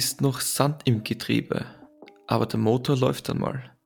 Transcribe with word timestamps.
Ist 0.00 0.22
noch 0.22 0.40
Sand 0.40 0.80
im 0.86 1.04
Getriebe, 1.04 1.66
aber 2.26 2.46
der 2.46 2.58
Motor 2.58 2.96
läuft 2.96 3.28
dann 3.28 3.38
mal. 3.38 3.76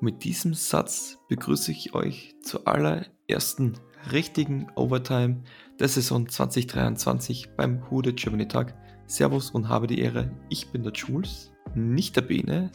Mit 0.00 0.24
diesem 0.24 0.54
Satz 0.54 1.18
begrüße 1.28 1.72
ich 1.72 1.92
euch 1.92 2.34
zur 2.42 2.66
allerersten 2.66 3.74
richtigen 4.10 4.70
Overtime 4.76 5.42
der 5.78 5.88
Saison 5.88 6.26
2023 6.26 7.50
beim 7.54 7.90
Hude 7.90 8.14
Germany 8.14 8.48
Tag. 8.48 8.74
Servus 9.06 9.50
und 9.50 9.68
habe 9.68 9.86
die 9.86 10.00
Ehre, 10.00 10.34
ich 10.48 10.68
bin 10.68 10.84
der 10.84 10.94
Jules, 10.94 11.52
nicht 11.74 12.16
der 12.16 12.22
Bene. 12.22 12.70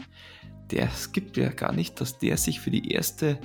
Der 0.70 0.88
gibt 1.14 1.36
ja 1.36 1.50
gar 1.50 1.74
nicht, 1.74 2.00
dass 2.00 2.20
der 2.20 2.38
sich 2.38 2.60
für 2.60 2.70
die 2.70 2.92
erste 2.92 3.40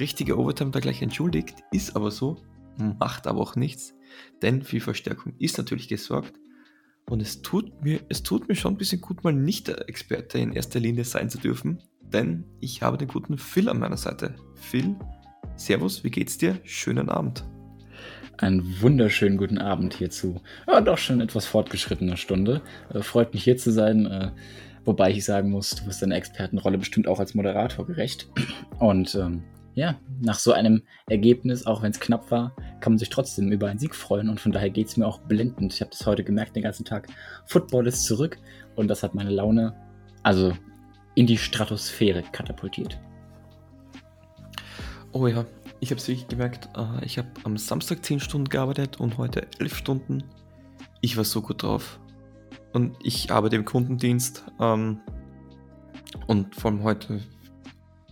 richtige 0.00 0.38
Overtime 0.38 0.70
da 0.70 0.80
gleich 0.80 1.02
entschuldigt, 1.02 1.62
ist 1.72 1.94
aber 1.94 2.10
so, 2.10 2.38
macht 2.78 3.26
aber 3.26 3.42
auch 3.42 3.54
nichts, 3.54 3.92
denn 4.40 4.62
für 4.62 4.80
Verstärkung 4.80 5.34
ist 5.38 5.58
natürlich 5.58 5.88
gesorgt. 5.88 6.40
Und 7.12 7.20
es 7.20 7.42
tut 7.42 7.84
mir, 7.84 8.00
es 8.08 8.22
tut 8.22 8.48
mir 8.48 8.54
schon 8.54 8.72
ein 8.72 8.78
bisschen 8.78 9.02
gut, 9.02 9.22
mal 9.22 9.34
nicht 9.34 9.68
der 9.68 9.86
Experte 9.86 10.38
in 10.38 10.54
erster 10.54 10.80
Linie 10.80 11.04
sein 11.04 11.28
zu 11.28 11.36
dürfen, 11.36 11.82
denn 12.00 12.44
ich 12.58 12.80
habe 12.80 12.96
den 12.96 13.08
guten 13.08 13.36
Phil 13.36 13.68
an 13.68 13.80
meiner 13.80 13.98
Seite. 13.98 14.34
Phil, 14.54 14.96
Servus, 15.54 16.04
wie 16.04 16.10
geht's 16.10 16.38
dir? 16.38 16.58
Schönen 16.64 17.10
Abend. 17.10 17.44
Einen 18.38 18.80
wunderschönen 18.80 19.36
guten 19.36 19.58
Abend 19.58 19.92
hierzu. 19.92 20.40
Ja, 20.66 20.80
doch 20.80 20.96
schon 20.96 21.20
etwas 21.20 21.44
fortgeschrittener 21.44 22.16
Stunde. 22.16 22.62
Äh, 22.94 23.02
freut 23.02 23.34
mich 23.34 23.44
hier 23.44 23.58
zu 23.58 23.72
sein. 23.72 24.06
Äh, 24.06 24.30
wobei 24.86 25.10
ich 25.10 25.26
sagen 25.26 25.50
muss, 25.50 25.72
du 25.72 25.84
wirst 25.84 26.00
deiner 26.00 26.16
Expertenrolle 26.16 26.78
bestimmt 26.78 27.08
auch 27.08 27.20
als 27.20 27.34
Moderator 27.34 27.86
gerecht. 27.86 28.26
Und 28.78 29.14
ähm, 29.16 29.42
ja, 29.74 29.98
nach 30.20 30.38
so 30.38 30.52
einem 30.52 30.82
Ergebnis, 31.08 31.66
auch 31.66 31.82
wenn 31.82 31.92
es 31.92 32.00
knapp 32.00 32.30
war, 32.30 32.54
kann 32.80 32.92
man 32.92 32.98
sich 32.98 33.08
trotzdem 33.08 33.50
über 33.52 33.68
einen 33.68 33.78
Sieg 33.78 33.94
freuen 33.94 34.28
und 34.28 34.40
von 34.40 34.52
daher 34.52 34.70
geht 34.70 34.88
es 34.88 34.96
mir 34.96 35.06
auch 35.06 35.18
blendend. 35.18 35.72
Ich 35.72 35.80
habe 35.80 35.90
das 35.90 36.06
heute 36.06 36.24
gemerkt 36.24 36.56
den 36.56 36.62
ganzen 36.62 36.84
Tag. 36.84 37.08
Football 37.46 37.86
ist 37.86 38.04
zurück 38.04 38.38
und 38.76 38.88
das 38.88 39.02
hat 39.02 39.14
meine 39.14 39.30
Laune 39.30 39.74
also 40.22 40.52
in 41.14 41.26
die 41.26 41.38
Stratosphäre 41.38 42.22
katapultiert. 42.32 42.98
Oh 45.12 45.26
ja, 45.26 45.44
ich 45.80 45.90
habe 45.90 46.00
es 46.00 46.08
wirklich 46.08 46.28
gemerkt. 46.28 46.68
Äh, 46.76 47.04
ich 47.04 47.18
habe 47.18 47.28
am 47.44 47.56
Samstag 47.56 48.04
10 48.04 48.20
Stunden 48.20 48.48
gearbeitet 48.48 49.00
und 49.00 49.18
heute 49.18 49.46
11 49.58 49.76
Stunden. 49.76 50.24
Ich 51.00 51.16
war 51.16 51.24
so 51.24 51.42
gut 51.42 51.62
drauf. 51.62 51.98
Und 52.72 52.96
ich 53.02 53.30
arbeite 53.30 53.56
im 53.56 53.66
Kundendienst 53.66 54.44
ähm, 54.58 55.00
und 56.26 56.54
vor 56.54 56.70
allem 56.70 56.82
heute 56.82 57.20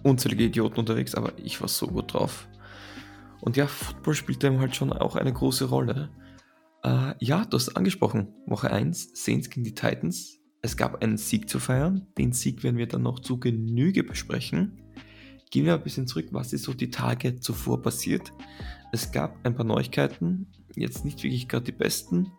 unzählige 0.02 0.44
Idioten 0.44 0.80
unterwegs, 0.80 1.14
aber 1.14 1.32
ich 1.38 1.60
war 1.60 1.68
so 1.68 1.86
gut 1.86 2.14
drauf. 2.14 2.48
Und 3.40 3.56
ja, 3.56 3.66
Football 3.66 4.14
spielt 4.14 4.44
eben 4.44 4.58
halt 4.58 4.76
schon 4.76 4.92
auch 4.92 5.16
eine 5.16 5.32
große 5.32 5.66
Rolle. 5.66 6.10
Äh, 6.82 7.14
ja, 7.18 7.44
du 7.44 7.56
hast 7.56 7.76
angesprochen, 7.76 8.28
Woche 8.46 8.70
1, 8.70 9.10
Saints 9.14 9.50
gegen 9.50 9.64
die 9.64 9.74
Titans. 9.74 10.38
Es 10.62 10.76
gab 10.76 11.02
einen 11.02 11.16
Sieg 11.16 11.48
zu 11.48 11.58
feiern. 11.58 12.06
Den 12.18 12.32
Sieg 12.32 12.62
werden 12.62 12.76
wir 12.76 12.86
dann 12.86 13.02
noch 13.02 13.20
zu 13.20 13.38
Genüge 13.38 14.04
besprechen. 14.04 14.82
Gehen 15.50 15.64
wir 15.64 15.74
ein 15.74 15.82
bisschen 15.82 16.06
zurück, 16.06 16.28
was 16.30 16.52
ist 16.52 16.64
so 16.64 16.74
die 16.74 16.90
Tage 16.90 17.40
zuvor 17.40 17.82
passiert. 17.82 18.32
Es 18.92 19.10
gab 19.10 19.44
ein 19.44 19.54
paar 19.54 19.64
Neuigkeiten, 19.64 20.46
jetzt 20.76 21.04
nicht 21.04 21.22
wirklich 21.22 21.48
gerade 21.48 21.64
die 21.64 21.72
besten. 21.72 22.30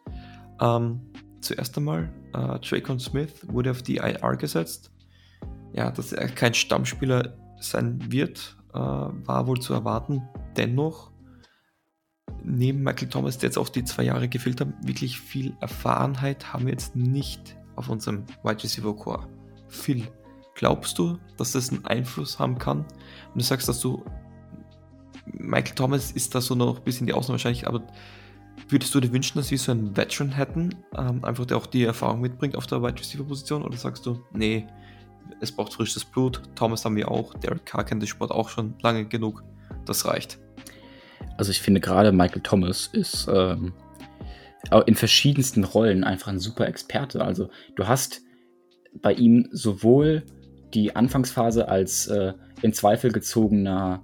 Ähm, 0.61 1.01
zuerst 1.41 1.77
einmal, 1.77 2.13
äh, 2.33 2.59
Dracon 2.59 2.99
Smith 2.99 3.45
wurde 3.47 3.71
auf 3.71 3.81
die 3.81 3.97
IR 3.97 4.37
gesetzt. 4.37 4.91
Ja, 5.73 5.91
dass 5.91 6.13
er 6.13 6.27
kein 6.27 6.53
Stammspieler 6.53 7.37
sein 7.61 8.11
wird, 8.11 8.57
äh, 8.73 8.77
war 8.77 9.47
wohl 9.47 9.59
zu 9.59 9.73
erwarten. 9.73 10.21
Dennoch, 10.57 11.11
neben 12.43 12.83
Michael 12.83 13.09
Thomas, 13.09 13.37
der 13.37 13.49
jetzt 13.49 13.57
auch 13.57 13.69
die 13.69 13.83
zwei 13.83 14.03
Jahre 14.03 14.27
gefehlt 14.27 14.61
hat, 14.61 14.69
wirklich 14.83 15.19
viel 15.19 15.55
Erfahrenheit 15.61 16.53
haben 16.53 16.65
wir 16.65 16.71
jetzt 16.71 16.95
nicht 16.95 17.57
auf 17.75 17.89
unserem 17.89 18.25
Wide 18.43 18.63
Receiver 18.63 18.95
Core. 18.95 19.27
Phil, 19.67 20.07
glaubst 20.55 20.97
du, 20.99 21.17
dass 21.37 21.53
das 21.53 21.69
einen 21.69 21.85
Einfluss 21.85 22.39
haben 22.39 22.57
kann? 22.57 22.79
Und 22.79 23.35
du 23.35 23.41
sagst, 23.41 23.67
dass 23.67 23.79
du 23.79 24.03
Michael 25.25 25.75
Thomas 25.75 26.11
ist 26.11 26.35
da 26.35 26.41
so 26.41 26.55
noch 26.55 26.77
ein 26.77 26.83
bisschen 26.83 27.07
die 27.07 27.13
Ausnahme 27.13 27.33
wahrscheinlich, 27.33 27.67
aber 27.67 27.85
würdest 28.69 28.93
du 28.93 28.99
dir 28.99 29.11
wünschen, 29.11 29.37
dass 29.37 29.51
wir 29.51 29.57
so 29.57 29.71
einen 29.71 29.95
Veteran 29.95 30.31
hätten, 30.31 30.75
ähm, 30.97 31.23
einfach 31.23 31.45
der 31.45 31.57
auch 31.57 31.65
die 31.65 31.83
Erfahrung 31.83 32.21
mitbringt 32.21 32.55
auf 32.55 32.67
der 32.67 32.81
Wide 32.81 32.99
Receiver 32.99 33.23
Position? 33.23 33.63
Oder 33.63 33.77
sagst 33.77 34.05
du, 34.05 34.23
nee, 34.33 34.67
es 35.39 35.51
braucht 35.51 35.73
frisches 35.73 36.05
Blut. 36.05 36.41
Thomas 36.55 36.85
haben 36.85 36.95
wir 36.95 37.09
auch. 37.09 37.33
Derek 37.33 37.65
Carr 37.65 37.83
kennt 37.83 38.01
den 38.01 38.07
Sport 38.07 38.31
auch 38.31 38.49
schon 38.49 38.75
lange 38.81 39.05
genug. 39.05 39.43
Das 39.85 40.05
reicht. 40.05 40.39
Also 41.37 41.51
ich 41.51 41.61
finde 41.61 41.81
gerade 41.81 42.11
Michael 42.11 42.41
Thomas 42.41 42.89
ist 42.93 43.27
ähm, 43.33 43.73
in 44.85 44.95
verschiedensten 44.95 45.63
Rollen 45.63 46.03
einfach 46.03 46.27
ein 46.27 46.39
super 46.39 46.67
Experte. 46.67 47.23
Also 47.23 47.49
du 47.75 47.87
hast 47.87 48.21
bei 49.01 49.13
ihm 49.13 49.47
sowohl 49.51 50.23
die 50.73 50.95
Anfangsphase 50.95 51.67
als 51.67 52.07
äh, 52.07 52.33
in 52.61 52.73
Zweifel 52.73 53.11
gezogener 53.11 54.03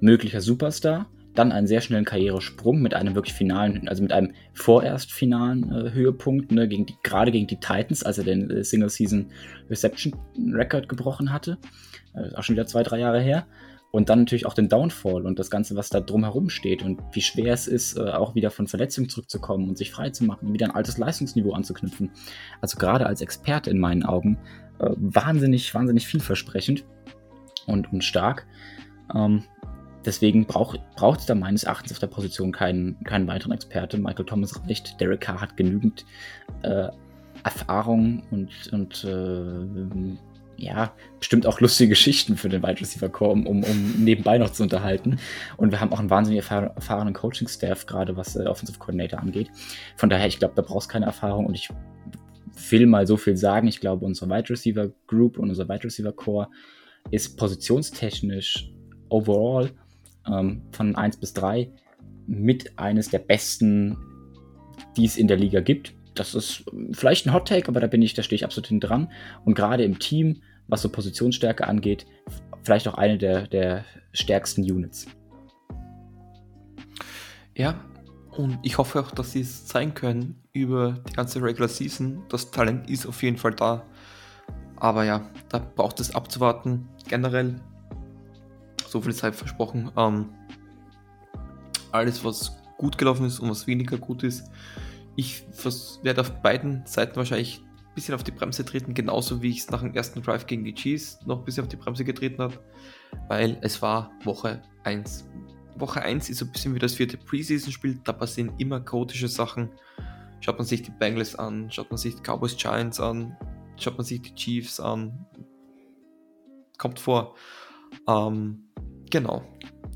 möglicher 0.00 0.40
Superstar, 0.40 1.06
dann 1.38 1.52
einen 1.52 1.66
sehr 1.66 1.80
schnellen 1.80 2.04
Karrieresprung 2.04 2.80
mit 2.80 2.94
einem 2.94 3.14
wirklich 3.14 3.34
finalen, 3.34 3.88
also 3.88 4.02
mit 4.02 4.12
einem 4.12 4.32
vorerst 4.52 5.12
finalen 5.12 5.70
äh, 5.72 5.92
Höhepunkt, 5.92 6.52
ne, 6.52 6.68
gegen 6.68 6.86
die, 6.86 6.96
gerade 7.02 7.32
gegen 7.32 7.46
die 7.46 7.60
Titans, 7.60 8.02
als 8.02 8.18
er 8.18 8.24
den 8.24 8.50
äh, 8.50 8.64
Single 8.64 8.90
Season 8.90 9.30
Reception 9.70 10.14
Record 10.52 10.88
gebrochen 10.88 11.32
hatte. 11.32 11.58
Äh, 12.14 12.34
auch 12.34 12.42
schon 12.42 12.56
wieder 12.56 12.66
zwei, 12.66 12.82
drei 12.82 12.98
Jahre 12.98 13.20
her. 13.20 13.46
Und 13.92 14.10
dann 14.10 14.20
natürlich 14.20 14.46
auch 14.46 14.54
den 14.54 14.68
Downfall 14.68 15.24
und 15.24 15.38
das 15.38 15.50
Ganze, 15.50 15.76
was 15.76 15.88
da 15.88 16.00
drumherum 16.00 16.50
steht 16.50 16.82
und 16.82 17.00
wie 17.12 17.22
schwer 17.22 17.54
es 17.54 17.66
ist, 17.66 17.96
äh, 17.96 18.10
auch 18.10 18.34
wieder 18.34 18.50
von 18.50 18.66
Verletzungen 18.66 19.08
zurückzukommen 19.08 19.68
und 19.68 19.78
sich 19.78 19.90
frei 19.90 20.10
zu 20.10 20.24
machen, 20.24 20.52
wieder 20.52 20.66
ein 20.66 20.74
altes 20.74 20.98
Leistungsniveau 20.98 21.52
anzuknüpfen. 21.52 22.10
Also 22.60 22.78
gerade 22.78 23.06
als 23.06 23.20
Experte 23.22 23.70
in 23.70 23.78
meinen 23.78 24.02
Augen 24.02 24.38
äh, 24.80 24.90
wahnsinnig, 24.96 25.72
wahnsinnig 25.74 26.06
vielversprechend 26.06 26.84
und, 27.66 27.92
und 27.92 28.04
stark. 28.04 28.46
Ähm, 29.14 29.44
Deswegen 30.06 30.46
braucht 30.46 30.80
es 31.18 31.26
da 31.26 31.34
meines 31.34 31.64
Erachtens 31.64 31.92
auf 31.92 31.98
der 31.98 32.06
Position 32.06 32.52
keinen, 32.52 33.02
keinen 33.04 33.26
weiteren 33.26 33.52
Experte. 33.52 33.98
Michael 33.98 34.24
Thomas 34.24 34.58
reicht. 34.64 35.00
Derek 35.00 35.20
Carr 35.20 35.40
hat 35.40 35.56
genügend 35.56 36.06
äh, 36.62 36.88
Erfahrung 37.42 38.22
und, 38.30 38.50
und 38.72 39.04
äh, 39.04 40.16
ja, 40.58 40.92
bestimmt 41.18 41.46
auch 41.46 41.60
lustige 41.60 41.90
Geschichten 41.90 42.36
für 42.36 42.48
den 42.48 42.62
Wide 42.62 42.80
Receiver 42.80 43.08
Core, 43.08 43.32
um, 43.32 43.46
um, 43.46 43.64
nebenbei 43.98 44.38
noch 44.38 44.50
zu 44.50 44.62
unterhalten. 44.62 45.18
Und 45.56 45.70
wir 45.72 45.80
haben 45.80 45.92
auch 45.92 45.98
einen 45.98 46.08
wahnsinnig 46.08 46.38
erfahr 46.38 46.72
erfahrenen 46.76 47.12
Coaching-Staff, 47.12 47.86
gerade 47.86 48.16
was 48.16 48.36
äh, 48.36 48.46
Offensive 48.46 48.78
Coordinator 48.78 49.20
angeht. 49.20 49.50
Von 49.96 50.08
daher, 50.08 50.28
ich 50.28 50.38
glaube, 50.38 50.54
da 50.54 50.62
brauchst 50.62 50.88
keine 50.88 51.06
Erfahrung 51.06 51.46
und 51.46 51.54
ich 51.54 51.68
will 52.70 52.86
mal 52.86 53.06
so 53.06 53.16
viel 53.16 53.36
sagen. 53.36 53.66
Ich 53.66 53.80
glaube, 53.80 54.06
unsere 54.06 54.30
Wide 54.30 54.50
Receiver 54.50 54.88
Group 55.08 55.38
und 55.38 55.50
unser 55.50 55.68
Wide 55.68 55.84
Receiver 55.84 56.12
Core 56.12 56.48
ist 57.10 57.36
positionstechnisch 57.36 58.70
overall 59.08 59.70
ähm, 60.30 60.62
von 60.72 60.96
1 60.96 61.18
bis 61.18 61.32
3 61.34 61.70
mit 62.26 62.78
eines 62.78 63.08
der 63.08 63.20
besten, 63.20 63.96
die 64.96 65.04
es 65.04 65.16
in 65.16 65.28
der 65.28 65.36
Liga 65.36 65.60
gibt. 65.60 65.94
Das 66.14 66.34
ist 66.34 66.64
vielleicht 66.92 67.26
ein 67.26 67.32
Hot 67.32 67.48
Take, 67.48 67.68
aber 67.68 67.80
da 67.80 67.86
bin 67.86 68.02
ich, 68.02 68.14
da 68.14 68.22
stehe 68.22 68.36
ich 68.36 68.44
absolut 68.44 68.68
hinten 68.68 68.86
dran. 68.86 69.12
Und 69.44 69.54
gerade 69.54 69.84
im 69.84 69.98
Team, 69.98 70.42
was 70.66 70.82
so 70.82 70.88
Positionsstärke 70.88 71.66
angeht, 71.66 72.06
vielleicht 72.62 72.88
auch 72.88 72.94
eine 72.94 73.18
der, 73.18 73.46
der 73.46 73.84
stärksten 74.12 74.62
Units. 74.62 75.06
Ja, 77.54 77.80
und 78.32 78.58
ich 78.62 78.76
hoffe 78.76 79.00
auch, 79.00 79.10
dass 79.10 79.32
sie 79.32 79.40
es 79.40 79.66
zeigen 79.66 79.94
können 79.94 80.42
über 80.52 80.98
die 81.08 81.12
ganze 81.12 81.40
Regular 81.42 81.68
Season. 81.68 82.22
Das 82.28 82.50
Talent 82.50 82.90
ist 82.90 83.06
auf 83.06 83.22
jeden 83.22 83.38
Fall 83.38 83.54
da. 83.54 83.84
Aber 84.76 85.04
ja, 85.04 85.30
da 85.48 85.58
braucht 85.58 86.00
es 86.00 86.14
abzuwarten. 86.14 86.88
Generell 87.08 87.56
so 88.86 89.00
viel 89.00 89.14
Zeit 89.14 89.34
versprochen. 89.34 89.90
Ähm, 89.96 90.30
alles, 91.92 92.24
was 92.24 92.56
gut 92.76 92.98
gelaufen 92.98 93.26
ist 93.26 93.40
und 93.40 93.50
was 93.50 93.66
weniger 93.66 93.96
gut 93.98 94.22
ist. 94.22 94.50
Ich 95.16 95.44
werde 96.02 96.20
auf 96.20 96.30
beiden 96.42 96.84
Seiten 96.86 97.16
wahrscheinlich 97.16 97.62
ein 97.62 97.94
bisschen 97.94 98.14
auf 98.14 98.22
die 98.22 98.32
Bremse 98.32 98.64
treten, 98.64 98.92
genauso 98.92 99.40
wie 99.40 99.50
ich 99.50 99.60
es 99.60 99.70
nach 99.70 99.80
dem 99.80 99.94
ersten 99.94 100.22
Drive 100.22 100.46
gegen 100.46 100.64
die 100.64 100.74
Chiefs 100.74 101.18
noch 101.24 101.38
ein 101.38 101.44
bisschen 101.44 101.64
auf 101.64 101.68
die 101.68 101.76
Bremse 101.76 102.04
getreten 102.04 102.42
habe, 102.42 102.58
weil 103.28 103.58
es 103.62 103.80
war 103.80 104.10
Woche 104.24 104.60
1. 104.84 105.26
Woche 105.76 106.02
1 106.02 106.30
ist 106.30 106.38
so 106.38 106.44
ein 106.44 106.52
bisschen 106.52 106.74
wie 106.74 106.78
das 106.78 106.94
vierte 106.94 107.16
Preseason-Spiel, 107.16 108.00
da 108.04 108.12
passieren 108.12 108.52
immer 108.58 108.80
chaotische 108.80 109.28
Sachen. 109.28 109.70
Schaut 110.40 110.58
man 110.58 110.66
sich 110.66 110.82
die 110.82 110.90
Bengals 110.90 111.34
an, 111.34 111.70
schaut 111.70 111.90
man 111.90 111.98
sich 111.98 112.14
die 112.14 112.22
Cowboys 112.22 112.56
Giants 112.56 113.00
an, 113.00 113.36
schaut 113.78 113.96
man 113.96 114.04
sich 114.04 114.22
die 114.22 114.34
Chiefs 114.34 114.80
an. 114.80 115.26
Kommt 116.78 117.00
vor. 117.00 117.36
Ähm, 118.06 118.65
Genau. 119.16 119.42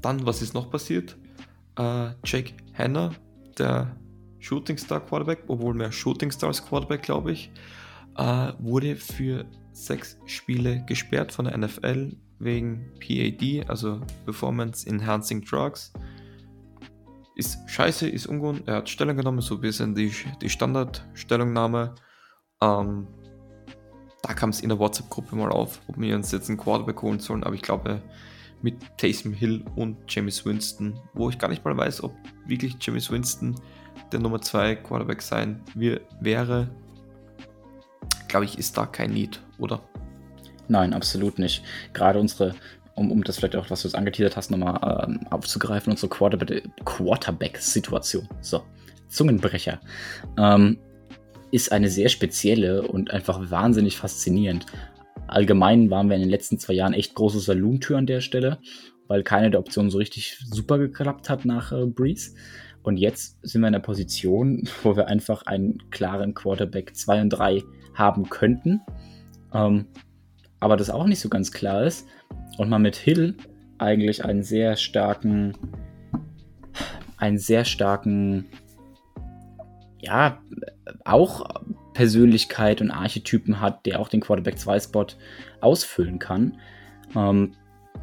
Dann, 0.01 0.25
was 0.25 0.41
ist 0.41 0.55
noch 0.55 0.71
passiert? 0.71 1.15
Äh, 1.77 2.13
Jake 2.25 2.55
Hanna, 2.73 3.11
der 3.59 3.95
Shooting 4.39 4.79
Star 4.79 4.99
Quarterback, 4.99 5.45
obwohl 5.47 5.75
mehr 5.75 5.93
Shooting 5.93 6.31
Stars 6.31 6.65
Quarterback, 6.65 7.03
glaube 7.03 7.33
ich, 7.33 7.53
äh, 8.17 8.53
wurde 8.61 8.97
für 8.97 9.45
sechs 9.73 10.19
Spiele 10.25 10.87
gesperrt 10.87 11.33
von 11.33 11.45
der 11.45 11.59
NFL 11.59 12.17
wegen 12.39 12.95
PAD, 12.99 13.69
also 13.69 14.01
Performance 14.25 14.89
Enhancing 14.89 15.45
Drugs. 15.45 15.93
Ist 17.37 17.59
scheiße, 17.67 18.09
ist 18.09 18.27
ungut. 18.27 18.67
Er 18.67 18.77
hat 18.77 18.89
Stellung 18.89 19.19
genommen, 19.19 19.43
so 19.43 19.57
ein 19.57 19.61
bisschen 19.61 19.95
die, 19.95 20.15
die 20.41 20.49
Standardstellungnahme. 20.49 21.95
Ähm, 22.63 23.07
da 24.23 24.33
kam 24.33 24.49
es 24.49 24.63
in 24.63 24.71
der 24.71 24.79
WhatsApp-Gruppe 24.79 25.37
mal 25.37 25.53
auf, 25.53 25.83
ob 25.89 26.01
wir 26.01 26.17
uns 26.17 26.33
jetzt 26.33 26.49
einen 26.49 26.57
Quarterback 26.57 27.03
holen 27.03 27.21
sollen, 27.21 27.45
aber 27.45 27.55
ich 27.55 27.63
glaube, 27.63 28.01
mit 28.63 28.75
Taysom 28.99 29.33
Hill 29.33 29.65
und 29.77 29.97
James 30.09 30.45
Winston, 30.45 30.99
wo 31.15 31.31
ich 31.31 31.39
gar 31.39 31.49
nicht 31.49 31.65
mal 31.65 31.77
weiß, 31.77 32.03
ob 32.03 32.13
wirklich 32.47 32.77
James 32.81 33.09
Winston 33.11 33.55
der 34.13 34.21
Nummer 34.21 34.41
2 34.41 34.77
Quarterback 34.77 35.21
sein 35.23 35.61
wir, 35.75 36.01
wäre, 36.21 36.71
glaube 38.29 38.45
ich, 38.45 38.57
ist 38.59 38.77
da 38.77 38.87
kein 38.87 39.11
Need, 39.13 39.43
oder? 39.59 39.83
Nein, 40.69 40.95
absolut 40.95 41.39
nicht. 41.39 41.65
Gerade 41.93 42.21
unsere, 42.21 42.55
um, 42.95 43.11
um 43.11 43.25
das 43.25 43.39
vielleicht 43.39 43.57
auch, 43.57 43.69
was 43.71 43.83
du 43.83 43.89
jetzt 43.89 43.97
angeteasert 43.97 44.37
hast, 44.37 44.51
nochmal 44.51 45.05
ähm, 45.05 45.27
aufzugreifen, 45.31 45.93
unsere 45.93 46.09
Quarterback-Situation. 46.09 48.29
So, 48.41 48.63
Zungenbrecher. 49.09 49.81
Ähm, 50.39 50.79
ist 51.51 51.73
eine 51.73 51.91
sehr 51.91 52.09
spezielle 52.09 52.83
und 52.83 53.11
einfach 53.11 53.51
wahnsinnig 53.51 53.97
faszinierend. 53.97 54.67
Allgemein 55.31 55.91
waren 55.91 56.09
wir 56.09 56.17
in 56.17 56.23
den 56.23 56.31
letzten 56.31 56.59
zwei 56.59 56.73
Jahren 56.73 56.93
echt 56.93 57.15
große 57.15 57.39
Saloon-Tür 57.39 57.99
an 57.99 58.07
der 58.07 58.21
Stelle, 58.21 58.59
weil 59.07 59.23
keine 59.23 59.49
der 59.53 59.61
Optionen 59.61 59.89
so 59.89 59.99
richtig 59.99 60.37
super 60.45 60.77
geklappt 60.77 61.31
hat 61.31 61.45
nach 61.45 61.71
äh, 61.71 61.87
Breeze. 61.87 62.33
Und 62.83 62.97
jetzt 62.97 63.39
sind 63.43 63.61
wir 63.61 63.69
in 63.69 63.75
der 63.75 63.81
Position, 63.81 64.69
wo 64.83 64.97
wir 64.97 65.07
einfach 65.07 65.43
einen 65.47 65.89
klaren 65.91 66.35
Quarterback 66.35 66.97
2 66.97 67.21
und 67.23 67.29
3 67.31 67.63
haben 67.95 68.29
könnten. 68.29 68.81
Ähm, 69.55 69.87
aber 70.59 70.77
das 70.77 70.91
auch 70.91 71.07
nicht 71.07 71.21
so 71.21 71.29
ganz 71.29 71.53
klar 71.53 71.85
ist. 71.85 72.09
Und 72.59 72.69
man 72.69 72.83
mit 72.83 72.97
Hill 72.97 73.37
eigentlich 73.79 74.25
einen 74.25 74.43
sehr 74.43 74.75
starken, 74.75 75.57
einen 77.19 77.39
sehr 77.39 77.65
starken, 77.65 78.47
ja, 80.01 80.43
auch 81.05 81.45
Persönlichkeit 81.93 82.81
und 82.81 82.91
Archetypen 82.91 83.61
hat, 83.61 83.87
der 83.87 84.01
auch 84.01 84.09
den 84.09 84.21
Quarterback 84.21 84.59
2 84.59 84.81
Spot 84.81 85.07
ausfüllen 85.61 86.19
kann. 86.19 86.59
Ähm, 87.15 87.53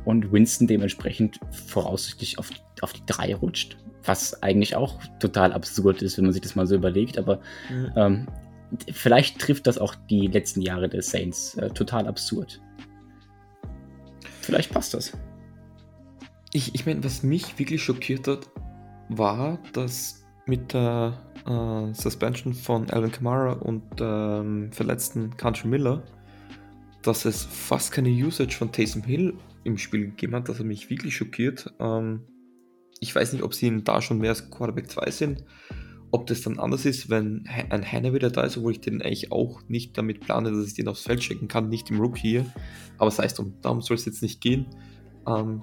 und 0.06 0.32
Winston 0.32 0.68
dementsprechend 0.68 1.40
voraussichtlich 1.52 2.40
auf, 2.40 2.50
auf 2.82 2.94
die 2.94 3.04
3 3.06 3.36
rutscht. 3.36 3.78
Was 4.04 4.42
eigentlich 4.42 4.76
auch 4.76 5.00
total 5.20 5.52
absurd 5.54 6.02
ist, 6.02 6.18
wenn 6.18 6.26
man 6.26 6.34
sich 6.34 6.42
das 6.42 6.56
mal 6.56 6.68
so 6.68 6.76
überlegt. 6.76 7.18
Aber 7.18 7.42
mhm. 7.70 7.92
ähm, 7.96 8.28
vielleicht 8.92 9.40
trifft 9.40 9.68
das 9.68 9.78
auch 9.78 9.96
die 10.10 10.28
letzten 10.28 10.62
Jahre 10.62 10.88
des 10.90 11.10
Saints 11.10 11.56
äh, 11.56 11.70
total 11.70 12.08
absurd. 12.08 12.62
Vielleicht 14.42 14.72
passt 14.72 14.94
das. 14.94 15.12
Ich, 16.54 16.74
ich 16.74 16.86
meine, 16.86 17.04
was 17.04 17.24
mich 17.24 17.60
wirklich 17.60 17.84
schockiert 17.84 18.28
hat, 18.28 18.50
war, 19.10 19.60
dass 19.74 20.26
mit 20.46 20.74
der 20.74 21.27
äh, 21.48 21.94
Suspension 21.94 22.54
von 22.54 22.90
Alvin 22.90 23.12
Kamara 23.12 23.54
und 23.54 23.84
ähm, 24.00 24.72
verletzten 24.72 25.36
Country 25.38 25.68
Miller, 25.68 26.04
dass 27.02 27.26
es 27.26 27.44
fast 27.44 27.92
keine 27.92 28.10
Usage 28.10 28.56
von 28.56 28.72
Taysom 28.72 29.04
Hill 29.04 29.34
im 29.64 29.78
Spiel 29.78 30.08
gegeben 30.08 30.36
hat. 30.36 30.50
Das 30.50 30.60
hat 30.60 30.66
mich 30.66 30.90
wirklich 30.90 31.16
schockiert. 31.16 31.74
Ähm, 31.80 32.22
ich 33.00 33.14
weiß 33.14 33.34
nicht, 33.34 33.44
ob 33.44 33.54
sie 33.54 33.68
ihn 33.68 33.84
da 33.84 34.02
schon 34.02 34.20
mehr 34.20 34.32
als 34.32 34.50
Quarterback 34.50 34.90
2 34.90 35.12
sind. 35.12 35.44
Ob 36.10 36.26
das 36.28 36.42
dann 36.42 36.58
anders 36.58 36.86
ist, 36.86 37.10
wenn 37.10 37.46
ein 37.70 37.92
Heiner 37.92 38.14
wieder 38.14 38.30
da 38.30 38.44
ist, 38.44 38.58
obwohl 38.58 38.72
ich 38.72 38.80
den 38.80 39.02
eigentlich 39.02 39.32
auch 39.32 39.62
nicht 39.68 39.98
damit 39.98 40.22
plane, 40.22 40.52
dass 40.52 40.66
ich 40.66 40.74
den 40.74 40.88
aufs 40.88 41.04
Feld 41.04 41.22
schicken 41.22 41.50
kann, 41.50 41.68
nicht 41.68 41.90
im 41.92 42.00
Rookie 42.00 42.30
hier. 42.30 42.46
Aber 42.98 43.10
das 43.10 43.20
heißt, 43.20 43.42
darum 43.62 43.82
soll 43.82 43.96
es 43.96 44.06
jetzt 44.06 44.22
nicht 44.22 44.40
gehen. 44.40 44.68
Ähm, 45.28 45.62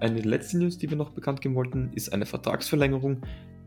eine 0.00 0.20
letzte 0.20 0.58
News, 0.58 0.78
die 0.78 0.90
wir 0.90 0.96
noch 0.96 1.10
bekannt 1.10 1.40
geben 1.40 1.54
wollten, 1.54 1.90
ist 1.94 2.12
eine 2.12 2.26
Vertragsverlängerung 2.26 3.22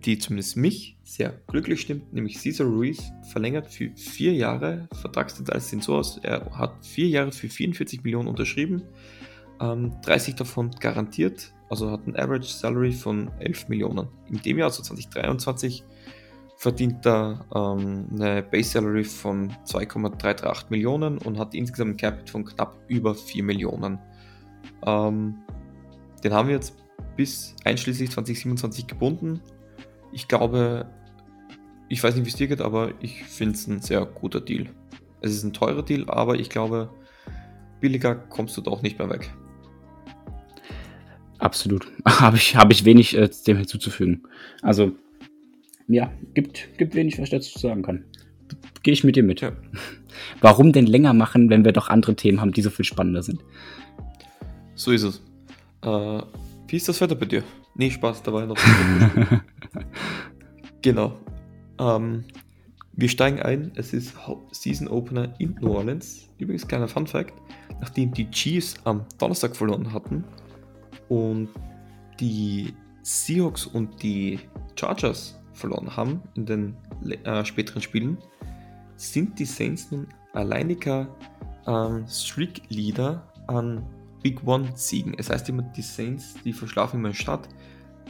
die 0.05 0.17
zumindest 0.17 0.57
mich 0.57 0.97
sehr 1.03 1.33
glücklich 1.47 1.81
stimmt, 1.81 2.13
nämlich 2.13 2.39
Cesar 2.39 2.67
Ruiz 2.67 3.11
verlängert 3.31 3.67
für 3.67 3.91
vier 3.95 4.33
Jahre. 4.33 4.87
Vertragsdetails 4.93 5.69
sehen 5.69 5.81
so 5.81 5.95
aus, 5.95 6.17
er 6.23 6.45
hat 6.57 6.85
vier 6.85 7.07
Jahre 7.07 7.31
für 7.31 7.49
44 7.49 8.03
Millionen 8.03 8.27
unterschrieben, 8.27 8.83
ähm, 9.59 9.93
30 10.03 10.35
davon 10.35 10.71
garantiert, 10.71 11.53
also 11.69 11.91
hat 11.91 12.07
ein 12.07 12.15
Average 12.15 12.51
Salary 12.51 12.91
von 12.91 13.31
11 13.39 13.69
Millionen. 13.69 14.07
In 14.27 14.41
dem 14.41 14.57
Jahr, 14.57 14.69
also 14.69 14.81
2023, 14.83 15.83
verdient 16.57 17.05
er 17.05 17.45
ähm, 17.55 18.07
eine 18.11 18.43
Base 18.43 18.71
Salary 18.71 19.03
von 19.03 19.51
2,338 19.65 20.69
Millionen 20.69 21.17
und 21.17 21.39
hat 21.39 21.53
insgesamt 21.55 21.91
ein 21.91 21.97
Cap 21.97 22.29
von 22.29 22.45
knapp 22.45 22.77
über 22.87 23.15
4 23.15 23.43
Millionen. 23.43 23.99
Ähm, 24.85 25.39
den 26.23 26.33
haben 26.33 26.49
wir 26.49 26.55
jetzt 26.55 26.75
bis 27.15 27.55
einschließlich 27.65 28.11
2027 28.11 28.87
gebunden 28.87 29.41
ich 30.11 30.27
glaube, 30.27 30.87
ich 31.89 32.03
weiß 32.03 32.15
nicht, 32.15 32.25
wie 32.25 32.29
es 32.29 32.35
dir 32.35 32.47
geht, 32.47 32.61
aber 32.61 32.93
ich 33.01 33.23
finde 33.23 33.55
es 33.55 33.67
ein 33.67 33.81
sehr 33.81 34.05
guter 34.05 34.41
Deal. 34.41 34.67
Es 35.21 35.31
ist 35.31 35.43
ein 35.43 35.53
teurer 35.53 35.83
Deal, 35.83 36.09
aber 36.09 36.35
ich 36.35 36.49
glaube, 36.49 36.89
billiger 37.79 38.15
kommst 38.15 38.55
du 38.57 38.61
doch 38.61 38.81
nicht 38.81 38.97
mehr 38.97 39.09
weg. 39.09 39.29
Absolut. 41.37 41.87
Habe 42.05 42.37
ich, 42.37 42.55
hab 42.55 42.71
ich 42.71 42.85
wenig 42.85 43.17
äh, 43.17 43.29
dem 43.47 43.57
hinzuzufügen. 43.57 44.23
Also, 44.61 44.91
ja, 45.87 46.11
gibt, 46.33 46.77
gibt 46.77 46.93
wenig, 46.93 47.17
was 47.17 47.25
ich 47.25 47.31
dazu 47.31 47.57
sagen 47.57 47.81
kann. 47.81 48.05
Gehe 48.83 48.93
ich 48.93 49.03
mit 49.03 49.15
dir 49.15 49.23
mit. 49.23 49.41
Ja. 49.41 49.51
Warum 50.41 50.71
denn 50.71 50.85
länger 50.85 51.13
machen, 51.13 51.49
wenn 51.49 51.65
wir 51.65 51.71
doch 51.71 51.89
andere 51.89 52.15
Themen 52.15 52.41
haben, 52.41 52.51
die 52.51 52.61
so 52.61 52.69
viel 52.69 52.85
spannender 52.85 53.23
sind? 53.23 53.43
So 54.75 54.91
ist 54.91 55.03
es. 55.03 55.21
Äh, 55.83 56.21
wie 56.67 56.75
ist 56.77 56.87
das 56.87 57.01
Wetter 57.01 57.15
bei 57.15 57.25
dir? 57.25 57.43
Nee, 57.75 57.89
Spaß, 57.89 58.23
dabei 58.23 58.45
noch. 58.45 58.57
genau. 60.81 61.17
Ähm, 61.79 62.23
wir 62.93 63.09
steigen 63.09 63.41
ein. 63.41 63.71
Es 63.75 63.93
ist 63.93 64.13
Season 64.51 64.87
Opener 64.87 65.33
in 65.39 65.55
New 65.61 65.73
Orleans. 65.73 66.27
Übrigens, 66.37 66.67
kleiner 66.67 66.87
Fun 66.87 67.07
Fact: 67.07 67.33
Nachdem 67.79 68.13
die 68.13 68.29
Chiefs 68.29 68.75
am 68.83 69.05
Donnerstag 69.17 69.55
verloren 69.55 69.91
hatten 69.93 70.23
und 71.09 71.49
die 72.19 72.73
Seahawks 73.03 73.65
und 73.65 74.03
die 74.03 74.39
Chargers 74.75 75.39
verloren 75.53 75.95
haben 75.95 76.21
in 76.35 76.45
den 76.45 76.75
äh, 77.23 77.43
späteren 77.45 77.81
Spielen, 77.81 78.17
sind 78.95 79.39
die 79.39 79.45
Saints 79.45 79.91
nun 79.91 80.07
alleiniger 80.33 81.07
ähm, 81.67 82.05
Streak-Leader 82.07 83.27
an 83.47 83.83
Big 84.21 84.45
One-Siegen. 84.45 85.15
Es 85.17 85.29
heißt 85.29 85.49
immer, 85.49 85.63
die 85.63 85.81
Saints, 85.81 86.35
die 86.45 86.53
verschlafen 86.53 86.99
immer 86.99 87.09
in 87.09 87.15
Stadt, 87.15 87.47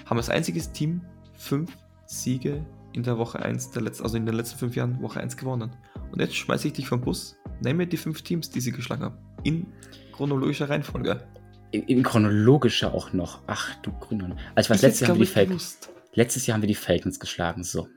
haben 0.06 0.18
als 0.18 0.30
einziges 0.30 0.72
Team 0.72 1.02
fünf 1.34 1.78
Siege 2.12 2.66
in 2.94 3.04
der 3.04 3.18
Woche 3.18 3.40
1, 3.42 3.72
der 3.72 3.84
letzten, 3.84 4.04
also 4.04 4.18
in 4.18 4.26
den 4.26 4.36
letzten 4.36 4.60
fünf 4.60 4.76
Jahren 4.76 5.02
Woche 5.02 5.22
1 5.22 5.38
gewonnen. 5.38 5.72
Und 6.12 6.20
jetzt 6.20 6.36
schmeiße 6.36 6.68
ich 6.68 6.74
dich 6.74 6.88
vom 6.88 7.00
Bus, 7.00 7.38
nehme 7.62 7.88
die 7.88 7.98
fünf 7.98 8.22
Teams, 8.22 8.50
die 8.50 8.60
sie 8.60 8.72
geschlagen 8.72 9.04
haben. 9.04 9.18
In 9.44 9.66
chronologischer 10.12 10.70
Reihenfolge. 10.70 11.26
In, 11.72 11.84
in 11.84 12.04
chronologischer 12.04 12.94
auch 12.94 13.14
noch. 13.14 13.42
Ach 13.48 13.76
du 13.82 13.92
Grüne. 13.94 14.36
Also 14.56 14.72
was 14.72 14.82
letztes 14.82 15.02
Jahr 15.02 15.12
haben 15.12 15.20
wir 15.20 15.26
die 15.26 15.32
Falcons. 15.32 15.80
Letztes 16.14 16.46
Jahr 16.46 16.56
haben 16.56 16.62
wir 16.62 16.68
die 16.68 16.76
Falcons 16.76 17.20
geschlagen, 17.20 17.64
so. 17.64 17.88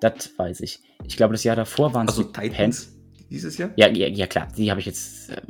Das 0.00 0.32
weiß 0.38 0.60
ich. 0.60 0.82
Ich 1.06 1.18
glaube, 1.18 1.34
das 1.34 1.44
Jahr 1.44 1.56
davor 1.56 1.92
waren 1.92 2.08
es 2.08 2.16
also 2.16 2.22
die 2.22 2.32
Titans. 2.32 2.96
Dieses 3.30 3.58
Jahr? 3.58 3.70
Ja, 3.76 3.88
ja, 3.88 4.08
ja 4.08 4.26
klar. 4.26 4.48
Die 4.56 4.70
habe 4.70 4.80
ich 4.80 4.86
jetzt 4.86 5.28
äh, 5.30 5.42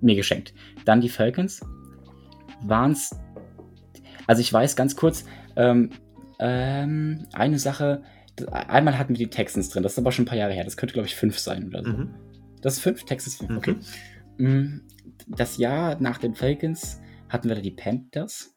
mir 0.00 0.16
geschenkt. 0.16 0.54
Dann 0.86 1.02
die 1.02 1.10
Falcons. 1.10 1.60
Waren 2.62 2.92
es. 2.92 3.14
Also 4.26 4.40
ich 4.40 4.52
weiß 4.52 4.76
ganz 4.76 4.96
kurz, 4.96 5.24
ähm, 5.56 5.90
ähm, 6.40 7.26
eine 7.32 7.58
Sache, 7.58 8.02
einmal 8.50 8.98
hatten 8.98 9.10
wir 9.10 9.18
die 9.18 9.30
Texans 9.30 9.68
drin, 9.68 9.82
das 9.82 9.92
ist 9.92 9.98
aber 9.98 10.10
schon 10.10 10.24
ein 10.24 10.28
paar 10.28 10.38
Jahre 10.38 10.54
her. 10.54 10.64
Das 10.64 10.76
könnte, 10.76 10.94
glaube 10.94 11.06
ich, 11.06 11.14
fünf 11.14 11.38
sein 11.38 11.68
oder 11.68 11.84
so. 11.84 11.90
Mhm. 11.90 12.14
Das 12.62 12.74
ist 12.74 12.80
fünf, 12.80 13.04
Texans 13.04 13.36
fünf, 13.36 13.56
okay. 13.56 13.76
Mhm. 14.38 14.82
Das 15.28 15.58
Jahr 15.58 16.00
nach 16.00 16.18
den 16.18 16.34
Falcons 16.34 17.00
hatten 17.28 17.48
wir 17.48 17.56
da 17.56 17.60
die 17.60 17.70
Panthers 17.70 18.56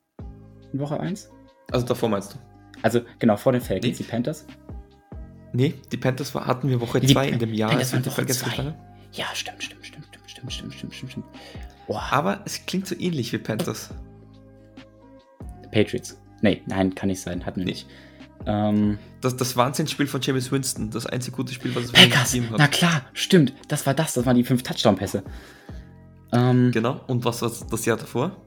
in 0.72 0.80
Woche 0.80 1.00
1. 1.00 1.30
Also 1.72 1.86
davor 1.86 2.10
meinst 2.10 2.34
du? 2.34 2.38
Also 2.82 3.02
genau, 3.20 3.38
vor 3.38 3.52
den 3.52 3.62
Falcons, 3.62 3.86
nee. 3.86 3.92
die 3.92 4.04
Panthers. 4.04 4.48
Nee, 5.52 5.76
die 5.92 5.98
Panthers 5.98 6.34
hatten 6.34 6.70
wir 6.70 6.82
Woche 6.82 7.02
2 7.02 7.30
in 7.30 7.40
dem 7.40 7.54
Jahr. 7.54 7.70
Panthers 7.70 7.94
waren 7.94 8.06
Woche 8.06 8.26
2. 8.26 8.76
Ja, 9.12 9.26
stimmt, 9.34 9.62
stimmt, 9.62 9.86
stimmt, 9.86 10.08
stimmt, 10.26 10.52
stimmt, 10.52 10.74
stimmt, 10.74 10.94
stimmt, 10.94 11.12
stimmt. 11.12 11.26
Oh. 11.88 11.98
Aber 11.98 12.42
es 12.46 12.66
klingt 12.66 12.88
so 12.88 12.96
ähnlich 12.98 13.32
wie 13.34 13.38
Panthers. 13.38 13.90
Patriots. 15.72 16.23
Nee, 16.44 16.62
nein, 16.68 16.94
kann 16.94 17.08
nicht 17.08 17.22
sein, 17.22 17.46
hatten 17.46 17.62
wir 17.62 17.66
nee. 17.66 17.72
nicht. 17.72 17.88
Ähm, 18.46 19.00
das, 19.22 19.38
das 19.38 19.56
Wahnsinnsspiel 19.56 20.08
von 20.08 20.22
James 20.22 20.52
Winston, 20.52 20.92
das 20.92 21.06
einzige 21.06 21.38
gute 21.38 21.54
Spiel, 21.54 21.74
was 21.74 21.86
es 21.86 21.92
Packers, 21.94 22.34
gegeben 22.34 22.52
hat. 22.52 22.60
Na 22.60 22.68
klar, 22.68 23.06
stimmt, 23.14 23.54
das 23.70 23.86
war 23.86 23.94
das, 23.94 24.14
das 24.14 24.26
waren 24.26 24.36
die 24.36 24.44
fünf 24.44 24.62
Touchdown-Pässe. 24.62 25.24
Ähm, 26.34 26.72
genau, 26.72 27.02
und 27.08 27.24
was 27.24 27.42
war 27.42 27.52
das 27.72 27.86
Jahr 27.86 27.96
davor? 27.96 28.46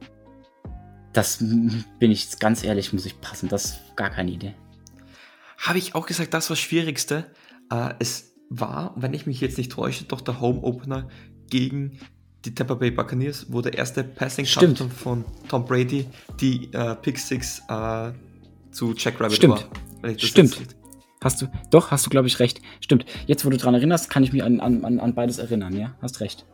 Das 1.15 1.39
bin 1.39 2.11
ich 2.11 2.39
ganz 2.39 2.63
ehrlich, 2.63 2.93
muss 2.93 3.07
ich 3.07 3.19
passen, 3.23 3.49
das 3.49 3.65
ist 3.65 3.97
gar 3.97 4.11
keine 4.11 4.31
Idee. 4.31 4.55
Habe 5.57 5.79
ich 5.79 5.95
auch 5.95 6.05
gesagt, 6.05 6.35
das 6.35 6.51
war 6.51 6.55
das 6.55 6.61
Schwierigste. 6.61 7.31
Äh, 7.73 7.95
es 7.99 8.35
war, 8.51 8.93
wenn 8.97 9.15
ich 9.15 9.27
mich 9.27 9.41
jetzt 9.41 9.57
nicht 9.57 9.73
täusche, 9.73 10.05
doch 10.05 10.21
der 10.21 10.41
Home 10.43 10.61
Opener 10.61 11.09
gegen 11.49 11.99
die 12.47 12.55
Tampa 12.55 12.75
Bay 12.75 12.91
Buccaneers, 12.91 13.47
wo 13.49 13.61
der 13.61 13.75
erste 13.75 14.05
Passing 14.05 14.47
Touchdown 14.47 14.91
von 14.91 15.25
Tom 15.49 15.65
Brady 15.67 16.07
die 16.41 16.73
äh, 16.73 16.95
Pick 16.95 17.19
Six 17.19 17.63
äh, 17.69 18.13
zu 18.71 18.95
Jack 18.97 19.21
Rabbit 19.21 19.37
Stimmt. 19.37 19.69
war. 20.03 20.19
Stimmt. 20.19 20.59
Hast 21.23 21.43
du, 21.43 21.47
doch, 21.71 21.91
hast 21.91 22.07
du, 22.07 22.11
glaube 22.11 22.29
ich, 22.29 22.39
recht. 22.39 22.61
Stimmt. 22.81 23.05
Jetzt, 23.27 23.45
wo 23.45 23.51
du 23.51 23.57
dran 23.57 23.75
erinnerst, 23.75 24.11
kann 24.11 24.23
ich 24.23 24.33
mich 24.33 24.45
an, 24.45 24.61
an, 24.61 25.01
an 25.01 25.15
beides 25.15 25.39
erinnern, 25.39 25.75
ja? 25.75 25.95
Hast 26.01 26.21
recht. 26.21 26.47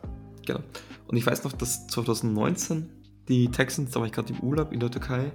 Genau. 0.47 0.61
Und 1.09 1.17
ich 1.17 1.27
weiß 1.27 1.45
noch, 1.45 1.53
dass 1.53 1.87
2019 1.89 2.89
die 3.29 3.49
Texans, 3.51 3.91
da 3.91 4.01
war 4.01 4.07
ich 4.07 4.13
gerade 4.13 4.33
im 4.33 4.41
Urlaub 4.41 4.73
in 4.73 4.81
der 4.81 4.91
Türkei, 4.91 5.33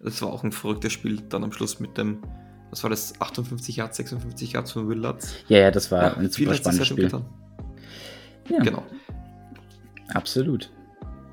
das 0.00 0.22
war 0.22 0.32
auch 0.32 0.42
ein 0.42 0.52
verrücktes 0.52 0.92
Spiel, 0.92 1.20
dann 1.28 1.44
am 1.44 1.52
Schluss 1.52 1.80
mit 1.80 1.98
dem, 1.98 2.22
was 2.70 2.82
war 2.82 2.90
das, 2.90 3.20
58 3.20 3.76
Yards, 3.76 3.96
56 3.98 4.52
Yards 4.52 4.72
von 4.72 4.88
Will 4.88 4.98
Lutz. 4.98 5.34
Ja, 5.48 5.58
ja, 5.58 5.70
das 5.70 5.90
war 5.90 6.02
ja, 6.02 6.14
ein 6.14 6.30
super 6.30 6.54
spannendes 6.54 6.86
Spiel. 6.86 7.04
Getan. 7.04 7.26
Ja. 8.48 8.60
Genau. 8.60 8.84
Absolut. 10.16 10.72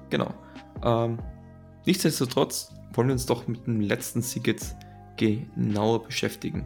Genau. 0.09 0.33
Ähm, 0.83 1.17
nichtsdestotrotz 1.85 2.73
wollen 2.93 3.07
wir 3.07 3.13
uns 3.13 3.25
doch 3.25 3.47
mit 3.47 3.65
dem 3.65 3.79
letzten 3.79 4.21
Sieg 4.21 4.45
jetzt 4.47 4.75
genauer 5.15 6.03
beschäftigen. 6.03 6.65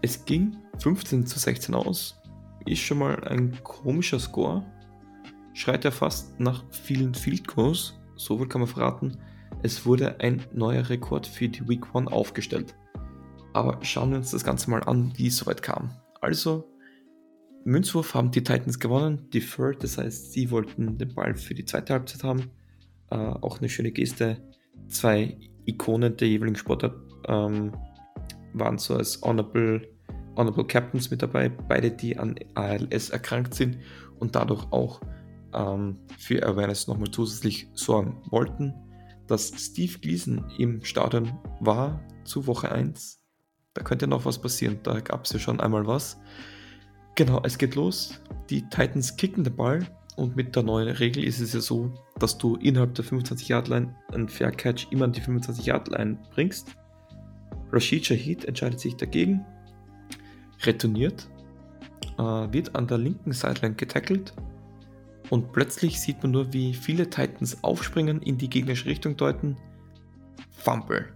Es 0.00 0.24
ging 0.24 0.56
15 0.78 1.26
zu 1.26 1.38
16 1.38 1.74
aus. 1.74 2.18
Ist 2.64 2.80
schon 2.80 2.98
mal 2.98 3.22
ein 3.24 3.62
komischer 3.62 4.18
Score. 4.18 4.64
Schreit 5.52 5.84
ja 5.84 5.90
fast 5.90 6.40
nach 6.40 6.64
vielen 6.70 7.14
Field 7.14 7.46
Goals. 7.46 8.00
So 8.16 8.38
viel 8.38 8.48
kann 8.48 8.62
man 8.62 8.68
verraten. 8.68 9.18
Es 9.62 9.84
wurde 9.84 10.20
ein 10.20 10.42
neuer 10.52 10.88
Rekord 10.88 11.26
für 11.26 11.50
die 11.50 11.68
Week 11.68 11.84
1 11.94 12.10
aufgestellt. 12.10 12.74
Aber 13.52 13.78
schauen 13.84 14.10
wir 14.10 14.16
uns 14.16 14.30
das 14.30 14.42
Ganze 14.44 14.70
mal 14.70 14.82
an, 14.84 15.12
wie 15.16 15.26
es 15.26 15.36
soweit 15.36 15.62
kam. 15.62 15.90
Also, 16.22 16.71
Münzwurf 17.64 18.14
haben 18.14 18.30
die 18.30 18.42
Titans 18.42 18.78
gewonnen, 18.78 19.28
deferred, 19.32 19.82
das 19.82 19.98
heißt, 19.98 20.32
sie 20.32 20.50
wollten 20.50 20.98
den 20.98 21.14
Ball 21.14 21.34
für 21.34 21.54
die 21.54 21.64
zweite 21.64 21.92
Halbzeit 21.92 22.24
haben. 22.24 22.50
Äh, 23.10 23.16
auch 23.16 23.58
eine 23.58 23.68
schöne 23.68 23.92
Geste. 23.92 24.38
Zwei 24.88 25.36
Ikonen 25.64 26.16
der 26.16 26.28
jeweiligen 26.28 26.56
Sportart 26.56 26.96
ähm, 27.28 27.72
waren 28.52 28.78
so 28.78 28.96
als 28.96 29.22
Honorable, 29.22 29.88
Honorable 30.36 30.66
Captains 30.66 31.10
mit 31.10 31.22
dabei, 31.22 31.48
beide 31.48 31.90
die 31.90 32.16
an 32.16 32.34
ALS 32.54 33.10
erkrankt 33.10 33.54
sind 33.54 33.78
und 34.18 34.34
dadurch 34.34 34.64
auch 34.72 35.00
ähm, 35.52 35.98
für 36.18 36.44
Awareness 36.44 36.88
nochmal 36.88 37.10
zusätzlich 37.10 37.68
sorgen 37.74 38.22
wollten. 38.30 38.74
Dass 39.28 39.52
Steve 39.56 39.98
Gleason 40.00 40.44
im 40.58 40.84
Stadion 40.84 41.38
war 41.60 42.00
zu 42.24 42.46
Woche 42.46 42.72
1, 42.72 43.22
da 43.74 43.82
könnte 43.82 44.06
noch 44.06 44.24
was 44.24 44.40
passieren, 44.40 44.80
da 44.82 45.00
gab 45.00 45.24
es 45.24 45.32
ja 45.32 45.38
schon 45.38 45.60
einmal 45.60 45.86
was. 45.86 46.18
Genau, 47.14 47.40
es 47.44 47.58
geht 47.58 47.74
los. 47.74 48.20
Die 48.48 48.62
Titans 48.68 49.16
kicken 49.16 49.44
den 49.44 49.54
Ball 49.54 49.86
und 50.16 50.36
mit 50.36 50.56
der 50.56 50.62
neuen 50.62 50.88
Regel 50.88 51.24
ist 51.24 51.40
es 51.40 51.52
ja 51.52 51.60
so, 51.60 51.92
dass 52.18 52.38
du 52.38 52.56
innerhalb 52.56 52.94
der 52.94 53.04
25-Yard-Line 53.04 53.94
einen 54.12 54.28
Fair 54.28 54.50
Catch 54.50 54.88
immer 54.90 55.04
an 55.04 55.12
die 55.12 55.20
25-Yard-Line 55.20 56.18
bringst. 56.34 56.68
Rashid 57.70 58.06
Shahid 58.06 58.44
entscheidet 58.44 58.80
sich 58.80 58.96
dagegen, 58.96 59.44
retourniert, 60.64 61.28
äh, 62.18 62.22
wird 62.22 62.74
an 62.76 62.86
der 62.86 62.98
linken 62.98 63.32
Sideline 63.32 63.74
getackelt 63.74 64.34
und 65.30 65.52
plötzlich 65.52 65.98
sieht 65.98 66.22
man 66.22 66.32
nur, 66.32 66.52
wie 66.52 66.74
viele 66.74 67.08
Titans 67.08 67.64
aufspringen, 67.64 68.20
in 68.20 68.36
die 68.36 68.50
gegnerische 68.50 68.86
Richtung 68.86 69.16
deuten. 69.16 69.56
Fumble. 70.50 71.08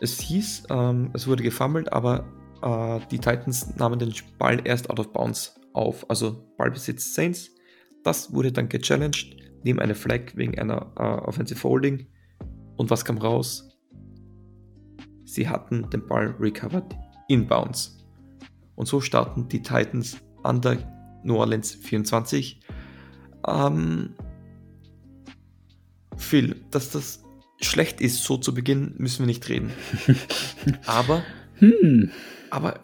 Es 0.00 0.20
hieß, 0.20 0.64
ähm, 0.70 1.10
es 1.12 1.26
wurde 1.26 1.42
gefummelt, 1.42 1.92
aber 1.92 2.24
äh, 2.62 3.00
die 3.10 3.18
Titans 3.18 3.76
nahmen 3.76 3.98
den 3.98 4.12
Ball 4.38 4.60
erst 4.64 4.90
out 4.90 5.00
of 5.00 5.12
bounds 5.12 5.58
auf, 5.72 6.08
also 6.10 6.44
Ballbesitz 6.56 7.14
Saints. 7.14 7.50
Das 8.04 8.32
wurde 8.32 8.52
dann 8.52 8.68
gechallenged, 8.68 9.36
neben 9.64 9.80
einer 9.80 9.94
Flag 9.94 10.34
wegen 10.34 10.58
einer 10.58 10.92
äh, 10.96 11.26
Offensive 11.26 11.62
Holding. 11.62 12.06
Und 12.76 12.90
was 12.90 13.04
kam 13.04 13.18
raus? 13.18 13.68
Sie 15.24 15.48
hatten 15.48 15.88
den 15.90 16.06
Ball 16.06 16.34
recovered 16.40 16.96
inbounds. 17.28 17.98
Und 18.76 18.86
so 18.86 19.00
starten 19.00 19.48
die 19.48 19.62
Titans 19.62 20.16
an 20.42 20.60
der 20.60 20.78
New 21.24 21.36
Orleans 21.36 21.74
24. 21.74 22.60
Ähm, 23.46 24.14
Phil, 26.16 26.56
dass 26.70 26.90
das 26.90 27.22
schlecht 27.60 28.00
ist, 28.00 28.22
so 28.22 28.36
zu 28.36 28.54
Beginn, 28.54 28.94
müssen 28.98 29.20
wir 29.20 29.26
nicht 29.26 29.48
reden. 29.48 29.72
Aber 30.86 31.22
hm. 31.58 32.10
Aber 32.50 32.80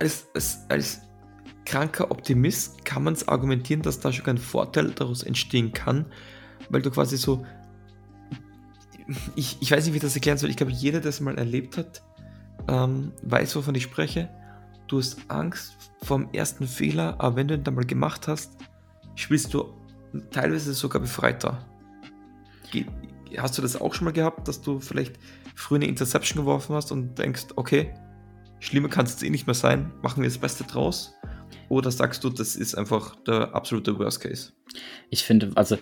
als, 0.00 0.26
als, 0.34 0.58
als 0.68 1.00
kranker 1.64 2.10
Optimist 2.10 2.84
kann 2.84 3.04
man 3.04 3.14
es 3.14 3.28
argumentieren, 3.28 3.82
dass 3.82 4.00
da 4.00 4.12
schon 4.12 4.24
kein 4.24 4.38
Vorteil 4.38 4.90
daraus 4.92 5.22
entstehen 5.22 5.72
kann, 5.72 6.06
weil 6.70 6.82
du 6.82 6.90
quasi 6.90 7.16
so. 7.16 7.44
Ich, 9.36 9.56
ich 9.60 9.70
weiß 9.70 9.84
nicht, 9.84 9.94
wie 9.94 9.98
ich 9.98 10.02
das 10.02 10.14
erklären 10.14 10.38
soll. 10.38 10.50
Ich 10.50 10.56
glaube, 10.56 10.72
jeder, 10.72 11.00
der 11.00 11.10
es 11.10 11.20
mal 11.20 11.38
erlebt 11.38 11.78
hat, 11.78 12.02
ähm, 12.68 13.12
weiß, 13.22 13.56
wovon 13.56 13.74
ich 13.74 13.84
spreche. 13.84 14.28
Du 14.86 14.98
hast 14.98 15.18
Angst 15.28 15.92
vom 16.02 16.30
ersten 16.32 16.66
Fehler, 16.66 17.16
aber 17.18 17.36
wenn 17.36 17.48
du 17.48 17.54
ihn 17.54 17.64
dann 17.64 17.74
mal 17.74 17.84
gemacht 17.84 18.28
hast, 18.28 18.52
spielst 19.14 19.52
du 19.52 19.74
teilweise 20.30 20.72
sogar 20.74 21.00
befreiter. 21.00 21.66
Hast 23.36 23.58
du 23.58 23.62
das 23.62 23.80
auch 23.80 23.94
schon 23.94 24.06
mal 24.06 24.12
gehabt, 24.12 24.48
dass 24.48 24.62
du 24.62 24.80
vielleicht 24.80 25.18
früher 25.54 25.76
eine 25.76 25.86
Interception 25.86 26.44
geworfen 26.44 26.74
hast 26.74 26.92
und 26.92 27.18
denkst, 27.18 27.46
okay, 27.56 27.94
schlimmer 28.60 28.88
kann 28.88 29.06
es 29.06 29.22
eh 29.22 29.30
nicht 29.30 29.46
mehr 29.46 29.54
sein, 29.54 29.92
machen 30.02 30.22
wir 30.22 30.28
das 30.28 30.38
Beste 30.38 30.64
draus? 30.64 31.14
Oder 31.68 31.90
sagst 31.90 32.24
du, 32.24 32.30
das 32.30 32.56
ist 32.56 32.74
einfach 32.74 33.16
der 33.24 33.54
absolute 33.54 33.98
Worst 33.98 34.20
Case? 34.20 34.52
Ich 35.10 35.24
finde, 35.24 35.50
also 35.54 35.76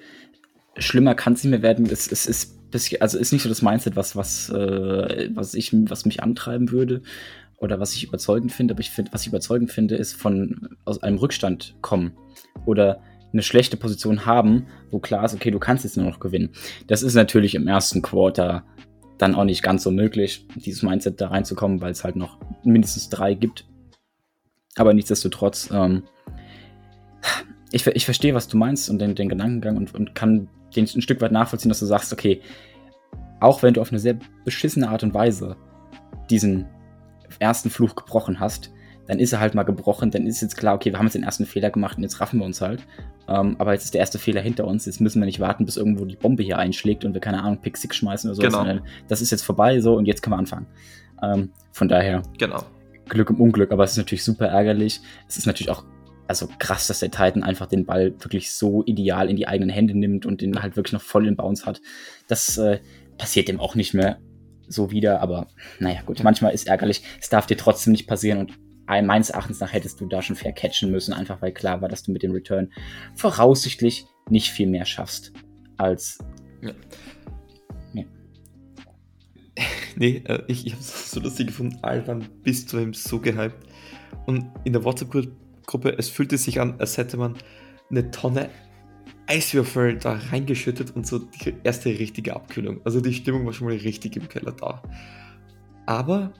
schlimmer 0.76 1.14
kann 1.14 1.34
es 1.34 1.44
nicht 1.44 1.50
mehr 1.50 1.62
werden. 1.62 1.86
Es, 1.86 2.10
es 2.10 2.26
ist 2.26 2.56
also 3.00 3.18
ist 3.18 3.32
nicht 3.32 3.42
so 3.42 3.48
das 3.48 3.62
Mindset, 3.62 3.96
was, 3.96 4.16
was, 4.16 4.50
äh, 4.50 5.30
was, 5.32 5.54
ich, 5.54 5.72
was 5.72 6.04
mich 6.04 6.22
antreiben 6.22 6.70
würde 6.70 7.02
oder 7.58 7.80
was 7.80 7.94
ich 7.94 8.04
überzeugend 8.04 8.52
finde, 8.52 8.74
aber 8.74 8.80
ich 8.80 8.90
finde, 8.90 9.12
was 9.12 9.22
ich 9.22 9.28
überzeugend 9.28 9.70
finde, 9.70 9.96
ist 9.96 10.14
von 10.14 10.76
aus 10.84 11.02
einem 11.02 11.16
Rückstand 11.16 11.76
kommen 11.80 12.12
oder 12.66 13.00
eine 13.32 13.42
schlechte 13.42 13.76
Position 13.76 14.26
haben, 14.26 14.66
wo 14.90 14.98
klar 14.98 15.24
ist, 15.24 15.34
okay, 15.34 15.50
du 15.50 15.58
kannst 15.58 15.84
jetzt 15.84 15.96
nur 15.96 16.06
noch 16.06 16.20
gewinnen. 16.20 16.50
Das 16.86 17.02
ist 17.02 17.14
natürlich 17.14 17.54
im 17.54 17.66
ersten 17.66 18.02
Quarter 18.02 18.64
dann 19.18 19.34
auch 19.34 19.44
nicht 19.44 19.62
ganz 19.62 19.82
so 19.82 19.90
möglich, 19.90 20.46
dieses 20.54 20.82
Mindset 20.82 21.20
da 21.20 21.28
reinzukommen, 21.28 21.80
weil 21.80 21.92
es 21.92 22.04
halt 22.04 22.16
noch 22.16 22.38
mindestens 22.64 23.08
drei 23.08 23.34
gibt. 23.34 23.66
Aber 24.76 24.92
nichtsdestotrotz, 24.92 25.70
ähm, 25.72 26.02
ich, 27.72 27.86
ich 27.86 28.04
verstehe, 28.04 28.34
was 28.34 28.48
du 28.48 28.56
meinst 28.56 28.90
und 28.90 28.98
den, 28.98 29.14
den 29.14 29.28
Gedankengang 29.28 29.76
und, 29.76 29.94
und 29.94 30.14
kann 30.14 30.48
den 30.74 30.84
ein 30.84 31.02
Stück 31.02 31.20
weit 31.20 31.32
nachvollziehen, 31.32 31.70
dass 31.70 31.80
du 31.80 31.86
sagst, 31.86 32.12
okay, 32.12 32.42
auch 33.40 33.62
wenn 33.62 33.74
du 33.74 33.80
auf 33.80 33.90
eine 33.90 33.98
sehr 33.98 34.18
beschissene 34.44 34.88
Art 34.88 35.02
und 35.02 35.14
Weise 35.14 35.56
diesen 36.30 36.66
ersten 37.38 37.70
Fluch 37.70 37.94
gebrochen 37.94 38.40
hast, 38.40 38.70
dann 39.06 39.18
ist 39.18 39.32
er 39.32 39.40
halt 39.40 39.54
mal 39.54 39.62
gebrochen, 39.62 40.10
dann 40.10 40.26
ist 40.26 40.40
jetzt 40.40 40.56
klar, 40.56 40.74
okay, 40.74 40.92
wir 40.92 40.98
haben 40.98 41.06
jetzt 41.06 41.14
den 41.14 41.22
ersten 41.22 41.46
Fehler 41.46 41.70
gemacht 41.70 41.96
und 41.96 42.02
jetzt 42.02 42.20
raffen 42.20 42.40
wir 42.40 42.46
uns 42.46 42.60
halt. 42.60 42.82
Ähm, 43.28 43.56
aber 43.58 43.72
jetzt 43.72 43.84
ist 43.84 43.94
der 43.94 44.00
erste 44.00 44.18
Fehler 44.18 44.40
hinter 44.40 44.66
uns, 44.66 44.86
jetzt 44.86 45.00
müssen 45.00 45.20
wir 45.20 45.26
nicht 45.26 45.40
warten, 45.40 45.64
bis 45.64 45.76
irgendwo 45.76 46.04
die 46.04 46.16
Bombe 46.16 46.42
hier 46.42 46.58
einschlägt 46.58 47.04
und 47.04 47.14
wir 47.14 47.20
keine 47.20 47.42
Ahnung, 47.42 47.60
Pick 47.60 47.76
6 47.76 47.96
schmeißen 47.96 48.30
oder 48.30 48.36
so. 48.36 48.42
Genau. 48.42 48.80
Das 49.08 49.20
ist 49.20 49.30
jetzt 49.30 49.42
vorbei 49.42 49.80
so 49.80 49.94
und 49.94 50.06
jetzt 50.06 50.22
können 50.22 50.34
wir 50.34 50.38
anfangen. 50.38 50.66
Ähm, 51.22 51.50
von 51.72 51.88
daher, 51.88 52.22
genau. 52.38 52.62
Glück 53.08 53.30
im 53.30 53.40
Unglück, 53.40 53.72
aber 53.72 53.84
es 53.84 53.92
ist 53.92 53.98
natürlich 53.98 54.24
super 54.24 54.46
ärgerlich. 54.46 55.00
Es 55.28 55.36
ist 55.36 55.46
natürlich 55.46 55.70
auch 55.70 55.84
also 56.28 56.48
krass, 56.58 56.88
dass 56.88 57.00
der 57.00 57.10
Titan 57.10 57.44
einfach 57.44 57.66
den 57.66 57.86
Ball 57.86 58.12
wirklich 58.18 58.50
so 58.50 58.82
ideal 58.84 59.30
in 59.30 59.36
die 59.36 59.46
eigenen 59.46 59.70
Hände 59.70 59.96
nimmt 59.96 60.26
und 60.26 60.40
den 60.40 60.60
halt 60.60 60.76
wirklich 60.76 60.92
noch 60.92 61.02
voll 61.02 61.26
in 61.26 61.36
Bounce 61.36 61.64
hat. 61.66 61.80
Das 62.26 62.58
äh, 62.58 62.80
passiert 63.16 63.46
dem 63.48 63.60
auch 63.60 63.76
nicht 63.76 63.94
mehr 63.94 64.18
so 64.68 64.90
wieder, 64.90 65.20
aber 65.20 65.46
naja, 65.78 66.00
gut, 66.04 66.22
manchmal 66.24 66.52
ist 66.52 66.66
ärgerlich. 66.66 67.02
Es 67.20 67.28
darf 67.28 67.46
dir 67.46 67.56
trotzdem 67.56 67.92
nicht 67.92 68.08
passieren 68.08 68.40
und 68.40 68.58
meines 68.86 69.30
Erachtens 69.30 69.60
nach 69.60 69.72
hättest 69.72 70.00
du 70.00 70.06
da 70.06 70.22
schon 70.22 70.36
fair 70.36 70.52
catchen 70.52 70.90
müssen, 70.90 71.12
einfach 71.12 71.42
weil 71.42 71.52
klar 71.52 71.82
war, 71.82 71.88
dass 71.88 72.02
du 72.02 72.12
mit 72.12 72.22
dem 72.22 72.32
Return 72.32 72.72
voraussichtlich 73.14 74.06
nicht 74.28 74.50
viel 74.50 74.66
mehr 74.66 74.84
schaffst 74.84 75.32
als. 75.76 76.18
Ja. 76.62 76.72
ja. 77.94 78.04
Nee, 79.98 80.22
äh, 80.26 80.42
ich, 80.46 80.66
ich 80.66 80.72
habe 80.72 80.82
es 80.82 81.10
so 81.10 81.20
lustig 81.20 81.46
gefunden. 81.46 81.78
Alban 81.80 82.28
bist 82.42 82.70
du 82.70 82.78
ihm 82.78 82.92
so 82.92 83.18
gehypt. 83.18 83.66
Und 84.26 84.50
in 84.64 84.74
der 84.74 84.84
WhatsApp-Gruppe, 84.84 85.96
es 85.96 86.10
fühlte 86.10 86.36
sich 86.36 86.60
an, 86.60 86.78
als 86.78 86.98
hätte 86.98 87.16
man 87.16 87.34
eine 87.90 88.10
Tonne 88.10 88.50
Eiswürfel 89.26 89.98
da 89.98 90.20
reingeschüttet 90.30 90.94
und 90.94 91.06
so 91.06 91.18
die 91.18 91.54
erste 91.64 91.88
richtige 91.88 92.36
Abkühlung. 92.36 92.80
Also 92.84 93.00
die 93.00 93.14
Stimmung 93.14 93.46
war 93.46 93.52
schon 93.52 93.68
mal 93.68 93.76
richtig 93.76 94.16
im 94.16 94.28
Keller 94.28 94.52
da. 94.52 94.82
Aber 95.86 96.32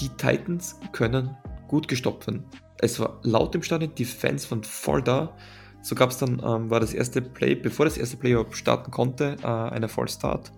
die 0.00 0.08
Titans 0.08 0.78
können 0.92 1.36
gut 1.74 1.88
gestoppt 1.88 2.28
werden. 2.28 2.44
Es 2.78 3.00
war 3.00 3.18
laut 3.24 3.52
im 3.56 3.62
Stadion, 3.64 3.92
die 3.96 4.04
Fans 4.04 4.48
waren 4.52 4.62
voll 4.62 5.02
da. 5.02 5.36
So 5.82 5.96
gab 5.96 6.10
es 6.10 6.18
dann, 6.18 6.34
ähm, 6.34 6.70
war 6.70 6.78
das 6.78 6.94
erste 6.94 7.20
Play, 7.20 7.56
bevor 7.56 7.84
das 7.84 7.98
erste 7.98 8.16
Play 8.16 8.30
überhaupt 8.30 8.56
starten 8.56 8.92
konnte, 8.92 9.36
äh, 9.42 9.46
eine 9.46 9.88
Vollstart. 9.88 10.52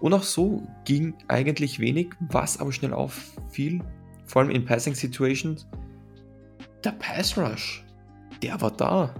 Und 0.00 0.14
auch 0.14 0.22
so 0.22 0.62
ging 0.84 1.14
eigentlich 1.26 1.80
wenig, 1.80 2.10
was 2.20 2.60
aber 2.60 2.70
schnell 2.70 2.92
auffiel, 2.92 3.82
vor 4.26 4.42
allem 4.42 4.52
in 4.52 4.64
Passing 4.64 4.94
Situations. 4.94 5.66
Der 6.84 6.92
Pass 6.92 7.36
Rush, 7.36 7.84
der 8.40 8.60
war 8.60 8.70
da 8.70 9.12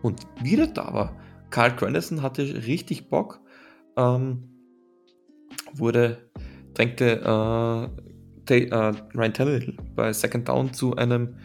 und 0.00 0.26
wieder 0.42 0.68
da 0.68 0.94
war. 0.94 1.16
Carl 1.50 1.76
Granderson 1.76 2.22
hatte 2.22 2.66
richtig 2.66 3.10
Bock, 3.10 3.42
ähm, 3.98 4.48
wurde, 5.74 6.30
drängte 6.72 7.90
äh, 8.50 8.92
Ryan 9.14 9.34
Tannehill 9.34 9.76
bei 9.94 10.12
Second 10.12 10.48
Down 10.48 10.72
zu 10.72 10.96
einem 10.96 11.36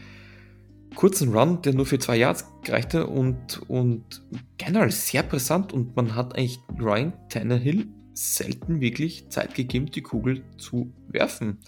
kurzen 0.96 1.36
Run, 1.36 1.62
der 1.62 1.74
nur 1.74 1.86
für 1.86 2.00
zwei 2.00 2.18
Yards 2.18 2.46
reichte 2.68 3.08
und, 3.08 3.62
und 3.70 4.24
generell 4.58 4.92
sehr 4.92 5.24
brisant 5.24 5.74
und 5.74 5.96
man 5.96 6.16
hat 6.16 6.36
eigentlich 6.36 6.60
Ryan 6.80 7.14
Tannehill 7.30 7.88
selten 8.14 8.82
wirklich 8.82 9.30
Zeit 9.30 9.54
gegeben, 9.54 9.92
die 9.92 10.02
Kugel 10.02 10.44
zu 10.58 10.92
werfen. 11.08 11.60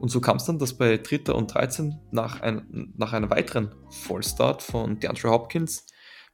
Und 0.00 0.10
so 0.10 0.20
kam 0.20 0.36
es 0.36 0.44
dann, 0.44 0.58
dass 0.58 0.74
bei 0.74 0.98
Dritter 0.98 1.34
und 1.34 1.52
13 1.52 1.98
nach, 2.10 2.40
ein, 2.42 2.92
nach 2.96 3.14
einer 3.14 3.30
weiteren 3.30 3.74
Vollstart 3.90 4.62
von 4.62 5.00
DeAndre 5.00 5.30
Hopkins 5.30 5.86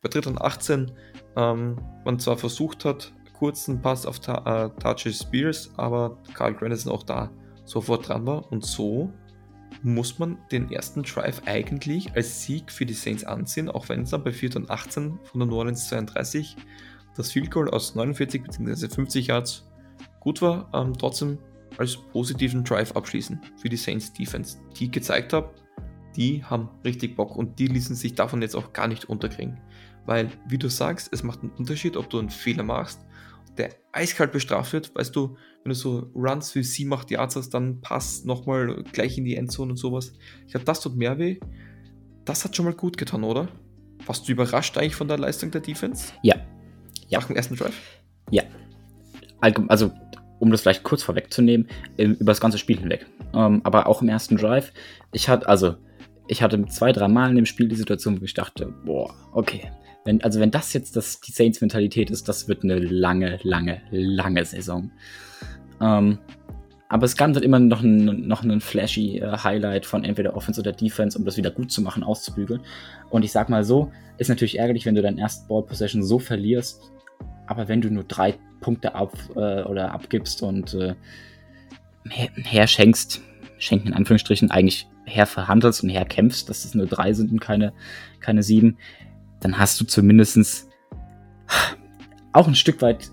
bei 0.02 0.08
Dritter 0.08 0.30
und 0.30 0.40
18 0.40 0.90
ähm, 1.36 1.80
man 2.04 2.18
zwar 2.18 2.36
versucht 2.36 2.84
hat, 2.84 3.14
kurzen 3.32 3.80
Pass 3.80 4.06
auf 4.06 4.18
Ta 4.18 4.66
äh, 4.66 4.80
Touchy 4.80 5.12
Spears, 5.12 5.70
aber 5.76 6.18
Carl 6.34 6.54
Granison 6.54 6.92
auch 6.92 7.02
da 7.02 7.30
sofort 7.64 8.08
dran 8.08 8.26
war 8.26 8.50
und 8.52 8.64
so 8.64 9.12
muss 9.82 10.18
man 10.18 10.38
den 10.50 10.70
ersten 10.70 11.02
Drive 11.02 11.42
eigentlich 11.46 12.14
als 12.14 12.42
Sieg 12.42 12.70
für 12.70 12.86
die 12.86 12.94
Saints 12.94 13.24
ansehen, 13.24 13.68
auch 13.68 13.88
wenn 13.88 14.02
es 14.02 14.10
dann 14.10 14.24
bei 14.24 14.32
4. 14.32 14.56
und 14.56 14.70
18 14.70 15.18
von 15.24 15.40
der 15.40 15.48
New 15.48 15.56
Orleans 15.56 15.88
32 15.88 16.56
das 17.16 17.32
Field 17.32 17.50
Goal 17.50 17.70
aus 17.70 17.94
49 17.94 18.42
bzw. 18.42 18.88
50 18.88 19.26
Yards 19.28 19.70
gut 20.20 20.42
war, 20.42 20.70
ähm, 20.74 20.94
trotzdem 20.94 21.38
als 21.78 21.96
positiven 21.96 22.64
Drive 22.64 22.92
abschließen 22.92 23.40
für 23.56 23.68
die 23.68 23.76
Saints 23.76 24.12
Defense, 24.12 24.58
die 24.78 24.90
gezeigt 24.90 25.32
habe, 25.32 25.54
die 26.16 26.44
haben 26.44 26.70
richtig 26.84 27.16
Bock 27.16 27.36
und 27.36 27.58
die 27.58 27.66
ließen 27.66 27.96
sich 27.96 28.14
davon 28.14 28.42
jetzt 28.42 28.54
auch 28.54 28.72
gar 28.72 28.88
nicht 28.88 29.06
unterkriegen. 29.06 29.60
Weil, 30.06 30.30
wie 30.48 30.58
du 30.58 30.68
sagst, 30.68 31.12
es 31.12 31.22
macht 31.22 31.42
einen 31.42 31.52
Unterschied, 31.52 31.96
ob 31.96 32.10
du 32.10 32.18
einen 32.18 32.30
Fehler 32.30 32.62
machst, 32.62 33.00
der 33.56 33.70
eiskalt 33.92 34.32
bestraft 34.32 34.72
wird. 34.72 34.94
Weißt 34.94 35.14
du, 35.16 35.36
wenn 35.64 35.70
du 35.70 35.74
so 35.74 36.10
Runs 36.14 36.52
für 36.52 36.62
7, 36.62 36.92
8 36.92 37.10
Yards 37.10 37.36
hast, 37.36 37.50
dann 37.54 37.80
passt 37.80 38.26
nochmal 38.26 38.84
gleich 38.92 39.16
in 39.16 39.24
die 39.24 39.34
Endzone 39.34 39.70
und 39.70 39.78
sowas. 39.78 40.12
Ich 40.46 40.52
glaube, 40.52 40.66
das 40.66 40.80
tut 40.80 40.94
mehr 40.94 41.18
weh. 41.18 41.40
Das 42.26 42.44
hat 42.44 42.54
schon 42.54 42.66
mal 42.66 42.74
gut 42.74 42.98
getan, 42.98 43.24
oder? 43.24 43.48
Warst 44.04 44.28
du 44.28 44.32
überrascht 44.32 44.76
eigentlich 44.76 44.94
von 44.94 45.08
der 45.08 45.16
Leistung 45.16 45.50
der 45.50 45.62
Defense? 45.62 46.12
Ja. 46.22 46.36
ja. 47.08 47.18
Nach 47.18 47.26
dem 47.28 47.36
ersten 47.36 47.56
Drive? 47.56 47.74
Ja. 48.30 48.42
Also, 49.40 49.90
um 50.38 50.50
das 50.50 50.60
vielleicht 50.60 50.82
kurz 50.82 51.02
vorwegzunehmen, 51.02 51.68
über 51.96 52.32
das 52.32 52.40
ganze 52.40 52.58
Spiel 52.58 52.78
hinweg. 52.78 53.06
Ähm, 53.32 53.62
aber 53.64 53.86
auch 53.86 54.02
im 54.02 54.08
ersten 54.10 54.36
Drive, 54.36 54.70
ich 55.12 55.30
hatte, 55.30 55.48
also, 55.48 55.76
ich 56.28 56.42
hatte 56.42 56.62
zwei, 56.66 56.92
drei 56.92 57.08
Mal 57.08 57.30
in 57.30 57.36
dem 57.36 57.46
Spiel 57.46 57.68
die 57.68 57.76
Situation, 57.76 58.20
wo 58.20 58.24
ich 58.24 58.34
dachte, 58.34 58.74
boah, 58.84 59.14
okay, 59.32 59.70
wenn, 60.04 60.22
also 60.22 60.40
wenn 60.40 60.50
das 60.50 60.72
jetzt 60.74 60.96
das, 60.96 61.20
die 61.20 61.32
Saints-Mentalität 61.32 62.10
ist, 62.10 62.28
das 62.28 62.48
wird 62.48 62.62
eine 62.62 62.78
lange, 62.78 63.38
lange, 63.42 63.80
lange 63.90 64.44
Saison. 64.44 64.90
Ähm, 65.84 66.18
aber 66.88 67.06
es 67.06 67.16
gab 67.16 67.32
dann 67.32 67.42
immer 67.42 67.58
noch 67.58 67.82
ein, 67.82 68.26
noch 68.26 68.42
einen 68.42 68.60
flashy 68.60 69.18
äh, 69.18 69.36
Highlight 69.38 69.86
von 69.86 70.04
entweder 70.04 70.36
Offense 70.36 70.60
oder 70.60 70.72
Defense, 70.72 71.18
um 71.18 71.24
das 71.24 71.36
wieder 71.36 71.50
gut 71.50 71.72
zu 71.72 71.82
machen, 71.82 72.02
auszubügeln. 72.02 72.60
Und 73.10 73.24
ich 73.24 73.32
sag 73.32 73.48
mal 73.48 73.64
so, 73.64 73.90
ist 74.18 74.28
natürlich 74.28 74.58
ärgerlich, 74.58 74.86
wenn 74.86 74.94
du 74.94 75.02
deinen 75.02 75.18
ersten 75.18 75.48
Ball 75.48 75.62
Possession 75.62 76.02
so 76.02 76.18
verlierst. 76.18 76.80
Aber 77.46 77.68
wenn 77.68 77.80
du 77.80 77.90
nur 77.90 78.04
drei 78.04 78.34
Punkte 78.60 78.94
ab 78.94 79.12
äh, 79.34 79.62
oder 79.62 79.92
abgibst 79.92 80.42
und 80.42 80.74
äh, 80.74 80.94
her, 82.08 82.28
her 82.36 82.66
schenkst, 82.66 83.20
schenken 83.58 83.88
in 83.88 83.94
Anführungsstrichen, 83.94 84.50
eigentlich 84.50 84.88
her 85.04 85.26
verhandelst 85.26 85.82
und 85.82 85.90
her 85.90 86.04
kämpfst, 86.04 86.48
dass 86.48 86.64
es 86.64 86.74
nur 86.74 86.86
drei 86.86 87.12
sind 87.12 87.30
und 87.32 87.40
keine, 87.40 87.72
keine 88.20 88.42
sieben, 88.42 88.78
dann 89.40 89.58
hast 89.58 89.80
du 89.80 89.84
zumindest 89.84 90.68
auch 92.32 92.48
ein 92.48 92.54
Stück 92.54 92.80
weit 92.82 93.10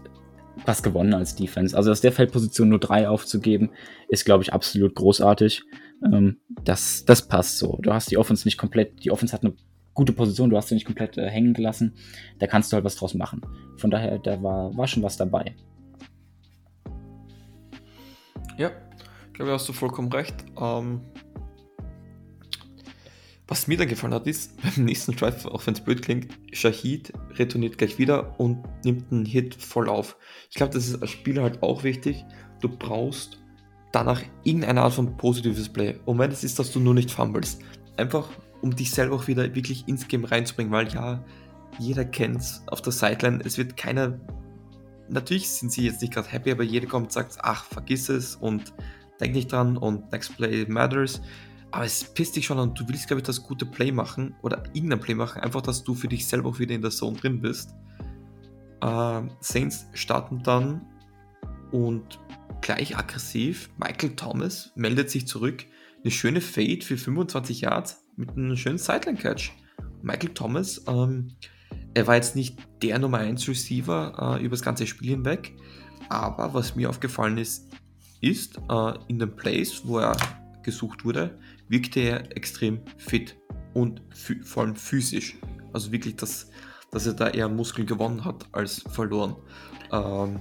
was 0.65 0.83
gewonnen 0.83 1.13
als 1.13 1.35
Defense. 1.35 1.75
Also 1.75 1.91
aus 1.91 2.01
der 2.01 2.11
Feldposition 2.11 2.69
nur 2.69 2.79
drei 2.79 3.07
aufzugeben, 3.07 3.71
ist, 4.07 4.25
glaube 4.25 4.43
ich, 4.43 4.53
absolut 4.53 4.95
großartig. 4.95 5.63
Ähm, 6.05 6.37
das, 6.63 7.05
das 7.05 7.27
passt 7.27 7.57
so. 7.57 7.79
Du 7.81 7.93
hast 7.93 8.11
die 8.11 8.17
Offense 8.17 8.47
nicht 8.47 8.57
komplett, 8.57 9.03
die 9.03 9.11
Offense 9.11 9.33
hat 9.33 9.43
eine 9.43 9.53
gute 9.93 10.13
Position, 10.13 10.49
du 10.49 10.57
hast 10.57 10.69
sie 10.69 10.75
nicht 10.75 10.85
komplett 10.85 11.17
äh, 11.17 11.29
hängen 11.29 11.53
gelassen. 11.53 11.95
Da 12.39 12.47
kannst 12.47 12.71
du 12.71 12.75
halt 12.75 12.85
was 12.85 12.95
draus 12.95 13.13
machen. 13.13 13.41
Von 13.77 13.91
daher, 13.91 14.19
da 14.19 14.41
war, 14.41 14.75
war 14.75 14.87
schon 14.87 15.03
was 15.03 15.17
dabei. 15.17 15.55
Ja, 18.57 18.71
ich 19.27 19.33
glaube, 19.33 19.51
hast 19.51 19.67
du 19.67 19.73
vollkommen 19.73 20.11
recht. 20.11 20.35
Ähm, 20.59 21.01
was 23.51 23.67
mir 23.67 23.77
dann 23.77 23.89
gefallen 23.89 24.13
hat, 24.13 24.27
ist, 24.27 24.55
beim 24.63 24.85
nächsten 24.85 25.13
Drive, 25.13 25.45
auch 25.45 25.67
wenn 25.67 25.73
es 25.73 25.81
blöd 25.81 26.01
klingt, 26.01 26.29
Shahid 26.53 27.11
retourniert 27.37 27.77
gleich 27.77 27.99
wieder 27.99 28.39
und 28.39 28.63
nimmt 28.85 29.11
einen 29.11 29.25
Hit 29.25 29.55
voll 29.55 29.89
auf. 29.89 30.15
Ich 30.49 30.55
glaube, 30.55 30.73
das 30.73 30.87
ist 30.87 31.01
als 31.01 31.11
Spieler 31.11 31.43
halt 31.43 31.61
auch 31.61 31.83
wichtig. 31.83 32.23
Du 32.61 32.69
brauchst 32.69 33.39
danach 33.91 34.21
irgendeine 34.45 34.81
Art 34.81 34.93
von 34.93 35.17
positives 35.17 35.67
Play. 35.67 35.99
Und 36.05 36.17
wenn 36.17 36.31
es 36.31 36.45
ist, 36.45 36.59
dass 36.59 36.71
du 36.71 36.79
nur 36.79 36.93
nicht 36.93 37.11
fummelst. 37.11 37.61
Einfach, 37.97 38.29
um 38.61 38.73
dich 38.73 38.89
selber 38.89 39.17
auch 39.17 39.27
wieder 39.27 39.53
wirklich 39.53 39.85
ins 39.85 40.07
Game 40.07 40.23
reinzubringen, 40.23 40.71
weil 40.71 40.87
ja, 40.87 41.21
jeder 41.77 42.05
kennt 42.05 42.37
es 42.37 42.63
auf 42.67 42.81
der 42.81 42.93
Sideline. 42.93 43.41
Es 43.43 43.57
wird 43.57 43.75
keiner. 43.75 44.17
Natürlich 45.09 45.49
sind 45.49 45.73
sie 45.73 45.83
jetzt 45.83 46.01
nicht 46.01 46.13
gerade 46.13 46.29
happy, 46.29 46.51
aber 46.51 46.63
jeder 46.63 46.87
kommt 46.87 47.07
und 47.07 47.11
sagt, 47.11 47.37
ach, 47.41 47.65
vergiss 47.65 48.07
es 48.07 48.37
und 48.37 48.71
denk 49.19 49.33
nicht 49.33 49.51
dran 49.51 49.75
und 49.75 50.09
next 50.13 50.37
play 50.37 50.65
matters. 50.69 51.21
Aber 51.71 51.85
es 51.85 52.03
pisst 52.03 52.35
dich 52.35 52.45
schon 52.45 52.59
an. 52.59 52.73
Du 52.73 52.87
willst, 52.87 53.07
glaube 53.07 53.21
ich, 53.21 53.25
das 53.25 53.41
gute 53.43 53.65
Play 53.65 53.91
machen 53.91 54.35
oder 54.41 54.63
irgendein 54.73 54.99
Play 54.99 55.15
machen. 55.15 55.41
Einfach, 55.41 55.61
dass 55.61 55.83
du 55.83 55.95
für 55.95 56.07
dich 56.07 56.27
selber 56.27 56.49
auch 56.49 56.59
wieder 56.59 56.75
in 56.75 56.81
der 56.81 56.91
Zone 56.91 57.17
drin 57.17 57.41
bist. 57.41 57.73
Äh, 58.81 59.21
Saints 59.39 59.87
starten 59.93 60.43
dann 60.43 60.81
und 61.71 62.19
gleich 62.61 62.97
aggressiv. 62.97 63.69
Michael 63.77 64.15
Thomas 64.15 64.71
meldet 64.75 65.09
sich 65.09 65.27
zurück. 65.27 65.65
Eine 66.03 66.11
schöne 66.11 66.41
Fade 66.41 66.81
für 66.81 66.97
25 66.97 67.61
Yards 67.61 68.03
mit 68.17 68.31
einem 68.31 68.57
schönen 68.57 68.77
Sideline-Catch. 68.77 69.51
Michael 70.01 70.33
Thomas, 70.33 70.83
ähm, 70.87 71.35
er 71.93 72.07
war 72.07 72.15
jetzt 72.15 72.35
nicht 72.35 72.57
der 72.81 72.99
Nummer 72.99 73.19
1 73.19 73.47
Receiver 73.47 74.37
äh, 74.39 74.43
über 74.43 74.51
das 74.51 74.61
ganze 74.61 74.87
Spiel 74.87 75.11
hinweg. 75.11 75.53
Aber 76.09 76.53
was 76.53 76.75
mir 76.75 76.89
aufgefallen 76.89 77.37
ist, 77.37 77.69
ist 78.19 78.57
äh, 78.69 78.93
in 79.07 79.19
den 79.19 79.35
Plays, 79.35 79.81
wo 79.85 79.99
er 79.99 80.17
gesucht 80.63 81.05
wurde, 81.05 81.39
wirkte 81.71 82.01
er 82.01 82.35
extrem 82.35 82.81
fit 82.97 83.37
und 83.73 84.01
vor 84.43 84.63
allem 84.63 84.75
physisch. 84.75 85.37
Also 85.73 85.91
wirklich, 85.91 86.17
dass, 86.17 86.49
dass 86.91 87.07
er 87.07 87.13
da 87.13 87.29
eher 87.29 87.47
Muskeln 87.47 87.87
gewonnen 87.87 88.25
hat 88.25 88.45
als 88.51 88.83
verloren. 88.91 89.37
Ähm, 89.91 90.39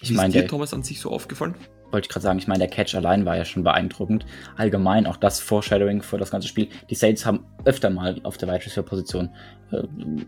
ich 0.00 0.12
meine, 0.12 0.32
dir 0.32 0.46
Thomas 0.46 0.74
an 0.74 0.82
sich 0.82 1.00
so 1.00 1.10
aufgefallen? 1.10 1.54
Wollte 1.96 2.08
ich 2.08 2.12
gerade 2.12 2.24
sagen, 2.24 2.38
ich 2.38 2.46
meine, 2.46 2.58
der 2.58 2.68
Catch 2.68 2.94
allein 2.94 3.24
war 3.24 3.38
ja 3.38 3.46
schon 3.46 3.64
beeindruckend. 3.64 4.26
Allgemein 4.58 5.06
auch 5.06 5.16
das 5.16 5.40
Foreshadowing 5.40 6.02
für 6.02 6.18
das 6.18 6.30
ganze 6.30 6.46
Spiel. 6.46 6.68
Die 6.90 6.94
Saints 6.94 7.24
haben 7.24 7.46
öfter 7.64 7.88
mal 7.88 8.20
auf 8.22 8.36
der 8.36 8.50
Wide 8.50 8.82
Position 8.82 9.30
äh, 9.72 9.82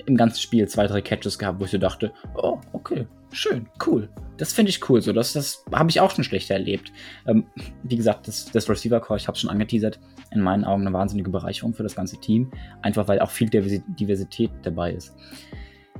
im 0.06 0.16
ganzen 0.16 0.40
Spiel 0.40 0.66
zwei, 0.66 0.86
drei 0.86 1.02
Catches 1.02 1.38
gehabt, 1.38 1.60
wo 1.60 1.66
ich 1.66 1.70
so 1.70 1.76
dachte, 1.76 2.10
oh, 2.36 2.58
okay, 2.72 3.06
schön, 3.32 3.68
cool. 3.86 4.08
Das 4.38 4.54
finde 4.54 4.70
ich 4.70 4.88
cool. 4.88 5.02
So, 5.02 5.12
das, 5.12 5.34
das 5.34 5.62
habe 5.70 5.90
ich 5.90 6.00
auch 6.00 6.10
schon 6.10 6.24
schlechter 6.24 6.54
erlebt. 6.54 6.90
Ähm, 7.26 7.44
wie 7.82 7.96
gesagt, 7.96 8.28
das, 8.28 8.46
das 8.50 8.66
Receiver 8.70 9.00
Core, 9.00 9.18
ich 9.18 9.28
habe 9.28 9.34
es 9.34 9.42
schon 9.42 9.50
angeteasert, 9.50 10.00
in 10.30 10.40
meinen 10.40 10.64
Augen 10.64 10.86
eine 10.86 10.94
wahnsinnige 10.94 11.28
Bereicherung 11.28 11.74
für 11.74 11.82
das 11.82 11.94
ganze 11.94 12.18
Team. 12.18 12.50
Einfach 12.80 13.08
weil 13.08 13.20
auch 13.20 13.30
viel 13.30 13.50
Diversität 13.50 14.52
dabei 14.62 14.92
ist. 14.92 15.14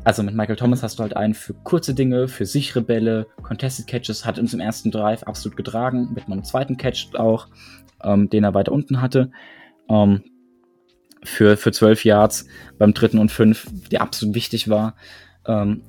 Also 0.05 0.23
mit 0.23 0.35
Michael 0.35 0.57
Thomas 0.57 0.83
hast 0.83 0.99
du 0.99 1.03
halt 1.03 1.17
einen 1.17 1.35
für 1.35 1.55
kurze 1.55 1.95
Dinge, 1.95 2.29
für 2.29 2.47
sichere 2.47 2.81
Bälle, 2.81 3.27
Contested 3.43 3.87
Catches, 3.87 4.25
hat 4.25 4.39
uns 4.39 4.55
im 4.55 4.61
ersten 4.61 4.91
Drive 4.91 5.23
absolut 5.25 5.57
getragen, 5.57 6.13
mit 6.15 6.27
einem 6.27 6.45
zweiten 6.45 6.77
Catch 6.77 7.15
auch, 7.15 7.49
ähm, 8.03 8.31
den 8.31 8.45
er 8.45 8.55
weiter 8.55 8.73
unten 8.73 9.03
hatte. 9.03 9.31
Ähm, 9.91 10.23
für, 11.25 11.57
für 11.57 11.73
12 11.73 12.05
Yards 12.05 12.47
beim 12.79 12.95
dritten 12.95 13.19
und 13.19 13.31
fünf, 13.31 13.67
der 13.91 14.03
absolut 14.03 14.35
wichtig 14.35 14.69
war. 14.69 14.95
Ähm, 15.47 15.83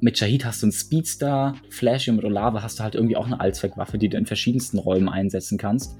mit 0.00 0.18
Shahid 0.18 0.44
hast 0.44 0.62
du 0.62 0.66
einen 0.66 0.72
Speedstar, 0.72 1.56
Flash 1.70 2.08
und 2.08 2.16
mit 2.16 2.24
Olave 2.24 2.62
hast 2.62 2.78
du 2.78 2.82
halt 2.82 2.94
irgendwie 2.94 3.16
auch 3.16 3.26
eine 3.26 3.40
Allzweckwaffe, 3.40 3.98
die 3.98 4.08
du 4.08 4.16
in 4.16 4.26
verschiedensten 4.26 4.78
Räumen 4.78 5.08
einsetzen 5.08 5.58
kannst, 5.58 5.96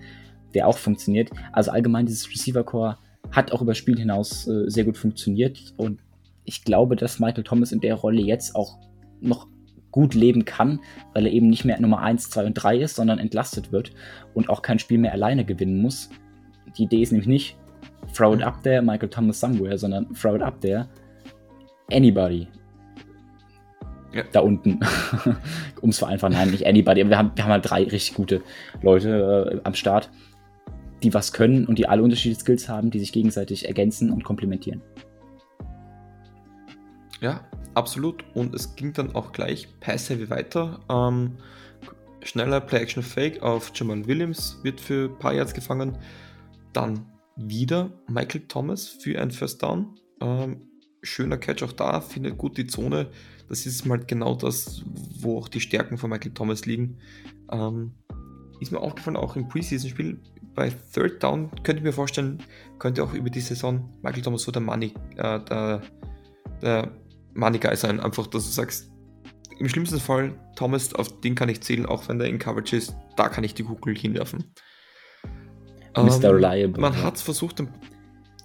der 0.54 0.68
auch 0.68 0.78
funktioniert. 0.78 1.30
Also 1.52 1.70
allgemein 1.70 2.06
dieses 2.06 2.28
Receiver 2.28 2.64
Core 2.64 2.98
hat 3.32 3.52
auch 3.52 3.62
über 3.62 3.74
Spiel 3.74 3.98
hinaus 3.98 4.46
äh, 4.46 4.68
sehr 4.68 4.84
gut 4.84 4.98
funktioniert 4.98 5.72
und 5.76 6.00
ich 6.44 6.64
glaube, 6.64 6.96
dass 6.96 7.18
Michael 7.18 7.44
Thomas 7.44 7.72
in 7.72 7.80
der 7.80 7.94
Rolle 7.94 8.20
jetzt 8.20 8.54
auch 8.54 8.78
noch 9.20 9.48
gut 9.90 10.14
leben 10.14 10.44
kann, 10.44 10.80
weil 11.12 11.26
er 11.26 11.32
eben 11.32 11.48
nicht 11.48 11.64
mehr 11.64 11.80
Nummer 11.80 12.00
1, 12.00 12.30
2 12.30 12.46
und 12.46 12.54
3 12.54 12.78
ist, 12.78 12.96
sondern 12.96 13.18
entlastet 13.18 13.70
wird 13.70 13.92
und 14.34 14.48
auch 14.48 14.60
kein 14.60 14.78
Spiel 14.78 14.98
mehr 14.98 15.12
alleine 15.12 15.44
gewinnen 15.44 15.80
muss. 15.80 16.10
Die 16.76 16.82
Idee 16.82 17.02
ist 17.02 17.12
nämlich 17.12 17.28
nicht, 17.28 17.56
throw 18.12 18.34
it 18.34 18.42
up 18.42 18.62
there, 18.62 18.82
Michael 18.82 19.08
Thomas 19.08 19.38
somewhere, 19.38 19.78
sondern 19.78 20.12
throw 20.14 20.34
it 20.34 20.42
up 20.42 20.60
there, 20.60 20.88
anybody 21.92 22.48
ja. 24.12 24.24
da 24.32 24.40
unten. 24.40 24.80
um 25.80 25.90
es 25.90 25.98
vereinfachen, 25.98 26.34
nein, 26.34 26.50
nicht 26.50 26.66
anybody, 26.66 27.08
wir 27.08 27.18
haben, 27.18 27.32
wir 27.34 27.44
haben 27.44 27.52
halt 27.52 27.70
drei 27.70 27.84
richtig 27.84 28.14
gute 28.14 28.42
Leute 28.82 29.52
äh, 29.54 29.60
am 29.64 29.74
Start, 29.74 30.10
die 31.02 31.14
was 31.14 31.32
können 31.32 31.66
und 31.66 31.78
die 31.78 31.86
alle 31.86 32.02
unterschiedliche 32.02 32.40
Skills 32.40 32.68
haben, 32.68 32.90
die 32.90 32.98
sich 32.98 33.12
gegenseitig 33.12 33.68
ergänzen 33.68 34.10
und 34.10 34.24
komplementieren. 34.24 34.82
Ja, 37.20 37.40
absolut. 37.74 38.24
Und 38.34 38.54
es 38.54 38.76
ging 38.76 38.92
dann 38.92 39.14
auch 39.14 39.32
gleich 39.32 39.68
Pass 39.80 40.10
Heavy 40.10 40.30
weiter. 40.30 40.80
Ähm, 40.88 41.36
schneller 42.22 42.60
Play-Action-Fake 42.60 43.42
auf 43.42 43.72
Jamal 43.74 44.06
Williams, 44.06 44.58
wird 44.62 44.80
für 44.80 45.10
ein 45.10 45.18
paar 45.18 45.34
Yards 45.34 45.54
gefangen. 45.54 45.98
Dann 46.72 47.06
wieder 47.36 47.90
Michael 48.08 48.46
Thomas 48.48 48.88
für 48.88 49.20
ein 49.20 49.30
First 49.30 49.62
Down. 49.62 49.98
Ähm, 50.20 50.68
schöner 51.02 51.36
Catch 51.36 51.62
auch 51.62 51.72
da, 51.72 52.00
findet 52.00 52.38
gut 52.38 52.56
die 52.56 52.66
Zone. 52.66 53.10
Das 53.48 53.66
ist 53.66 53.84
mal 53.84 53.98
genau 53.98 54.34
das, 54.34 54.82
wo 55.20 55.38
auch 55.38 55.48
die 55.48 55.60
Stärken 55.60 55.98
von 55.98 56.10
Michael 56.10 56.32
Thomas 56.32 56.64
liegen. 56.66 56.98
Ähm, 57.50 57.92
ist 58.60 58.72
mir 58.72 58.80
aufgefallen, 58.80 59.16
auch 59.16 59.36
im 59.36 59.48
Preseason-Spiel, 59.48 60.20
bei 60.54 60.70
Third 60.70 61.22
Down 61.22 61.50
könnte 61.62 61.80
ich 61.80 61.82
mir 61.82 61.92
vorstellen, 61.92 62.42
könnte 62.78 63.02
auch 63.02 63.12
über 63.12 63.28
die 63.28 63.40
Saison 63.40 63.92
Michael 64.02 64.22
Thomas 64.22 64.42
so 64.42 64.52
der 64.52 64.62
Money, 64.62 64.94
äh, 65.16 65.40
der, 65.40 65.82
der 66.62 66.92
Money 67.34 67.58
Guy 67.58 67.76
sein. 67.76 68.00
Einfach, 68.00 68.26
dass 68.26 68.44
du 68.44 68.50
sagst, 68.50 68.90
im 69.58 69.68
schlimmsten 69.68 70.00
Fall, 70.00 70.34
Thomas, 70.56 70.94
auf 70.94 71.20
den 71.20 71.34
kann 71.34 71.48
ich 71.48 71.60
zählen, 71.60 71.86
auch 71.86 72.08
wenn 72.08 72.18
der 72.18 72.28
in 72.28 72.38
Coverage 72.38 72.76
ist, 72.76 72.96
da 73.16 73.28
kann 73.28 73.44
ich 73.44 73.54
die 73.54 73.62
Kugel 73.62 73.96
hinwerfen. 73.96 74.52
Mr. 75.96 76.24
Ähm, 76.24 76.30
Reliable. 76.30 76.80
Man 76.80 76.92
ja. 76.92 77.02
hat 77.02 77.16
es 77.16 77.22
versucht, 77.22 77.62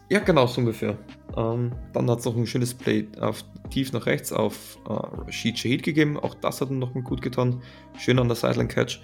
ja 0.09 0.19
genau, 0.19 0.47
so 0.47 0.61
ungefähr. 0.61 0.97
Ähm, 1.37 1.71
dann 1.93 2.09
hat 2.09 2.19
es 2.19 2.25
noch 2.25 2.35
ein 2.35 2.47
schönes 2.47 2.73
Play 2.73 3.07
auf, 3.19 3.43
tief 3.69 3.93
nach 3.93 4.05
rechts 4.05 4.31
auf 4.31 4.77
äh, 4.87 5.31
Shahid 5.31 5.83
gegeben, 5.83 6.17
auch 6.17 6.35
das 6.35 6.61
hat 6.61 6.69
ihm 6.69 6.79
noch 6.79 6.93
mal 6.93 7.03
gut 7.03 7.21
getan. 7.21 7.61
Schön 7.97 8.19
an 8.19 8.27
der 8.27 8.35
Sideline-Catch. 8.35 9.01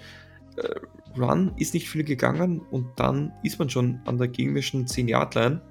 Äh, 0.56 1.18
Run 1.18 1.52
ist 1.56 1.74
nicht 1.74 1.88
viel 1.88 2.04
gegangen 2.04 2.60
und 2.70 2.88
dann 2.96 3.32
ist 3.42 3.58
man 3.58 3.70
schon 3.70 4.00
an 4.04 4.18
der 4.18 4.28
gegnerischen 4.28 4.86
10-Yard-Line 4.86 5.62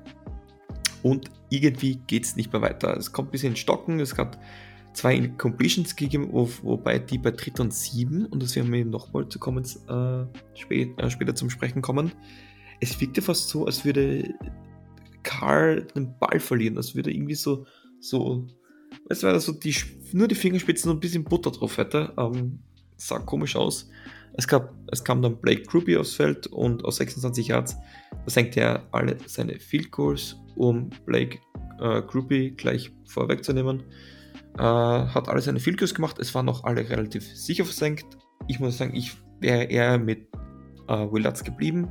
und 1.03 1.29
irgendwie 1.57 1.95
geht 2.07 2.25
es 2.25 2.35
nicht 2.35 2.51
mehr 2.51 2.61
weiter. 2.61 2.95
Es 2.97 3.11
kommt 3.11 3.29
ein 3.29 3.31
bisschen 3.31 3.51
in 3.51 3.55
Stocken, 3.55 3.99
es 3.99 4.17
hat 4.17 4.39
zwei 4.93 5.27
Completions 5.37 5.95
gegeben, 5.95 6.29
wo, 6.31 6.49
wobei 6.63 6.99
die 6.99 7.17
bei 7.17 7.33
und 7.59 7.73
Sieben, 7.73 8.25
und 8.25 8.41
das 8.41 8.55
werden 8.55 8.71
wir 8.71 8.85
nochmal 8.85 9.27
zu 9.27 9.39
kommen, 9.39 9.63
äh, 9.63 10.57
spät, 10.57 10.99
äh, 10.99 11.09
später 11.09 11.35
zum 11.35 11.49
Sprechen 11.49 11.81
kommen, 11.81 12.11
es 12.79 12.99
wirkte 12.99 13.21
fast 13.21 13.49
so, 13.49 13.65
als 13.65 13.85
würde 13.85 14.33
Karl 15.23 15.87
den 15.95 16.17
Ball 16.17 16.39
verlieren, 16.39 16.77
als 16.77 16.95
würde 16.95 17.11
irgendwie 17.11 17.35
so, 17.35 17.65
so, 17.99 18.47
es 19.09 19.23
war 19.23 19.39
so 19.39 19.51
die, 19.51 19.75
nur 20.13 20.27
die 20.27 20.35
Fingerspitzen 20.35 20.89
und 20.89 20.97
ein 20.97 20.99
bisschen 21.01 21.23
Butter 21.23 21.51
drauf 21.51 21.77
hätte, 21.77 22.13
ähm, 22.17 22.59
sah 22.95 23.19
komisch 23.19 23.55
aus. 23.55 23.89
Es, 24.37 24.47
gab, 24.47 24.73
es 24.91 25.03
kam 25.03 25.21
dann 25.21 25.39
Blake 25.39 25.63
Groupie 25.63 25.97
aufs 25.97 26.13
Feld 26.13 26.47
und 26.47 26.83
aus 26.83 26.97
26 26.97 27.47
Yards 27.47 27.75
versenkte 28.23 28.59
er 28.59 28.87
alle 28.91 29.17
seine 29.25 29.59
Field 29.59 29.91
Goals, 29.91 30.37
um 30.55 30.89
Blake 31.05 31.39
äh, 31.79 32.01
Groupie 32.01 32.51
gleich 32.51 32.91
vorwegzunehmen. 33.07 33.83
Äh, 34.57 34.61
hat 34.61 35.27
alle 35.27 35.41
seine 35.41 35.59
Field 35.59 35.77
Goals 35.77 35.93
gemacht, 35.93 36.17
es 36.19 36.33
waren 36.33 36.45
noch 36.45 36.63
alle 36.63 36.89
relativ 36.89 37.23
sicher 37.35 37.65
versenkt. 37.65 38.05
Ich 38.47 38.59
muss 38.59 38.77
sagen, 38.77 38.95
ich 38.95 39.13
wäre 39.39 39.63
eher 39.63 39.97
mit 39.97 40.27
äh, 40.87 40.93
Willards 40.93 41.43
geblieben. 41.43 41.89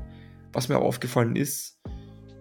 Was 0.52 0.68
mir 0.68 0.76
aber 0.76 0.84
aufgefallen 0.84 1.36
ist, 1.36 1.80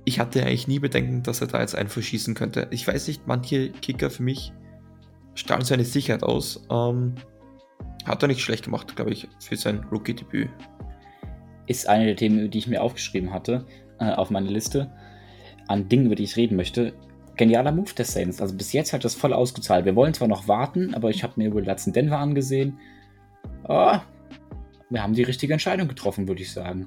ich 0.06 0.20
hatte 0.20 0.42
eigentlich 0.42 0.68
nie 0.68 0.80
Bedenken, 0.80 1.24
dass 1.24 1.42
er 1.42 1.48
da 1.48 1.62
jetzt 1.62 1.76
einen 1.76 1.90
verschießen 1.90 2.36
könnte. 2.36 2.68
Ich 2.72 2.88
weiß 2.88 3.08
nicht, 3.08 3.26
manche 3.26 3.70
Kicker 3.72 4.10
für 4.10 4.24
mich 4.24 4.54
strahlen 5.36 5.66
seine 5.66 5.86
Sicherheit 5.86 6.24
aus. 6.24 6.66
Ähm, 6.70 7.16
hat 8.06 8.22
er 8.22 8.28
nicht 8.28 8.42
schlecht 8.42 8.66
gemacht, 8.66 8.96
glaube 8.96 9.12
ich, 9.12 9.28
für 9.40 9.56
sein 9.56 9.86
Rookie-Debüt. 9.92 10.50
Ist 11.68 11.88
eine 11.88 12.06
der 12.06 12.16
Themen, 12.18 12.52
die 12.52 12.58
ich 12.58 12.68
mir 12.68 12.82
aufgeschrieben 12.84 13.34
hatte, 13.34 13.66
äh, 14.00 14.12
auf 14.12 14.30
meiner 14.30 14.52
Liste, 14.52 14.92
an 15.68 15.90
Dingen, 15.90 16.08
über 16.08 16.16
die 16.16 16.24
ich 16.24 16.38
reden 16.38 16.56
möchte. 16.56 16.94
Genialer 17.36 17.72
Move 17.72 17.94
der 17.98 18.06
Saints. 18.06 18.42
Also 18.42 18.56
bis 18.56 18.74
jetzt 18.74 18.94
hat 18.94 19.04
das 19.04 19.16
voll 19.16 19.34
ausgezahlt. 19.34 19.86
Wir 19.86 19.96
wollen 19.96 20.14
zwar 20.14 20.28
noch 20.28 20.48
warten, 20.48 20.94
aber 20.94 21.10
ich 21.10 21.24
habe 21.24 21.34
mir 21.38 21.54
Will 21.54 21.66
Lutz 21.66 21.88
in 21.88 21.94
Denver 21.94 22.20
angesehen. 22.20 22.80
Oh, 23.68 23.98
wir 24.90 25.02
haben 25.02 25.14
die 25.14 25.24
richtige 25.24 25.54
Entscheidung 25.54 25.88
getroffen, 25.88 26.28
würde 26.28 26.44
ich 26.44 26.52
sagen. 26.52 26.86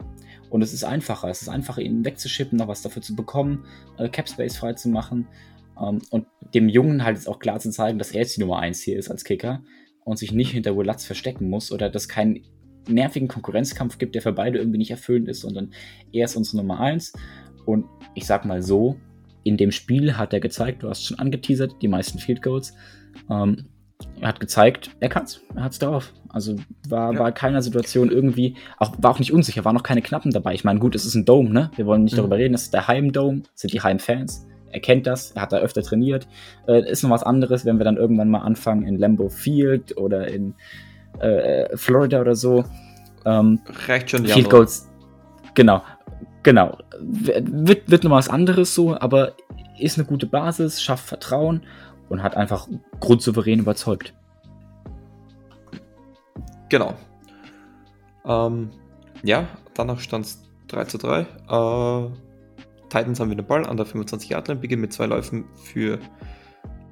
Und 0.48 0.62
es 0.62 0.72
ist 0.72 0.84
einfacher. 0.84 1.28
Es 1.28 1.42
ist 1.42 1.48
einfacher, 1.48 1.82
ihn 1.82 2.04
wegzuschippen, 2.04 2.58
noch 2.58 2.68
was 2.68 2.82
dafür 2.82 3.02
zu 3.02 3.16
bekommen, 3.16 3.64
äh, 3.98 4.08
Cap 4.08 4.28
Space 4.28 4.56
frei 4.56 4.74
zu 4.74 4.88
machen. 4.88 5.26
Ähm, 5.80 6.00
und 6.10 6.26
dem 6.54 6.68
Jungen 6.68 7.04
halt 7.04 7.16
jetzt 7.16 7.28
auch 7.28 7.40
klar 7.40 7.58
zu 7.58 7.70
zeigen, 7.70 7.98
dass 7.98 8.12
er 8.12 8.20
jetzt 8.20 8.36
die 8.36 8.40
Nummer 8.40 8.60
1 8.60 8.80
hier 8.82 8.96
ist 8.96 9.10
als 9.10 9.24
Kicker 9.24 9.62
und 10.04 10.18
sich 10.18 10.32
nicht 10.32 10.52
hinter 10.52 10.76
Will 10.76 10.86
Lutz 10.86 11.04
verstecken 11.04 11.50
muss 11.50 11.72
oder 11.72 11.90
dass 11.90 12.08
keinen 12.08 12.42
nervigen 12.88 13.26
Konkurrenzkampf 13.26 13.98
gibt, 13.98 14.14
der 14.14 14.22
für 14.22 14.32
beide 14.32 14.58
irgendwie 14.58 14.78
nicht 14.78 14.92
erfüllend 14.92 15.28
ist, 15.28 15.40
sondern 15.40 15.72
er 16.12 16.26
ist 16.26 16.36
unsere 16.36 16.58
Nummer 16.58 16.78
1. 16.78 17.12
Und 17.66 17.84
ich 18.14 18.24
sag 18.26 18.46
mal 18.46 18.62
so, 18.62 18.96
in 19.44 19.56
dem 19.56 19.70
Spiel 19.70 20.16
hat 20.16 20.32
er 20.32 20.40
gezeigt, 20.40 20.82
du 20.82 20.88
hast 20.88 21.04
schon 21.04 21.18
angeteasert, 21.18 21.74
die 21.82 21.88
meisten 21.88 22.18
Field 22.18 22.42
Goals. 22.42 22.72
Ähm, 23.30 23.66
er 24.20 24.28
hat 24.28 24.40
gezeigt, 24.40 24.90
er 25.00 25.08
kann's. 25.08 25.40
Er 25.54 25.64
hat's 25.64 25.78
drauf. 25.78 26.12
Also 26.28 26.56
war, 26.88 27.12
ja. 27.12 27.18
war 27.18 27.32
keiner 27.32 27.62
Situation 27.62 28.10
irgendwie, 28.10 28.56
auch, 28.78 28.92
war 28.98 29.12
auch 29.12 29.18
nicht 29.18 29.32
unsicher, 29.32 29.64
war 29.64 29.72
noch 29.72 29.82
keine 29.82 30.02
Knappen 30.02 30.32
dabei. 30.32 30.54
Ich 30.54 30.64
meine, 30.64 30.80
gut, 30.80 30.94
es 30.94 31.04
ist 31.04 31.14
ein 31.14 31.24
Dome, 31.24 31.50
ne? 31.50 31.70
Wir 31.76 31.86
wollen 31.86 32.04
nicht 32.04 32.12
mhm. 32.12 32.18
darüber 32.18 32.36
reden, 32.36 32.52
das 32.52 32.64
ist 32.64 32.74
der 32.74 32.88
Heim-Dome, 32.88 33.42
sind 33.54 33.72
die 33.72 33.80
Heim-Fans. 33.80 34.46
Er 34.70 34.80
kennt 34.80 35.06
das, 35.06 35.30
er 35.30 35.42
hat 35.42 35.52
da 35.52 35.58
öfter 35.58 35.82
trainiert. 35.82 36.28
Äh, 36.66 36.90
ist 36.90 37.02
noch 37.02 37.10
was 37.10 37.22
anderes, 37.22 37.64
wenn 37.64 37.78
wir 37.78 37.84
dann 37.84 37.96
irgendwann 37.96 38.28
mal 38.28 38.40
anfangen 38.40 38.82
in 38.82 38.98
Lambeau 38.98 39.28
Field 39.28 39.96
oder 39.96 40.28
in 40.28 40.54
äh, 41.20 41.74
Florida 41.76 42.20
oder 42.20 42.34
so. 42.34 42.64
Ähm, 43.24 43.60
Reicht 43.86 44.10
schon, 44.10 44.26
Field 44.26 44.50
Goals. 44.50 44.88
Genau, 45.54 45.82
genau. 46.46 46.78
Wird, 47.00 47.90
wird 47.90 48.04
noch 48.04 48.12
was 48.12 48.28
anderes 48.28 48.74
so, 48.74 48.98
aber 48.98 49.34
ist 49.78 49.98
eine 49.98 50.06
gute 50.06 50.26
Basis, 50.26 50.80
schafft 50.80 51.06
Vertrauen 51.06 51.64
und 52.08 52.22
hat 52.22 52.36
einfach 52.36 52.68
grundsouverän 53.00 53.58
überzeugt. 53.58 54.14
Genau. 56.68 56.94
Ähm, 58.24 58.70
ja, 59.22 59.48
danach 59.74 59.98
stand 59.98 60.26
es 60.26 60.42
3 60.68 60.84
zu 60.84 60.98
3. 60.98 61.20
Äh, 61.20 62.10
Titans 62.88 63.18
haben 63.18 63.30
wieder 63.30 63.42
den 63.42 63.48
Ball 63.48 63.66
an 63.66 63.76
der 63.76 63.86
25 63.86 64.30
Yard 64.30 64.46
Line, 64.48 64.60
beginnen 64.60 64.82
mit 64.82 64.92
zwei 64.92 65.06
Läufen 65.06 65.46
für 65.56 65.98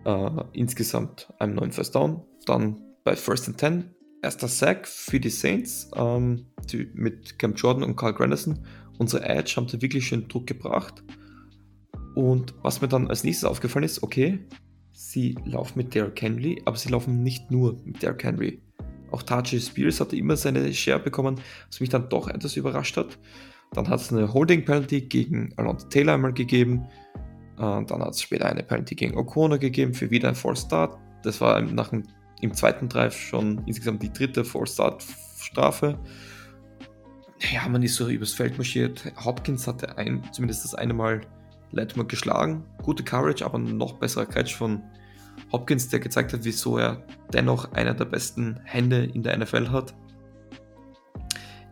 äh, 0.04 0.30
insgesamt 0.52 1.32
einen 1.38 1.54
neuen 1.54 1.70
First 1.70 1.94
Down. 1.94 2.22
Dann 2.44 2.82
bei 3.04 3.14
First 3.14 3.48
and 3.48 3.58
10 3.58 3.94
erster 4.20 4.48
Sack 4.48 4.88
für 4.88 5.20
die 5.20 5.30
Saints 5.30 5.90
ähm, 5.94 6.46
die, 6.70 6.90
mit 6.94 7.38
Cam 7.38 7.54
Jordan 7.54 7.84
und 7.84 7.94
Carl 7.94 8.14
Granderson. 8.14 8.58
Unsere 8.98 9.24
Edge 9.24 9.54
haben 9.56 9.66
da 9.66 9.80
wirklich 9.80 10.06
schön 10.06 10.28
Druck 10.28 10.46
gebracht. 10.46 11.02
Und 12.14 12.54
was 12.62 12.80
mir 12.80 12.88
dann 12.88 13.08
als 13.08 13.24
nächstes 13.24 13.48
aufgefallen 13.48 13.84
ist, 13.84 14.02
okay, 14.02 14.38
sie 14.92 15.36
laufen 15.44 15.78
mit 15.78 15.94
Derrick 15.94 16.20
Henry, 16.22 16.62
aber 16.64 16.76
sie 16.76 16.88
laufen 16.88 17.22
nicht 17.22 17.50
nur 17.50 17.80
mit 17.84 18.02
Derrick 18.02 18.24
Henry. 18.24 18.62
Auch 19.10 19.22
Taji 19.22 19.60
Spears 19.60 20.00
hatte 20.00 20.16
immer 20.16 20.36
seine 20.36 20.72
Share 20.72 20.98
bekommen, 20.98 21.40
was 21.68 21.80
mich 21.80 21.88
dann 21.88 22.08
doch 22.08 22.28
etwas 22.28 22.56
überrascht 22.56 22.96
hat. 22.96 23.18
Dann 23.72 23.88
hat 23.88 24.00
es 24.00 24.12
eine 24.12 24.32
Holding 24.32 24.64
Penalty 24.64 25.02
gegen 25.02 25.52
Alonso 25.56 25.88
Taylor 25.88 26.14
einmal 26.14 26.32
gegeben. 26.32 26.86
Äh, 27.56 27.84
dann 27.84 28.02
hat 28.02 28.10
es 28.10 28.22
später 28.22 28.46
eine 28.46 28.62
Penalty 28.62 28.94
gegen 28.94 29.16
O'Connor 29.16 29.58
gegeben 29.58 29.94
für 29.94 30.10
wieder 30.10 30.28
ein 30.28 30.34
Force 30.34 30.62
Start. 30.62 30.98
Das 31.22 31.40
war 31.40 31.60
nach 31.60 31.88
dem, 31.88 32.04
im 32.40 32.54
zweiten 32.54 32.88
Drive 32.88 33.16
schon 33.16 33.62
insgesamt 33.66 34.02
die 34.02 34.12
dritte 34.12 34.44
Force 34.44 34.74
Start 34.74 35.04
Strafe. 35.38 35.98
Ja, 37.40 37.68
man 37.68 37.82
ist 37.82 37.96
so 37.96 38.08
übers 38.08 38.32
Feld 38.32 38.56
marschiert. 38.56 39.12
Hopkins 39.24 39.66
hatte 39.66 39.98
ein, 39.98 40.22
zumindest 40.32 40.64
das 40.64 40.74
eine 40.74 40.94
Mal 40.94 41.20
Letmore 41.72 42.06
geschlagen. 42.06 42.64
Gute 42.82 43.04
Courage, 43.04 43.44
aber 43.44 43.58
noch 43.58 43.94
besserer 43.94 44.26
Catch 44.26 44.54
von 44.54 44.82
Hopkins, 45.52 45.88
der 45.88 46.00
gezeigt 46.00 46.32
hat, 46.32 46.44
wieso 46.44 46.78
er 46.78 47.04
dennoch 47.32 47.72
einer 47.72 47.94
der 47.94 48.04
besten 48.04 48.60
Hände 48.64 49.04
in 49.04 49.22
der 49.22 49.36
NFL 49.36 49.70
hat. 49.70 49.94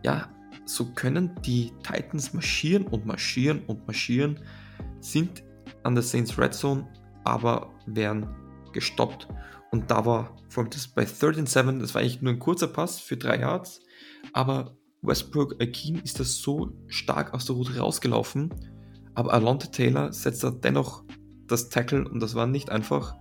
Ja, 0.03 0.29
so 0.65 0.85
können 0.85 1.31
die 1.45 1.71
Titans 1.83 2.33
marschieren 2.33 2.85
und 2.87 3.05
marschieren 3.05 3.63
und 3.65 3.85
marschieren, 3.87 4.39
sind 4.99 5.43
an 5.83 5.95
der 5.95 6.03
Saints 6.03 6.37
Red 6.37 6.53
Zone, 6.53 6.87
aber 7.23 7.71
werden 7.85 8.27
gestoppt. 8.73 9.27
Und 9.71 9.89
da 9.89 10.05
war 10.05 10.35
vor 10.49 10.63
allem 10.63 10.71
das 10.71 10.87
bei 10.87 11.03
13-7, 11.03 11.79
das 11.79 11.93
war 11.93 12.01
eigentlich 12.01 12.21
nur 12.21 12.33
ein 12.33 12.39
kurzer 12.39 12.67
Pass 12.67 12.99
für 12.99 13.17
drei 13.17 13.39
Yards, 13.39 13.81
aber 14.33 14.77
Westbrook 15.03 15.61
Akeem 15.61 16.01
ist 16.03 16.19
das 16.19 16.37
so 16.37 16.71
stark 16.87 17.33
aus 17.33 17.45
der 17.45 17.55
Route 17.55 17.77
rausgelaufen, 17.77 18.49
aber 19.13 19.33
Alonte 19.33 19.69
Taylor 19.69 20.11
setzt 20.13 20.43
da 20.43 20.49
dennoch 20.49 21.03
das 21.47 21.69
Tackle 21.69 22.07
und 22.07 22.21
das 22.21 22.35
war 22.35 22.47
nicht 22.47 22.69
einfach. 22.69 23.15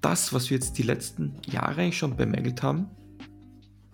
Das, 0.00 0.32
was 0.32 0.48
wir 0.50 0.56
jetzt 0.56 0.78
die 0.78 0.84
letzten 0.84 1.34
Jahre 1.50 1.90
schon 1.92 2.16
bemängelt 2.16 2.62
haben, 2.62 2.86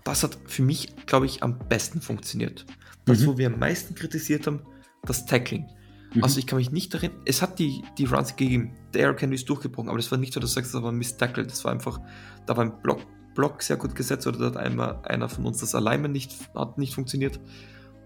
das 0.05 0.23
hat 0.23 0.37
für 0.45 0.63
mich, 0.63 0.95
glaube 1.07 1.25
ich, 1.25 1.43
am 1.43 1.59
besten 1.59 2.03
funktioniert. 2.03 2.67
Das, 3.07 3.21
mhm. 3.21 3.27
wo 3.27 3.39
wir 3.39 3.47
am 3.47 3.59
meisten 3.59 3.95
kritisiert 3.95 4.47
haben, 4.47 4.61
das 5.03 5.25
Tackling. 5.25 5.67
Mhm. 6.15 6.23
Also 6.23 6.39
ich 6.39 6.47
kann 6.47 6.59
mich 6.59 6.73
nicht 6.73 6.93
darin, 6.93 7.13
es 7.25 7.41
hat 7.41 7.59
die, 7.59 7.83
die 7.97 8.05
Runs 8.05 8.37
gegeben, 8.37 8.75
der 8.93 9.17
Henry 9.17 9.37
ist 9.37 9.49
durchgebrochen, 9.49 9.89
aber 9.89 9.99
das 9.99 10.11
war 10.11 10.19
nicht 10.19 10.35
so, 10.35 10.41
dass 10.41 10.51
du 10.51 10.55
sagst, 10.57 10.75
das 10.75 10.83
war 10.83 10.93
ein 10.93 10.99
Miss-Tackle, 10.99 11.47
das 11.47 11.65
war 11.65 11.73
einfach, 11.73 12.01
da 12.47 12.57
war 12.57 12.65
ein 12.65 12.83
Block, 12.83 13.01
Block 13.35 13.63
sehr 13.63 13.77
gut 13.77 13.95
gesetzt 13.95 14.27
oder 14.27 14.39
da 14.39 14.47
hat 14.47 14.57
einmal 14.57 15.01
einer 15.05 15.29
von 15.29 15.47
uns 15.47 15.59
das 15.59 15.75
Alignment 15.75 16.13
nicht, 16.13 16.35
hat 16.55 16.79
nicht 16.79 16.95
funktioniert. 16.95 17.41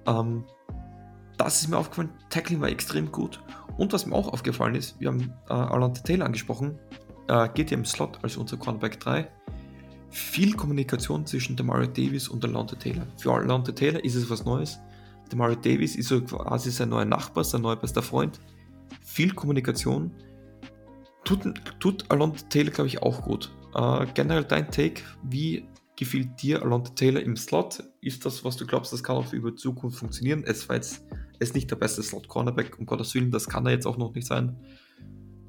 Ähm, 0.06 0.44
das 1.36 1.62
ist 1.62 1.68
mir 1.68 1.76
aufgefallen, 1.78 2.10
Tackling 2.30 2.60
war 2.60 2.68
extrem 2.68 3.12
gut. 3.12 3.40
Und 3.76 3.92
was 3.92 4.06
mir 4.06 4.14
auch 4.14 4.32
aufgefallen 4.32 4.74
ist, 4.74 4.98
wir 5.00 5.08
haben 5.08 5.32
äh, 5.48 5.52
Alante 5.52 6.02
Taylor 6.02 6.26
angesprochen, 6.26 6.78
äh, 7.28 7.48
geht 7.54 7.70
ja 7.70 7.76
im 7.76 7.84
Slot 7.84 8.18
als 8.22 8.36
unser 8.36 8.56
Cornerback 8.56 8.98
3 8.98 9.28
viel 10.10 10.54
Kommunikation 10.54 11.26
zwischen 11.26 11.56
der 11.56 11.66
Mario 11.66 11.86
Davis 11.86 12.28
und 12.28 12.42
der 12.42 12.50
Lante 12.50 12.76
Taylor. 12.76 13.06
Für 13.16 13.44
Lante 13.44 13.74
Taylor 13.74 14.02
ist 14.04 14.14
es 14.14 14.28
was 14.30 14.44
Neues. 14.44 14.80
Der 15.30 15.38
Mario 15.38 15.56
Davis 15.56 15.96
ist 15.96 16.08
so 16.08 16.20
quasi 16.22 16.70
sein 16.70 16.88
neuer 16.88 17.04
Nachbar, 17.04 17.44
sein 17.44 17.62
neuer 17.62 17.76
bester 17.76 18.02
Freund. 18.02 18.40
Viel 19.02 19.34
Kommunikation. 19.34 20.10
Tut, 21.24 21.40
tut 21.78 22.10
Alonte 22.10 22.48
Taylor, 22.48 22.70
glaube 22.70 22.88
ich, 22.88 23.02
auch 23.02 23.22
gut. 23.22 23.50
Äh, 23.74 24.06
generell 24.14 24.44
dein 24.44 24.70
Take, 24.70 25.02
wie 25.22 25.68
gefiel 25.96 26.26
dir 26.26 26.62
Alonte 26.62 26.94
Taylor 26.94 27.20
im 27.20 27.36
Slot? 27.36 27.82
Ist 28.00 28.24
das, 28.24 28.44
was 28.44 28.56
du 28.56 28.66
glaubst, 28.66 28.92
das 28.92 29.02
kann 29.02 29.16
auch 29.16 29.32
über 29.32 29.54
Zukunft 29.56 29.98
funktionieren? 29.98 30.44
Es 30.46 30.68
war 30.68 30.76
jetzt 30.76 31.04
ist 31.38 31.54
nicht 31.54 31.70
der 31.70 31.76
beste 31.76 32.02
Slot-Cornerback, 32.02 32.78
um 32.78 32.86
Gottes 32.86 33.14
Willen, 33.14 33.30
das 33.30 33.48
kann 33.48 33.66
er 33.66 33.72
jetzt 33.72 33.86
auch 33.86 33.96
noch 33.96 34.14
nicht 34.14 34.26
sein. 34.26 34.56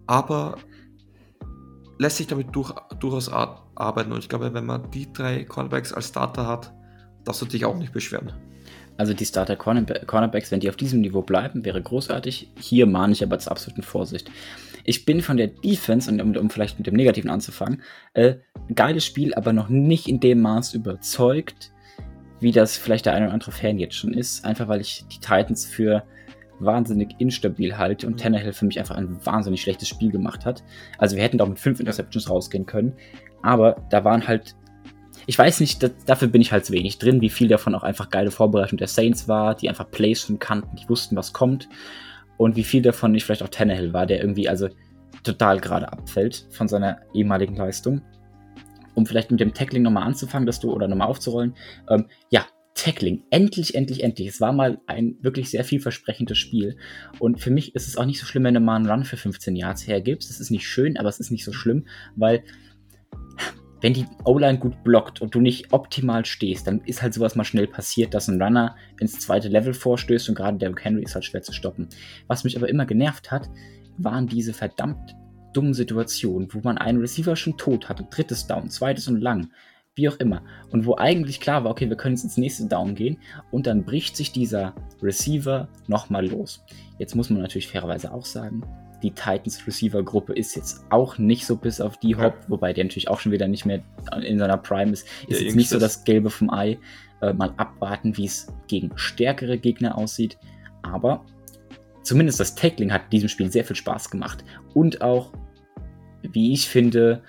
Aber 0.07 0.57
lässt 1.97 2.17
sich 2.17 2.27
damit 2.27 2.55
durch, 2.55 2.71
durchaus 2.99 3.29
arbeiten. 3.29 4.11
Und 4.11 4.19
ich 4.19 4.29
glaube, 4.29 4.53
wenn 4.53 4.65
man 4.65 4.89
die 4.91 5.11
drei 5.11 5.43
Cornerbacks 5.43 5.93
als 5.93 6.09
Starter 6.09 6.47
hat, 6.47 6.73
darfst 7.25 7.41
du 7.41 7.45
dich 7.45 7.65
auch 7.65 7.77
nicht 7.77 7.91
beschweren. 7.91 8.33
Also 8.97 9.13
die 9.13 9.25
Starter 9.25 9.55
Cornerbacks, 9.55 10.51
wenn 10.51 10.59
die 10.59 10.69
auf 10.69 10.75
diesem 10.75 11.01
Niveau 11.01 11.21
bleiben, 11.21 11.63
wäre 11.63 11.81
großartig. 11.81 12.51
Hier 12.59 12.85
mahne 12.85 13.13
ich 13.13 13.23
aber 13.23 13.39
zur 13.39 13.51
absoluten 13.51 13.83
Vorsicht. 13.83 14.29
Ich 14.89 15.05
bin 15.05 15.21
von 15.21 15.37
der 15.37 15.45
Defense, 15.45 16.09
und 16.09 16.19
um, 16.19 16.35
um 16.35 16.49
vielleicht 16.49 16.79
mit 16.79 16.87
dem 16.87 16.95
Negativen 16.95 17.29
anzufangen, 17.29 17.83
äh, 18.15 18.37
geiles 18.73 19.05
Spiel, 19.05 19.35
aber 19.35 19.53
noch 19.53 19.69
nicht 19.69 20.07
in 20.07 20.19
dem 20.19 20.41
Maß 20.41 20.73
überzeugt, 20.73 21.71
wie 22.39 22.51
das 22.51 22.75
vielleicht 22.75 23.05
der 23.05 23.13
eine 23.13 23.25
oder 23.25 23.35
andere 23.35 23.51
Fan 23.51 23.77
jetzt 23.77 23.93
schon 23.93 24.15
ist. 24.15 24.43
Einfach 24.43 24.67
weil 24.67 24.81
ich 24.81 25.05
die 25.11 25.19
Titans 25.19 25.67
für 25.67 26.05
wahnsinnig 26.57 27.09
instabil 27.19 27.77
halte 27.77 28.07
und 28.07 28.13
mhm. 28.13 28.17
Tannehill 28.17 28.51
für 28.51 28.65
mich 28.65 28.79
einfach 28.79 28.95
ein 28.95 29.23
wahnsinnig 29.23 29.61
schlechtes 29.61 29.87
Spiel 29.87 30.09
gemacht 30.09 30.43
hat. 30.43 30.63
Also 30.97 31.15
wir 31.15 31.21
hätten 31.21 31.37
da 31.37 31.43
auch 31.43 31.49
mit 31.49 31.59
fünf 31.59 31.79
Interceptions 31.79 32.27
rausgehen 32.27 32.65
können. 32.65 32.93
Aber 33.43 33.85
da 33.91 34.03
waren 34.03 34.27
halt, 34.27 34.55
ich 35.27 35.37
weiß 35.37 35.59
nicht, 35.59 35.83
das, 35.83 35.91
dafür 36.07 36.29
bin 36.29 36.41
ich 36.41 36.51
halt 36.51 36.65
zu 36.65 36.73
wenig 36.73 36.97
drin, 36.97 37.21
wie 37.21 37.29
viel 37.29 37.47
davon 37.47 37.75
auch 37.75 37.83
einfach 37.83 38.09
geile 38.09 38.31
Vorbereitung 38.31 38.79
der 38.79 38.87
Saints 38.87 39.27
war, 39.27 39.53
die 39.53 39.69
einfach 39.69 39.91
Plays 39.91 40.21
schon 40.21 40.39
kannten, 40.39 40.77
die 40.77 40.89
wussten, 40.89 41.15
was 41.15 41.31
kommt. 41.31 41.69
Und 42.39 42.55
wie 42.55 42.63
viel 42.63 42.81
davon 42.81 43.11
nicht 43.11 43.25
vielleicht 43.25 43.43
auch 43.43 43.49
Tannehill 43.49 43.91
war, 43.91 44.05
der 44.05 44.21
irgendwie 44.21 44.47
also 44.47 44.69
total 45.23 45.59
gerade 45.59 45.91
abfällt 45.91 46.47
von 46.51 46.69
seiner 46.69 47.01
ehemaligen 47.13 47.57
Leistung. 47.57 48.01
Um 48.95 49.05
vielleicht 49.05 49.29
mit 49.29 49.41
dem 49.41 49.53
Tackling 49.53 49.83
nochmal 49.83 50.03
anzufangen, 50.03 50.45
dass 50.45 50.61
du, 50.61 50.71
oder 50.71 50.87
nochmal 50.87 51.09
aufzurollen. 51.09 51.53
Ähm, 51.89 52.05
ja, 52.29 52.45
Tackling. 52.75 53.23
Endlich, 53.29 53.75
endlich, 53.75 54.05
endlich. 54.05 54.29
Es 54.29 54.39
war 54.39 54.53
mal 54.53 54.79
ein 54.87 55.17
wirklich 55.21 55.49
sehr 55.49 55.65
vielversprechendes 55.65 56.37
Spiel. 56.37 56.77
Und 57.19 57.41
für 57.41 57.51
mich 57.51 57.75
ist 57.75 57.89
es 57.89 57.97
auch 57.97 58.05
nicht 58.05 58.21
so 58.21 58.25
schlimm, 58.25 58.45
wenn 58.45 58.53
du 58.53 58.61
mal 58.61 58.77
einen 58.77 58.89
Run 58.89 59.03
für 59.03 59.17
15 59.17 59.57
Yards 59.57 59.85
hergibst. 59.85 60.29
Es 60.29 60.39
ist 60.39 60.49
nicht 60.49 60.65
schön, 60.65 60.95
aber 60.95 61.09
es 61.09 61.19
ist 61.19 61.31
nicht 61.31 61.43
so 61.43 61.51
schlimm, 61.51 61.87
weil 62.15 62.41
wenn 63.81 63.93
die 63.93 64.05
O-Line 64.25 64.59
gut 64.59 64.83
blockt 64.83 65.21
und 65.21 65.33
du 65.33 65.41
nicht 65.41 65.71
optimal 65.71 66.25
stehst, 66.25 66.67
dann 66.67 66.81
ist 66.81 67.01
halt 67.01 67.13
sowas 67.13 67.35
mal 67.35 67.43
schnell 67.43 67.67
passiert, 67.67 68.13
dass 68.13 68.27
ein 68.27 68.41
Runner 68.41 68.75
ins 68.99 69.19
zweite 69.19 69.47
Level 69.47 69.73
vorstößt 69.73 70.29
und 70.29 70.35
gerade 70.35 70.57
der 70.57 70.73
Henry 70.75 71.03
ist 71.03 71.15
halt 71.15 71.25
schwer 71.25 71.41
zu 71.41 71.53
stoppen. 71.53 71.87
Was 72.27 72.43
mich 72.43 72.57
aber 72.57 72.69
immer 72.69 72.85
genervt 72.85 73.31
hat, 73.31 73.49
waren 73.97 74.27
diese 74.27 74.53
verdammt 74.53 75.15
dummen 75.53 75.73
Situationen, 75.73 76.47
wo 76.53 76.59
man 76.63 76.77
einen 76.77 76.99
Receiver 76.99 77.35
schon 77.35 77.57
tot 77.57 77.89
hatte, 77.89 78.05
drittes 78.09 78.47
Down, 78.47 78.69
zweites 78.69 79.07
und 79.07 79.21
lang 79.21 79.49
wie 79.99 80.09
auch 80.09 80.17
immer. 80.17 80.41
Und 80.71 80.85
wo 80.85 80.95
eigentlich 80.95 81.39
klar 81.39 81.63
war, 81.63 81.71
okay, 81.71 81.89
wir 81.89 81.97
können 81.97 82.15
jetzt 82.15 82.23
ins 82.23 82.37
nächste 82.37 82.67
Down 82.67 82.95
gehen 82.95 83.17
und 83.51 83.67
dann 83.67 83.83
bricht 83.83 84.15
sich 84.15 84.31
dieser 84.31 84.73
Receiver 85.01 85.67
nochmal 85.87 86.27
los. 86.27 86.63
Jetzt 86.97 87.15
muss 87.15 87.29
man 87.29 87.41
natürlich 87.41 87.67
fairerweise 87.67 88.13
auch 88.13 88.25
sagen, 88.25 88.63
die 89.03 89.11
Titans 89.11 89.65
Receiver 89.65 90.03
Gruppe 90.03 90.33
ist 90.33 90.55
jetzt 90.55 90.83
auch 90.89 91.17
nicht 91.17 91.45
so 91.45 91.55
bis 91.55 91.79
auf 91.79 91.97
die 91.97 92.15
Hop, 92.15 92.35
ja. 92.41 92.49
wobei 92.49 92.73
der 92.73 92.83
natürlich 92.83 93.09
auch 93.09 93.19
schon 93.19 93.31
wieder 93.31 93.47
nicht 93.47 93.65
mehr 93.65 93.81
in 94.21 94.39
seiner 94.39 94.57
Prime 94.57 94.91
ist. 94.91 95.07
Ist 95.27 95.39
ja, 95.39 95.45
jetzt 95.45 95.55
nicht 95.55 95.69
so 95.69 95.79
das 95.79 96.03
Gelbe 96.03 96.29
vom 96.29 96.49
Ei. 96.49 96.77
Äh, 97.21 97.33
mal 97.33 97.53
abwarten, 97.57 98.15
wie 98.17 98.25
es 98.25 98.47
gegen 98.67 98.91
stärkere 98.95 99.57
Gegner 99.57 99.97
aussieht. 99.97 100.37
Aber 100.83 101.25
zumindest 102.01 102.39
das 102.39 102.55
Tackling 102.55 102.93
hat 102.93 103.11
diesem 103.11 103.29
Spiel 103.29 103.51
sehr 103.51 103.65
viel 103.65 103.75
Spaß 103.75 104.09
gemacht. 104.09 104.43
Und 104.73 105.01
auch, 105.01 105.31
wie 106.21 106.53
ich 106.53 106.69
finde, 106.69 107.21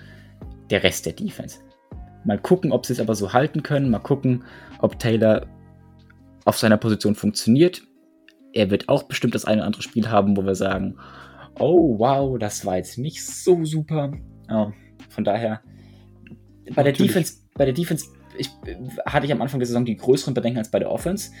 der 0.69 0.83
Rest 0.83 1.05
der 1.05 1.13
Defense. 1.13 1.59
Mal 2.23 2.39
gucken, 2.39 2.71
ob 2.71 2.85
sie 2.85 2.93
es 2.93 2.99
aber 2.99 3.15
so 3.15 3.33
halten 3.33 3.63
können. 3.63 3.89
Mal 3.89 3.99
gucken, 3.99 4.43
ob 4.79 4.97
Taylor 4.99 5.47
auf 6.45 6.57
seiner 6.57 6.77
Position 6.77 7.15
funktioniert. 7.15 7.81
Er 8.53 8.69
wird 8.69 8.89
auch 8.89 9.03
bestimmt 9.03 9.35
das 9.35 9.45
eine 9.45 9.57
oder 9.57 9.67
andere 9.67 9.81
Spiel 9.81 10.09
haben, 10.09 10.37
wo 10.37 10.45
wir 10.45 10.55
sagen, 10.55 10.97
oh 11.61 11.97
wow, 11.97 12.37
das 12.37 12.65
war 12.65 12.77
jetzt 12.77 12.97
nicht 12.97 13.25
so 13.25 13.63
super. 13.63 14.11
Oh, 14.49 14.71
von 15.09 15.23
daher, 15.23 15.61
bei 16.75 16.83
der 16.83 16.93
Defense, 16.93 17.35
bei 17.55 17.65
der 17.65 17.73
Defense 17.73 18.07
ich, 18.37 18.49
hatte 19.05 19.25
ich 19.25 19.31
am 19.31 19.41
Anfang 19.41 19.59
der 19.59 19.67
Saison 19.67 19.85
die 19.85 19.95
größeren 19.95 20.33
Bedenken 20.33 20.59
als 20.59 20.71
bei 20.71 20.79
der 20.79 20.89
Offense. 20.89 21.31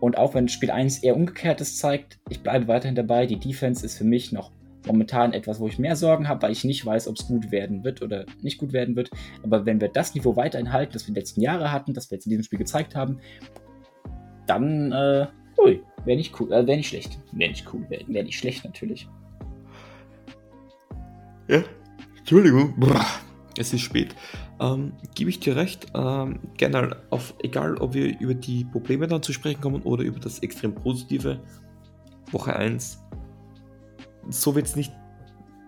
Und 0.00 0.18
auch 0.18 0.34
wenn 0.34 0.48
Spiel 0.48 0.70
1 0.70 1.02
eher 1.02 1.16
umgekehrtes 1.16 1.78
zeigt, 1.78 2.18
ich 2.28 2.42
bleibe 2.42 2.68
weiterhin 2.68 2.94
dabei. 2.94 3.26
Die 3.26 3.38
Defense 3.38 3.84
ist 3.84 3.96
für 3.96 4.04
mich 4.04 4.32
noch 4.32 4.50
momentan 4.86 5.32
etwas, 5.32 5.58
wo 5.58 5.66
ich 5.66 5.78
mehr 5.78 5.96
Sorgen 5.96 6.28
habe, 6.28 6.42
weil 6.42 6.52
ich 6.52 6.64
nicht 6.64 6.84
weiß, 6.84 7.08
ob 7.08 7.16
es 7.16 7.26
gut 7.26 7.50
werden 7.50 7.82
wird 7.82 8.02
oder 8.02 8.26
nicht 8.42 8.58
gut 8.58 8.72
werden 8.72 8.94
wird. 8.94 9.10
Aber 9.42 9.66
wenn 9.66 9.80
wir 9.80 9.88
das 9.88 10.14
Niveau 10.14 10.36
weiterhin 10.36 10.72
halten, 10.72 10.92
das 10.92 11.06
wir 11.06 11.14
die 11.14 11.20
letzten 11.20 11.40
Jahre 11.40 11.72
hatten, 11.72 11.94
das 11.94 12.10
wir 12.10 12.16
jetzt 12.16 12.26
in 12.26 12.30
diesem 12.30 12.44
Spiel 12.44 12.58
gezeigt 12.58 12.94
haben, 12.94 13.18
dann, 14.46 14.92
äh, 14.92 15.26
wäre 16.04 16.16
nicht 16.16 16.38
cool, 16.40 16.52
äh, 16.52 16.66
wäre 16.66 16.76
nicht 16.76 16.88
schlecht. 16.88 17.18
Wäre 17.32 17.50
nicht 17.50 17.66
cool, 17.72 17.84
wäre 17.88 18.04
wär 18.06 18.22
nicht 18.22 18.38
schlecht 18.38 18.64
natürlich. 18.64 19.08
Ja, 21.48 21.62
Entschuldigung, 22.18 22.78
Brrr. 22.78 23.04
es 23.56 23.72
ist 23.72 23.82
spät. 23.82 24.14
Ähm, 24.60 24.92
Gebe 25.14 25.30
ich 25.30 25.40
dir 25.40 25.56
recht, 25.56 25.86
ähm, 25.94 26.40
generell, 26.56 26.96
auf, 27.10 27.34
egal 27.42 27.76
ob 27.76 27.94
wir 27.94 28.18
über 28.20 28.34
die 28.34 28.64
Probleme 28.64 29.06
dann 29.06 29.22
zu 29.22 29.32
sprechen 29.32 29.60
kommen 29.60 29.82
oder 29.82 30.02
über 30.02 30.18
das 30.18 30.40
extrem 30.40 30.74
Positive, 30.74 31.40
Woche 32.32 32.56
1 32.56 32.98
so 34.28 34.54
wird 34.54 34.66
es 34.66 34.76
nicht 34.76 34.92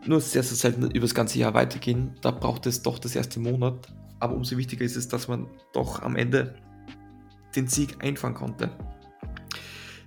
nur 0.07 0.21
sehr, 0.21 0.43
sehr 0.43 0.57
selten 0.57 0.91
über 0.91 1.01
das 1.01 1.15
ganze 1.15 1.39
Jahr 1.39 1.55
weitergehen. 1.55 2.15
Da 2.23 2.31
braucht 2.31 2.67
es 2.67 2.83
doch 2.83 2.99
das 2.99 3.15
erste 3.15 3.41
Monat. 3.41 3.93
Aber 4.21 4.35
umso 4.35 4.57
wichtiger 4.57 4.85
ist 4.85 4.97
es, 4.97 5.09
dass 5.09 5.29
man 5.29 5.49
doch 5.73 6.03
am 6.03 6.17
Ende 6.17 6.57
den 7.55 7.69
Sieg 7.69 8.03
einfangen 8.03 8.35
konnte. 8.37 8.71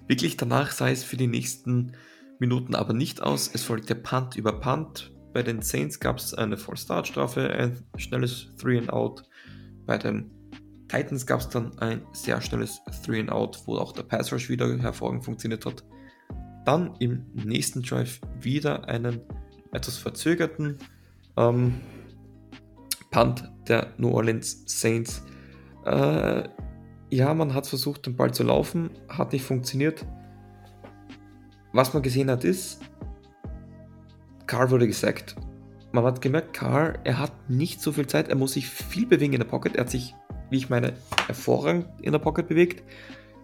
Wirklich 0.08 0.38
danach 0.38 0.72
sah 0.72 0.90
es 0.90 1.04
für 1.04 1.18
die 1.18 1.28
nächsten 1.28 1.94
Minuten 2.40 2.76
aber 2.76 2.94
nicht 2.94 3.22
aus. 3.22 3.50
Es 3.54 3.64
folgte 3.64 3.96
Punt 3.96 4.36
über 4.36 4.60
Punt. 4.60 5.12
Bei 5.34 5.44
den 5.44 5.62
Saints 5.62 6.00
gab 6.00 6.18
es 6.18 6.34
eine 6.34 6.58
Vollstartstrafe, 6.58 7.50
ein 7.50 7.84
schnelles 7.98 8.52
Three 8.58 8.78
and 8.78 8.92
Out. 8.92 9.24
Bei 9.86 9.98
den 9.98 10.30
Titans 10.88 11.26
gab 11.26 11.40
es 11.40 11.50
dann 11.50 11.78
ein 11.80 12.02
sehr 12.12 12.42
schnelles 12.42 12.82
Three 13.06 13.22
and 13.22 13.32
Out, 13.32 13.62
wo 13.66 13.78
auch 13.78 13.94
der 13.94 14.04
Pass 14.04 14.34
Rush 14.34 14.50
wieder 14.50 14.68
hervorragend 14.78 15.24
funktioniert 15.24 15.66
hat. 15.66 15.86
Dann 16.66 16.96
im 17.00 17.26
nächsten 17.34 17.82
Drive 17.82 18.20
wieder 18.40 18.88
einen 18.88 19.22
etwas 19.72 19.98
verzögerten 19.98 20.78
ähm, 21.38 21.80
Punt 23.10 23.50
der 23.68 23.94
New 23.98 24.10
Orleans 24.10 24.64
Saints. 24.66 25.24
Äh, 25.86 26.44
ja, 27.10 27.34
man 27.34 27.54
hat 27.54 27.68
versucht, 27.68 28.06
den 28.06 28.16
Ball 28.16 28.34
zu 28.34 28.44
laufen, 28.44 28.90
hat 29.08 29.34
nicht 29.34 29.46
funktioniert. 29.46 30.06
Was 31.74 31.94
man 31.94 32.04
gesehen 32.04 32.30
hat, 32.30 32.44
ist, 32.44 32.82
Carr 34.52 34.70
wurde 34.70 34.86
gesackt. 34.86 35.36
Man 35.94 36.04
hat 36.04 36.22
gemerkt, 36.22 36.54
Carr, 36.54 36.96
er 37.06 37.20
hat 37.20 37.50
nicht 37.50 37.82
so 37.82 37.94
viel 37.94 38.06
Zeit, 38.06 38.28
er 38.28 38.36
muss 38.36 38.52
sich 38.54 38.68
viel 38.68 39.06
bewegen 39.06 39.32
in 39.32 39.40
der 39.40 39.48
Pocket. 39.48 39.76
Er 39.76 39.82
hat 39.82 39.90
sich, 39.90 40.14
wie 40.50 40.58
ich 40.58 40.70
meine, 40.70 40.92
hervorragend 41.26 41.88
in 42.02 42.12
der 42.12 42.20
Pocket 42.20 42.50
bewegt. 42.50 42.84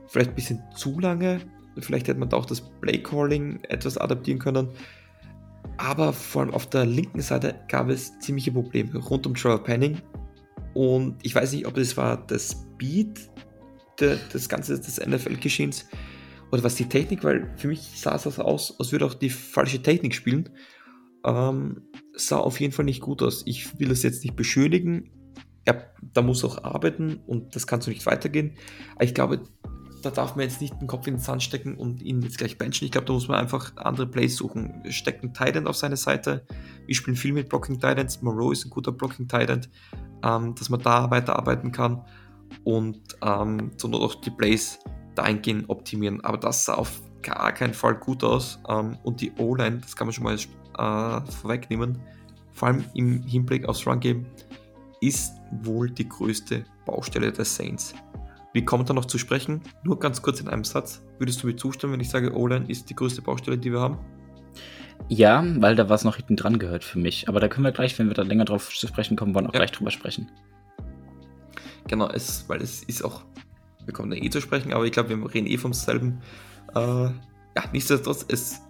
Vielleicht 0.08 0.32
ein 0.32 0.36
bisschen 0.36 0.64
zu 0.76 1.00
lange, 1.00 1.40
Vielleicht 1.80 2.08
hätte 2.08 2.20
man 2.20 2.30
da 2.30 2.38
auch 2.38 2.46
das 2.46 2.62
Play-Calling 2.62 3.60
etwas 3.70 3.98
adaptieren 3.98 4.40
können. 4.40 4.70
Aber 5.78 6.12
vor 6.14 6.42
allem 6.42 6.54
auf 6.54 6.68
der 6.70 6.86
linken 6.86 7.22
Seite 7.22 7.56
gab 7.68 7.90
es 7.90 8.18
ziemliche 8.20 8.52
Probleme 8.52 8.98
rund 8.98 9.28
um 9.28 9.36
Trevor 9.36 9.64
Penning. 9.64 10.02
Und 10.74 11.18
ich 11.24 11.36
weiß 11.36 11.54
nicht, 11.54 11.68
ob 11.68 11.76
das 11.76 11.96
war 11.98 12.26
das 12.28 12.52
Speed 12.52 13.30
de, 14.00 14.18
des 14.34 14.50
Ganzen 14.50 14.78
des 14.78 15.00
NFL-Geschehens 15.00 15.86
oder 16.52 16.64
was 16.64 16.76
die 16.76 16.88
Technik, 16.88 17.24
weil 17.24 17.52
für 17.58 17.68
mich 17.68 17.82
sah 17.96 18.16
es 18.16 18.40
aus, 18.40 18.80
als 18.80 18.92
würde 18.92 19.06
auch 19.06 19.14
die 19.14 19.30
falsche 19.30 19.82
Technik 19.82 20.16
spielen. 20.16 20.50
Ähm, 21.28 21.82
sah 22.16 22.38
auf 22.38 22.60
jeden 22.60 22.74
Fall 22.74 22.86
nicht 22.86 23.02
gut 23.02 23.22
aus. 23.22 23.44
Ich 23.46 23.80
will 23.80 23.90
das 23.90 24.02
jetzt 24.02 24.24
nicht 24.24 24.36
beschönigen. 24.36 25.12
Er, 25.66 25.92
da 26.14 26.22
muss 26.22 26.46
auch 26.46 26.64
arbeiten 26.64 27.20
und 27.28 27.56
das 27.56 27.68
kann 27.68 27.82
so 27.82 27.92
nicht 27.92 28.06
weitergehen. 28.06 28.54
Ich 29.02 29.14
glaube, 29.14 29.44
da 30.02 30.10
darf 30.10 30.38
man 30.38 30.46
jetzt 30.46 30.62
nicht 30.62 30.80
den 30.80 30.88
Kopf 30.88 31.06
in 31.08 31.16
den 31.16 31.20
Sand 31.20 31.44
stecken 31.44 31.76
und 31.76 32.02
ihn 32.02 32.22
jetzt 32.22 32.38
gleich 32.38 32.58
benchen. 32.58 32.86
Ich 32.86 32.92
glaube, 32.92 33.08
da 33.08 33.14
muss 33.14 33.28
man 33.28 33.40
einfach 33.40 33.76
andere 33.76 34.08
Plays 34.08 34.38
suchen. 34.38 34.82
Stecken 34.90 35.34
Titan 35.34 35.68
auf 35.68 35.76
seine 35.76 35.98
Seite. 35.98 36.46
Wir 36.86 36.96
spielen 36.96 37.18
viel 37.18 37.34
mit 37.34 37.50
Blocking 37.50 37.76
Titans. 37.76 38.22
Moreau 38.22 38.52
ist 38.52 38.66
ein 38.66 38.70
guter 38.70 38.94
Blocking 38.94 39.28
Titan, 39.28 39.68
ähm, 40.24 40.56
dass 40.56 40.70
man 40.70 40.82
da 40.82 41.12
weiterarbeiten 41.12 41.74
kann 41.74 42.06
und 42.64 43.02
ähm, 43.22 43.72
sondern 43.76 44.02
auch 44.02 44.16
die 44.16 44.32
Plays 44.32 44.80
dahingehend 45.16 45.70
optimieren. 45.70 46.24
Aber 46.24 46.38
das 46.38 46.64
sah 46.64 46.76
auf 46.76 47.02
gar 47.22 47.52
keinen 47.52 47.74
Fall 47.74 47.96
gut 47.96 48.24
aus. 48.24 48.60
Ähm, 48.70 48.98
und 49.04 49.20
die 49.20 49.34
O-Line, 49.34 49.80
das 49.80 49.96
kann 49.96 50.08
man 50.08 50.14
schon 50.14 50.24
mal 50.24 50.38
äh, 50.78 51.32
vorwegnehmen, 51.32 52.00
vor 52.52 52.70
allem 52.70 52.86
im 52.94 53.24
Hinblick 53.24 53.68
aufs 53.68 53.86
Run-Game, 53.86 54.26
ist 55.02 55.34
wohl 55.64 55.90
die 55.90 56.08
größte 56.08 56.66
Baustelle 56.86 57.32
der 57.32 57.46
Saints. 57.46 57.94
Wie 58.54 58.66
kommt 58.66 58.90
da 58.90 58.94
noch 58.94 59.06
zu 59.06 59.18
sprechen? 59.18 59.62
Nur 59.84 60.00
ganz 60.00 60.22
kurz 60.22 60.40
in 60.40 60.48
einem 60.48 60.64
Satz. 60.64 61.04
Würdest 61.20 61.44
du 61.44 61.48
mir 61.48 61.56
zustimmen, 61.56 61.94
wenn 61.94 62.00
ich 62.00 62.10
sage, 62.10 62.36
O-Line 62.36 62.66
ist 62.68 62.90
die 62.90 62.96
größte 62.96 63.22
Baustelle, 63.22 63.58
die 63.58 63.72
wir 63.72 63.80
haben? 63.80 64.00
Ja, 65.10 65.44
weil 65.60 65.76
da 65.76 65.90
was 65.90 66.04
noch 66.04 66.16
hinten 66.16 66.36
dran 66.36 66.58
gehört 66.58 66.84
für 66.84 66.98
mich. 67.00 67.30
Aber 67.30 67.40
da 67.40 67.48
können 67.48 67.66
wir 67.66 67.72
gleich, 67.72 67.98
wenn 68.00 68.08
wir 68.08 68.14
da 68.14 68.24
länger 68.24 68.46
drauf 68.46 68.70
zu 68.70 68.88
sprechen 68.88 69.16
kommen 69.16 69.36
wollen, 69.36 69.48
auch 69.48 69.54
ja. 69.54 69.60
gleich 69.60 69.72
drüber 69.72 69.92
sprechen. 69.92 70.32
Genau, 71.88 72.10
es, 72.10 72.50
weil 72.50 72.62
es 72.62 72.84
ist 72.84 73.04
auch, 73.04 73.24
wir 73.86 73.94
kommen 73.94 74.10
da 74.10 74.18
eh 74.18 74.30
zu 74.30 74.42
sprechen, 74.42 74.74
aber 74.74 74.86
ich 74.86 74.92
glaube, 74.92 75.10
wir 75.10 75.34
reden 75.34 75.48
eh 75.48 75.58
vom 75.58 75.74
selben. 75.74 76.20
Äh, 76.76 76.80
ja, 76.80 77.64
nichtsdestotrotz, 77.72 78.26
es 78.28 78.62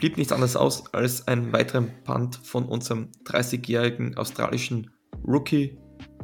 blieb 0.00 0.16
nichts 0.16 0.32
anderes 0.32 0.56
aus 0.56 0.92
als 0.94 1.28
ein 1.28 1.52
weiterer 1.52 1.82
Punt 1.82 2.40
von 2.42 2.64
unserem 2.64 3.08
30-jährigen 3.26 4.16
australischen 4.16 4.90
Rookie 5.26 5.78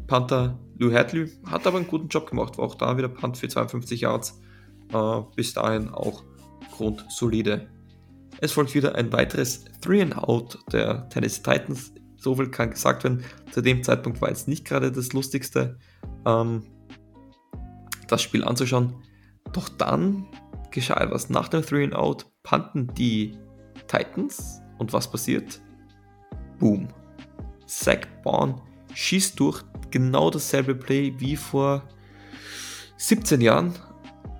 Panther 0.07 0.59
Lou 0.79 0.93
Hadley. 0.93 1.31
Hat 1.45 1.67
aber 1.67 1.77
einen 1.77 1.87
guten 1.87 2.09
Job 2.09 2.31
gemacht, 2.31 2.57
war 2.57 2.65
auch 2.65 2.75
da 2.75 2.97
wieder 2.97 3.09
Punt 3.09 3.37
für 3.37 3.49
52 3.49 4.01
Yards. 4.01 4.41
Äh, 4.93 5.21
bis 5.35 5.53
dahin 5.53 5.91
auch 5.91 6.25
grundsolide. 6.73 7.69
Es 8.41 8.53
folgt 8.53 8.75
wieder 8.75 8.95
ein 8.95 9.13
weiteres 9.13 9.67
Three 9.83 10.01
and 10.01 10.17
Out 10.17 10.59
der 10.73 11.09
Tennessee 11.11 11.43
Titans. 11.43 11.93
So 12.17 12.35
viel 12.35 12.51
kann 12.51 12.71
gesagt 12.71 13.05
werden. 13.05 13.25
Zu 13.53 13.61
dem 13.61 13.83
Zeitpunkt 13.83 14.23
war 14.23 14.31
jetzt 14.31 14.49
nicht 14.49 14.65
gerade 14.65 14.91
das 14.91 15.13
Lustigste, 15.13 15.79
ähm, 16.25 16.63
das 18.09 18.23
Spiel 18.23 18.43
anzuschauen. 18.43 18.95
Doch 19.53 19.69
dann 19.69 20.27
geschah 20.71 20.99
etwas. 20.99 21.29
Nach 21.29 21.49
dem 21.49 21.63
Three 21.63 21.85
and 21.85 21.95
Out 21.95 22.27
panten 22.43 22.89
die 22.95 23.37
Titans 23.87 24.63
und 24.79 24.93
was 24.93 25.11
passiert? 25.11 25.61
Boom. 26.59 26.89
Zach 27.67 28.07
Bourne 28.23 28.57
schießt 28.95 29.39
durch 29.39 29.63
genau 29.91 30.31
dasselbe 30.31 30.75
Play 30.75 31.13
wie 31.19 31.37
vor 31.37 31.83
17 32.97 33.41
Jahren, 33.41 33.75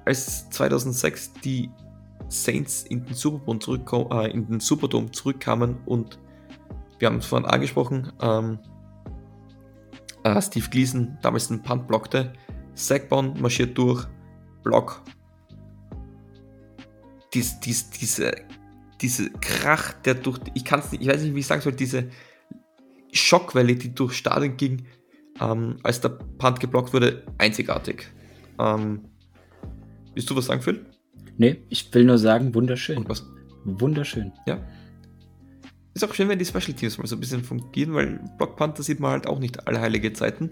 als 0.05 0.49
2006 0.51 1.33
die 1.45 1.71
Saints 2.29 2.85
in 2.85 3.05
den, 3.05 3.15
Super 3.15 3.43
äh, 4.11 4.31
in 4.31 4.47
den 4.47 4.61
Superdome 4.61 5.11
zurückkamen 5.11 5.77
und 5.85 6.19
wir 6.99 7.09
haben 7.09 7.19
es 7.19 7.27
vorhin 7.27 7.47
angesprochen, 7.47 8.13
ähm, 8.21 8.59
äh, 10.25 10.41
Steve 10.41 10.69
Gleason 10.71 11.19
damals 11.23 11.51
einen 11.51 11.63
Punt 11.63 11.87
blockte, 11.87 12.33
Sackbone 12.75 13.35
marschiert 13.41 13.77
durch, 13.77 14.07
Block. 14.63 15.03
Dies, 17.33 17.61
dies, 17.61 17.89
diese, 17.91 18.33
diese 19.01 19.31
Krach, 19.31 19.93
der 19.93 20.15
durch, 20.15 20.39
ich 20.55 20.65
kann 20.65 20.81
es 20.81 20.93
nicht, 20.93 21.03
ich 21.03 21.09
weiß 21.09 21.23
nicht, 21.23 21.35
wie 21.35 21.41
ich 21.41 21.47
sagen 21.47 21.61
soll, 21.61 21.73
diese 21.73 22.09
Schockwelle, 23.13 23.75
die 23.75 23.95
durch 23.95 24.15
Stadion 24.15 24.57
ging, 24.57 24.87
ähm, 25.41 25.77
als 25.83 26.01
der 26.01 26.11
Punt 26.11 26.61
geblockt 26.61 26.93
wurde, 26.93 27.25
einzigartig. 27.39 28.09
Ähm, 28.59 29.05
willst 30.15 30.31
du 30.31 30.37
was 30.37 30.47
sagen, 30.47 30.63
Phil? 30.63 30.87
Nee, 31.39 31.63
ich 31.69 31.93
will 31.93 32.05
nur 32.05 32.19
sagen, 32.19 32.55
wunderschön. 32.55 32.99
Und 32.99 33.09
was? 33.09 33.27
Wunderschön. 33.65 34.33
Ja. 34.47 34.59
Ist 35.93 36.05
auch 36.05 36.15
schön, 36.15 36.29
wenn 36.29 36.39
die 36.39 36.45
Special 36.45 36.75
Teams 36.75 36.99
mal 36.99 37.07
so 37.07 37.17
ein 37.17 37.21
bisschen 37.21 37.43
fungieren, 37.43 37.95
weil 37.95 38.21
Block 38.39 38.57
da 38.59 38.83
sieht 38.83 39.01
man 39.01 39.13
halt 39.13 39.27
auch 39.27 39.39
nicht 39.39 39.67
alle 39.67 39.81
heilige 39.81 40.13
Zeiten. 40.13 40.51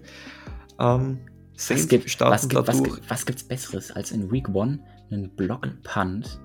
Ähm, 0.78 1.18
was, 1.54 1.88
gibt, 1.88 2.20
was, 2.20 2.48
gibt, 2.48 2.66
was, 2.66 2.82
was 3.08 3.26
gibt's 3.26 3.44
Besseres 3.44 3.90
als 3.92 4.10
in 4.10 4.30
Week 4.30 4.48
1 4.48 4.80
einen 5.10 5.30
Block 5.36 5.66
Punt 5.82 6.40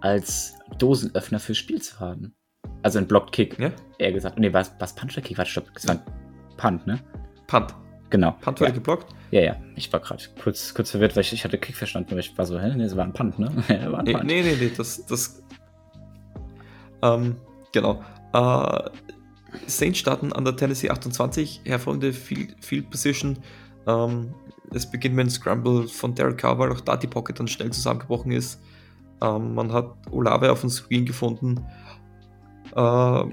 als 0.00 0.54
Dosenöffner 0.78 1.40
fürs 1.40 1.58
Spiel 1.58 1.80
zu 1.80 2.00
haben? 2.00 2.34
Also 2.82 2.98
ein 2.98 3.06
Blocked 3.06 3.32
Kick, 3.32 3.58
ja? 3.58 3.70
eher 3.98 4.12
gesagt. 4.12 4.38
Nee, 4.38 4.52
was, 4.52 4.72
was 4.78 4.94
Punch 4.94 5.12
oder 5.12 5.22
Kick? 5.22 5.38
Warte, 5.38 5.50
stopp. 5.50 5.72
Das 5.74 5.86
war 5.86 5.96
ein 5.96 6.02
Punt, 6.56 6.86
ne? 6.86 6.98
Punt. 7.46 7.74
Genau. 8.08 8.32
Punt 8.40 8.60
wurde 8.60 8.70
ja. 8.70 8.74
geblockt? 8.74 9.14
Ja, 9.30 9.40
ja. 9.40 9.56
Ich 9.76 9.92
war 9.92 10.00
gerade 10.00 10.22
kurz, 10.42 10.74
kurz 10.74 10.90
verwirrt, 10.90 11.14
weil 11.14 11.22
ich, 11.22 11.32
ich 11.32 11.44
hatte 11.44 11.58
Kick 11.58 11.76
verstanden, 11.76 12.10
aber 12.12 12.20
ich 12.20 12.36
war 12.36 12.46
so, 12.46 12.58
hä? 12.58 12.74
Nee, 12.74 12.84
es 12.84 12.96
war 12.96 13.04
ein 13.04 13.12
Punt, 13.12 13.38
ne? 13.38 13.52
ja, 13.68 13.92
war 13.92 14.00
ein 14.00 14.06
Punt. 14.06 14.24
Nee, 14.24 14.42
nee, 14.42 14.56
nee, 14.58 14.72
das, 14.76 15.04
das, 15.06 15.42
ähm, 17.02 17.36
genau. 17.72 18.02
Äh, 18.32 18.90
Saints 19.66 19.98
starten 19.98 20.32
an 20.32 20.44
der 20.44 20.56
Tennessee 20.56 20.90
28, 20.90 21.62
hervorragende 21.64 22.12
Field, 22.12 22.56
Field 22.60 22.90
Position. 22.90 23.38
Ähm, 23.86 24.34
es 24.72 24.88
beginnt 24.88 25.16
mit 25.16 25.22
einem 25.24 25.30
Scramble 25.30 25.88
von 25.88 26.14
Derek 26.14 26.38
Carr, 26.38 26.58
weil 26.58 26.72
auch 26.72 26.80
da 26.80 26.96
die 26.96 27.08
Pocket 27.08 27.38
dann 27.38 27.48
schnell 27.48 27.70
zusammengebrochen 27.70 28.32
ist. 28.32 28.60
Ähm, 29.22 29.54
man 29.54 29.72
hat 29.72 29.94
Olave 30.10 30.50
auf 30.50 30.60
dem 30.60 30.70
Screen 30.70 31.04
gefunden. 31.04 31.64
Äh, 32.74 33.24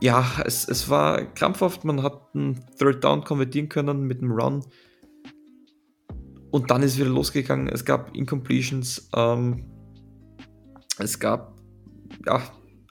ja, 0.00 0.26
es, 0.44 0.68
es 0.68 0.88
war 0.88 1.24
krampfhaft. 1.34 1.84
Man 1.84 2.02
hat 2.02 2.34
einen 2.34 2.64
Third 2.78 3.02
Down 3.02 3.24
konvertieren 3.24 3.68
können 3.68 4.02
mit 4.02 4.20
einem 4.22 4.32
Run. 4.32 4.64
Und 6.50 6.70
dann 6.70 6.82
ist 6.82 6.98
wieder 6.98 7.08
losgegangen. 7.08 7.68
Es 7.68 7.84
gab 7.84 8.14
Incompletions. 8.14 9.08
Ähm, 9.16 9.64
es 10.98 11.18
gab, 11.18 11.58
ja, 12.26 12.42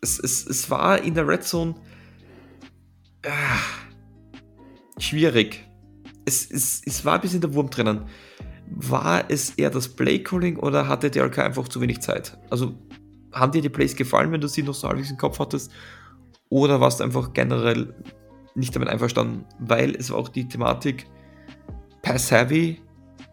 es, 0.01 0.19
es, 0.19 0.45
es 0.45 0.69
war 0.69 1.01
in 1.01 1.13
der 1.13 1.27
Red 1.27 1.43
Zone 1.43 1.75
äh, 3.21 3.29
schwierig. 4.99 5.65
Es, 6.25 6.49
es, 6.51 6.81
es 6.85 7.05
war 7.05 7.15
ein 7.15 7.21
bisschen 7.21 7.41
der 7.41 7.53
Wurm 7.53 7.69
drinnen. 7.69 8.05
War 8.67 9.29
es 9.29 9.51
eher 9.51 9.69
das 9.69 9.87
Play-Calling 9.87 10.57
oder 10.57 10.87
hatte 10.87 11.11
DLK 11.11 11.39
einfach 11.39 11.67
zu 11.67 11.81
wenig 11.81 12.01
Zeit? 12.01 12.37
Also 12.49 12.73
haben 13.31 13.51
dir 13.51 13.61
die 13.61 13.69
Plays 13.69 13.95
gefallen, 13.95 14.31
wenn 14.31 14.41
du 14.41 14.47
sie 14.47 14.63
noch 14.63 14.73
so 14.73 14.87
halbwegs 14.87 15.11
im 15.11 15.17
Kopf 15.17 15.39
hattest? 15.39 15.71
Oder 16.49 16.79
warst 16.79 16.99
du 16.99 17.03
einfach 17.03 17.33
generell 17.33 17.93
nicht 18.55 18.75
damit 18.75 18.89
einverstanden? 18.89 19.45
Weil 19.59 19.95
es 19.95 20.11
war 20.11 20.17
auch 20.17 20.29
die 20.29 20.47
Thematik 20.47 21.07
Pass-Heavy 22.01 22.81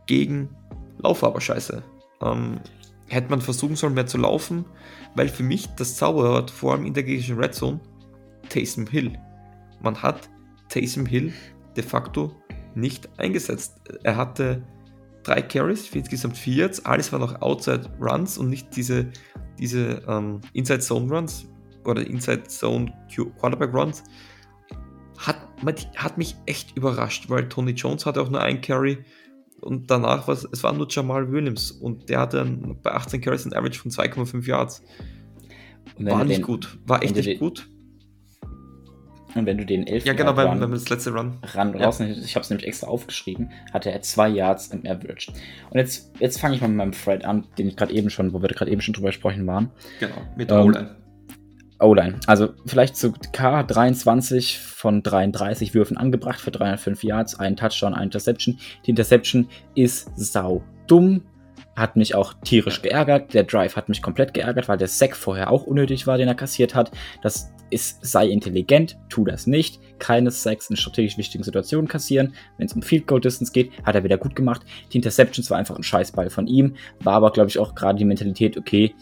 gegen 0.07 0.49
Lauf 1.03 1.25
aber 1.25 1.41
scheiße. 1.41 1.83
Ähm, 2.23 2.61
hätte 3.09 3.31
man 3.31 3.41
versuchen 3.41 3.77
sollen, 3.77 3.95
mehr 3.95 4.07
zu 4.07 4.19
laufen, 4.19 4.65
weil 5.15 5.29
für 5.29 5.43
mich 5.43 5.67
das 5.77 5.97
Zauberwort, 5.97 6.51
vor 6.51 6.73
allem 6.73 6.87
in 6.87 6.95
der 6.95 7.03
gegnerischen 7.03 7.39
Red 7.39 7.55
Zone, 7.55 7.81
Taysom 8.49 8.87
Hill. 8.87 9.13
Man 9.83 10.01
hat 10.03 10.29
Taysom 10.69 11.07
Hill 11.07 11.33
de 11.77 11.85
facto 11.85 12.33
nicht 12.75 13.09
eingesetzt. 13.19 13.81
Er 14.05 14.17
hatte 14.17 14.63
drei 15.23 15.43
Carries 15.43 15.87
für 15.87 15.99
insgesamt 15.99 16.37
vier 16.37 16.67
jetzt. 16.67 16.87
Alles 16.87 17.13
war 17.13 17.19
noch 17.19 17.41
Outside 17.43 17.91
Runs 18.01 18.39
und 18.39 18.49
nicht 18.51 18.75
diese 18.77 19.11
diese 19.59 20.03
ähm, 20.09 20.41
Inside 20.55 20.81
Zone 20.81 21.13
Runs 21.13 21.47
oder 21.85 22.05
Inside 22.07 22.45
Zone 22.45 22.93
Quarterback 23.39 23.73
Runs 23.75 24.03
hat, 25.19 25.37
hat 25.97 26.19
mich 26.19 26.37
echt 26.47 26.77
überrascht, 26.77 27.29
weil 27.29 27.49
Tony 27.49 27.73
Jones 27.73 28.07
hatte 28.07 28.23
auch 28.23 28.31
nur 28.31 28.41
ein 28.41 28.61
Carry 28.61 29.05
und 29.61 29.91
danach 29.91 30.27
war 30.27 30.35
es, 30.35 30.49
es 30.51 30.63
war 30.63 30.73
nur 30.73 30.87
Jamal 30.89 31.31
Williams 31.31 31.71
und 31.71 32.09
der 32.09 32.21
hatte 32.21 32.45
bei 32.83 32.93
18 32.93 33.21
Carries 33.21 33.45
ein 33.45 33.53
Average 33.53 33.79
von 33.79 33.91
2,5 33.91 34.47
Yards. 34.47 34.83
War 35.99 36.25
nicht 36.25 36.39
den, 36.39 36.47
gut, 36.47 36.79
war 36.87 37.03
echt 37.03 37.15
nicht 37.15 37.39
gut. 37.39 37.70
Und 39.35 39.47
wenn 39.47 39.59
du 39.59 39.65
den 39.65 39.87
11. 39.87 40.05
Ja, 40.05 40.13
genau, 40.13 40.35
man 40.35 40.71
das 40.71 40.89
letzte 40.89 41.13
Run. 41.13 41.39
Ran 41.55 41.79
ja. 41.79 41.89
ich 41.89 42.35
habe 42.35 42.43
es 42.43 42.51
nämlich 42.51 42.67
extra 42.67 42.89
aufgeschrieben, 42.89 43.51
hatte 43.73 43.91
er 43.91 44.03
zwei 44.03 44.29
Yards 44.29 44.69
im 44.69 44.81
Average. 44.87 45.33
Und 45.71 45.79
jetzt, 45.79 46.11
jetzt 46.19 46.41
fange 46.41 46.55
ich 46.55 46.61
mal 46.61 46.69
mit 46.69 46.77
meinem 46.77 46.93
Thread 46.93 47.25
an, 47.25 47.47
den 47.59 47.69
ich 47.69 47.77
gerade 47.77 47.93
eben 47.93 48.11
schon, 48.11 48.33
wo 48.33 48.43
wir 48.43 48.49
gerade 48.49 48.71
eben 48.71 48.81
schon 48.81 48.95
drüber 48.95 49.09
gesprochen 49.09 49.47
waren. 49.47 49.71
Genau, 50.01 50.15
mit 50.37 50.51
ähm, 50.51 50.59
O-Line. 50.59 50.97
O-Line. 51.81 52.21
Also 52.27 52.51
vielleicht 52.67 52.97
zu 52.97 53.13
K 53.33 53.63
23 53.63 54.59
von 54.59 55.03
33 55.03 55.75
Würfen 55.75 55.97
angebracht 55.97 56.41
für 56.41 56.51
305 56.51 57.05
Yards, 57.05 57.39
ein 57.39 57.57
Touchdown, 57.57 57.95
ein 57.95 58.05
Interception. 58.05 58.59
Die 58.87 58.91
Interception 58.91 59.49
ist 59.75 60.11
sau 60.17 60.63
dumm, 60.87 61.23
hat 61.77 61.97
mich 61.97 62.15
auch 62.15 62.35
tierisch 62.45 62.83
geärgert. 62.83 63.33
Der 63.33 63.45
Drive 63.45 63.77
hat 63.77 63.89
mich 63.89 64.03
komplett 64.03 64.35
geärgert, 64.35 64.69
weil 64.69 64.77
der 64.77 64.89
Sack 64.89 65.17
vorher 65.17 65.51
auch 65.51 65.65
unnötig 65.65 66.07
war, 66.07 66.19
den 66.19 66.29
er 66.29 66.35
kassiert 66.35 66.75
hat. 66.75 66.91
Das 67.23 67.53
ist, 67.71 68.05
sei 68.05 68.29
intelligent, 68.29 68.99
tu 69.09 69.25
das 69.25 69.47
nicht. 69.47 69.81
Keine 69.99 70.31
Sacks 70.31 70.71
in 70.71 70.77
strategisch 70.77 71.19
wichtigen 71.19 71.45
Situationen 71.45 71.89
kassieren. 71.89 72.35
Wenn 72.59 72.67
es 72.67 72.73
um 72.73 72.83
Field 72.83 73.07
Goal 73.07 73.21
Distance 73.21 73.53
geht, 73.53 73.71
hat 73.85 73.95
er 73.95 74.05
wieder 74.05 74.19
gut 74.19 74.37
gemacht. 74.37 74.63
Die 74.93 74.99
Interceptions 74.99 75.51
war 75.51 75.59
einfach 75.59 75.77
ein 75.77 75.83
Scheißball 75.83 76.31
von 76.31 76.47
ihm. 76.47 76.75
War 77.01 77.15
aber, 77.15 77.33
glaube 77.33 77.51
ich, 77.51 77.59
auch 77.59 77.75
gerade 77.75 77.99
die 77.99 78.05
Mentalität, 78.05 78.57
okay, 78.57 78.95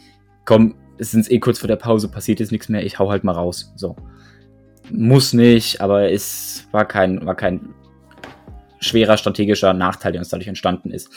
komm, 0.45 0.75
es 0.99 1.13
sind 1.13 1.31
eh 1.31 1.39
kurz 1.39 1.59
vor 1.59 1.69
der 1.69 1.77
Pause, 1.77 2.09
passiert 2.09 2.41
jetzt 2.41 2.53
nichts 2.53 2.69
mehr, 2.69 2.85
ich 2.85 2.99
hau 2.99 3.11
halt 3.11 3.25
mal 3.25 3.33
raus. 3.33 3.73
So. 3.77 3.97
Muss 4.91 5.33
nicht, 5.33 5.81
aber 5.81 6.11
es 6.11 6.67
war 6.73 6.87
kein, 6.87 7.25
war 7.25 7.35
kein 7.35 7.75
schwerer 8.81 9.17
strategischer 9.17 9.73
Nachteil, 9.75 10.13
der 10.13 10.21
uns 10.21 10.29
dadurch 10.29 10.49
entstanden 10.49 10.91
ist. 10.91 11.11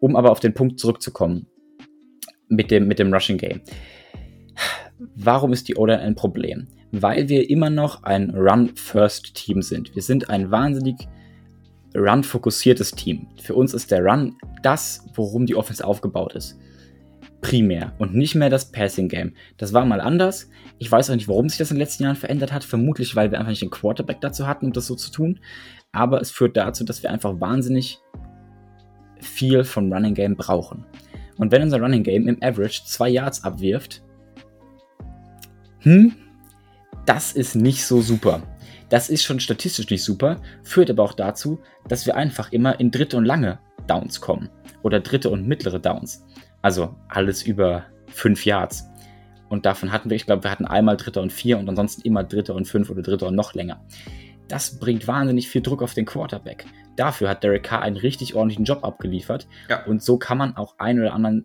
Um 0.00 0.16
aber 0.16 0.30
auf 0.30 0.40
den 0.40 0.54
Punkt 0.54 0.78
zurückzukommen 0.78 1.46
mit 2.48 2.70
dem, 2.70 2.86
mit 2.86 2.98
dem 2.98 3.12
Rushing 3.12 3.38
Game. 3.38 3.60
Warum 4.98 5.52
ist 5.52 5.68
die 5.68 5.76
O-Line 5.76 6.00
ein 6.00 6.14
Problem? 6.14 6.68
Weil 7.02 7.28
wir 7.28 7.48
immer 7.50 7.70
noch 7.70 8.02
ein 8.04 8.30
Run-First-Team 8.30 9.62
sind. 9.62 9.94
Wir 9.94 10.02
sind 10.02 10.30
ein 10.30 10.50
wahnsinnig 10.50 10.96
Run-fokussiertes 11.96 12.92
Team. 12.92 13.26
Für 13.40 13.54
uns 13.54 13.72
ist 13.74 13.90
der 13.90 14.04
Run 14.04 14.36
das, 14.62 15.06
worum 15.14 15.46
die 15.46 15.56
Offense 15.56 15.84
aufgebaut 15.84 16.34
ist. 16.34 16.58
primär 17.40 17.92
und 17.98 18.14
nicht 18.14 18.34
mehr 18.34 18.50
das 18.50 18.72
Passing 18.72 19.08
Game. 19.08 19.34
Das 19.56 19.72
war 19.72 19.84
mal 19.84 20.00
anders. 20.00 20.50
Ich 20.78 20.90
weiß 20.90 21.10
auch 21.10 21.14
nicht, 21.14 21.28
warum 21.28 21.48
sich 21.48 21.58
das 21.58 21.70
in 21.70 21.76
den 21.76 21.80
letzten 21.82 22.02
Jahren 22.02 22.16
verändert 22.16 22.52
hat. 22.52 22.64
Vermutlich, 22.64 23.14
weil 23.14 23.30
wir 23.30 23.38
einfach 23.38 23.50
nicht 23.50 23.62
den 23.62 23.70
Quarterback 23.70 24.20
dazu 24.20 24.46
hatten, 24.46 24.66
um 24.66 24.72
das 24.72 24.86
so 24.86 24.94
zu 24.94 25.10
tun. 25.10 25.40
Aber 25.92 26.20
es 26.20 26.30
führt 26.30 26.56
dazu, 26.56 26.84
dass 26.84 27.02
wir 27.02 27.10
einfach 27.10 27.40
wahnsinnig 27.40 28.00
viel 29.20 29.64
vom 29.64 29.92
Running 29.92 30.14
Game 30.14 30.36
brauchen. 30.36 30.84
Und 31.38 31.52
wenn 31.52 31.62
unser 31.62 31.80
Running 31.80 32.02
Game 32.02 32.28
im 32.28 32.42
Average 32.42 32.82
zwei 32.84 33.08
Yards 33.10 33.44
abwirft, 33.44 34.02
hm, 35.80 36.14
das 37.06 37.32
ist 37.32 37.54
nicht 37.54 37.84
so 37.84 38.00
super. 38.00 38.42
Das 38.88 39.08
ist 39.08 39.24
schon 39.24 39.40
statistisch 39.40 39.88
nicht 39.90 40.04
super, 40.04 40.40
führt 40.62 40.90
aber 40.90 41.02
auch 41.02 41.14
dazu, 41.14 41.60
dass 41.88 42.06
wir 42.06 42.16
einfach 42.16 42.52
immer 42.52 42.78
in 42.78 42.90
dritte 42.90 43.16
und 43.16 43.24
lange 43.24 43.58
Downs 43.86 44.20
kommen. 44.20 44.50
Oder 44.82 45.00
dritte 45.00 45.30
und 45.30 45.46
mittlere 45.46 45.80
Downs. 45.80 46.24
Also 46.62 46.94
alles 47.08 47.42
über 47.42 47.86
fünf 48.08 48.44
Yards. 48.44 48.84
Und 49.48 49.66
davon 49.66 49.92
hatten 49.92 50.10
wir, 50.10 50.16
ich 50.16 50.26
glaube, 50.26 50.44
wir 50.44 50.50
hatten 50.50 50.66
einmal 50.66 50.96
dritter 50.96 51.22
und 51.22 51.32
vier 51.32 51.58
und 51.58 51.68
ansonsten 51.68 52.02
immer 52.02 52.24
dritter 52.24 52.54
und 52.54 52.66
fünf 52.66 52.90
oder 52.90 53.02
dritter 53.02 53.28
und 53.28 53.34
noch 53.34 53.54
länger. 53.54 53.84
Das 54.48 54.78
bringt 54.78 55.08
wahnsinnig 55.08 55.48
viel 55.48 55.62
Druck 55.62 55.82
auf 55.82 55.94
den 55.94 56.04
Quarterback. 56.04 56.66
Dafür 56.96 57.28
hat 57.28 57.42
Derek 57.42 57.64
Carr 57.64 57.82
einen 57.82 57.96
richtig 57.96 58.34
ordentlichen 58.34 58.64
Job 58.64 58.84
abgeliefert. 58.84 59.48
Ja. 59.68 59.84
Und 59.84 60.02
so 60.02 60.18
kann 60.18 60.38
man 60.38 60.56
auch 60.56 60.78
einen 60.78 61.00
oder 61.00 61.12
anderen 61.12 61.44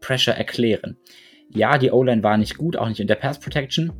Pressure 0.00 0.34
erklären. 0.34 0.96
Ja, 1.48 1.78
die 1.78 1.90
O-Line 1.90 2.22
war 2.22 2.36
nicht 2.36 2.56
gut, 2.58 2.76
auch 2.76 2.88
nicht 2.88 3.00
in 3.00 3.08
der 3.08 3.16
Pass 3.16 3.38
Protection, 3.40 3.92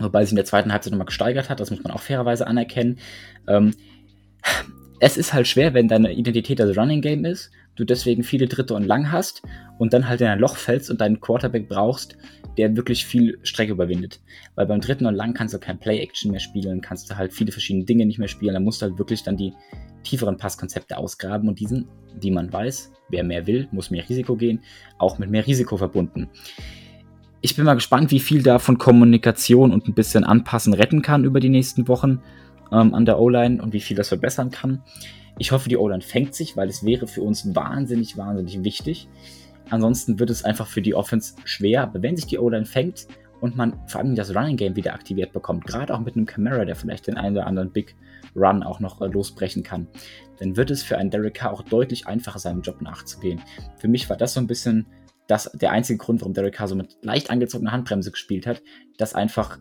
wobei 0.00 0.24
sie 0.24 0.30
in 0.30 0.36
der 0.36 0.44
zweiten 0.44 0.72
Halbzeit 0.72 0.92
nochmal 0.92 1.06
gesteigert 1.06 1.50
hat. 1.50 1.60
Das 1.60 1.70
muss 1.70 1.82
man 1.82 1.92
auch 1.92 2.00
fairerweise 2.00 2.46
anerkennen. 2.46 2.98
Ähm, 3.48 3.74
es 5.00 5.16
ist 5.16 5.32
halt 5.32 5.46
schwer, 5.46 5.74
wenn 5.74 5.88
deine 5.88 6.12
Identität 6.12 6.58
das 6.58 6.76
Running 6.76 7.02
Game 7.02 7.24
ist, 7.24 7.50
du 7.76 7.84
deswegen 7.84 8.22
viele 8.22 8.46
Dritte 8.46 8.74
und 8.74 8.84
Lang 8.84 9.12
hast 9.12 9.42
und 9.78 9.92
dann 9.92 10.08
halt 10.08 10.20
in 10.20 10.26
ein 10.26 10.38
Loch 10.38 10.56
fällst 10.56 10.90
und 10.90 11.00
deinen 11.00 11.20
Quarterback 11.20 11.68
brauchst, 11.68 12.16
der 12.56 12.74
wirklich 12.76 13.04
viel 13.04 13.38
Strecke 13.42 13.72
überwindet. 13.72 14.20
Weil 14.54 14.66
beim 14.66 14.80
Dritten 14.80 15.06
und 15.06 15.14
Lang 15.14 15.34
kannst 15.34 15.52
du 15.52 15.58
kein 15.58 15.78
Play-Action 15.78 16.30
mehr 16.30 16.40
spielen, 16.40 16.80
kannst 16.80 17.10
du 17.10 17.16
halt 17.16 17.32
viele 17.32 17.52
verschiedene 17.52 17.84
Dinge 17.84 18.06
nicht 18.06 18.18
mehr 18.18 18.28
spielen, 18.28 18.54
dann 18.54 18.64
musst 18.64 18.80
du 18.80 18.86
halt 18.86 18.98
wirklich 18.98 19.22
dann 19.22 19.36
die 19.36 19.52
tieferen 20.02 20.38
Passkonzepte 20.38 20.96
ausgraben 20.96 21.48
und 21.48 21.60
diesen, 21.60 21.88
wie 22.20 22.30
man 22.30 22.52
weiß, 22.52 22.92
wer 23.10 23.24
mehr 23.24 23.46
will, 23.46 23.68
muss 23.72 23.90
mehr 23.90 24.08
Risiko 24.08 24.36
gehen, 24.36 24.60
auch 24.98 25.18
mit 25.18 25.30
mehr 25.30 25.46
Risiko 25.46 25.76
verbunden. 25.76 26.30
Ich 27.46 27.54
bin 27.54 27.64
mal 27.64 27.74
gespannt, 27.74 28.10
wie 28.10 28.18
viel 28.18 28.42
da 28.42 28.58
von 28.58 28.76
Kommunikation 28.76 29.70
und 29.70 29.86
ein 29.86 29.94
bisschen 29.94 30.24
Anpassen 30.24 30.74
retten 30.74 31.00
kann 31.00 31.22
über 31.22 31.38
die 31.38 31.48
nächsten 31.48 31.86
Wochen 31.86 32.20
ähm, 32.72 32.92
an 32.92 33.04
der 33.04 33.20
O-Line 33.20 33.62
und 33.62 33.72
wie 33.72 33.78
viel 33.78 33.96
das 33.96 34.08
verbessern 34.08 34.50
kann. 34.50 34.82
Ich 35.38 35.52
hoffe, 35.52 35.68
die 35.68 35.76
O-Line 35.76 36.02
fängt 36.02 36.34
sich, 36.34 36.56
weil 36.56 36.68
es 36.68 36.84
wäre 36.84 37.06
für 37.06 37.22
uns 37.22 37.54
wahnsinnig, 37.54 38.16
wahnsinnig 38.16 38.64
wichtig. 38.64 39.08
Ansonsten 39.70 40.18
wird 40.18 40.30
es 40.30 40.44
einfach 40.44 40.66
für 40.66 40.82
die 40.82 40.96
Offense 40.96 41.36
schwer. 41.44 41.84
Aber 41.84 42.02
wenn 42.02 42.16
sich 42.16 42.26
die 42.26 42.40
O-Line 42.40 42.66
fängt 42.66 43.06
und 43.40 43.56
man 43.56 43.74
vor 43.86 44.00
allem 44.00 44.16
das 44.16 44.34
Running 44.34 44.56
Game 44.56 44.74
wieder 44.74 44.92
aktiviert 44.92 45.32
bekommt, 45.32 45.68
gerade 45.68 45.94
auch 45.94 46.00
mit 46.00 46.16
einem 46.16 46.26
Camera, 46.26 46.64
der 46.64 46.74
vielleicht 46.74 47.06
den 47.06 47.16
einen 47.16 47.36
oder 47.36 47.46
anderen 47.46 47.70
Big 47.70 47.94
Run 48.34 48.64
auch 48.64 48.80
noch 48.80 49.00
äh, 49.00 49.06
losbrechen 49.06 49.62
kann, 49.62 49.86
dann 50.40 50.56
wird 50.56 50.72
es 50.72 50.82
für 50.82 50.98
einen 50.98 51.12
Derek 51.12 51.34
Carr 51.34 51.52
auch 51.52 51.62
deutlich 51.62 52.08
einfacher, 52.08 52.40
seinem 52.40 52.62
Job 52.62 52.82
nachzugehen. 52.82 53.40
Für 53.78 53.86
mich 53.86 54.10
war 54.10 54.16
das 54.16 54.34
so 54.34 54.40
ein 54.40 54.48
bisschen 54.48 54.86
das, 55.28 55.50
der 55.52 55.72
einzige 55.72 55.98
Grund, 55.98 56.20
warum 56.20 56.34
Derek 56.34 56.54
Carr 56.54 56.68
so 56.68 56.74
mit 56.74 56.96
leicht 57.02 57.30
angezogener 57.30 57.72
Handbremse 57.72 58.10
gespielt 58.10 58.46
hat, 58.46 58.62
dass 58.98 59.14
einfach 59.14 59.58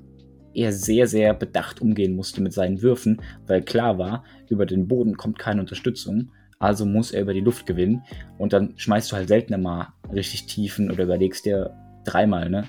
er 0.54 0.72
sehr, 0.72 1.08
sehr 1.08 1.34
bedacht 1.34 1.82
umgehen 1.82 2.16
musste 2.16 2.42
mit 2.42 2.54
seinen 2.54 2.82
Würfen, 2.82 3.22
weil 3.46 3.62
klar 3.62 3.98
war, 3.98 4.24
über 4.50 4.66
den 4.66 4.88
Boden 4.88 5.18
kommt 5.18 5.38
keine 5.38 5.60
Unterstützung, 5.62 6.32
also 6.60 6.86
muss 6.86 7.12
er 7.12 7.22
über 7.22 7.34
die 7.34 7.42
Luft 7.42 7.66
gewinnen 7.66 8.04
und 8.38 8.54
dann 8.54 8.74
schmeißt 8.78 9.12
du 9.12 9.18
halt 9.18 9.28
seltener 9.28 9.58
mal 9.58 9.90
richtig 10.14 10.46
tiefen 10.46 10.90
oder 10.92 11.04
überlegst 11.04 11.46
dir 11.46 11.76
dreimal, 12.06 12.50
ne? 12.50 12.66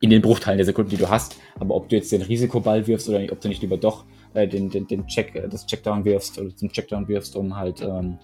In 0.00 0.10
den 0.10 0.22
Bruchteilen 0.22 0.58
der 0.58 0.66
Sekunden, 0.66 0.90
die 0.90 0.96
du 0.96 1.08
hast, 1.08 1.36
aber 1.58 1.74
ob 1.74 1.88
du 1.88 1.96
jetzt 1.96 2.12
den 2.12 2.20
Risikoball 2.20 2.86
wirfst 2.86 3.08
oder 3.08 3.20
nicht, 3.20 3.32
ob 3.32 3.40
du 3.40 3.48
nicht 3.48 3.62
lieber 3.62 3.78
doch 3.78 4.04
äh, 4.34 4.46
den, 4.46 4.68
den, 4.68 4.86
den 4.86 5.06
Check, 5.06 5.34
äh, 5.34 5.48
das 5.48 5.66
Checkdown 5.66 6.04
wirfst 6.04 6.38
oder 6.38 6.54
zum 6.54 6.70
Checkdown 6.70 7.08
wirfst, 7.08 7.36
um 7.36 7.56
halt 7.56 7.80
ähm, 7.80 8.18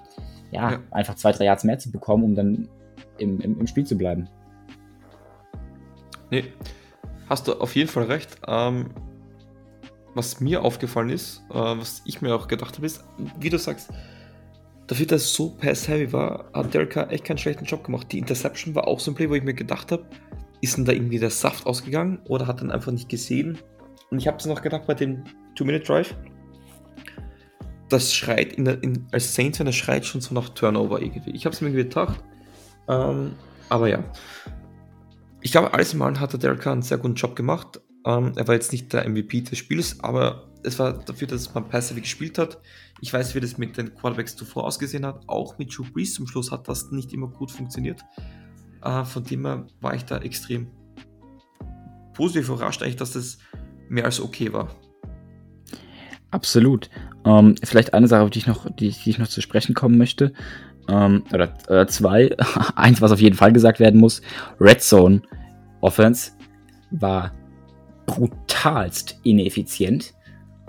ja, 0.50 0.72
ja, 0.72 0.82
einfach 0.90 1.14
zwei, 1.14 1.32
drei 1.32 1.44
Yards 1.44 1.64
mehr 1.64 1.78
zu 1.78 1.90
bekommen, 1.90 2.24
um 2.24 2.34
dann 2.34 2.68
im, 3.20 3.40
im, 3.40 3.60
im 3.60 3.66
Spiel 3.66 3.84
zu 3.84 3.96
bleiben. 3.96 4.28
Nee, 6.30 6.44
hast 7.28 7.48
du 7.48 7.54
auf 7.54 7.74
jeden 7.74 7.88
Fall 7.88 8.04
recht. 8.04 8.36
Ähm, 8.46 8.90
was 10.14 10.40
mir 10.40 10.62
aufgefallen 10.62 11.10
ist, 11.10 11.42
äh, 11.50 11.54
was 11.54 12.02
ich 12.04 12.20
mir 12.20 12.34
auch 12.34 12.48
gedacht 12.48 12.76
habe, 12.76 12.86
ist, 12.86 13.04
wie 13.38 13.50
du 13.50 13.58
sagst, 13.58 13.90
dafür, 14.86 15.06
dass 15.06 15.22
es 15.22 15.34
so 15.34 15.50
pass-heavy 15.50 16.12
war, 16.12 16.50
hat 16.52 16.74
Derek 16.74 16.96
echt 16.96 17.24
keinen 17.24 17.38
schlechten 17.38 17.64
Job 17.64 17.84
gemacht. 17.84 18.10
Die 18.10 18.18
Interception 18.18 18.74
war 18.74 18.88
auch 18.88 18.98
so 18.98 19.12
ein 19.12 19.14
Play, 19.14 19.30
wo 19.30 19.34
ich 19.34 19.44
mir 19.44 19.54
gedacht 19.54 19.92
habe, 19.92 20.04
ist 20.60 20.76
denn 20.76 20.84
da 20.84 20.92
irgendwie 20.92 21.18
der 21.18 21.30
Saft 21.30 21.66
ausgegangen 21.66 22.18
oder 22.26 22.46
hat 22.46 22.60
dann 22.60 22.70
einfach 22.70 22.92
nicht 22.92 23.08
gesehen? 23.08 23.58
Und 24.10 24.18
ich 24.18 24.26
habe 24.26 24.36
es 24.38 24.46
noch 24.46 24.62
gedacht 24.62 24.86
bei 24.86 24.94
dem 24.94 25.24
Two-Minute-Drive. 25.54 26.14
Das 27.88 28.12
schreit 28.12 28.52
in 28.52 28.64
der, 28.64 28.82
in, 28.82 29.06
als 29.12 29.34
Saints, 29.34 29.58
das 29.58 29.74
schreit 29.74 30.04
schon 30.04 30.20
so 30.20 30.34
nach 30.34 30.48
Turnover 30.50 31.00
irgendwie. 31.00 31.30
Ich 31.30 31.44
habe 31.44 31.54
es 31.54 31.60
mir 31.60 31.70
gedacht. 31.70 32.22
Ähm, 32.88 33.32
aber 33.68 33.88
ja. 33.88 34.04
Ich 35.42 35.52
glaube, 35.52 35.72
alles 35.72 35.94
im 35.94 36.02
Allem 36.02 36.20
hat 36.20 36.32
der 36.32 36.40
Derek 36.40 36.66
einen 36.66 36.82
sehr 36.82 36.98
guten 36.98 37.14
Job 37.14 37.34
gemacht. 37.34 37.80
Ähm, 38.04 38.32
er 38.36 38.46
war 38.46 38.54
jetzt 38.54 38.72
nicht 38.72 38.92
der 38.92 39.08
MVP 39.08 39.42
des 39.42 39.58
Spiels, 39.58 40.00
aber 40.00 40.50
es 40.62 40.78
war 40.78 40.92
dafür, 40.92 41.28
dass 41.28 41.54
man 41.54 41.68
passive 41.68 42.00
gespielt 42.00 42.38
hat. 42.38 42.58
Ich 43.00 43.12
weiß, 43.12 43.34
wie 43.34 43.40
das 43.40 43.56
mit 43.56 43.76
den 43.76 43.94
Quarterbacks 43.94 44.36
zuvor 44.36 44.64
ausgesehen 44.64 45.06
hat. 45.06 45.22
Auch 45.26 45.58
mit 45.58 45.76
Drew 45.76 45.84
Brees 45.84 46.14
zum 46.14 46.26
Schluss 46.26 46.50
hat 46.50 46.68
das 46.68 46.90
nicht 46.90 47.12
immer 47.12 47.28
gut 47.28 47.50
funktioniert. 47.50 48.02
Äh, 48.82 49.04
von 49.04 49.24
dem 49.24 49.46
her 49.46 49.66
war 49.80 49.94
ich 49.94 50.04
da 50.04 50.18
extrem 50.18 50.68
positiv 52.14 52.48
überrascht, 52.48 52.82
eigentlich, 52.82 52.96
dass 52.96 53.12
das 53.12 53.38
mehr 53.88 54.04
als 54.04 54.20
okay 54.20 54.52
war. 54.52 54.68
Absolut. 56.30 56.90
Ähm, 57.24 57.56
vielleicht 57.62 57.92
eine 57.92 58.08
Sache, 58.08 58.22
auf 58.22 58.30
die 58.30 58.38
ich 58.38 58.46
noch, 58.46 58.70
die, 58.70 58.90
die 58.90 59.10
ich 59.10 59.18
noch 59.18 59.28
zu 59.28 59.40
sprechen 59.40 59.74
kommen 59.74 59.98
möchte. 59.98 60.32
Ähm, 60.88 61.24
oder, 61.32 61.52
oder 61.68 61.86
zwei. 61.88 62.36
Eins, 62.74 63.00
was 63.00 63.12
auf 63.12 63.20
jeden 63.20 63.36
Fall 63.36 63.52
gesagt 63.52 63.80
werden 63.80 64.00
muss. 64.00 64.22
Red 64.60 64.82
Zone 64.82 65.22
Offense 65.80 66.32
war 66.90 67.32
brutalst 68.06 69.20
ineffizient. 69.22 70.14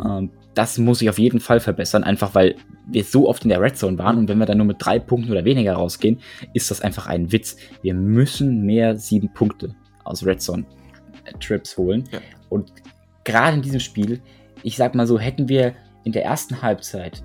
Ähm, 0.03 0.31
das 0.53 0.77
muss 0.77 0.99
sich 0.99 1.09
auf 1.09 1.19
jeden 1.19 1.39
Fall 1.39 1.59
verbessern, 1.59 2.03
einfach 2.03 2.35
weil 2.35 2.55
wir 2.87 3.03
so 3.03 3.29
oft 3.29 3.43
in 3.43 3.49
der 3.49 3.61
Red 3.61 3.77
Zone 3.77 3.97
waren 3.97 4.17
und 4.17 4.27
wenn 4.27 4.37
wir 4.37 4.45
dann 4.45 4.57
nur 4.57 4.67
mit 4.67 4.77
drei 4.79 4.99
Punkten 4.99 5.31
oder 5.31 5.45
weniger 5.45 5.73
rausgehen, 5.73 6.19
ist 6.53 6.71
das 6.71 6.81
einfach 6.81 7.07
ein 7.07 7.31
Witz. 7.31 7.55
Wir 7.81 7.93
müssen 7.93 8.65
mehr 8.65 8.97
sieben 8.97 9.33
Punkte 9.33 9.73
aus 10.03 10.25
Red 10.25 10.41
Zone 10.41 10.65
Trips 11.39 11.77
holen. 11.77 12.03
Ja. 12.11 12.19
Und 12.49 12.73
gerade 13.23 13.55
in 13.55 13.61
diesem 13.61 13.79
Spiel, 13.79 14.21
ich 14.63 14.75
sag 14.75 14.95
mal 14.95 15.07
so, 15.07 15.19
hätten 15.19 15.47
wir 15.47 15.73
in 16.03 16.11
der 16.11 16.25
ersten 16.25 16.61
Halbzeit 16.61 17.23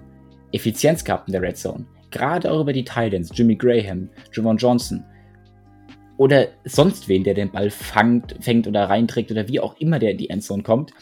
Effizienz 0.52 1.02
gehabt 1.04 1.28
in 1.28 1.32
der 1.32 1.42
Red 1.42 1.56
Zone, 1.58 1.86
gerade 2.16 2.50
auch 2.50 2.60
über 2.60 2.72
die 2.72 2.84
Titans, 2.84 3.30
Jimmy 3.34 3.56
Graham, 3.56 4.08
Javon 4.32 4.56
Johnson 4.56 5.04
oder 6.16 6.48
sonst 6.64 7.08
wen, 7.08 7.24
der 7.24 7.34
den 7.34 7.52
Ball 7.52 7.70
fangt, 7.70 8.36
fängt 8.40 8.66
oder 8.66 8.88
reinträgt 8.88 9.30
oder 9.30 9.48
wie 9.48 9.60
auch 9.60 9.78
immer 9.78 9.98
der 9.98 10.12
in 10.12 10.18
die 10.18 10.30
Endzone 10.30 10.62
kommt, 10.62 10.92